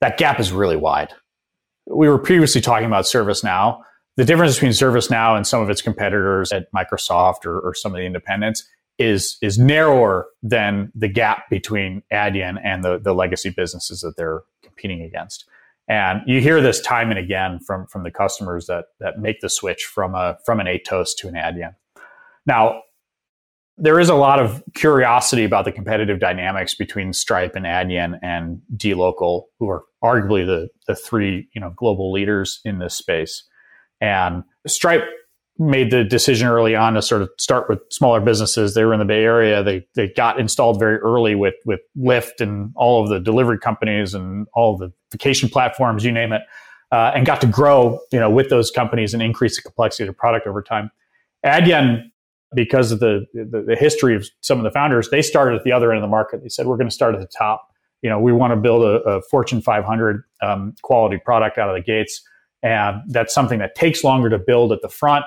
that 0.00 0.18
gap 0.18 0.38
is 0.38 0.52
really 0.52 0.76
wide. 0.76 1.12
We 1.86 2.08
were 2.08 2.18
previously 2.18 2.60
talking 2.60 2.86
about 2.86 3.04
ServiceNow. 3.04 3.80
The 4.16 4.24
difference 4.24 4.54
between 4.54 4.72
ServiceNow 4.72 5.36
and 5.36 5.46
some 5.46 5.62
of 5.62 5.70
its 5.70 5.80
competitors 5.80 6.52
at 6.52 6.70
Microsoft 6.72 7.46
or, 7.46 7.58
or 7.60 7.74
some 7.74 7.92
of 7.92 7.98
the 7.98 8.04
independents 8.04 8.68
is 8.98 9.38
is 9.42 9.58
narrower 9.58 10.26
than 10.42 10.92
the 10.94 11.08
gap 11.08 11.50
between 11.50 12.02
Adyen 12.12 12.60
and 12.62 12.84
the, 12.84 12.98
the 12.98 13.12
legacy 13.12 13.50
businesses 13.50 14.00
that 14.00 14.16
they're 14.16 14.42
competing 14.62 15.02
against. 15.02 15.48
And 15.88 16.22
you 16.26 16.40
hear 16.40 16.60
this 16.60 16.80
time 16.80 17.10
and 17.10 17.18
again 17.18 17.60
from, 17.60 17.86
from 17.86 18.04
the 18.04 18.10
customers 18.10 18.66
that, 18.66 18.86
that 19.00 19.18
make 19.18 19.40
the 19.40 19.50
switch 19.50 19.84
from 19.84 20.14
a 20.14 20.38
from 20.44 20.60
an 20.60 20.66
Atos 20.66 21.10
to 21.18 21.28
an 21.28 21.34
Adyen. 21.34 21.74
Now, 22.46 22.80
there 23.76 23.98
is 23.98 24.08
a 24.08 24.14
lot 24.14 24.40
of 24.40 24.62
curiosity 24.74 25.44
about 25.44 25.64
the 25.64 25.72
competitive 25.72 26.20
dynamics 26.20 26.74
between 26.74 27.12
Stripe 27.12 27.56
and 27.56 27.66
Adyen 27.66 28.18
and 28.22 28.62
dLocal, 28.76 29.44
who 29.58 29.68
are 29.68 29.84
arguably 30.02 30.46
the, 30.46 30.68
the 30.86 30.94
three 30.94 31.48
you 31.54 31.60
know 31.60 31.72
global 31.76 32.12
leaders 32.12 32.60
in 32.64 32.78
this 32.78 32.94
space. 32.94 33.44
And 34.00 34.44
Stripe 34.66 35.04
made 35.58 35.90
the 35.90 36.02
decision 36.02 36.48
early 36.48 36.74
on 36.74 36.94
to 36.94 37.02
sort 37.02 37.22
of 37.22 37.30
start 37.38 37.68
with 37.68 37.78
smaller 37.90 38.20
businesses. 38.20 38.74
They 38.74 38.84
were 38.84 38.92
in 38.92 38.98
the 38.98 39.04
Bay 39.04 39.22
Area. 39.22 39.62
They 39.62 39.86
they 39.94 40.08
got 40.08 40.40
installed 40.40 40.78
very 40.78 40.98
early 40.98 41.34
with 41.34 41.54
with 41.64 41.80
Lyft 41.96 42.40
and 42.40 42.72
all 42.74 43.02
of 43.02 43.08
the 43.08 43.20
delivery 43.20 43.58
companies 43.58 44.14
and 44.14 44.48
all 44.54 44.76
the 44.76 44.92
vacation 45.12 45.48
platforms, 45.48 46.04
you 46.04 46.10
name 46.10 46.32
it, 46.32 46.42
uh, 46.90 47.12
and 47.14 47.24
got 47.24 47.40
to 47.42 47.46
grow, 47.46 48.00
you 48.10 48.18
know, 48.18 48.30
with 48.30 48.50
those 48.50 48.70
companies 48.70 49.14
and 49.14 49.22
increase 49.22 49.56
the 49.56 49.62
complexity 49.62 50.02
of 50.04 50.08
the 50.08 50.14
product 50.14 50.46
over 50.46 50.60
time. 50.60 50.90
Adyen, 51.44 52.02
because 52.54 52.90
of 52.90 53.00
the, 53.00 53.26
the, 53.34 53.62
the 53.62 53.76
history 53.76 54.16
of 54.16 54.26
some 54.40 54.58
of 54.58 54.64
the 54.64 54.70
founders, 54.70 55.10
they 55.10 55.22
started 55.22 55.56
at 55.56 55.64
the 55.64 55.72
other 55.72 55.92
end 55.92 55.98
of 55.98 56.02
the 56.02 56.10
market. 56.10 56.42
They 56.42 56.48
said 56.48 56.66
we're 56.66 56.76
going 56.76 56.88
to 56.88 56.94
start 56.94 57.14
at 57.14 57.20
the 57.20 57.28
top. 57.36 57.68
You 58.02 58.10
know, 58.10 58.18
we 58.18 58.32
want 58.32 58.52
to 58.52 58.56
build 58.56 58.84
a, 58.84 59.02
a 59.08 59.22
Fortune 59.22 59.62
500 59.62 60.22
um, 60.42 60.74
quality 60.82 61.18
product 61.24 61.58
out 61.58 61.68
of 61.68 61.74
the 61.76 61.82
gates, 61.82 62.22
and 62.62 63.02
that's 63.08 63.32
something 63.32 63.60
that 63.60 63.74
takes 63.76 64.02
longer 64.02 64.28
to 64.30 64.38
build 64.38 64.72
at 64.72 64.82
the 64.82 64.88
front 64.88 65.24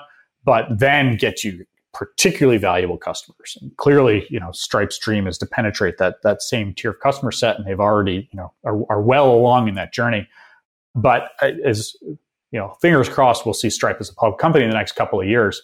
but 0.47 0.65
then 0.69 1.17
get 1.17 1.43
you 1.43 1.65
particularly 1.93 2.57
valuable 2.57 2.97
customers. 2.97 3.57
And 3.61 3.75
clearly, 3.75 4.25
you 4.29 4.39
know, 4.39 4.51
Stripe's 4.53 4.97
dream 4.97 5.27
is 5.27 5.37
to 5.39 5.45
penetrate 5.45 5.97
that 5.97 6.21
that 6.23 6.41
same 6.41 6.73
tier 6.73 6.91
of 6.91 6.99
customer 7.01 7.33
set, 7.33 7.57
and 7.57 7.67
they've 7.67 7.81
already, 7.81 8.29
you 8.31 8.37
know, 8.37 8.53
are, 8.63 8.79
are 8.89 9.01
well 9.01 9.29
along 9.29 9.67
in 9.67 9.75
that 9.75 9.93
journey. 9.93 10.25
But 10.95 11.31
uh, 11.41 11.51
as 11.65 11.93
you 12.01 12.17
know, 12.59 12.77
fingers 12.81 13.09
crossed, 13.09 13.45
we'll 13.45 13.53
see 13.53 13.69
Stripe 13.69 13.97
as 13.99 14.09
a 14.09 14.15
public 14.15 14.39
company 14.39 14.63
in 14.63 14.69
the 14.69 14.77
next 14.77 14.93
couple 14.93 15.19
of 15.19 15.27
years. 15.27 15.61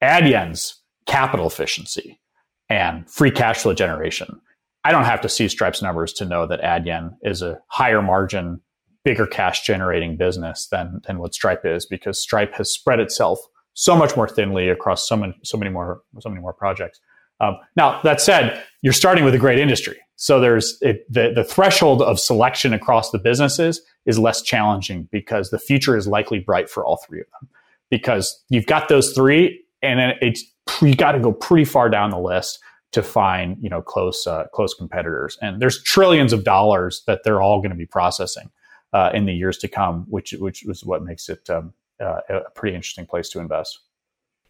Adyen's 0.00 0.80
capital 1.06 1.48
efficiency 1.48 2.20
and 2.68 3.10
free 3.10 3.32
cash 3.32 3.62
flow 3.62 3.74
generation. 3.74 4.40
I 4.84 4.92
don't 4.92 5.04
have 5.04 5.20
to 5.22 5.28
see 5.28 5.48
Stripe's 5.48 5.82
numbers 5.82 6.12
to 6.14 6.24
know 6.24 6.46
that 6.46 6.62
Adyen 6.62 7.16
is 7.22 7.42
a 7.42 7.58
higher 7.66 8.00
margin, 8.00 8.60
bigger 9.04 9.26
cash 9.26 9.62
generating 9.62 10.16
business 10.16 10.68
than 10.70 11.00
than 11.08 11.18
what 11.18 11.34
Stripe 11.34 11.66
is 11.66 11.84
because 11.84 12.22
Stripe 12.22 12.54
has 12.54 12.72
spread 12.72 13.00
itself 13.00 13.40
so 13.74 13.96
much 13.96 14.16
more 14.16 14.28
thinly 14.28 14.68
across 14.68 15.08
so 15.08 15.16
many, 15.16 15.34
so 15.42 15.56
many 15.56 15.70
more, 15.70 16.02
so 16.20 16.28
many 16.28 16.40
more 16.40 16.52
projects. 16.52 17.00
Um, 17.40 17.56
now, 17.76 18.00
that 18.02 18.20
said, 18.20 18.62
you're 18.82 18.92
starting 18.92 19.24
with 19.24 19.34
a 19.34 19.38
great 19.38 19.58
industry. 19.58 19.98
So 20.16 20.38
there's 20.38 20.76
it, 20.82 21.10
the, 21.10 21.32
the 21.34 21.44
threshold 21.44 22.02
of 22.02 22.20
selection 22.20 22.74
across 22.74 23.10
the 23.10 23.18
businesses 23.18 23.80
is 24.04 24.18
less 24.18 24.42
challenging 24.42 25.08
because 25.10 25.50
the 25.50 25.58
future 25.58 25.96
is 25.96 26.06
likely 26.06 26.38
bright 26.38 26.68
for 26.68 26.84
all 26.84 26.98
three 26.98 27.20
of 27.20 27.26
them. 27.40 27.48
Because 27.88 28.40
you've 28.50 28.66
got 28.66 28.88
those 28.88 29.12
three, 29.14 29.64
and 29.82 30.14
it's 30.20 30.44
you 30.82 30.94
got 30.94 31.12
to 31.12 31.18
go 31.18 31.32
pretty 31.32 31.64
far 31.64 31.88
down 31.88 32.10
the 32.10 32.18
list 32.18 32.60
to 32.92 33.02
find 33.02 33.56
you 33.60 33.70
know 33.70 33.80
close 33.80 34.26
uh, 34.26 34.44
close 34.52 34.74
competitors. 34.74 35.38
And 35.40 35.60
there's 35.60 35.82
trillions 35.82 36.32
of 36.32 36.44
dollars 36.44 37.02
that 37.06 37.22
they're 37.24 37.40
all 37.40 37.60
going 37.60 37.70
to 37.70 37.76
be 37.76 37.86
processing 37.86 38.50
uh, 38.92 39.10
in 39.14 39.24
the 39.24 39.32
years 39.32 39.56
to 39.58 39.68
come, 39.68 40.04
which 40.08 40.32
which 40.38 40.66
is 40.66 40.84
what 40.84 41.02
makes 41.02 41.28
it 41.28 41.48
um, 41.50 41.72
uh, 42.00 42.20
a 42.28 42.50
pretty 42.54 42.74
interesting 42.74 43.06
place 43.06 43.28
to 43.30 43.40
invest. 43.40 43.78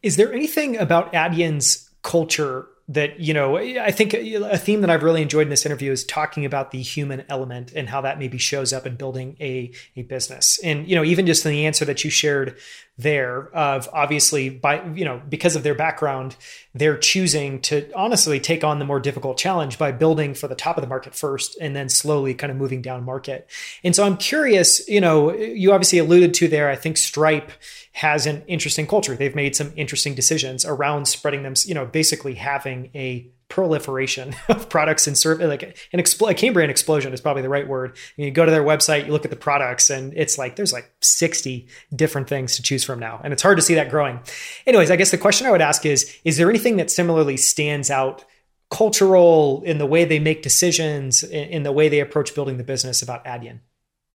Is 0.02 0.16
there 0.16 0.32
anything 0.32 0.76
about 0.78 1.12
Adyen's 1.12 1.90
culture 2.02 2.66
that 2.90 3.20
you 3.20 3.32
know 3.32 3.56
i 3.56 3.90
think 3.92 4.14
a 4.14 4.58
theme 4.58 4.80
that 4.80 4.90
i've 4.90 5.04
really 5.04 5.22
enjoyed 5.22 5.42
in 5.42 5.48
this 5.48 5.64
interview 5.64 5.92
is 5.92 6.04
talking 6.04 6.44
about 6.44 6.72
the 6.72 6.82
human 6.82 7.24
element 7.28 7.72
and 7.72 7.88
how 7.88 8.00
that 8.00 8.18
maybe 8.18 8.36
shows 8.36 8.72
up 8.72 8.84
in 8.84 8.96
building 8.96 9.36
a, 9.40 9.70
a 9.94 10.02
business 10.02 10.58
and 10.64 10.88
you 10.88 10.96
know 10.96 11.04
even 11.04 11.24
just 11.24 11.46
in 11.46 11.52
the 11.52 11.66
answer 11.66 11.84
that 11.84 12.02
you 12.02 12.10
shared 12.10 12.58
there 13.02 13.48
of 13.54 13.88
obviously 13.92 14.48
by 14.48 14.84
you 14.94 15.04
know 15.04 15.20
because 15.28 15.56
of 15.56 15.62
their 15.62 15.74
background 15.74 16.36
they're 16.74 16.98
choosing 16.98 17.60
to 17.60 17.90
honestly 17.94 18.38
take 18.38 18.62
on 18.62 18.78
the 18.78 18.84
more 18.84 19.00
difficult 19.00 19.36
challenge 19.36 19.78
by 19.78 19.90
building 19.90 20.34
for 20.34 20.48
the 20.48 20.54
top 20.54 20.76
of 20.76 20.82
the 20.82 20.88
market 20.88 21.14
first 21.14 21.56
and 21.60 21.74
then 21.74 21.88
slowly 21.88 22.34
kind 22.34 22.50
of 22.50 22.56
moving 22.56 22.82
down 22.82 23.04
market 23.04 23.48
and 23.82 23.94
so 23.94 24.04
i'm 24.04 24.16
curious 24.16 24.86
you 24.88 25.00
know 25.00 25.32
you 25.32 25.72
obviously 25.72 25.98
alluded 25.98 26.34
to 26.34 26.48
there 26.48 26.68
i 26.68 26.76
think 26.76 26.96
stripe 26.96 27.52
has 27.92 28.26
an 28.26 28.42
interesting 28.46 28.86
culture. 28.86 29.16
They've 29.16 29.34
made 29.34 29.56
some 29.56 29.72
interesting 29.76 30.14
decisions 30.14 30.64
around 30.64 31.06
spreading 31.06 31.42
them, 31.42 31.54
you 31.64 31.74
know, 31.74 31.86
basically 31.86 32.34
having 32.34 32.90
a 32.94 33.28
proliferation 33.50 34.34
of 34.48 34.68
products 34.70 35.06
and 35.06 35.18
service, 35.18 35.46
like 35.46 35.62
an 35.62 36.00
expl- 36.00 36.30
a 36.30 36.34
Cambrian 36.34 36.70
explosion 36.70 37.12
is 37.12 37.20
probably 37.20 37.42
the 37.42 37.48
right 37.50 37.68
word. 37.68 37.96
You 38.16 38.30
go 38.30 38.46
to 38.46 38.50
their 38.50 38.62
website, 38.62 39.06
you 39.06 39.12
look 39.12 39.26
at 39.26 39.30
the 39.30 39.36
products, 39.36 39.90
and 39.90 40.14
it's 40.16 40.38
like 40.38 40.56
there's 40.56 40.72
like 40.72 40.90
60 41.02 41.68
different 41.94 42.28
things 42.28 42.56
to 42.56 42.62
choose 42.62 42.84
from 42.84 42.98
now. 42.98 43.20
And 43.22 43.32
it's 43.32 43.42
hard 43.42 43.58
to 43.58 43.62
see 43.62 43.74
that 43.74 43.90
growing. 43.90 44.20
Anyways, 44.66 44.90
I 44.90 44.96
guess 44.96 45.10
the 45.10 45.18
question 45.18 45.46
I 45.46 45.50
would 45.50 45.60
ask 45.60 45.84
is 45.84 46.16
Is 46.24 46.38
there 46.38 46.48
anything 46.48 46.76
that 46.78 46.90
similarly 46.90 47.36
stands 47.36 47.90
out? 47.90 48.24
cultural 48.72 49.64
in 49.64 49.78
the 49.78 49.84
way 49.84 50.04
they 50.04 50.20
make 50.20 50.42
decisions 50.42 51.24
in 51.24 51.64
the 51.64 51.72
way 51.72 51.88
they 51.88 51.98
approach 51.98 52.36
building 52.36 52.56
the 52.56 52.62
business 52.62 53.02
about 53.02 53.24
Adyen 53.24 53.58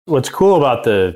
what's 0.06 0.28
cool 0.28 0.56
about 0.56 0.82
the 0.82 1.14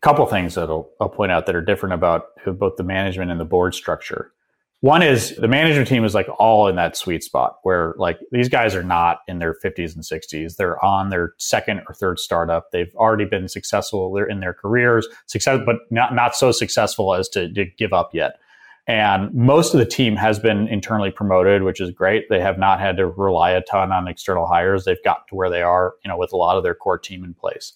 couple 0.00 0.24
things 0.26 0.54
that 0.54 0.68
I'll, 0.68 0.90
I'll 1.00 1.08
point 1.08 1.32
out 1.32 1.46
that 1.46 1.54
are 1.54 1.62
different 1.62 1.94
about 1.94 2.26
both 2.46 2.76
the 2.76 2.84
management 2.84 3.30
and 3.30 3.40
the 3.40 3.44
board 3.44 3.74
structure. 3.74 4.32
One 4.80 5.02
is 5.02 5.34
the 5.36 5.48
management 5.48 5.88
team 5.88 6.04
is 6.04 6.14
like 6.14 6.28
all 6.38 6.68
in 6.68 6.76
that 6.76 6.96
sweet 6.96 7.24
spot 7.24 7.56
where 7.64 7.94
like 7.98 8.20
these 8.30 8.48
guys 8.48 8.76
are 8.76 8.84
not 8.84 9.18
in 9.26 9.40
their 9.40 9.54
50s 9.54 9.94
and 9.94 10.04
60s. 10.04 10.54
They're 10.56 10.82
on 10.84 11.08
their 11.08 11.34
second 11.38 11.82
or 11.88 11.94
third 11.94 12.20
startup. 12.20 12.70
They've 12.70 12.94
already 12.94 13.24
been 13.24 13.48
successful 13.48 14.16
in 14.16 14.38
their 14.38 14.54
careers, 14.54 15.08
success, 15.26 15.58
but 15.66 15.76
not, 15.90 16.14
not 16.14 16.36
so 16.36 16.52
successful 16.52 17.14
as 17.14 17.28
to, 17.30 17.52
to 17.54 17.64
give 17.76 17.92
up 17.92 18.10
yet. 18.14 18.38
And 18.86 19.34
most 19.34 19.74
of 19.74 19.80
the 19.80 19.86
team 19.86 20.14
has 20.14 20.38
been 20.38 20.68
internally 20.68 21.10
promoted, 21.10 21.64
which 21.64 21.80
is 21.80 21.90
great. 21.90 22.28
They 22.30 22.40
have 22.40 22.58
not 22.58 22.78
had 22.78 22.96
to 22.98 23.06
rely 23.08 23.50
a 23.50 23.60
ton 23.60 23.90
on 23.90 24.06
external 24.06 24.46
hires. 24.46 24.84
They've 24.84 25.02
got 25.04 25.26
to 25.28 25.34
where 25.34 25.50
they 25.50 25.60
are, 25.60 25.94
you 26.04 26.08
know, 26.08 26.16
with 26.16 26.32
a 26.32 26.36
lot 26.36 26.56
of 26.56 26.62
their 26.62 26.74
core 26.74 26.98
team 26.98 27.24
in 27.24 27.34
place. 27.34 27.72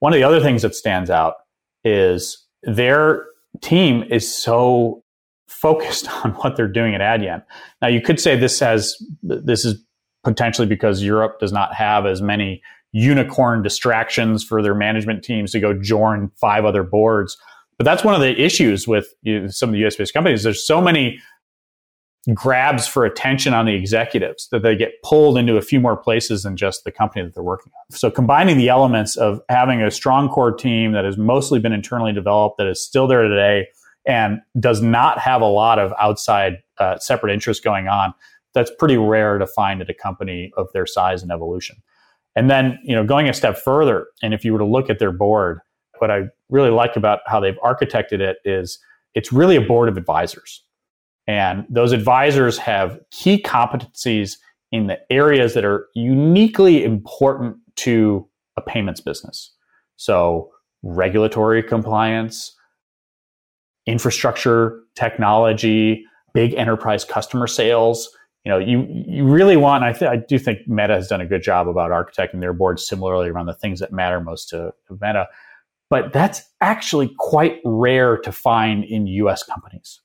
One 0.00 0.12
of 0.12 0.18
the 0.18 0.24
other 0.24 0.40
things 0.40 0.62
that 0.62 0.74
stands 0.74 1.10
out 1.10 1.36
is 1.82 2.46
their 2.62 3.24
team 3.60 4.04
is 4.04 4.32
so 4.32 5.01
focused 5.52 6.08
on 6.24 6.32
what 6.32 6.56
they're 6.56 6.68
doing 6.68 6.94
at 6.94 7.00
Adyen. 7.00 7.42
Now 7.80 7.88
you 7.88 8.00
could 8.00 8.20
say 8.20 8.36
this 8.36 8.58
has 8.60 8.96
this 9.22 9.64
is 9.64 9.82
potentially 10.24 10.66
because 10.66 11.02
Europe 11.02 11.40
does 11.40 11.52
not 11.52 11.74
have 11.74 12.06
as 12.06 12.22
many 12.22 12.62
unicorn 12.92 13.62
distractions 13.62 14.44
for 14.44 14.62
their 14.62 14.74
management 14.74 15.24
teams 15.24 15.52
to 15.52 15.60
go 15.60 15.72
join 15.72 16.30
five 16.40 16.64
other 16.64 16.82
boards. 16.82 17.36
But 17.78 17.84
that's 17.84 18.04
one 18.04 18.14
of 18.14 18.20
the 18.20 18.40
issues 18.40 18.86
with 18.86 19.12
you 19.22 19.40
know, 19.40 19.46
some 19.48 19.70
of 19.70 19.72
the 19.72 19.84
US 19.86 19.96
based 19.96 20.12
companies. 20.12 20.42
There's 20.42 20.64
so 20.64 20.80
many 20.80 21.18
grabs 22.34 22.86
for 22.86 23.04
attention 23.04 23.52
on 23.52 23.66
the 23.66 23.74
executives 23.74 24.48
that 24.52 24.62
they 24.62 24.76
get 24.76 24.92
pulled 25.02 25.36
into 25.36 25.56
a 25.56 25.62
few 25.62 25.80
more 25.80 25.96
places 25.96 26.44
than 26.44 26.56
just 26.56 26.84
the 26.84 26.92
company 26.92 27.24
that 27.24 27.34
they're 27.34 27.42
working 27.42 27.72
on. 27.74 27.96
So 27.96 28.10
combining 28.10 28.58
the 28.58 28.68
elements 28.68 29.16
of 29.16 29.40
having 29.48 29.82
a 29.82 29.90
strong 29.90 30.28
core 30.28 30.52
team 30.52 30.92
that 30.92 31.04
has 31.04 31.18
mostly 31.18 31.58
been 31.58 31.72
internally 31.72 32.12
developed, 32.12 32.58
that 32.58 32.68
is 32.68 32.84
still 32.84 33.08
there 33.08 33.22
today, 33.22 33.66
and 34.06 34.40
does 34.58 34.82
not 34.82 35.18
have 35.18 35.40
a 35.40 35.46
lot 35.46 35.78
of 35.78 35.92
outside 35.98 36.58
uh, 36.78 36.98
separate 36.98 37.32
interests 37.32 37.62
going 37.62 37.88
on, 37.88 38.12
that's 38.54 38.70
pretty 38.78 38.96
rare 38.96 39.38
to 39.38 39.46
find 39.46 39.80
at 39.80 39.88
a 39.88 39.94
company 39.94 40.52
of 40.56 40.68
their 40.72 40.86
size 40.86 41.22
and 41.22 41.30
evolution. 41.30 41.76
And 42.34 42.50
then, 42.50 42.78
you 42.82 42.94
know, 42.94 43.04
going 43.04 43.28
a 43.28 43.34
step 43.34 43.58
further, 43.58 44.06
and 44.22 44.32
if 44.34 44.44
you 44.44 44.52
were 44.52 44.58
to 44.58 44.64
look 44.64 44.90
at 44.90 44.98
their 44.98 45.12
board, 45.12 45.60
what 45.98 46.10
I 46.10 46.22
really 46.48 46.70
like 46.70 46.96
about 46.96 47.20
how 47.26 47.40
they've 47.40 47.58
architected 47.64 48.20
it 48.20 48.38
is 48.44 48.78
it's 49.14 49.32
really 49.32 49.56
a 49.56 49.60
board 49.60 49.88
of 49.88 49.96
advisors. 49.96 50.64
And 51.26 51.64
those 51.70 51.92
advisors 51.92 52.58
have 52.58 52.98
key 53.10 53.40
competencies 53.40 54.38
in 54.72 54.86
the 54.86 54.98
areas 55.10 55.54
that 55.54 55.64
are 55.64 55.86
uniquely 55.94 56.82
important 56.82 57.56
to 57.76 58.28
a 58.56 58.62
payments 58.62 59.00
business. 59.00 59.52
So, 59.96 60.50
regulatory 60.82 61.62
compliance, 61.62 62.56
infrastructure, 63.86 64.80
technology, 64.94 66.04
big 66.34 66.54
enterprise 66.54 67.04
customer 67.04 67.46
sales. 67.46 68.08
You 68.44 68.50
know, 68.50 68.58
you 68.58 68.86
you 68.88 69.24
really 69.24 69.56
want. 69.56 69.84
I, 69.84 69.92
th- 69.92 70.10
I 70.10 70.16
do 70.16 70.38
think 70.38 70.66
Meta 70.66 70.94
has 70.94 71.08
done 71.08 71.20
a 71.20 71.26
good 71.26 71.42
job 71.42 71.68
about 71.68 71.90
architecting 71.90 72.40
their 72.40 72.52
board 72.52 72.80
similarly 72.80 73.28
around 73.28 73.46
the 73.46 73.54
things 73.54 73.78
that 73.80 73.92
matter 73.92 74.20
most 74.20 74.48
to, 74.48 74.72
to 74.88 74.92
Meta, 74.94 75.28
but 75.90 76.12
that's 76.12 76.42
actually 76.60 77.14
quite 77.18 77.60
rare 77.64 78.16
to 78.18 78.32
find 78.32 78.84
in 78.84 79.06
U.S. 79.06 79.44
companies 79.44 80.00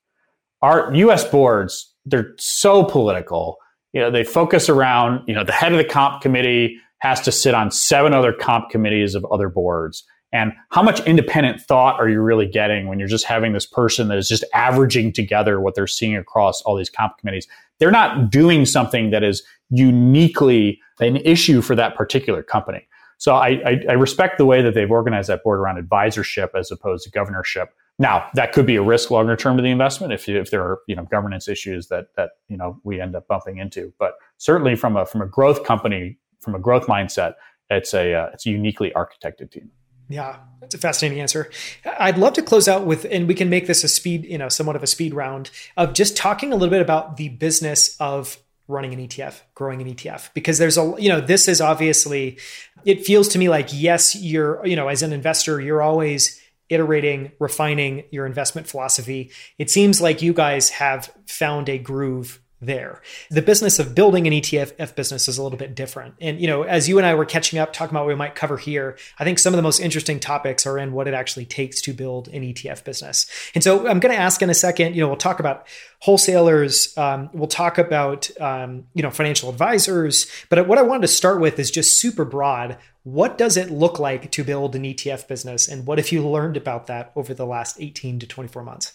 our 0.62 0.94
U.S. 0.94 1.24
boards 1.24 1.94
they're 2.06 2.34
so 2.38 2.84
political. 2.84 3.58
You 3.94 4.02
know, 4.02 4.12
they 4.12 4.24
focus 4.24 4.70
around 4.70 5.24
you 5.28 5.36
know 5.36 5.44
the 5.44 5.52
head 5.52 5.72
of 5.72 5.78
the 5.78 5.84
comp 5.84 6.22
committee 6.22 6.78
has 7.00 7.22
to 7.22 7.32
sit 7.32 7.54
on 7.54 7.70
seven 7.70 8.14
other 8.14 8.34
comp 8.34 8.70
committees 8.70 9.16
of 9.16 9.26
other 9.32 9.50
boards. 9.50 10.04
And 10.34 10.52
how 10.70 10.84
much 10.84 11.00
independent 11.08 11.62
thought 11.62 12.00
are 12.00 12.10
you 12.10 12.22
really 12.22 12.48
getting 12.48 12.88
when 12.88 13.00
you're 13.00 13.08
just 13.08 13.26
having 13.26 13.54
this 13.54 13.66
person 13.66 14.10
that 14.10 14.18
is 14.18 14.28
just 14.28 14.44
averaging 14.54 15.14
together 15.14 15.62
what 15.62 15.76
they're 15.76 15.88
seeing 15.88 16.18
across 16.18 16.62
all 16.64 16.76
these 16.76 16.90
comp 16.90 17.18
committees? 17.18 17.48
They're 17.80 17.92
not 17.92 18.30
doing 18.30 18.66
something 18.66 19.12
that 19.12 19.24
is 19.24 19.44
uniquely 19.70 20.82
an 21.00 21.18
issue 21.18 21.62
for 21.62 21.76
that 21.76 21.96
particular 21.96 22.44
company. 22.44 22.88
So 23.18 23.36
I, 23.36 23.62
I, 23.66 23.82
I 23.90 23.94
respect 23.94 24.38
the 24.38 24.46
way 24.46 24.62
that 24.62 24.74
they've 24.74 24.92
organized 24.92 25.30
that 25.30 25.44
board 25.44 25.60
around 25.60 25.84
advisorship 25.84 26.50
as 26.56 26.72
opposed 26.72 27.04
to 27.06 27.12
governorship. 27.12 27.74
Now, 28.00 28.30
that 28.36 28.54
could 28.54 28.68
be 28.68 28.76
a 28.76 28.84
risk 28.84 29.10
longer 29.10 29.36
term 29.36 29.58
to 29.58 29.64
the 29.64 29.70
investment 29.72 30.14
if, 30.14 30.30
if 30.30 30.52
there 30.52 30.62
are 30.62 30.80
you 30.88 30.96
know 30.96 31.04
governance 31.04 31.48
issues 31.48 31.88
that 31.88 32.10
that 32.16 32.32
you 32.48 32.56
know 32.56 32.80
we 32.84 33.02
end 33.02 33.16
up 33.16 33.28
bumping 33.28 33.58
into. 33.58 33.92
But 33.98 34.14
certainly 34.38 34.76
from 34.76 34.96
a 34.96 35.06
from 35.06 35.22
a 35.22 35.28
growth 35.28 35.64
company, 35.64 36.20
from 36.40 36.54
a 36.54 36.60
growth 36.60 36.86
mindset, 36.86 37.34
it's 37.72 37.96
a 37.96 38.14
uh, 38.14 38.30
it's 38.34 38.46
a 38.46 38.52
uniquely 38.52 38.92
architected 38.92 39.50
team. 39.50 39.72
Yeah, 40.10 40.38
that's 40.62 40.74
a 40.74 40.78
fascinating 40.78 41.20
answer. 41.20 41.52
I'd 42.00 42.18
love 42.18 42.34
to 42.34 42.42
close 42.42 42.68
out 42.68 42.86
with, 42.86 43.06
and 43.12 43.28
we 43.28 43.34
can 43.34 43.50
make 43.50 43.68
this 43.68 43.84
a 43.84 43.88
speed, 43.88 44.26
you 44.26 44.38
know, 44.38 44.50
somewhat 44.50 44.76
of 44.76 44.84
a 44.84 44.88
speed 44.88 45.14
round 45.14 45.50
of 45.76 45.94
just 45.94 46.16
talking 46.16 46.54
a 46.54 46.56
little 46.56 46.72
bit 46.72 46.82
about 46.82 47.18
the 47.18 47.30
business 47.30 47.98
of 48.00 48.38
running 48.70 48.94
an 48.94 49.06
ETF, 49.06 49.42
growing 49.54 49.82
an 49.82 49.94
ETF, 49.94 50.30
because 50.34 50.58
there's 50.58 50.78
a, 50.78 50.94
you 50.98 51.10
know, 51.10 51.22
this 51.22 51.48
is 51.48 51.62
obviously, 51.62 52.38
it 52.86 53.06
feels 53.06 53.28
to 53.30 53.40
me 53.40 53.50
like, 53.50 53.70
yes, 53.72 54.16
you're, 54.16 54.66
you 54.66 54.76
know, 54.76 54.88
as 54.88 55.02
an 55.02 55.14
investor, 55.14 55.60
you're 55.60 55.82
always 55.82 56.42
iterating, 56.70 57.32
refining 57.40 58.04
your 58.12 58.26
investment 58.26 58.68
philosophy. 58.68 59.32
It 59.58 59.70
seems 59.70 60.02
like 60.02 60.22
you 60.22 60.34
guys 60.34 60.70
have 60.72 61.14
found 61.26 61.70
a 61.70 61.78
groove 61.78 62.42
there. 62.60 63.02
The 63.30 63.42
business 63.42 63.78
of 63.78 63.94
building 63.94 64.26
an 64.26 64.34
ETF 64.34 64.96
business 64.96 65.28
is 65.28 65.38
a 65.38 65.44
little 65.44 65.58
bit 65.60 65.76
different. 65.76 66.16
And, 66.20 66.42
you 66.42 66.48
know, 66.48 66.64
as 66.64 66.90
you 66.90 66.98
and 66.98 67.06
I 67.06 67.14
were 67.14 67.26
catching 67.26 67.60
up, 67.60 67.72
talking 67.72 67.96
about 67.96 68.06
what 68.06 68.10
we 68.10 68.16
might 68.16 68.34
cover 68.34 68.58
here, 68.58 68.98
I 69.20 69.24
think 69.24 69.38
some 69.38 69.54
of 69.54 69.58
the 69.58 69.64
most 69.64 69.80
interesting 69.80 70.20
topics 70.20 70.66
are 70.66 70.78
in 70.78 70.92
what 70.92 71.08
it 71.08 71.14
actually 71.14 71.46
takes 71.46 71.82
to 71.82 71.94
build 71.94 72.30
an 72.30 72.42
ETF 72.42 72.84
business. 72.84 73.28
And 73.54 73.64
so 73.64 73.88
I'm 73.88 74.00
going 74.00 74.14
to 74.14 74.20
ask 74.20 74.42
in 74.42 74.50
a 74.50 74.56
second, 74.56 74.96
you 74.96 75.02
know, 75.02 75.08
we'll 75.08 75.18
talk 75.18 75.40
about 75.40 75.68
wholesalers, 76.00 76.98
um, 76.98 77.30
we'll 77.32 77.48
talk 77.48 77.78
about, 77.78 78.30
um, 78.42 78.86
you 78.94 79.04
know, 79.04 79.12
financial 79.12 79.50
advisors. 79.50 80.26
But 80.50 80.68
what 80.68 80.80
I 80.80 80.82
wanted 80.82 81.02
to 81.02 81.10
start 81.10 81.40
with 81.40 81.60
is 81.60 81.70
just 81.70 82.02
super 82.02 82.26
broad. 82.26 82.78
What 83.04 83.38
does 83.38 83.56
it 83.56 83.70
look 83.70 84.00
like 84.00 84.32
to 84.32 84.44
build 84.44 84.76
an 84.76 84.84
ETF 84.84 85.28
business? 85.28 85.68
And 85.68 85.86
what 85.86 86.00
have 86.00 86.12
you 86.12 86.28
learned 86.28 86.58
about 86.58 86.88
that 86.88 87.12
over 87.16 87.36
the 87.36 87.46
last 87.46 87.80
18 87.80 88.20
to 88.20 88.28
24 88.28 88.64
months? 88.64 88.94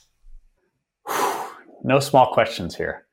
No 1.85 1.99
small 1.99 2.33
questions 2.33 2.77
here 2.77 3.07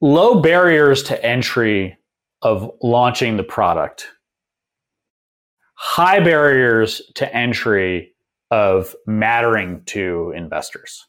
low 0.00 0.40
barriers 0.40 1.02
to 1.04 1.24
entry 1.24 1.96
of 2.42 2.70
launching 2.82 3.36
the 3.36 3.42
product, 3.42 4.08
high 5.74 6.20
barriers 6.20 7.02
to 7.14 7.34
entry 7.34 8.12
of 8.50 8.94
mattering 9.06 9.82
to 9.86 10.32
investors. 10.34 11.06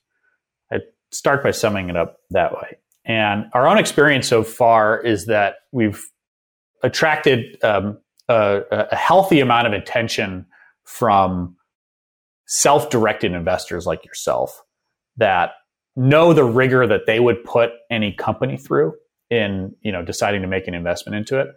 I 0.71 0.79
start 1.11 1.43
by 1.43 1.51
summing 1.51 1.89
it 1.89 1.95
up 1.95 2.17
that 2.29 2.53
way. 2.53 2.77
And 3.05 3.45
our 3.53 3.67
own 3.67 3.77
experience 3.77 4.27
so 4.27 4.43
far 4.43 4.99
is 4.99 5.25
that 5.25 5.55
we've 5.71 6.03
attracted 6.83 7.61
um, 7.63 7.97
a, 8.27 8.61
a 8.91 8.95
healthy 8.95 9.39
amount 9.39 9.67
of 9.67 9.73
attention 9.73 10.45
from 10.83 11.55
self 12.45 12.89
directed 12.89 13.31
investors 13.31 13.85
like 13.85 14.05
yourself 14.05 14.61
that 15.17 15.51
know 15.95 16.33
the 16.33 16.43
rigor 16.43 16.87
that 16.87 17.05
they 17.05 17.19
would 17.19 17.43
put 17.43 17.71
any 17.89 18.13
company 18.13 18.57
through 18.57 18.93
in 19.29 19.75
you 19.81 19.91
know 19.91 20.03
deciding 20.03 20.41
to 20.41 20.47
make 20.47 20.67
an 20.67 20.73
investment 20.73 21.15
into 21.15 21.39
it 21.39 21.47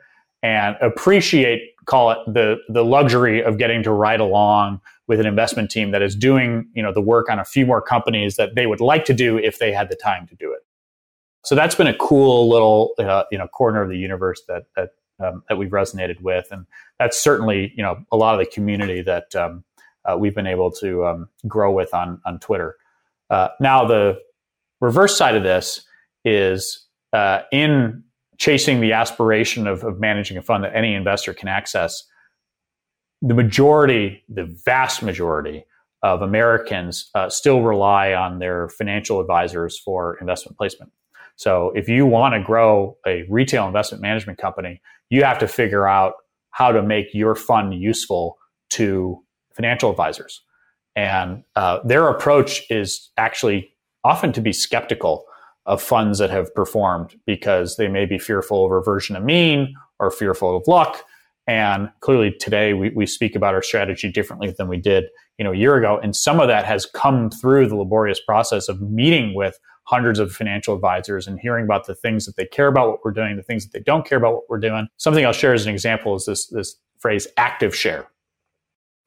and 0.42 0.76
appreciate 0.80 1.60
call 1.86 2.10
it 2.10 2.18
the 2.26 2.56
the 2.68 2.84
luxury 2.84 3.42
of 3.42 3.58
getting 3.58 3.82
to 3.82 3.90
ride 3.90 4.20
along 4.20 4.80
with 5.06 5.20
an 5.20 5.26
investment 5.26 5.70
team 5.70 5.90
that 5.90 6.02
is 6.02 6.14
doing 6.14 6.68
you 6.74 6.82
know 6.82 6.92
the 6.92 7.00
work 7.00 7.28
on 7.28 7.38
a 7.38 7.44
few 7.44 7.66
more 7.66 7.80
companies 7.80 8.36
that 8.36 8.54
they 8.54 8.66
would 8.66 8.80
like 8.80 9.04
to 9.04 9.14
do 9.14 9.38
if 9.38 9.58
they 9.58 9.72
had 9.72 9.88
the 9.88 9.96
time 9.96 10.26
to 10.26 10.34
do 10.36 10.52
it. 10.52 10.60
So 11.44 11.54
that's 11.54 11.74
been 11.74 11.86
a 11.86 11.96
cool 11.96 12.48
little 12.48 12.94
uh, 12.98 13.24
you 13.30 13.38
know 13.38 13.48
corner 13.48 13.82
of 13.82 13.88
the 13.88 13.98
universe 13.98 14.42
that 14.48 14.64
that 14.76 14.90
um, 15.24 15.42
that 15.48 15.56
we've 15.56 15.70
resonated 15.70 16.20
with. 16.20 16.46
And 16.50 16.66
that's 16.98 17.18
certainly 17.18 17.72
you 17.76 17.82
know 17.82 18.04
a 18.10 18.16
lot 18.16 18.34
of 18.34 18.44
the 18.44 18.50
community 18.50 19.02
that 19.02 19.34
um, 19.34 19.64
uh, 20.04 20.16
we've 20.18 20.34
been 20.34 20.46
able 20.46 20.70
to 20.72 21.06
um, 21.06 21.28
grow 21.46 21.72
with 21.72 21.92
on 21.92 22.20
on 22.24 22.38
Twitter 22.38 22.76
uh, 23.30 23.48
now, 23.60 23.86
the 23.86 24.18
reverse 24.80 25.16
side 25.16 25.36
of 25.36 25.42
this 25.42 25.86
is 26.24 26.86
uh, 27.12 27.40
in 27.52 28.02
chasing 28.38 28.80
the 28.80 28.92
aspiration 28.92 29.66
of, 29.66 29.84
of, 29.84 30.00
managing 30.00 30.36
a 30.36 30.42
fund 30.42 30.64
that 30.64 30.74
any 30.74 30.94
investor 30.94 31.32
can 31.32 31.48
access, 31.48 32.04
the 33.22 33.34
majority, 33.34 34.22
the 34.28 34.44
vast 34.64 35.02
majority 35.02 35.64
of 36.02 36.20
Americans 36.20 37.10
uh, 37.14 37.30
still 37.30 37.62
rely 37.62 38.12
on 38.12 38.38
their 38.38 38.68
financial 38.68 39.20
advisors 39.20 39.78
for 39.78 40.18
investment 40.20 40.58
placement. 40.58 40.92
So 41.36 41.72
if 41.74 41.88
you 41.88 42.06
want 42.06 42.34
to 42.34 42.42
grow 42.42 42.96
a 43.06 43.24
retail 43.30 43.66
investment 43.66 44.02
management 44.02 44.38
company, 44.38 44.80
you 45.08 45.24
have 45.24 45.38
to 45.38 45.48
figure 45.48 45.88
out 45.88 46.14
how 46.50 46.72
to 46.72 46.82
make 46.82 47.06
your 47.14 47.34
fund 47.34 47.74
useful 47.74 48.36
to 48.70 49.22
financial 49.54 49.90
advisors. 49.90 50.42
And 50.96 51.42
uh, 51.56 51.80
their 51.84 52.08
approach 52.08 52.62
is 52.70 53.10
actually 53.16 53.70
often 54.04 54.32
to 54.32 54.40
be 54.40 54.52
skeptical 54.52 55.24
of 55.66 55.82
funds 55.82 56.18
that 56.18 56.30
have 56.30 56.54
performed 56.54 57.18
because 57.26 57.76
they 57.76 57.88
may 57.88 58.04
be 58.04 58.18
fearful 58.18 58.66
of 58.66 58.70
reversion 58.70 59.14
to 59.14 59.20
mean 59.20 59.74
or 59.98 60.10
fearful 60.10 60.56
of 60.56 60.68
luck. 60.68 61.02
And 61.46 61.90
clearly 62.00 62.32
today 62.32 62.74
we, 62.74 62.90
we 62.90 63.06
speak 63.06 63.34
about 63.34 63.54
our 63.54 63.62
strategy 63.62 64.10
differently 64.10 64.54
than 64.56 64.68
we 64.68 64.76
did, 64.76 65.04
you 65.38 65.44
know, 65.44 65.52
a 65.52 65.56
year 65.56 65.76
ago. 65.76 65.98
And 66.02 66.14
some 66.14 66.40
of 66.40 66.48
that 66.48 66.64
has 66.64 66.86
come 66.86 67.30
through 67.30 67.68
the 67.68 67.76
laborious 67.76 68.20
process 68.20 68.68
of 68.68 68.80
meeting 68.80 69.34
with 69.34 69.58
hundreds 69.84 70.18
of 70.18 70.32
financial 70.32 70.74
advisors 70.74 71.26
and 71.26 71.38
hearing 71.38 71.64
about 71.64 71.86
the 71.86 71.94
things 71.94 72.24
that 72.24 72.36
they 72.36 72.46
care 72.46 72.68
about 72.68 72.88
what 72.88 73.04
we're 73.04 73.12
doing, 73.12 73.36
the 73.36 73.42
things 73.42 73.64
that 73.64 73.72
they 73.72 73.82
don't 73.82 74.06
care 74.06 74.16
about 74.16 74.34
what 74.34 74.44
we're 74.48 74.58
doing. 74.58 74.86
Something 74.96 75.26
I'll 75.26 75.32
share 75.32 75.52
as 75.52 75.66
an 75.66 75.72
example 75.72 76.14
is 76.14 76.24
this, 76.24 76.46
this 76.46 76.76
phrase 76.98 77.26
active 77.36 77.74
share. 77.76 78.06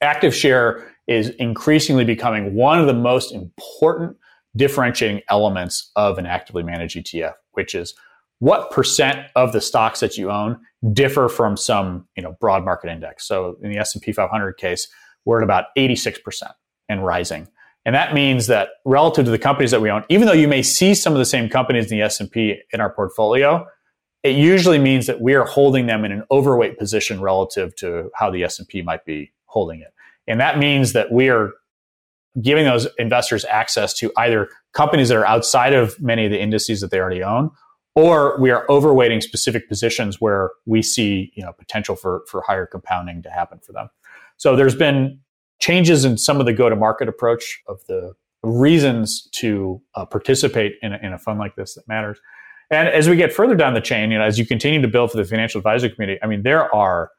Active 0.02 0.36
share 0.36 0.91
is 1.07 1.30
increasingly 1.32 2.03
becoming 2.03 2.53
one 2.53 2.80
of 2.80 2.88
the 2.88 2.94
most 2.94 3.34
important 3.34 4.18
differentiating 4.56 5.22
elements 5.30 5.91
of 5.95 6.18
an 6.18 6.26
actively 6.26 6.64
managed 6.64 6.98
ETF, 6.98 7.34
which 7.53 7.74
is 7.74 7.94
what 8.40 8.72
percent 8.72 9.19
of 9.36 9.53
the 9.53 9.61
stocks 9.61 9.99
that 9.99 10.18
you 10.18 10.30
own 10.30 10.60
differ 10.94 11.28
from 11.28 11.57
some 11.57 12.07
you 12.15 12.24
know 12.24 12.36
broad 12.40 12.64
market 12.64 12.91
index. 12.91 13.28
So 13.28 13.57
in 13.61 13.72
the 13.72 13.78
S&P 13.78 14.11
500 14.11 14.53
case, 14.53 14.88
we're 15.26 15.40
at 15.40 15.44
about 15.44 15.65
86% 15.78 16.52
and 16.90 17.06
rising. 17.06 17.48
And 17.86 17.95
that 17.95 18.14
means 18.14 18.48
that 18.48 18.69
relative 18.86 19.26
to 19.26 19.32
the 19.32 19.40
companies 19.40 19.72
that 19.72 19.82
we 19.82 19.90
own, 19.90 20.03
even 20.10 20.28
though 20.28 20.34
you 20.34 20.48
may 20.48 20.61
see 20.61 20.94
some 20.94 21.14
of 21.14 21.19
the 21.19 21.26
same 21.26 21.48
companies 21.48 21.90
in 21.90 21.98
the 21.98 22.03
S&P 22.03 22.61
in 22.72 22.82
our 22.82 22.90
portfolio, 22.90 23.65
it 24.24 24.36
usually 24.36 24.78
means 24.78 25.07
that 25.07 25.22
we 25.22 25.36
are 25.36 25.45
holding 25.45 25.86
them 25.86 26.03
in 26.03 26.11
an 26.11 26.24
overweight 26.30 26.78
position 26.78 27.22
relative 27.22 27.76
to 27.78 28.10
how 28.14 28.30
the 28.30 28.44
S&P 28.44 28.82
might 28.82 29.06
be 29.06 29.32
holding 29.57 29.81
it. 29.81 29.93
And 30.27 30.39
that 30.39 30.59
means 30.59 30.93
that 30.93 31.11
we 31.11 31.29
are 31.29 31.51
giving 32.41 32.65
those 32.65 32.88
investors 32.99 33.43
access 33.45 33.93
to 33.95 34.11
either 34.17 34.49
companies 34.73 35.09
that 35.09 35.17
are 35.17 35.25
outside 35.25 35.73
of 35.73 35.99
many 35.99 36.25
of 36.25 36.31
the 36.31 36.39
indices 36.39 36.81
that 36.81 36.91
they 36.91 36.99
already 36.99 37.23
own 37.23 37.49
or 37.97 38.39
we 38.39 38.51
are 38.51 38.63
overweighting 38.67 39.23
specific 39.23 39.67
positions 39.67 40.21
where 40.21 40.51
we 40.67 40.84
see 40.84 41.31
you 41.35 41.43
know 41.43 41.51
potential 41.51 41.95
for 41.95 42.21
for 42.29 42.43
higher 42.45 42.67
compounding 42.67 43.23
to 43.23 43.29
happen 43.31 43.59
for 43.65 43.73
them. 43.73 43.89
So 44.38 44.55
there's 44.55 44.75
been 44.75 45.19
changes 45.59 46.05
in 46.05 46.17
some 46.17 46.39
of 46.39 46.45
the 46.45 46.53
go 46.53 46.69
to 46.69 46.75
market 46.75 47.09
approach 47.09 47.59
of 47.67 47.79
the 47.88 48.13
reasons 48.43 49.27
to 49.31 49.81
uh, 49.95 50.05
participate 50.05 50.75
in 50.84 50.93
a, 50.93 50.99
in 51.01 51.11
a 51.11 51.17
fund 51.17 51.39
like 51.39 51.55
this 51.55 51.73
that 51.73 51.88
matters. 51.88 52.19
And 52.69 52.88
as 52.88 53.09
we 53.09 53.15
get 53.15 53.34
further 53.34 53.55
down 53.55 53.73
the 53.73 53.81
chain, 53.81 54.11
you 54.11 54.19
know, 54.19 54.25
as 54.25 54.38
you 54.38 54.45
continue 54.45 54.79
to 54.81 54.88
build 54.88 55.09
for 55.09 55.17
the 55.17 55.25
financial 55.25 55.57
advisor 55.57 55.89
community, 55.89 56.19
I 56.21 56.27
mean, 56.27 56.43
there 56.43 56.73
are 56.75 57.09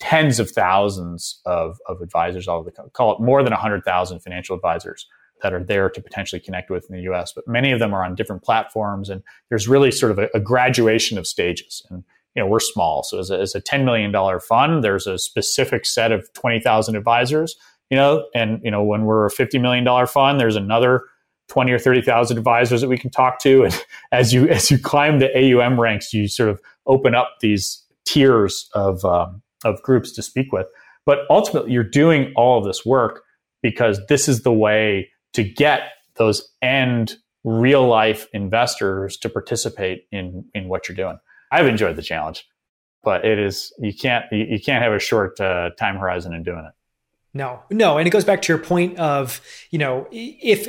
tens 0.00 0.38
of 0.38 0.50
thousands 0.50 1.40
of, 1.44 1.78
of 1.88 2.00
advisors 2.00 2.46
all 2.46 2.62
the 2.62 2.70
call 2.92 3.14
it 3.14 3.20
more 3.20 3.42
than 3.42 3.52
100,000 3.52 4.20
financial 4.20 4.54
advisors 4.54 5.06
that 5.42 5.52
are 5.52 5.62
there 5.62 5.88
to 5.88 6.00
potentially 6.00 6.40
connect 6.40 6.70
with 6.70 6.88
in 6.90 6.96
the 6.96 7.02
US, 7.12 7.32
but 7.32 7.46
many 7.46 7.72
of 7.72 7.78
them 7.78 7.94
are 7.94 8.04
on 8.04 8.14
different 8.14 8.42
platforms. 8.42 9.08
And 9.08 9.22
there's 9.48 9.68
really 9.68 9.90
sort 9.90 10.12
of 10.12 10.18
a, 10.18 10.28
a 10.34 10.40
graduation 10.40 11.18
of 11.18 11.26
stages. 11.26 11.82
And, 11.90 12.04
you 12.34 12.42
know, 12.42 12.48
we're 12.48 12.60
small. 12.60 13.02
So 13.02 13.18
as 13.18 13.30
a, 13.30 13.38
as 13.38 13.54
a 13.54 13.60
$10 13.60 13.84
million 13.84 14.12
fund, 14.40 14.82
there's 14.82 15.06
a 15.06 15.18
specific 15.18 15.86
set 15.86 16.12
of 16.12 16.32
20,000 16.34 16.96
advisors, 16.96 17.56
you 17.90 17.96
know, 17.96 18.26
and, 18.34 18.60
you 18.62 18.70
know, 18.70 18.82
when 18.82 19.04
we're 19.04 19.26
a 19.26 19.30
$50 19.30 19.60
million 19.60 20.06
fund, 20.06 20.40
there's 20.40 20.56
another 20.56 21.04
20 21.48 21.72
or 21.72 21.78
30,000 21.78 22.36
advisors 22.36 22.80
that 22.80 22.88
we 22.88 22.98
can 22.98 23.10
talk 23.10 23.38
to. 23.40 23.64
And 23.64 23.84
as 24.12 24.32
you, 24.32 24.48
as 24.48 24.70
you 24.70 24.78
climb 24.78 25.18
the 25.18 25.30
AUM 25.34 25.80
ranks, 25.80 26.12
you 26.12 26.28
sort 26.28 26.48
of 26.50 26.60
open 26.86 27.14
up 27.14 27.36
these 27.40 27.82
tiers 28.04 28.68
of, 28.74 29.04
um, 29.04 29.42
of 29.64 29.82
groups 29.82 30.12
to 30.12 30.22
speak 30.22 30.52
with. 30.52 30.66
But 31.06 31.20
ultimately, 31.30 31.72
you're 31.72 31.84
doing 31.84 32.32
all 32.36 32.58
of 32.58 32.64
this 32.64 32.84
work 32.84 33.22
because 33.62 34.00
this 34.08 34.28
is 34.28 34.42
the 34.42 34.52
way 34.52 35.08
to 35.32 35.42
get 35.42 35.92
those 36.16 36.48
end 36.62 37.16
real 37.44 37.86
life 37.86 38.26
investors 38.32 39.16
to 39.18 39.28
participate 39.28 40.04
in 40.12 40.44
in 40.54 40.68
what 40.68 40.88
you're 40.88 40.96
doing. 40.96 41.18
I've 41.50 41.66
enjoyed 41.66 41.96
the 41.96 42.02
challenge, 42.02 42.46
but 43.02 43.24
it 43.24 43.38
is 43.38 43.72
you 43.78 43.94
can't 43.94 44.26
you, 44.30 44.60
can't 44.60 44.82
have 44.82 44.92
a 44.92 44.98
short 44.98 45.40
uh, 45.40 45.70
time 45.78 45.96
horizon 45.96 46.34
in 46.34 46.42
doing 46.42 46.64
it. 46.66 46.74
No, 47.38 47.62
no, 47.70 47.98
and 47.98 48.08
it 48.08 48.10
goes 48.10 48.24
back 48.24 48.42
to 48.42 48.52
your 48.52 48.58
point 48.58 48.98
of 48.98 49.40
you 49.70 49.78
know 49.78 50.08
if 50.10 50.66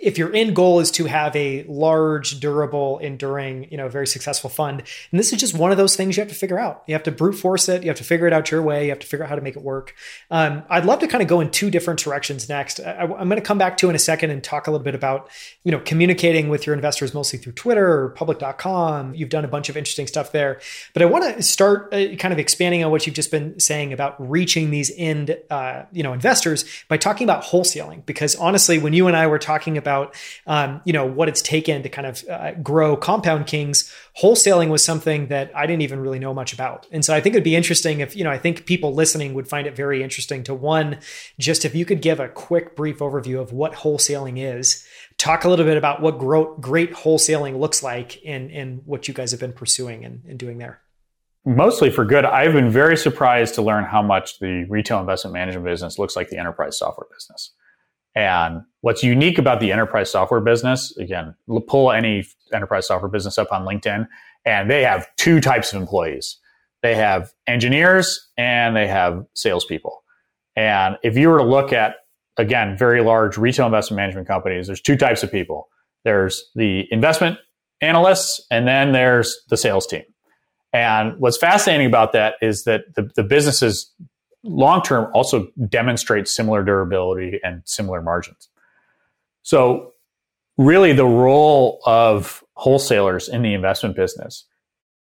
if 0.00 0.18
your 0.18 0.32
end 0.32 0.54
goal 0.54 0.78
is 0.78 0.92
to 0.92 1.06
have 1.06 1.34
a 1.34 1.64
large, 1.64 2.38
durable, 2.38 2.98
enduring, 2.98 3.66
you 3.72 3.76
know, 3.76 3.88
very 3.88 4.06
successful 4.06 4.48
fund, 4.48 4.84
and 5.10 5.18
this 5.18 5.32
is 5.32 5.40
just 5.40 5.52
one 5.52 5.72
of 5.72 5.78
those 5.78 5.96
things 5.96 6.16
you 6.16 6.20
have 6.20 6.28
to 6.28 6.34
figure 6.36 6.60
out. 6.60 6.84
You 6.86 6.94
have 6.94 7.02
to 7.02 7.10
brute 7.10 7.32
force 7.32 7.68
it. 7.68 7.82
You 7.82 7.88
have 7.88 7.96
to 7.98 8.04
figure 8.04 8.28
it 8.28 8.32
out 8.32 8.52
your 8.52 8.62
way. 8.62 8.84
You 8.84 8.90
have 8.90 9.00
to 9.00 9.06
figure 9.08 9.24
out 9.24 9.30
how 9.30 9.34
to 9.34 9.40
make 9.40 9.56
it 9.56 9.64
work. 9.64 9.96
Um, 10.30 10.62
I'd 10.70 10.84
love 10.84 11.00
to 11.00 11.08
kind 11.08 11.22
of 11.22 11.28
go 11.28 11.40
in 11.40 11.50
two 11.50 11.72
different 11.72 11.98
directions 11.98 12.48
next. 12.48 12.78
I, 12.78 13.02
am 13.02 13.08
going 13.08 13.30
to 13.30 13.40
come 13.40 13.58
back 13.58 13.76
to 13.78 13.90
in 13.90 13.96
a 13.96 13.98
second 13.98 14.30
and 14.30 14.44
talk 14.44 14.68
a 14.68 14.70
little 14.70 14.84
bit 14.84 14.94
about 14.94 15.28
you 15.64 15.72
know 15.72 15.80
communicating 15.80 16.50
with 16.50 16.68
your 16.68 16.76
investors 16.76 17.12
mostly 17.14 17.40
through 17.40 17.54
Twitter 17.54 18.04
or 18.04 18.10
Public.com. 18.10 19.16
You've 19.16 19.28
done 19.28 19.44
a 19.44 19.48
bunch 19.48 19.68
of 19.68 19.76
interesting 19.76 20.06
stuff 20.06 20.30
there, 20.30 20.60
but 20.92 21.02
I 21.02 21.06
want 21.06 21.34
to 21.34 21.42
start 21.42 21.92
uh, 21.92 22.14
kind 22.14 22.30
of 22.30 22.38
expanding 22.38 22.84
on 22.84 22.92
what 22.92 23.08
you've 23.08 23.16
just 23.16 23.32
been 23.32 23.58
saying 23.58 23.92
about 23.92 24.14
reaching 24.30 24.70
these 24.70 24.92
end. 24.96 25.36
Uh, 25.50 25.82
you 25.90 26.04
know 26.04 26.11
investors 26.12 26.64
by 26.88 26.96
talking 26.96 27.24
about 27.24 27.44
wholesaling. 27.44 28.04
Because 28.06 28.36
honestly 28.36 28.78
when 28.78 28.92
you 28.92 29.06
and 29.06 29.16
i 29.16 29.26
were 29.26 29.38
talking 29.38 29.78
about 29.78 30.14
um, 30.46 30.80
you 30.84 30.92
know 30.92 31.06
what 31.06 31.28
it's 31.28 31.42
taken 31.42 31.82
to 31.82 31.88
kind 31.88 32.06
of 32.06 32.24
uh, 32.28 32.52
grow 32.54 32.96
compound 32.96 33.46
kings 33.46 33.92
wholesaling 34.20 34.68
was 34.68 34.84
something 34.84 35.28
that 35.28 35.50
i 35.56 35.66
didn't 35.66 35.82
even 35.82 36.00
really 36.00 36.18
know 36.18 36.34
much 36.34 36.52
about. 36.52 36.86
And 36.92 37.04
so 37.04 37.14
i 37.14 37.20
think 37.20 37.34
it'd 37.34 37.44
be 37.44 37.56
interesting 37.56 38.00
if 38.00 38.14
you 38.16 38.24
know 38.24 38.30
i 38.30 38.38
think 38.38 38.66
people 38.66 38.94
listening 38.94 39.34
would 39.34 39.48
find 39.48 39.66
it 39.66 39.74
very 39.76 40.02
interesting 40.02 40.42
to 40.44 40.54
one 40.54 40.98
just 41.38 41.64
if 41.64 41.74
you 41.74 41.84
could 41.84 42.02
give 42.02 42.20
a 42.20 42.28
quick 42.28 42.76
brief 42.76 42.98
overview 42.98 43.40
of 43.40 43.52
what 43.52 43.72
wholesaling 43.72 44.38
is 44.38 44.86
talk 45.18 45.44
a 45.44 45.48
little 45.48 45.64
bit 45.64 45.76
about 45.76 46.02
what 46.02 46.18
great 46.60 46.92
wholesaling 46.92 47.58
looks 47.58 47.82
like 47.82 48.22
in 48.22 48.50
in 48.50 48.82
what 48.84 49.08
you 49.08 49.14
guys 49.14 49.30
have 49.30 49.40
been 49.40 49.52
pursuing 49.52 50.04
and, 50.04 50.22
and 50.28 50.38
doing 50.38 50.58
there 50.58 50.81
mostly 51.44 51.90
for 51.90 52.04
good. 52.04 52.24
I've 52.24 52.52
been 52.52 52.70
very 52.70 52.96
surprised 52.96 53.54
to 53.56 53.62
learn 53.62 53.84
how 53.84 54.02
much 54.02 54.38
the 54.38 54.64
retail 54.68 55.00
investment 55.00 55.34
management 55.34 55.64
business 55.64 55.98
looks 55.98 56.16
like 56.16 56.28
the 56.28 56.38
enterprise 56.38 56.78
software 56.78 57.06
business. 57.12 57.52
And 58.14 58.62
what's 58.82 59.02
unique 59.02 59.38
about 59.38 59.60
the 59.60 59.72
enterprise 59.72 60.10
software 60.10 60.40
business, 60.40 60.94
again, 60.98 61.34
pull 61.66 61.90
any 61.90 62.24
enterprise 62.52 62.86
software 62.86 63.08
business 63.08 63.38
up 63.38 63.50
on 63.50 63.64
LinkedIn, 63.64 64.06
and 64.44 64.70
they 64.70 64.82
have 64.82 65.06
two 65.16 65.40
types 65.40 65.72
of 65.72 65.80
employees. 65.80 66.38
They 66.82 66.94
have 66.94 67.32
engineers 67.46 68.28
and 68.36 68.76
they 68.76 68.86
have 68.88 69.24
salespeople. 69.34 70.02
And 70.56 70.98
if 71.02 71.16
you 71.16 71.30
were 71.30 71.38
to 71.38 71.44
look 71.44 71.72
at, 71.72 71.94
again, 72.36 72.76
very 72.76 73.02
large 73.02 73.38
retail 73.38 73.66
investment 73.66 73.96
management 73.96 74.28
companies, 74.28 74.66
there's 74.66 74.80
two 74.80 74.96
types 74.96 75.22
of 75.22 75.30
people. 75.30 75.68
There's 76.04 76.50
the 76.54 76.86
investment 76.90 77.38
analysts, 77.80 78.44
and 78.50 78.66
then 78.66 78.92
there's 78.92 79.34
the 79.48 79.56
sales 79.56 79.86
team. 79.86 80.02
And 80.72 81.18
what's 81.18 81.36
fascinating 81.36 81.86
about 81.86 82.12
that 82.12 82.34
is 82.40 82.64
that 82.64 82.94
the, 82.94 83.10
the 83.14 83.22
businesses 83.22 83.92
long 84.42 84.82
term 84.82 85.10
also 85.14 85.48
demonstrate 85.68 86.28
similar 86.28 86.64
durability 86.64 87.40
and 87.42 87.62
similar 87.64 88.02
margins. 88.02 88.48
So, 89.42 89.92
really, 90.56 90.92
the 90.92 91.04
role 91.04 91.80
of 91.84 92.42
wholesalers 92.54 93.28
in 93.28 93.42
the 93.42 93.54
investment 93.54 93.96
business 93.96 94.46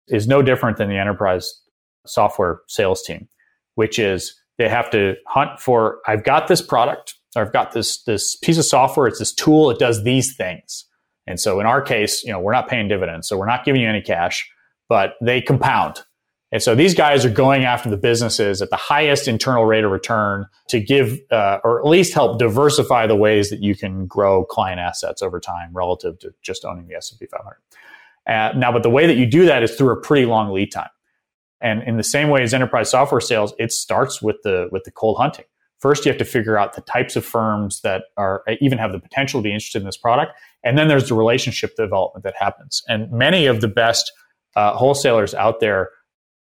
is 0.07 0.27
no 0.27 0.41
different 0.41 0.77
than 0.77 0.89
the 0.89 0.97
enterprise 0.97 1.61
software 2.05 2.61
sales 2.67 3.03
team, 3.03 3.27
which 3.75 3.99
is 3.99 4.35
they 4.57 4.69
have 4.69 4.89
to 4.91 5.15
hunt 5.27 5.59
for 5.59 5.99
I've 6.07 6.23
got 6.23 6.47
this 6.47 6.61
product, 6.61 7.15
or 7.35 7.43
I've 7.43 7.53
got 7.53 7.73
this 7.73 8.01
this 8.03 8.35
piece 8.37 8.57
of 8.57 8.65
software, 8.65 9.07
it's 9.07 9.19
this 9.19 9.33
tool, 9.33 9.69
it 9.69 9.79
does 9.79 10.03
these 10.03 10.35
things. 10.35 10.85
And 11.27 11.39
so 11.39 11.59
in 11.59 11.67
our 11.67 11.81
case, 11.81 12.23
you 12.23 12.31
know, 12.31 12.39
we're 12.39 12.53
not 12.53 12.67
paying 12.67 12.87
dividends, 12.87 13.27
so 13.27 13.37
we're 13.37 13.45
not 13.45 13.65
giving 13.65 13.81
you 13.81 13.87
any 13.87 14.01
cash 14.01 14.49
but 14.89 15.13
they 15.21 15.41
compound. 15.41 16.01
And 16.51 16.63
so 16.63 16.73
these 16.73 16.95
guys 16.95 17.25
are 17.25 17.29
going 17.29 17.63
after 17.63 17.89
the 17.89 17.97
businesses 17.97 18.61
at 18.61 18.71
the 18.71 18.75
highest 18.75 19.27
internal 19.27 19.65
rate 19.65 19.83
of 19.83 19.91
return 19.91 20.47
to 20.69 20.79
give, 20.79 21.19
uh, 21.31 21.59
or 21.63 21.79
at 21.79 21.85
least 21.85 22.13
help 22.13 22.39
diversify 22.39 23.05
the 23.05 23.15
ways 23.15 23.51
that 23.51 23.61
you 23.61 23.75
can 23.75 24.07
grow 24.07 24.43
client 24.43 24.79
assets 24.79 25.21
over 25.21 25.39
time 25.39 25.69
relative 25.73 26.17
to 26.19 26.33
just 26.41 26.65
owning 26.65 26.87
the 26.87 26.95
S&P 26.95 27.27
500. 27.27 27.57
Uh, 28.27 28.57
now, 28.57 28.71
but 28.71 28.83
the 28.83 28.89
way 28.89 29.05
that 29.05 29.15
you 29.15 29.27
do 29.27 29.45
that 29.45 29.61
is 29.61 29.75
through 29.75 29.91
a 29.91 30.01
pretty 30.01 30.25
long 30.25 30.51
lead 30.51 30.71
time. 30.71 30.89
And 31.61 31.83
in 31.83 31.97
the 31.97 32.03
same 32.03 32.29
way 32.29 32.41
as 32.41 32.53
enterprise 32.53 32.89
software 32.89 33.21
sales, 33.21 33.53
it 33.59 33.71
starts 33.71 34.21
with 34.21 34.37
the 34.43 34.69
with 34.71 34.83
the 34.85 34.91
cold 34.91 35.17
hunting. 35.17 35.45
First, 35.79 36.05
you 36.05 36.11
have 36.11 36.19
to 36.19 36.25
figure 36.25 36.57
out 36.57 36.73
the 36.73 36.81
types 36.81 37.15
of 37.15 37.25
firms 37.25 37.81
that 37.81 38.03
are 38.17 38.43
even 38.61 38.77
have 38.77 38.91
the 38.91 38.99
potential 38.99 39.41
to 39.41 39.43
be 39.43 39.51
interested 39.51 39.81
in 39.81 39.85
this 39.85 39.97
product, 39.97 40.33
and 40.63 40.77
then 40.77 40.87
there's 40.87 41.09
the 41.09 41.15
relationship 41.15 41.75
development 41.75 42.23
that 42.23 42.35
happens. 42.37 42.81
And 42.87 43.11
many 43.11 43.45
of 43.45 43.61
the 43.61 43.67
best 43.67 44.11
uh, 44.59 44.73
wholesalers 44.75 45.33
out 45.33 45.61
there 45.61 45.89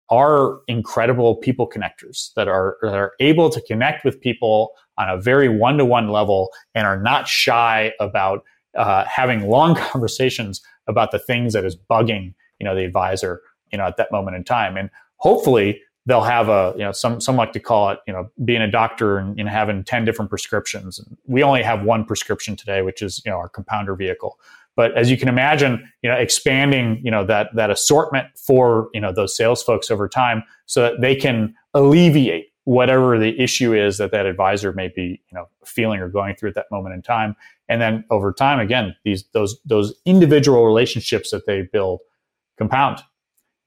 are 0.09 0.61
incredible 0.69 1.35
people 1.35 1.69
connectors 1.69 2.32
that 2.35 2.47
are, 2.47 2.77
that 2.82 2.95
are 2.95 3.12
able 3.19 3.51
to 3.51 3.61
connect 3.62 4.05
with 4.05 4.20
people 4.20 4.70
on 4.99 5.09
a 5.09 5.20
very 5.20 5.49
one-to-one 5.49 6.09
level 6.09 6.51
and 6.77 6.86
are 6.86 7.01
not 7.01 7.27
shy 7.27 7.93
about 7.99 8.45
uh, 8.77 9.05
having 9.07 9.49
long 9.49 9.74
conversations 9.91 10.62
about 10.86 11.11
the 11.11 11.19
things 11.19 11.55
that 11.55 11.65
is 11.65 11.77
bugging 11.91 12.35
you 12.61 12.65
know 12.65 12.74
the 12.77 12.85
advisor 12.85 13.41
you 13.73 13.78
know 13.78 13.85
at 13.85 13.97
that 13.97 14.12
moment 14.12 14.36
in 14.36 14.45
time. 14.45 14.77
And 14.77 14.91
hopefully 15.16 15.81
they'll 16.07 16.23
have 16.23 16.49
a 16.49 16.73
you 16.77 16.85
know 16.85 16.93
some 16.93 17.20
some 17.20 17.35
like 17.35 17.53
to 17.53 17.61
call 17.61 17.91
it 17.91 17.99
you 18.07 18.12
know 18.12 18.31
being 18.45 18.62
a 18.62 18.70
doctor 18.70 19.19
and, 19.19 19.41
and 19.41 19.49
having 19.49 19.82
10 19.82 20.05
different 20.05 20.28
prescriptions. 20.31 21.01
We 21.27 21.43
only 21.43 21.65
have 21.65 21.82
one 21.82 22.05
prescription 22.05 22.55
today 22.55 22.82
which 22.82 23.03
is 23.03 23.20
you 23.24 23.32
know 23.32 23.39
our 23.39 23.49
compounder 23.49 23.97
vehicle 23.97 24.39
but 24.76 24.96
as 24.96 25.10
you 25.10 25.16
can 25.16 25.28
imagine, 25.28 25.88
you 26.02 26.10
know, 26.10 26.16
expanding, 26.16 27.01
you 27.05 27.10
know, 27.10 27.24
that 27.24 27.55
that 27.55 27.70
assortment 27.70 28.26
for, 28.36 28.88
you 28.92 29.01
know, 29.01 29.12
those 29.12 29.36
sales 29.36 29.62
folks 29.62 29.90
over 29.90 30.09
time 30.09 30.42
so 30.66 30.82
that 30.82 31.01
they 31.01 31.14
can 31.14 31.55
alleviate 31.74 32.46
whatever 32.64 33.18
the 33.18 33.38
issue 33.40 33.74
is 33.74 33.98
that 33.98 34.10
that 34.10 34.26
advisor 34.26 34.72
may 34.72 34.88
be, 34.88 35.22
you 35.30 35.34
know, 35.34 35.46
feeling 35.64 36.01
or 36.01 36.09
going 36.09 36.34
through 36.34 36.48
at 36.48 36.55
that 36.55 36.66
moment 36.70 36.94
in 36.94 37.02
time. 37.02 37.36
And 37.68 37.80
then 37.80 38.05
over 38.10 38.32
time, 38.32 38.59
again, 38.59 38.96
these 39.05 39.24
those 39.32 39.59
those 39.64 39.94
individual 40.05 40.64
relationships 40.64 41.30
that 41.30 41.46
they 41.46 41.62
build 41.62 42.01
compound 42.59 43.01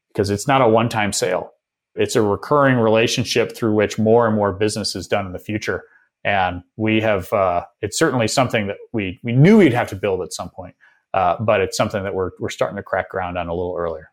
because 0.10 0.30
it's 0.30 0.48
not 0.48 0.62
a 0.62 0.68
one-time 0.68 1.14
sale. 1.14 1.52
It's 1.96 2.16
a 2.16 2.22
recurring 2.22 2.78
relationship 2.78 3.56
through 3.56 3.74
which 3.74 3.98
more 3.98 4.28
and 4.28 4.36
more 4.36 4.54
business 4.54 4.96
is 4.96 5.08
done 5.08 5.26
in 5.26 5.32
the 5.32 5.40
future. 5.40 5.84
And 6.24 6.64
we 6.76 7.02
have, 7.02 7.32
uh, 7.32 7.66
it's 7.82 7.98
certainly 7.98 8.28
something 8.28 8.68
that 8.68 8.78
we, 8.94 9.20
we 9.24 9.32
knew 9.32 9.58
we'd 9.58 9.74
have 9.74 9.90
to 9.90 9.96
build 9.96 10.22
at 10.22 10.34
some 10.34 10.50
point. 10.50 10.76
Uh, 11.18 11.36
but 11.40 11.62
it's 11.62 11.76
something 11.76 12.04
that 12.04 12.14
we're, 12.14 12.30
we're 12.40 12.48
starting 12.48 12.76
to 12.76 12.84
crack 12.84 13.10
ground 13.10 13.40
on 13.40 13.48
a 13.48 13.52
little 13.52 13.76
earlier. 13.76 14.12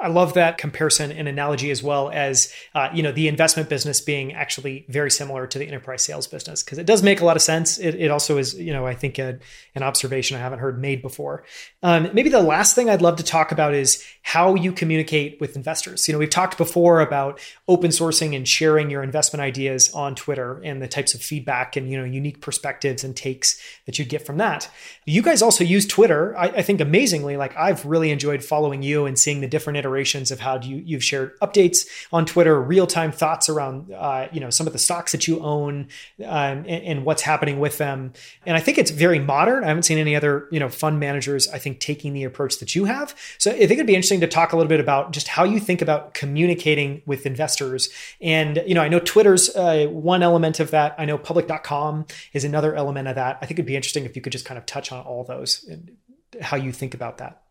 I 0.00 0.08
love 0.08 0.34
that 0.34 0.58
comparison 0.58 1.10
and 1.10 1.26
analogy 1.26 1.72
as 1.72 1.82
well 1.82 2.10
as 2.10 2.52
uh, 2.74 2.88
you 2.94 3.02
know 3.02 3.10
the 3.10 3.26
investment 3.26 3.68
business 3.68 4.00
being 4.00 4.32
actually 4.32 4.84
very 4.88 5.10
similar 5.10 5.46
to 5.48 5.58
the 5.58 5.66
enterprise 5.66 6.02
sales 6.02 6.28
business 6.28 6.62
because 6.62 6.78
it 6.78 6.86
does 6.86 7.02
make 7.02 7.20
a 7.20 7.24
lot 7.24 7.34
of 7.34 7.42
sense. 7.42 7.78
It, 7.78 7.96
it 7.96 8.10
also 8.10 8.38
is 8.38 8.54
you 8.54 8.72
know 8.72 8.86
I 8.86 8.94
think 8.94 9.18
a, 9.18 9.40
an 9.74 9.82
observation 9.82 10.36
I 10.36 10.40
haven't 10.40 10.60
heard 10.60 10.80
made 10.80 11.02
before. 11.02 11.42
Um, 11.82 12.10
maybe 12.12 12.30
the 12.30 12.42
last 12.42 12.76
thing 12.76 12.88
I'd 12.88 13.02
love 13.02 13.16
to 13.16 13.24
talk 13.24 13.50
about 13.50 13.74
is 13.74 14.04
how 14.22 14.54
you 14.54 14.70
communicate 14.70 15.40
with 15.40 15.56
investors. 15.56 16.06
You 16.06 16.12
know 16.12 16.18
we've 16.18 16.30
talked 16.30 16.58
before 16.58 17.00
about 17.00 17.40
open 17.66 17.90
sourcing 17.90 18.36
and 18.36 18.46
sharing 18.46 18.90
your 18.90 19.02
investment 19.02 19.40
ideas 19.40 19.92
on 19.92 20.14
Twitter 20.14 20.60
and 20.62 20.80
the 20.80 20.88
types 20.88 21.12
of 21.14 21.22
feedback 21.22 21.74
and 21.74 21.90
you 21.90 21.98
know 21.98 22.04
unique 22.04 22.40
perspectives 22.40 23.02
and 23.02 23.16
takes 23.16 23.60
that 23.86 23.98
you'd 23.98 24.08
get 24.08 24.24
from 24.24 24.36
that. 24.38 24.70
You 25.06 25.22
guys 25.22 25.42
also 25.42 25.64
use 25.64 25.86
Twitter. 25.86 26.36
I, 26.38 26.46
I 26.48 26.62
think 26.62 26.80
amazingly. 26.80 27.36
Like 27.36 27.56
I've 27.56 27.84
really 27.84 28.12
enjoyed 28.12 28.44
following 28.44 28.82
you 28.84 29.04
and 29.04 29.18
seeing 29.18 29.40
the 29.40 29.48
different 29.48 29.76
iterations 29.76 29.87
of 29.88 30.40
how 30.40 30.60
you 30.60 30.76
you've 30.76 31.04
shared 31.04 31.38
updates 31.40 31.86
on 32.12 32.26
Twitter, 32.26 32.60
real 32.60 32.86
time 32.86 33.12
thoughts 33.12 33.48
around 33.48 33.92
uh, 33.92 34.28
you 34.32 34.40
know 34.40 34.50
some 34.50 34.66
of 34.66 34.72
the 34.72 34.78
stocks 34.78 35.12
that 35.12 35.26
you 35.26 35.40
own 35.40 35.88
um, 36.24 36.64
and, 36.66 36.68
and, 36.68 37.04
what's 37.04 37.22
happening 37.22 37.58
with 37.58 37.78
them. 37.78 38.12
And 38.46 38.56
I 38.56 38.60
think 38.60 38.78
it's 38.78 38.90
very 38.90 39.18
modern. 39.18 39.64
I 39.64 39.68
haven't 39.68 39.84
seen 39.84 39.98
any 39.98 40.14
other 40.14 40.48
you 40.50 40.60
know 40.60 40.68
fund 40.68 41.00
managers 41.00 41.48
I 41.48 41.58
think 41.58 41.80
taking 41.80 42.12
the 42.12 42.24
approach 42.24 42.58
that 42.58 42.74
you 42.74 42.84
have. 42.84 43.14
So 43.38 43.50
I 43.50 43.58
think 43.58 43.72
it'd 43.72 43.86
be 43.86 43.94
interesting 43.94 44.20
to 44.20 44.26
talk 44.26 44.52
a 44.52 44.56
little 44.56 44.68
bit 44.68 44.80
about 44.80 45.12
just 45.12 45.28
how 45.28 45.44
you 45.44 45.60
think 45.60 45.82
about 45.82 46.14
communicating 46.14 47.02
with 47.06 47.26
investors. 47.26 47.88
And 48.20 48.62
you 48.66 48.74
know 48.74 48.82
I 48.82 48.88
know 48.88 49.00
Twitter's 49.00 49.54
uh, 49.56 49.86
one 49.86 50.22
element 50.22 50.60
of 50.60 50.70
that. 50.70 50.94
I 50.98 51.04
know 51.04 51.18
public.com 51.18 52.06
is 52.32 52.44
another 52.44 52.74
element 52.74 53.08
of 53.08 53.14
that. 53.14 53.38
I 53.40 53.46
think 53.46 53.58
it'd 53.58 53.66
be 53.66 53.76
interesting 53.76 54.04
if 54.04 54.16
you 54.16 54.22
could 54.22 54.32
just 54.32 54.44
kind 54.44 54.58
of 54.58 54.66
touch 54.66 54.92
on 54.92 55.04
all 55.04 55.24
those 55.24 55.64
and 55.68 55.96
how 56.40 56.56
you 56.56 56.72
think 56.72 56.94
about 56.94 57.18
that. 57.18 57.42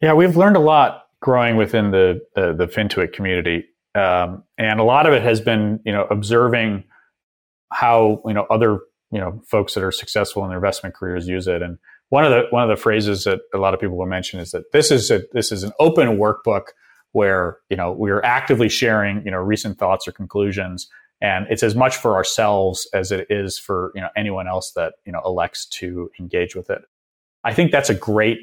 Yeah, 0.00 0.14
we've 0.14 0.36
learned 0.36 0.56
a 0.56 0.60
lot 0.60 1.06
growing 1.20 1.56
within 1.56 1.90
the 1.90 2.20
the, 2.34 2.52
the 2.54 2.66
FinTwit 2.66 3.12
community, 3.12 3.64
um, 3.94 4.44
and 4.58 4.80
a 4.80 4.84
lot 4.84 5.06
of 5.06 5.12
it 5.12 5.22
has 5.22 5.40
been 5.40 5.80
you 5.84 5.92
know 5.92 6.06
observing 6.10 6.84
how 7.72 8.22
you 8.26 8.34
know 8.34 8.46
other 8.50 8.80
you 9.10 9.18
know 9.18 9.40
folks 9.46 9.74
that 9.74 9.84
are 9.84 9.92
successful 9.92 10.42
in 10.44 10.48
their 10.48 10.58
investment 10.58 10.94
careers 10.94 11.26
use 11.26 11.46
it. 11.46 11.62
And 11.62 11.78
one 12.08 12.24
of 12.24 12.30
the 12.30 12.44
one 12.50 12.62
of 12.62 12.68
the 12.68 12.80
phrases 12.80 13.24
that 13.24 13.40
a 13.54 13.58
lot 13.58 13.74
of 13.74 13.80
people 13.80 13.96
will 13.96 14.06
mention 14.06 14.40
is 14.40 14.50
that 14.50 14.72
this 14.72 14.90
is 14.90 15.10
a 15.10 15.22
this 15.32 15.52
is 15.52 15.62
an 15.62 15.72
open 15.78 16.18
workbook 16.18 16.68
where 17.12 17.58
you 17.68 17.76
know 17.76 17.92
we 17.92 18.10
are 18.10 18.24
actively 18.24 18.68
sharing 18.68 19.24
you 19.24 19.30
know 19.30 19.38
recent 19.38 19.78
thoughts 19.78 20.06
or 20.08 20.12
conclusions. 20.12 20.88
And 21.22 21.46
it's 21.50 21.62
as 21.62 21.74
much 21.74 21.96
for 21.96 22.14
ourselves 22.14 22.88
as 22.94 23.12
it 23.12 23.26
is 23.28 23.58
for 23.58 23.92
you 23.94 24.00
know 24.00 24.08
anyone 24.16 24.48
else 24.48 24.72
that 24.74 24.94
you 25.04 25.12
know 25.12 25.20
elects 25.24 25.66
to 25.66 26.10
engage 26.18 26.56
with 26.56 26.70
it. 26.70 26.82
I 27.44 27.52
think 27.52 27.72
that's 27.72 27.90
a 27.90 27.94
great 27.94 28.38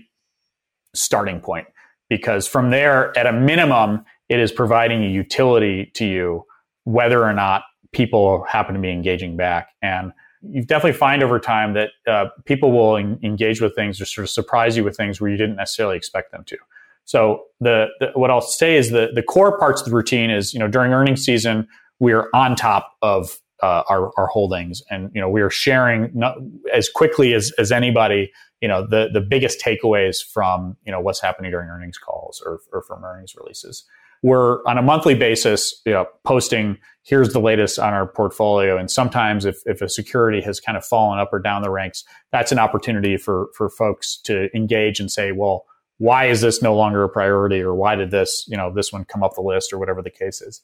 starting 0.94 1.40
point 1.40 1.68
because 2.10 2.48
from 2.48 2.70
there, 2.70 3.18
at 3.18 3.26
a 3.26 3.34
minimum, 3.34 4.06
it 4.30 4.40
is 4.40 4.52
providing 4.52 5.04
a 5.04 5.08
utility 5.08 5.92
to 5.96 6.06
you, 6.06 6.46
whether 6.84 7.24
or 7.24 7.34
not 7.34 7.64
people 7.92 8.44
happen 8.44 8.76
to 8.76 8.82
be 8.82 8.92
engaging 8.92 9.38
back. 9.38 9.70
And 9.82 10.12
you 10.42 10.64
definitely 10.64 10.98
find 10.98 11.24
over 11.24 11.40
time 11.40 11.74
that 11.74 11.90
uh, 12.08 12.26
people 12.46 12.72
will 12.72 12.98
en- 12.98 13.20
engage 13.24 13.62
with 13.62 13.76
things 13.76 14.00
or 14.00 14.06
sort 14.06 14.24
of 14.24 14.30
surprise 14.30 14.78
you 14.78 14.84
with 14.84 14.96
things 14.96 15.20
where 15.20 15.30
you 15.30 15.38
didn't 15.38 15.56
necessarily 15.56 15.98
expect 15.98 16.32
them 16.32 16.44
to. 16.46 16.58
So 17.06 17.44
the, 17.62 17.88
the, 18.00 18.08
what 18.16 18.30
I'll 18.30 18.42
say 18.42 18.76
is 18.76 18.92
the 18.92 19.10
the 19.14 19.24
core 19.24 19.58
parts 19.58 19.82
of 19.82 19.90
the 19.90 19.96
routine 19.96 20.30
is 20.30 20.54
you 20.54 20.60
know 20.60 20.68
during 20.68 20.92
earnings 20.92 21.24
season 21.24 21.68
we 22.00 22.12
are 22.12 22.28
on 22.34 22.56
top 22.56 22.96
of 23.02 23.40
uh, 23.64 23.84
our, 23.90 24.12
our 24.18 24.28
holdings 24.28 24.84
and 24.92 25.10
you 25.16 25.22
know 25.22 25.30
we 25.30 25.42
are 25.42 25.50
sharing 25.50 26.12
not, 26.14 26.36
as 26.74 26.90
quickly 26.90 27.34
as, 27.34 27.52
as 27.58 27.72
anybody 27.72 28.32
you 28.62 28.68
know 28.68 28.86
the 28.86 29.10
the 29.14 29.22
biggest 29.22 29.62
takeaways 29.64 30.24
from 30.24 30.78
you 30.86 30.92
know 30.92 31.00
what's 31.00 31.22
happening 31.22 31.52
during 31.52 31.70
earnings 31.70 31.98
calls 31.98 32.42
or, 32.46 32.60
or 32.72 32.82
from 32.82 33.04
earnings 33.04 33.36
releases 33.36 33.86
we're 34.24 34.66
on 34.66 34.78
a 34.78 34.82
monthly 34.82 35.14
basis 35.14 35.82
you 35.86 35.94
know, 35.94 36.08
posting 36.24 36.78
here's 37.04 37.34
the 37.34 37.40
latest 37.40 37.80
on 37.80 37.94
our 37.94 38.08
portfolio. 38.08 38.78
And 38.78 38.90
sometimes 38.92 39.46
if, 39.46 39.62
if 39.66 39.82
a 39.82 39.88
security 39.88 40.42
has 40.42 40.60
kind 40.60 40.78
of 40.78 40.84
fallen 40.84 41.20
up 41.20 41.30
or 41.32 41.40
down 41.40 41.62
the 41.62 41.70
ranks 41.70 42.04
that's 42.32 42.52
an 42.52 42.60
opportunity 42.60 43.18
for 43.18 43.50
for 43.56 43.70
folks 43.70 44.20
to 44.24 44.50
engage 44.56 45.00
and 45.00 45.12
say 45.12 45.32
well 45.32 45.66
why 46.00 46.26
is 46.26 46.42
this 46.42 46.62
no 46.62 46.76
longer 46.76 47.04
a 47.04 47.10
priority 47.10 47.60
or 47.60 47.74
why 47.74 47.96
did 47.96 48.12
this 48.12 48.46
you 48.48 48.58
know 48.58 48.72
this 48.74 48.92
one 48.92 49.06
come 49.06 49.24
up 49.24 49.36
the 49.36 49.42
list 49.42 49.74
or 49.74 49.78
whatever 49.78 50.02
the 50.02 50.10
case 50.10 50.42
is. 50.42 50.62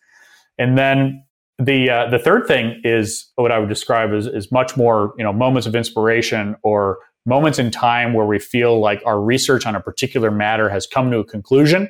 And 0.58 0.78
then 0.78 1.24
the 1.60 1.90
uh, 1.90 2.10
the 2.10 2.20
third 2.20 2.48
thing 2.48 2.82
is 2.84 3.32
what 3.36 3.52
I 3.52 3.60
would 3.60 3.70
describe 3.70 4.12
as, 4.12 4.28
as 4.28 4.52
much 4.52 4.76
more 4.76 5.14
you 5.18 5.24
know 5.24 5.34
moments 5.34 5.68
of 5.68 5.76
inspiration 5.76 6.56
or 6.64 6.98
moments 7.26 7.60
in 7.60 7.72
time 7.72 8.14
where 8.14 8.26
we 8.26 8.40
feel 8.40 8.80
like 8.80 9.02
our 9.06 9.22
research 9.22 9.66
on 9.66 9.76
a 9.76 9.80
particular 9.80 10.32
matter 10.32 10.70
has 10.70 10.86
come 10.86 11.12
to 11.12 11.20
a 11.20 11.26
conclusion 11.26 11.90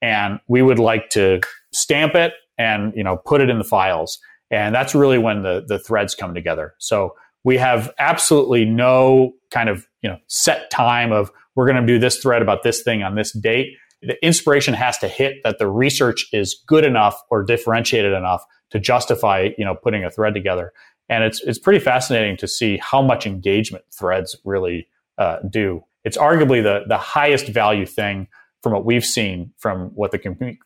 and 0.00 0.38
we 0.48 0.62
would 0.62 0.78
like 0.78 1.10
to 1.10 1.40
stamp 1.72 2.14
it 2.14 2.32
and 2.56 2.92
you 2.96 3.02
know 3.02 3.16
put 3.16 3.40
it 3.40 3.50
in 3.50 3.58
the 3.58 3.64
files. 3.64 4.18
And 4.50 4.74
that's 4.74 4.94
really 4.94 5.18
when 5.18 5.42
the 5.42 5.64
the 5.66 5.78
threads 5.78 6.14
come 6.14 6.34
together. 6.34 6.74
So 6.78 7.14
we 7.44 7.56
have 7.56 7.92
absolutely 7.98 8.64
no 8.64 9.32
kind 9.50 9.68
of 9.68 9.86
you 10.02 10.10
know 10.10 10.18
set 10.28 10.70
time 10.70 11.12
of 11.12 11.30
we're 11.56 11.66
going 11.66 11.84
to 11.84 11.86
do 11.86 11.98
this 11.98 12.18
thread 12.18 12.42
about 12.42 12.62
this 12.62 12.82
thing 12.82 13.02
on 13.02 13.16
this 13.16 13.32
date. 13.32 13.68
The 14.00 14.24
inspiration 14.24 14.74
has 14.74 14.96
to 14.98 15.08
hit 15.08 15.38
that 15.42 15.58
the 15.58 15.66
research 15.66 16.26
is 16.32 16.62
good 16.68 16.84
enough 16.84 17.20
or 17.30 17.42
differentiated 17.42 18.12
enough 18.12 18.44
to 18.70 18.78
justify 18.78 19.50
you 19.58 19.64
know 19.64 19.74
putting 19.74 20.04
a 20.04 20.10
thread 20.10 20.34
together 20.34 20.72
and 21.08 21.24
it's 21.24 21.40
it's 21.42 21.58
pretty 21.58 21.78
fascinating 21.78 22.36
to 22.38 22.48
see 22.48 22.78
how 22.78 23.02
much 23.02 23.26
engagement 23.26 23.84
threads 23.92 24.36
really 24.44 24.88
uh, 25.18 25.38
do. 25.48 25.84
It's 26.04 26.16
arguably 26.16 26.62
the 26.62 26.84
the 26.86 26.98
highest 26.98 27.48
value 27.48 27.86
thing 27.86 28.28
from 28.62 28.72
what 28.72 28.84
we've 28.84 29.04
seen 29.04 29.52
from 29.58 29.90
what 29.94 30.10
the 30.12 30.18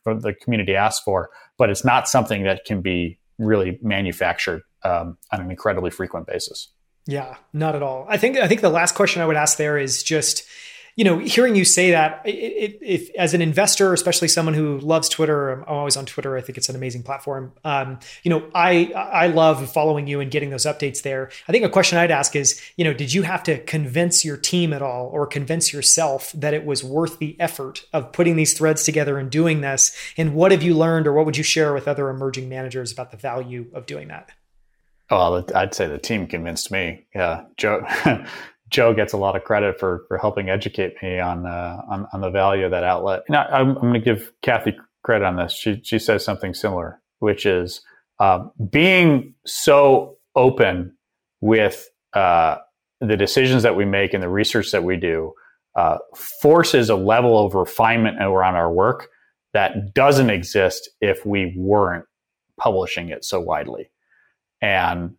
from 0.03 0.19
the 0.19 0.33
community 0.33 0.75
asks 0.75 1.03
for, 1.03 1.29
but 1.57 1.69
it's 1.69 1.85
not 1.85 2.07
something 2.07 2.43
that 2.43 2.65
can 2.65 2.81
be 2.81 3.19
really 3.37 3.79
manufactured 3.81 4.61
um, 4.83 5.17
on 5.31 5.41
an 5.41 5.49
incredibly 5.49 5.89
frequent 5.89 6.27
basis. 6.27 6.69
Yeah, 7.05 7.35
not 7.51 7.75
at 7.75 7.83
all. 7.83 8.05
I 8.07 8.17
think 8.17 8.37
I 8.37 8.47
think 8.47 8.61
the 8.61 8.69
last 8.69 8.95
question 8.95 9.21
I 9.21 9.25
would 9.25 9.35
ask 9.35 9.57
there 9.57 9.77
is 9.77 10.03
just 10.03 10.43
you 10.95 11.03
know, 11.03 11.17
hearing 11.17 11.55
you 11.55 11.65
say 11.65 11.91
that, 11.91 12.21
if 12.25 13.09
as 13.15 13.33
an 13.33 13.41
investor, 13.41 13.93
especially 13.93 14.27
someone 14.27 14.53
who 14.53 14.79
loves 14.79 15.09
Twitter, 15.09 15.49
I'm 15.49 15.63
always 15.63 15.97
on 15.97 16.05
Twitter. 16.05 16.37
I 16.37 16.41
think 16.41 16.57
it's 16.57 16.69
an 16.69 16.75
amazing 16.75 17.03
platform. 17.03 17.51
Um, 17.63 17.99
you 18.23 18.29
know, 18.29 18.47
I 18.53 18.91
I 18.93 19.27
love 19.27 19.71
following 19.71 20.05
you 20.07 20.19
and 20.19 20.29
getting 20.29 20.51
those 20.51 20.65
updates 20.65 21.01
there. 21.01 21.31
I 21.47 21.51
think 21.51 21.65
a 21.65 21.69
question 21.69 21.97
I'd 21.97 22.11
ask 22.11 22.35
is, 22.35 22.61
you 22.77 22.83
know, 22.83 22.93
did 22.93 23.13
you 23.13 23.23
have 23.23 23.41
to 23.43 23.59
convince 23.63 24.23
your 24.23 24.37
team 24.37 24.71
at 24.71 24.81
all, 24.81 25.07
or 25.07 25.25
convince 25.25 25.73
yourself 25.73 26.31
that 26.33 26.53
it 26.53 26.65
was 26.65 26.83
worth 26.83 27.17
the 27.17 27.35
effort 27.39 27.85
of 27.91 28.11
putting 28.11 28.35
these 28.35 28.53
threads 28.53 28.83
together 28.83 29.17
and 29.17 29.31
doing 29.31 29.61
this? 29.61 29.95
And 30.15 30.35
what 30.35 30.51
have 30.51 30.61
you 30.61 30.75
learned, 30.75 31.07
or 31.07 31.13
what 31.13 31.25
would 31.25 31.37
you 31.37 31.43
share 31.43 31.73
with 31.73 31.87
other 31.87 32.09
emerging 32.09 32.49
managers 32.49 32.91
about 32.91 33.11
the 33.11 33.17
value 33.17 33.65
of 33.73 33.87
doing 33.87 34.09
that? 34.09 34.29
Well, 35.09 35.45
I'd 35.53 35.73
say 35.73 35.87
the 35.87 35.97
team 35.97 36.27
convinced 36.27 36.71
me. 36.71 37.05
Yeah, 37.13 37.43
Joe. 37.57 37.85
Joe 38.73 38.91
gets 38.91 39.13
a 39.13 39.17
lot 39.17 39.35
of 39.35 39.43
credit 39.43 39.79
for 39.79 40.03
for 40.07 40.17
helping 40.17 40.49
educate 40.49 40.95
me 41.01 41.19
on 41.19 41.45
uh, 41.45 41.81
on, 41.89 42.07
on 42.11 42.21
the 42.21 42.31
value 42.31 42.65
of 42.65 42.71
that 42.71 42.83
outlet. 42.83 43.21
And 43.27 43.37
I, 43.37 43.61
am 43.61 43.75
going 43.75 43.93
to 43.93 43.99
give 43.99 44.33
Cathie 44.41 44.75
credit 45.03 45.25
on 45.25 45.37
this. 45.37 45.53
She 45.53 45.79
she 45.83 45.99
says 45.99 46.25
something 46.25 46.53
similar, 46.55 46.99
which 47.19 47.45
is 47.45 47.81
uh, 48.19 48.45
being 48.71 49.35
so 49.45 50.17
open 50.35 50.97
with 51.39 51.87
uh, 52.13 52.57
the 52.99 53.15
decisions 53.15 53.61
that 53.61 53.75
we 53.75 53.85
make 53.85 54.13
and 54.13 54.23
the 54.23 54.29
research 54.29 54.71
that 54.71 54.83
we 54.83 54.97
do 54.97 55.33
uh, 55.75 55.99
forces 56.15 56.89
a 56.89 56.95
level 56.95 57.45
of 57.45 57.53
refinement 57.53 58.17
around 58.21 58.55
our 58.55 58.71
work 58.71 59.09
that 59.53 59.93
doesn't 59.93 60.31
exist 60.31 60.89
if 60.99 61.25
we 61.25 61.53
weren't 61.55 62.05
publishing 62.59 63.09
it 63.09 63.23
so 63.23 63.39
widely. 63.39 63.91
And 64.61 65.15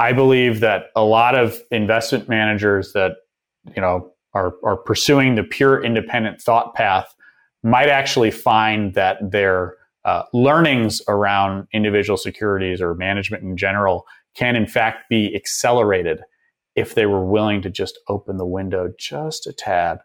I 0.00 0.14
believe 0.14 0.60
that 0.60 0.86
a 0.96 1.04
lot 1.04 1.34
of 1.34 1.60
investment 1.70 2.26
managers 2.26 2.94
that 2.94 3.16
you 3.76 3.82
know 3.82 4.10
are 4.32 4.54
are 4.64 4.78
pursuing 4.78 5.34
the 5.34 5.44
pure 5.44 5.84
independent 5.84 6.40
thought 6.40 6.74
path 6.74 7.14
might 7.62 7.90
actually 7.90 8.30
find 8.30 8.94
that 8.94 9.18
their 9.30 9.76
uh, 10.06 10.22
learnings 10.32 11.02
around 11.06 11.68
individual 11.74 12.16
securities 12.16 12.80
or 12.80 12.94
management 12.94 13.42
in 13.42 13.58
general 13.58 14.06
can 14.34 14.56
in 14.56 14.66
fact 14.66 15.06
be 15.10 15.36
accelerated 15.36 16.22
if 16.74 16.94
they 16.94 17.04
were 17.04 17.26
willing 17.26 17.60
to 17.60 17.68
just 17.68 17.98
open 18.08 18.38
the 18.38 18.46
window 18.46 18.90
just 18.98 19.46
a 19.46 19.52
tad 19.52 19.98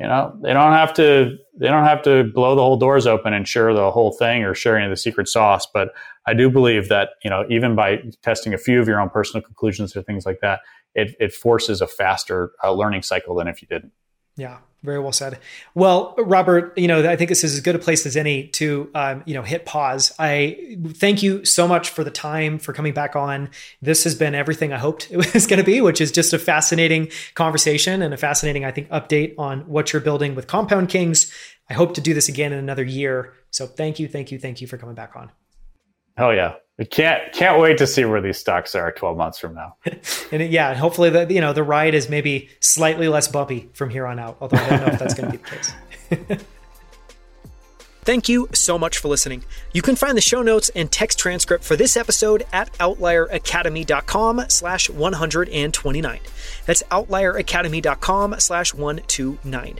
you 0.00 0.06
know 0.06 0.36
they 0.42 0.52
don't 0.52 0.72
have 0.72 0.92
to 0.94 1.36
they 1.56 1.68
don't 1.68 1.84
have 1.84 2.02
to 2.02 2.24
blow 2.34 2.54
the 2.54 2.62
whole 2.62 2.76
doors 2.76 3.06
open 3.06 3.32
and 3.32 3.46
share 3.46 3.72
the 3.72 3.90
whole 3.90 4.12
thing 4.12 4.42
or 4.42 4.54
sharing 4.54 4.88
the 4.90 4.96
secret 4.96 5.28
sauce 5.28 5.66
but 5.72 5.90
i 6.26 6.34
do 6.34 6.50
believe 6.50 6.88
that 6.88 7.10
you 7.22 7.30
know 7.30 7.44
even 7.48 7.74
by 7.74 8.02
testing 8.22 8.52
a 8.52 8.58
few 8.58 8.80
of 8.80 8.88
your 8.88 9.00
own 9.00 9.08
personal 9.08 9.42
conclusions 9.42 9.96
or 9.96 10.02
things 10.02 10.26
like 10.26 10.40
that 10.40 10.60
it, 10.94 11.14
it 11.18 11.32
forces 11.32 11.80
a 11.80 11.86
faster 11.86 12.52
uh, 12.62 12.72
learning 12.72 13.02
cycle 13.02 13.34
than 13.34 13.48
if 13.48 13.62
you 13.62 13.68
didn't 13.68 13.92
yeah 14.36 14.58
very 14.84 15.00
well 15.00 15.12
said. 15.12 15.38
Well, 15.74 16.14
Robert, 16.18 16.76
you 16.76 16.86
know, 16.86 17.08
I 17.08 17.16
think 17.16 17.30
this 17.30 17.42
is 17.42 17.54
as 17.54 17.60
good 17.60 17.74
a 17.74 17.78
place 17.78 18.04
as 18.04 18.16
any 18.16 18.48
to, 18.48 18.90
um, 18.94 19.22
you 19.24 19.32
know, 19.32 19.42
hit 19.42 19.64
pause. 19.64 20.12
I 20.18 20.76
thank 20.88 21.22
you 21.22 21.44
so 21.44 21.66
much 21.66 21.88
for 21.88 22.04
the 22.04 22.10
time 22.10 22.58
for 22.58 22.74
coming 22.74 22.92
back 22.92 23.16
on. 23.16 23.48
This 23.80 24.04
has 24.04 24.14
been 24.14 24.34
everything 24.34 24.72
I 24.74 24.78
hoped 24.78 25.08
it 25.10 25.16
was 25.34 25.46
going 25.46 25.58
to 25.58 25.64
be, 25.64 25.80
which 25.80 26.00
is 26.00 26.12
just 26.12 26.34
a 26.34 26.38
fascinating 26.38 27.10
conversation 27.34 28.02
and 28.02 28.12
a 28.12 28.18
fascinating, 28.18 28.64
I 28.64 28.70
think, 28.70 28.90
update 28.90 29.34
on 29.38 29.60
what 29.60 29.92
you're 29.92 30.02
building 30.02 30.34
with 30.34 30.46
Compound 30.46 30.90
Kings. 30.90 31.32
I 31.70 31.74
hope 31.74 31.94
to 31.94 32.02
do 32.02 32.12
this 32.12 32.28
again 32.28 32.52
in 32.52 32.58
another 32.58 32.84
year. 32.84 33.32
So 33.50 33.66
thank 33.66 33.98
you, 33.98 34.06
thank 34.06 34.30
you, 34.30 34.38
thank 34.38 34.60
you 34.60 34.66
for 34.66 34.76
coming 34.76 34.94
back 34.94 35.16
on. 35.16 35.30
Oh 36.16 36.30
yeah, 36.30 36.54
we 36.78 36.84
can't 36.84 37.32
can't 37.32 37.60
wait 37.60 37.78
to 37.78 37.86
see 37.86 38.04
where 38.04 38.20
these 38.20 38.38
stocks 38.38 38.74
are 38.74 38.92
12 38.92 39.16
months 39.16 39.38
from 39.38 39.54
now. 39.54 39.76
and 40.32 40.42
yeah, 40.52 40.74
hopefully 40.74 41.10
the 41.10 41.32
you 41.32 41.40
know 41.40 41.52
the 41.52 41.62
ride 41.62 41.94
is 41.94 42.08
maybe 42.08 42.48
slightly 42.60 43.08
less 43.08 43.28
bumpy 43.28 43.70
from 43.74 43.90
here 43.90 44.06
on 44.06 44.18
out. 44.18 44.36
Although 44.40 44.58
I 44.58 44.68
don't 44.68 44.80
know 44.80 44.92
if 44.92 44.98
that's 44.98 45.14
going 45.14 45.32
to 45.32 45.38
be 45.38 45.44
the 45.44 45.50
case. 45.50 46.44
Thank 48.04 48.28
you 48.28 48.48
so 48.52 48.78
much 48.78 48.98
for 48.98 49.08
listening. 49.08 49.44
You 49.72 49.80
can 49.80 49.96
find 49.96 50.14
the 50.14 50.20
show 50.20 50.42
notes 50.42 50.68
and 50.76 50.92
text 50.92 51.18
transcript 51.18 51.64
for 51.64 51.74
this 51.74 51.96
episode 51.96 52.44
at 52.52 52.70
outlieracademy.com 52.74 54.44
slash 54.48 54.90
129. 54.90 56.20
That's 56.66 56.82
outlieracademy.com 56.82 58.34
slash 58.40 58.74
129. 58.74 59.78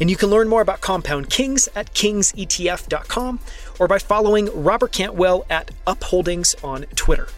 And 0.00 0.10
you 0.10 0.16
can 0.16 0.30
learn 0.30 0.48
more 0.48 0.62
about 0.62 0.80
Compound 0.80 1.28
Kings 1.28 1.68
at 1.76 1.92
kingsetf.com 1.92 3.40
or 3.78 3.88
by 3.88 3.98
following 3.98 4.48
Robert 4.52 4.92
Cantwell 4.92 5.44
at 5.50 5.70
Upholdings 5.86 6.54
on 6.64 6.84
Twitter. 6.94 7.28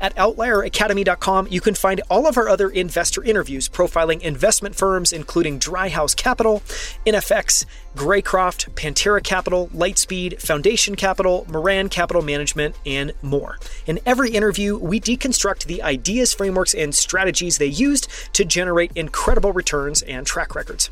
At 0.00 0.14
OutlierAcademy.com, 0.14 1.48
you 1.50 1.60
can 1.60 1.74
find 1.74 2.00
all 2.08 2.26
of 2.28 2.36
our 2.36 2.48
other 2.48 2.70
investor 2.70 3.22
interviews 3.24 3.68
profiling 3.68 4.20
investment 4.20 4.76
firms 4.76 5.12
including 5.12 5.58
Dryhouse 5.58 6.16
Capital, 6.16 6.60
NFX, 7.06 7.64
Greycroft, 7.96 8.70
Pantera 8.74 9.22
Capital, 9.22 9.68
Lightspeed, 9.68 10.40
Foundation 10.40 10.94
Capital, 10.94 11.46
Moran 11.48 11.88
Capital 11.88 12.22
Management, 12.22 12.76
and 12.86 13.12
more. 13.22 13.58
In 13.86 13.98
every 14.06 14.30
interview, 14.30 14.76
we 14.78 15.00
deconstruct 15.00 15.64
the 15.64 15.82
ideas, 15.82 16.32
frameworks, 16.32 16.74
and 16.74 16.94
strategies 16.94 17.58
they 17.58 17.66
used 17.66 18.08
to 18.34 18.44
generate 18.44 18.92
incredible 18.94 19.52
returns 19.52 20.02
and 20.02 20.26
track 20.26 20.54
records. 20.54 20.90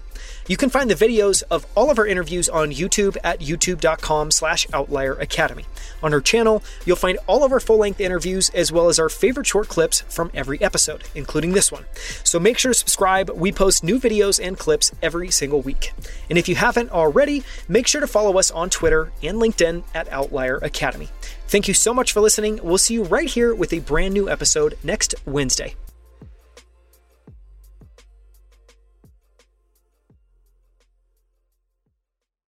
You 0.48 0.56
can 0.56 0.70
find 0.70 0.90
the 0.90 0.94
videos 0.94 1.42
of 1.50 1.66
all 1.74 1.90
of 1.90 1.98
our 1.98 2.06
interviews 2.06 2.48
on 2.48 2.70
YouTube 2.70 3.16
at 3.22 3.40
youtube.com 3.40 4.30
slash 4.30 4.66
outlier 4.72 5.14
academy. 5.14 5.66
On 6.02 6.14
our 6.14 6.20
channel, 6.20 6.62
you'll 6.84 6.96
find 6.96 7.18
all 7.26 7.44
of 7.44 7.52
our 7.52 7.60
full-length 7.60 8.00
interviews 8.00 8.50
as 8.50 8.70
well 8.72 8.88
as 8.88 8.98
our 8.98 9.08
favorite 9.08 9.46
short 9.46 9.68
clips 9.68 10.02
from 10.02 10.30
every 10.34 10.60
episode, 10.60 11.04
including 11.14 11.52
this 11.52 11.72
one. 11.72 11.84
So 12.24 12.38
make 12.38 12.58
sure 12.58 12.72
to 12.72 12.78
subscribe. 12.78 13.30
We 13.30 13.52
post 13.52 13.82
new 13.82 13.98
videos 13.98 14.40
and 14.42 14.58
clips 14.58 14.92
every 15.02 15.30
single 15.30 15.62
week. 15.62 15.92
And 16.30 16.38
if 16.38 16.48
you 16.48 16.54
haven't 16.54 16.90
already, 16.96 17.44
make 17.68 17.86
sure 17.86 18.00
to 18.00 18.06
follow 18.06 18.38
us 18.38 18.50
on 18.50 18.70
Twitter 18.70 19.12
and 19.22 19.38
LinkedIn 19.38 19.84
at 19.94 20.08
Outlier 20.08 20.56
Academy. 20.58 21.08
Thank 21.46 21.68
you 21.68 21.74
so 21.74 21.94
much 21.94 22.12
for 22.12 22.20
listening. 22.20 22.58
We'll 22.62 22.78
see 22.78 22.94
you 22.94 23.04
right 23.04 23.28
here 23.28 23.54
with 23.54 23.72
a 23.72 23.78
brand 23.78 24.14
new 24.14 24.28
episode 24.28 24.76
next 24.82 25.14
Wednesday. 25.24 25.76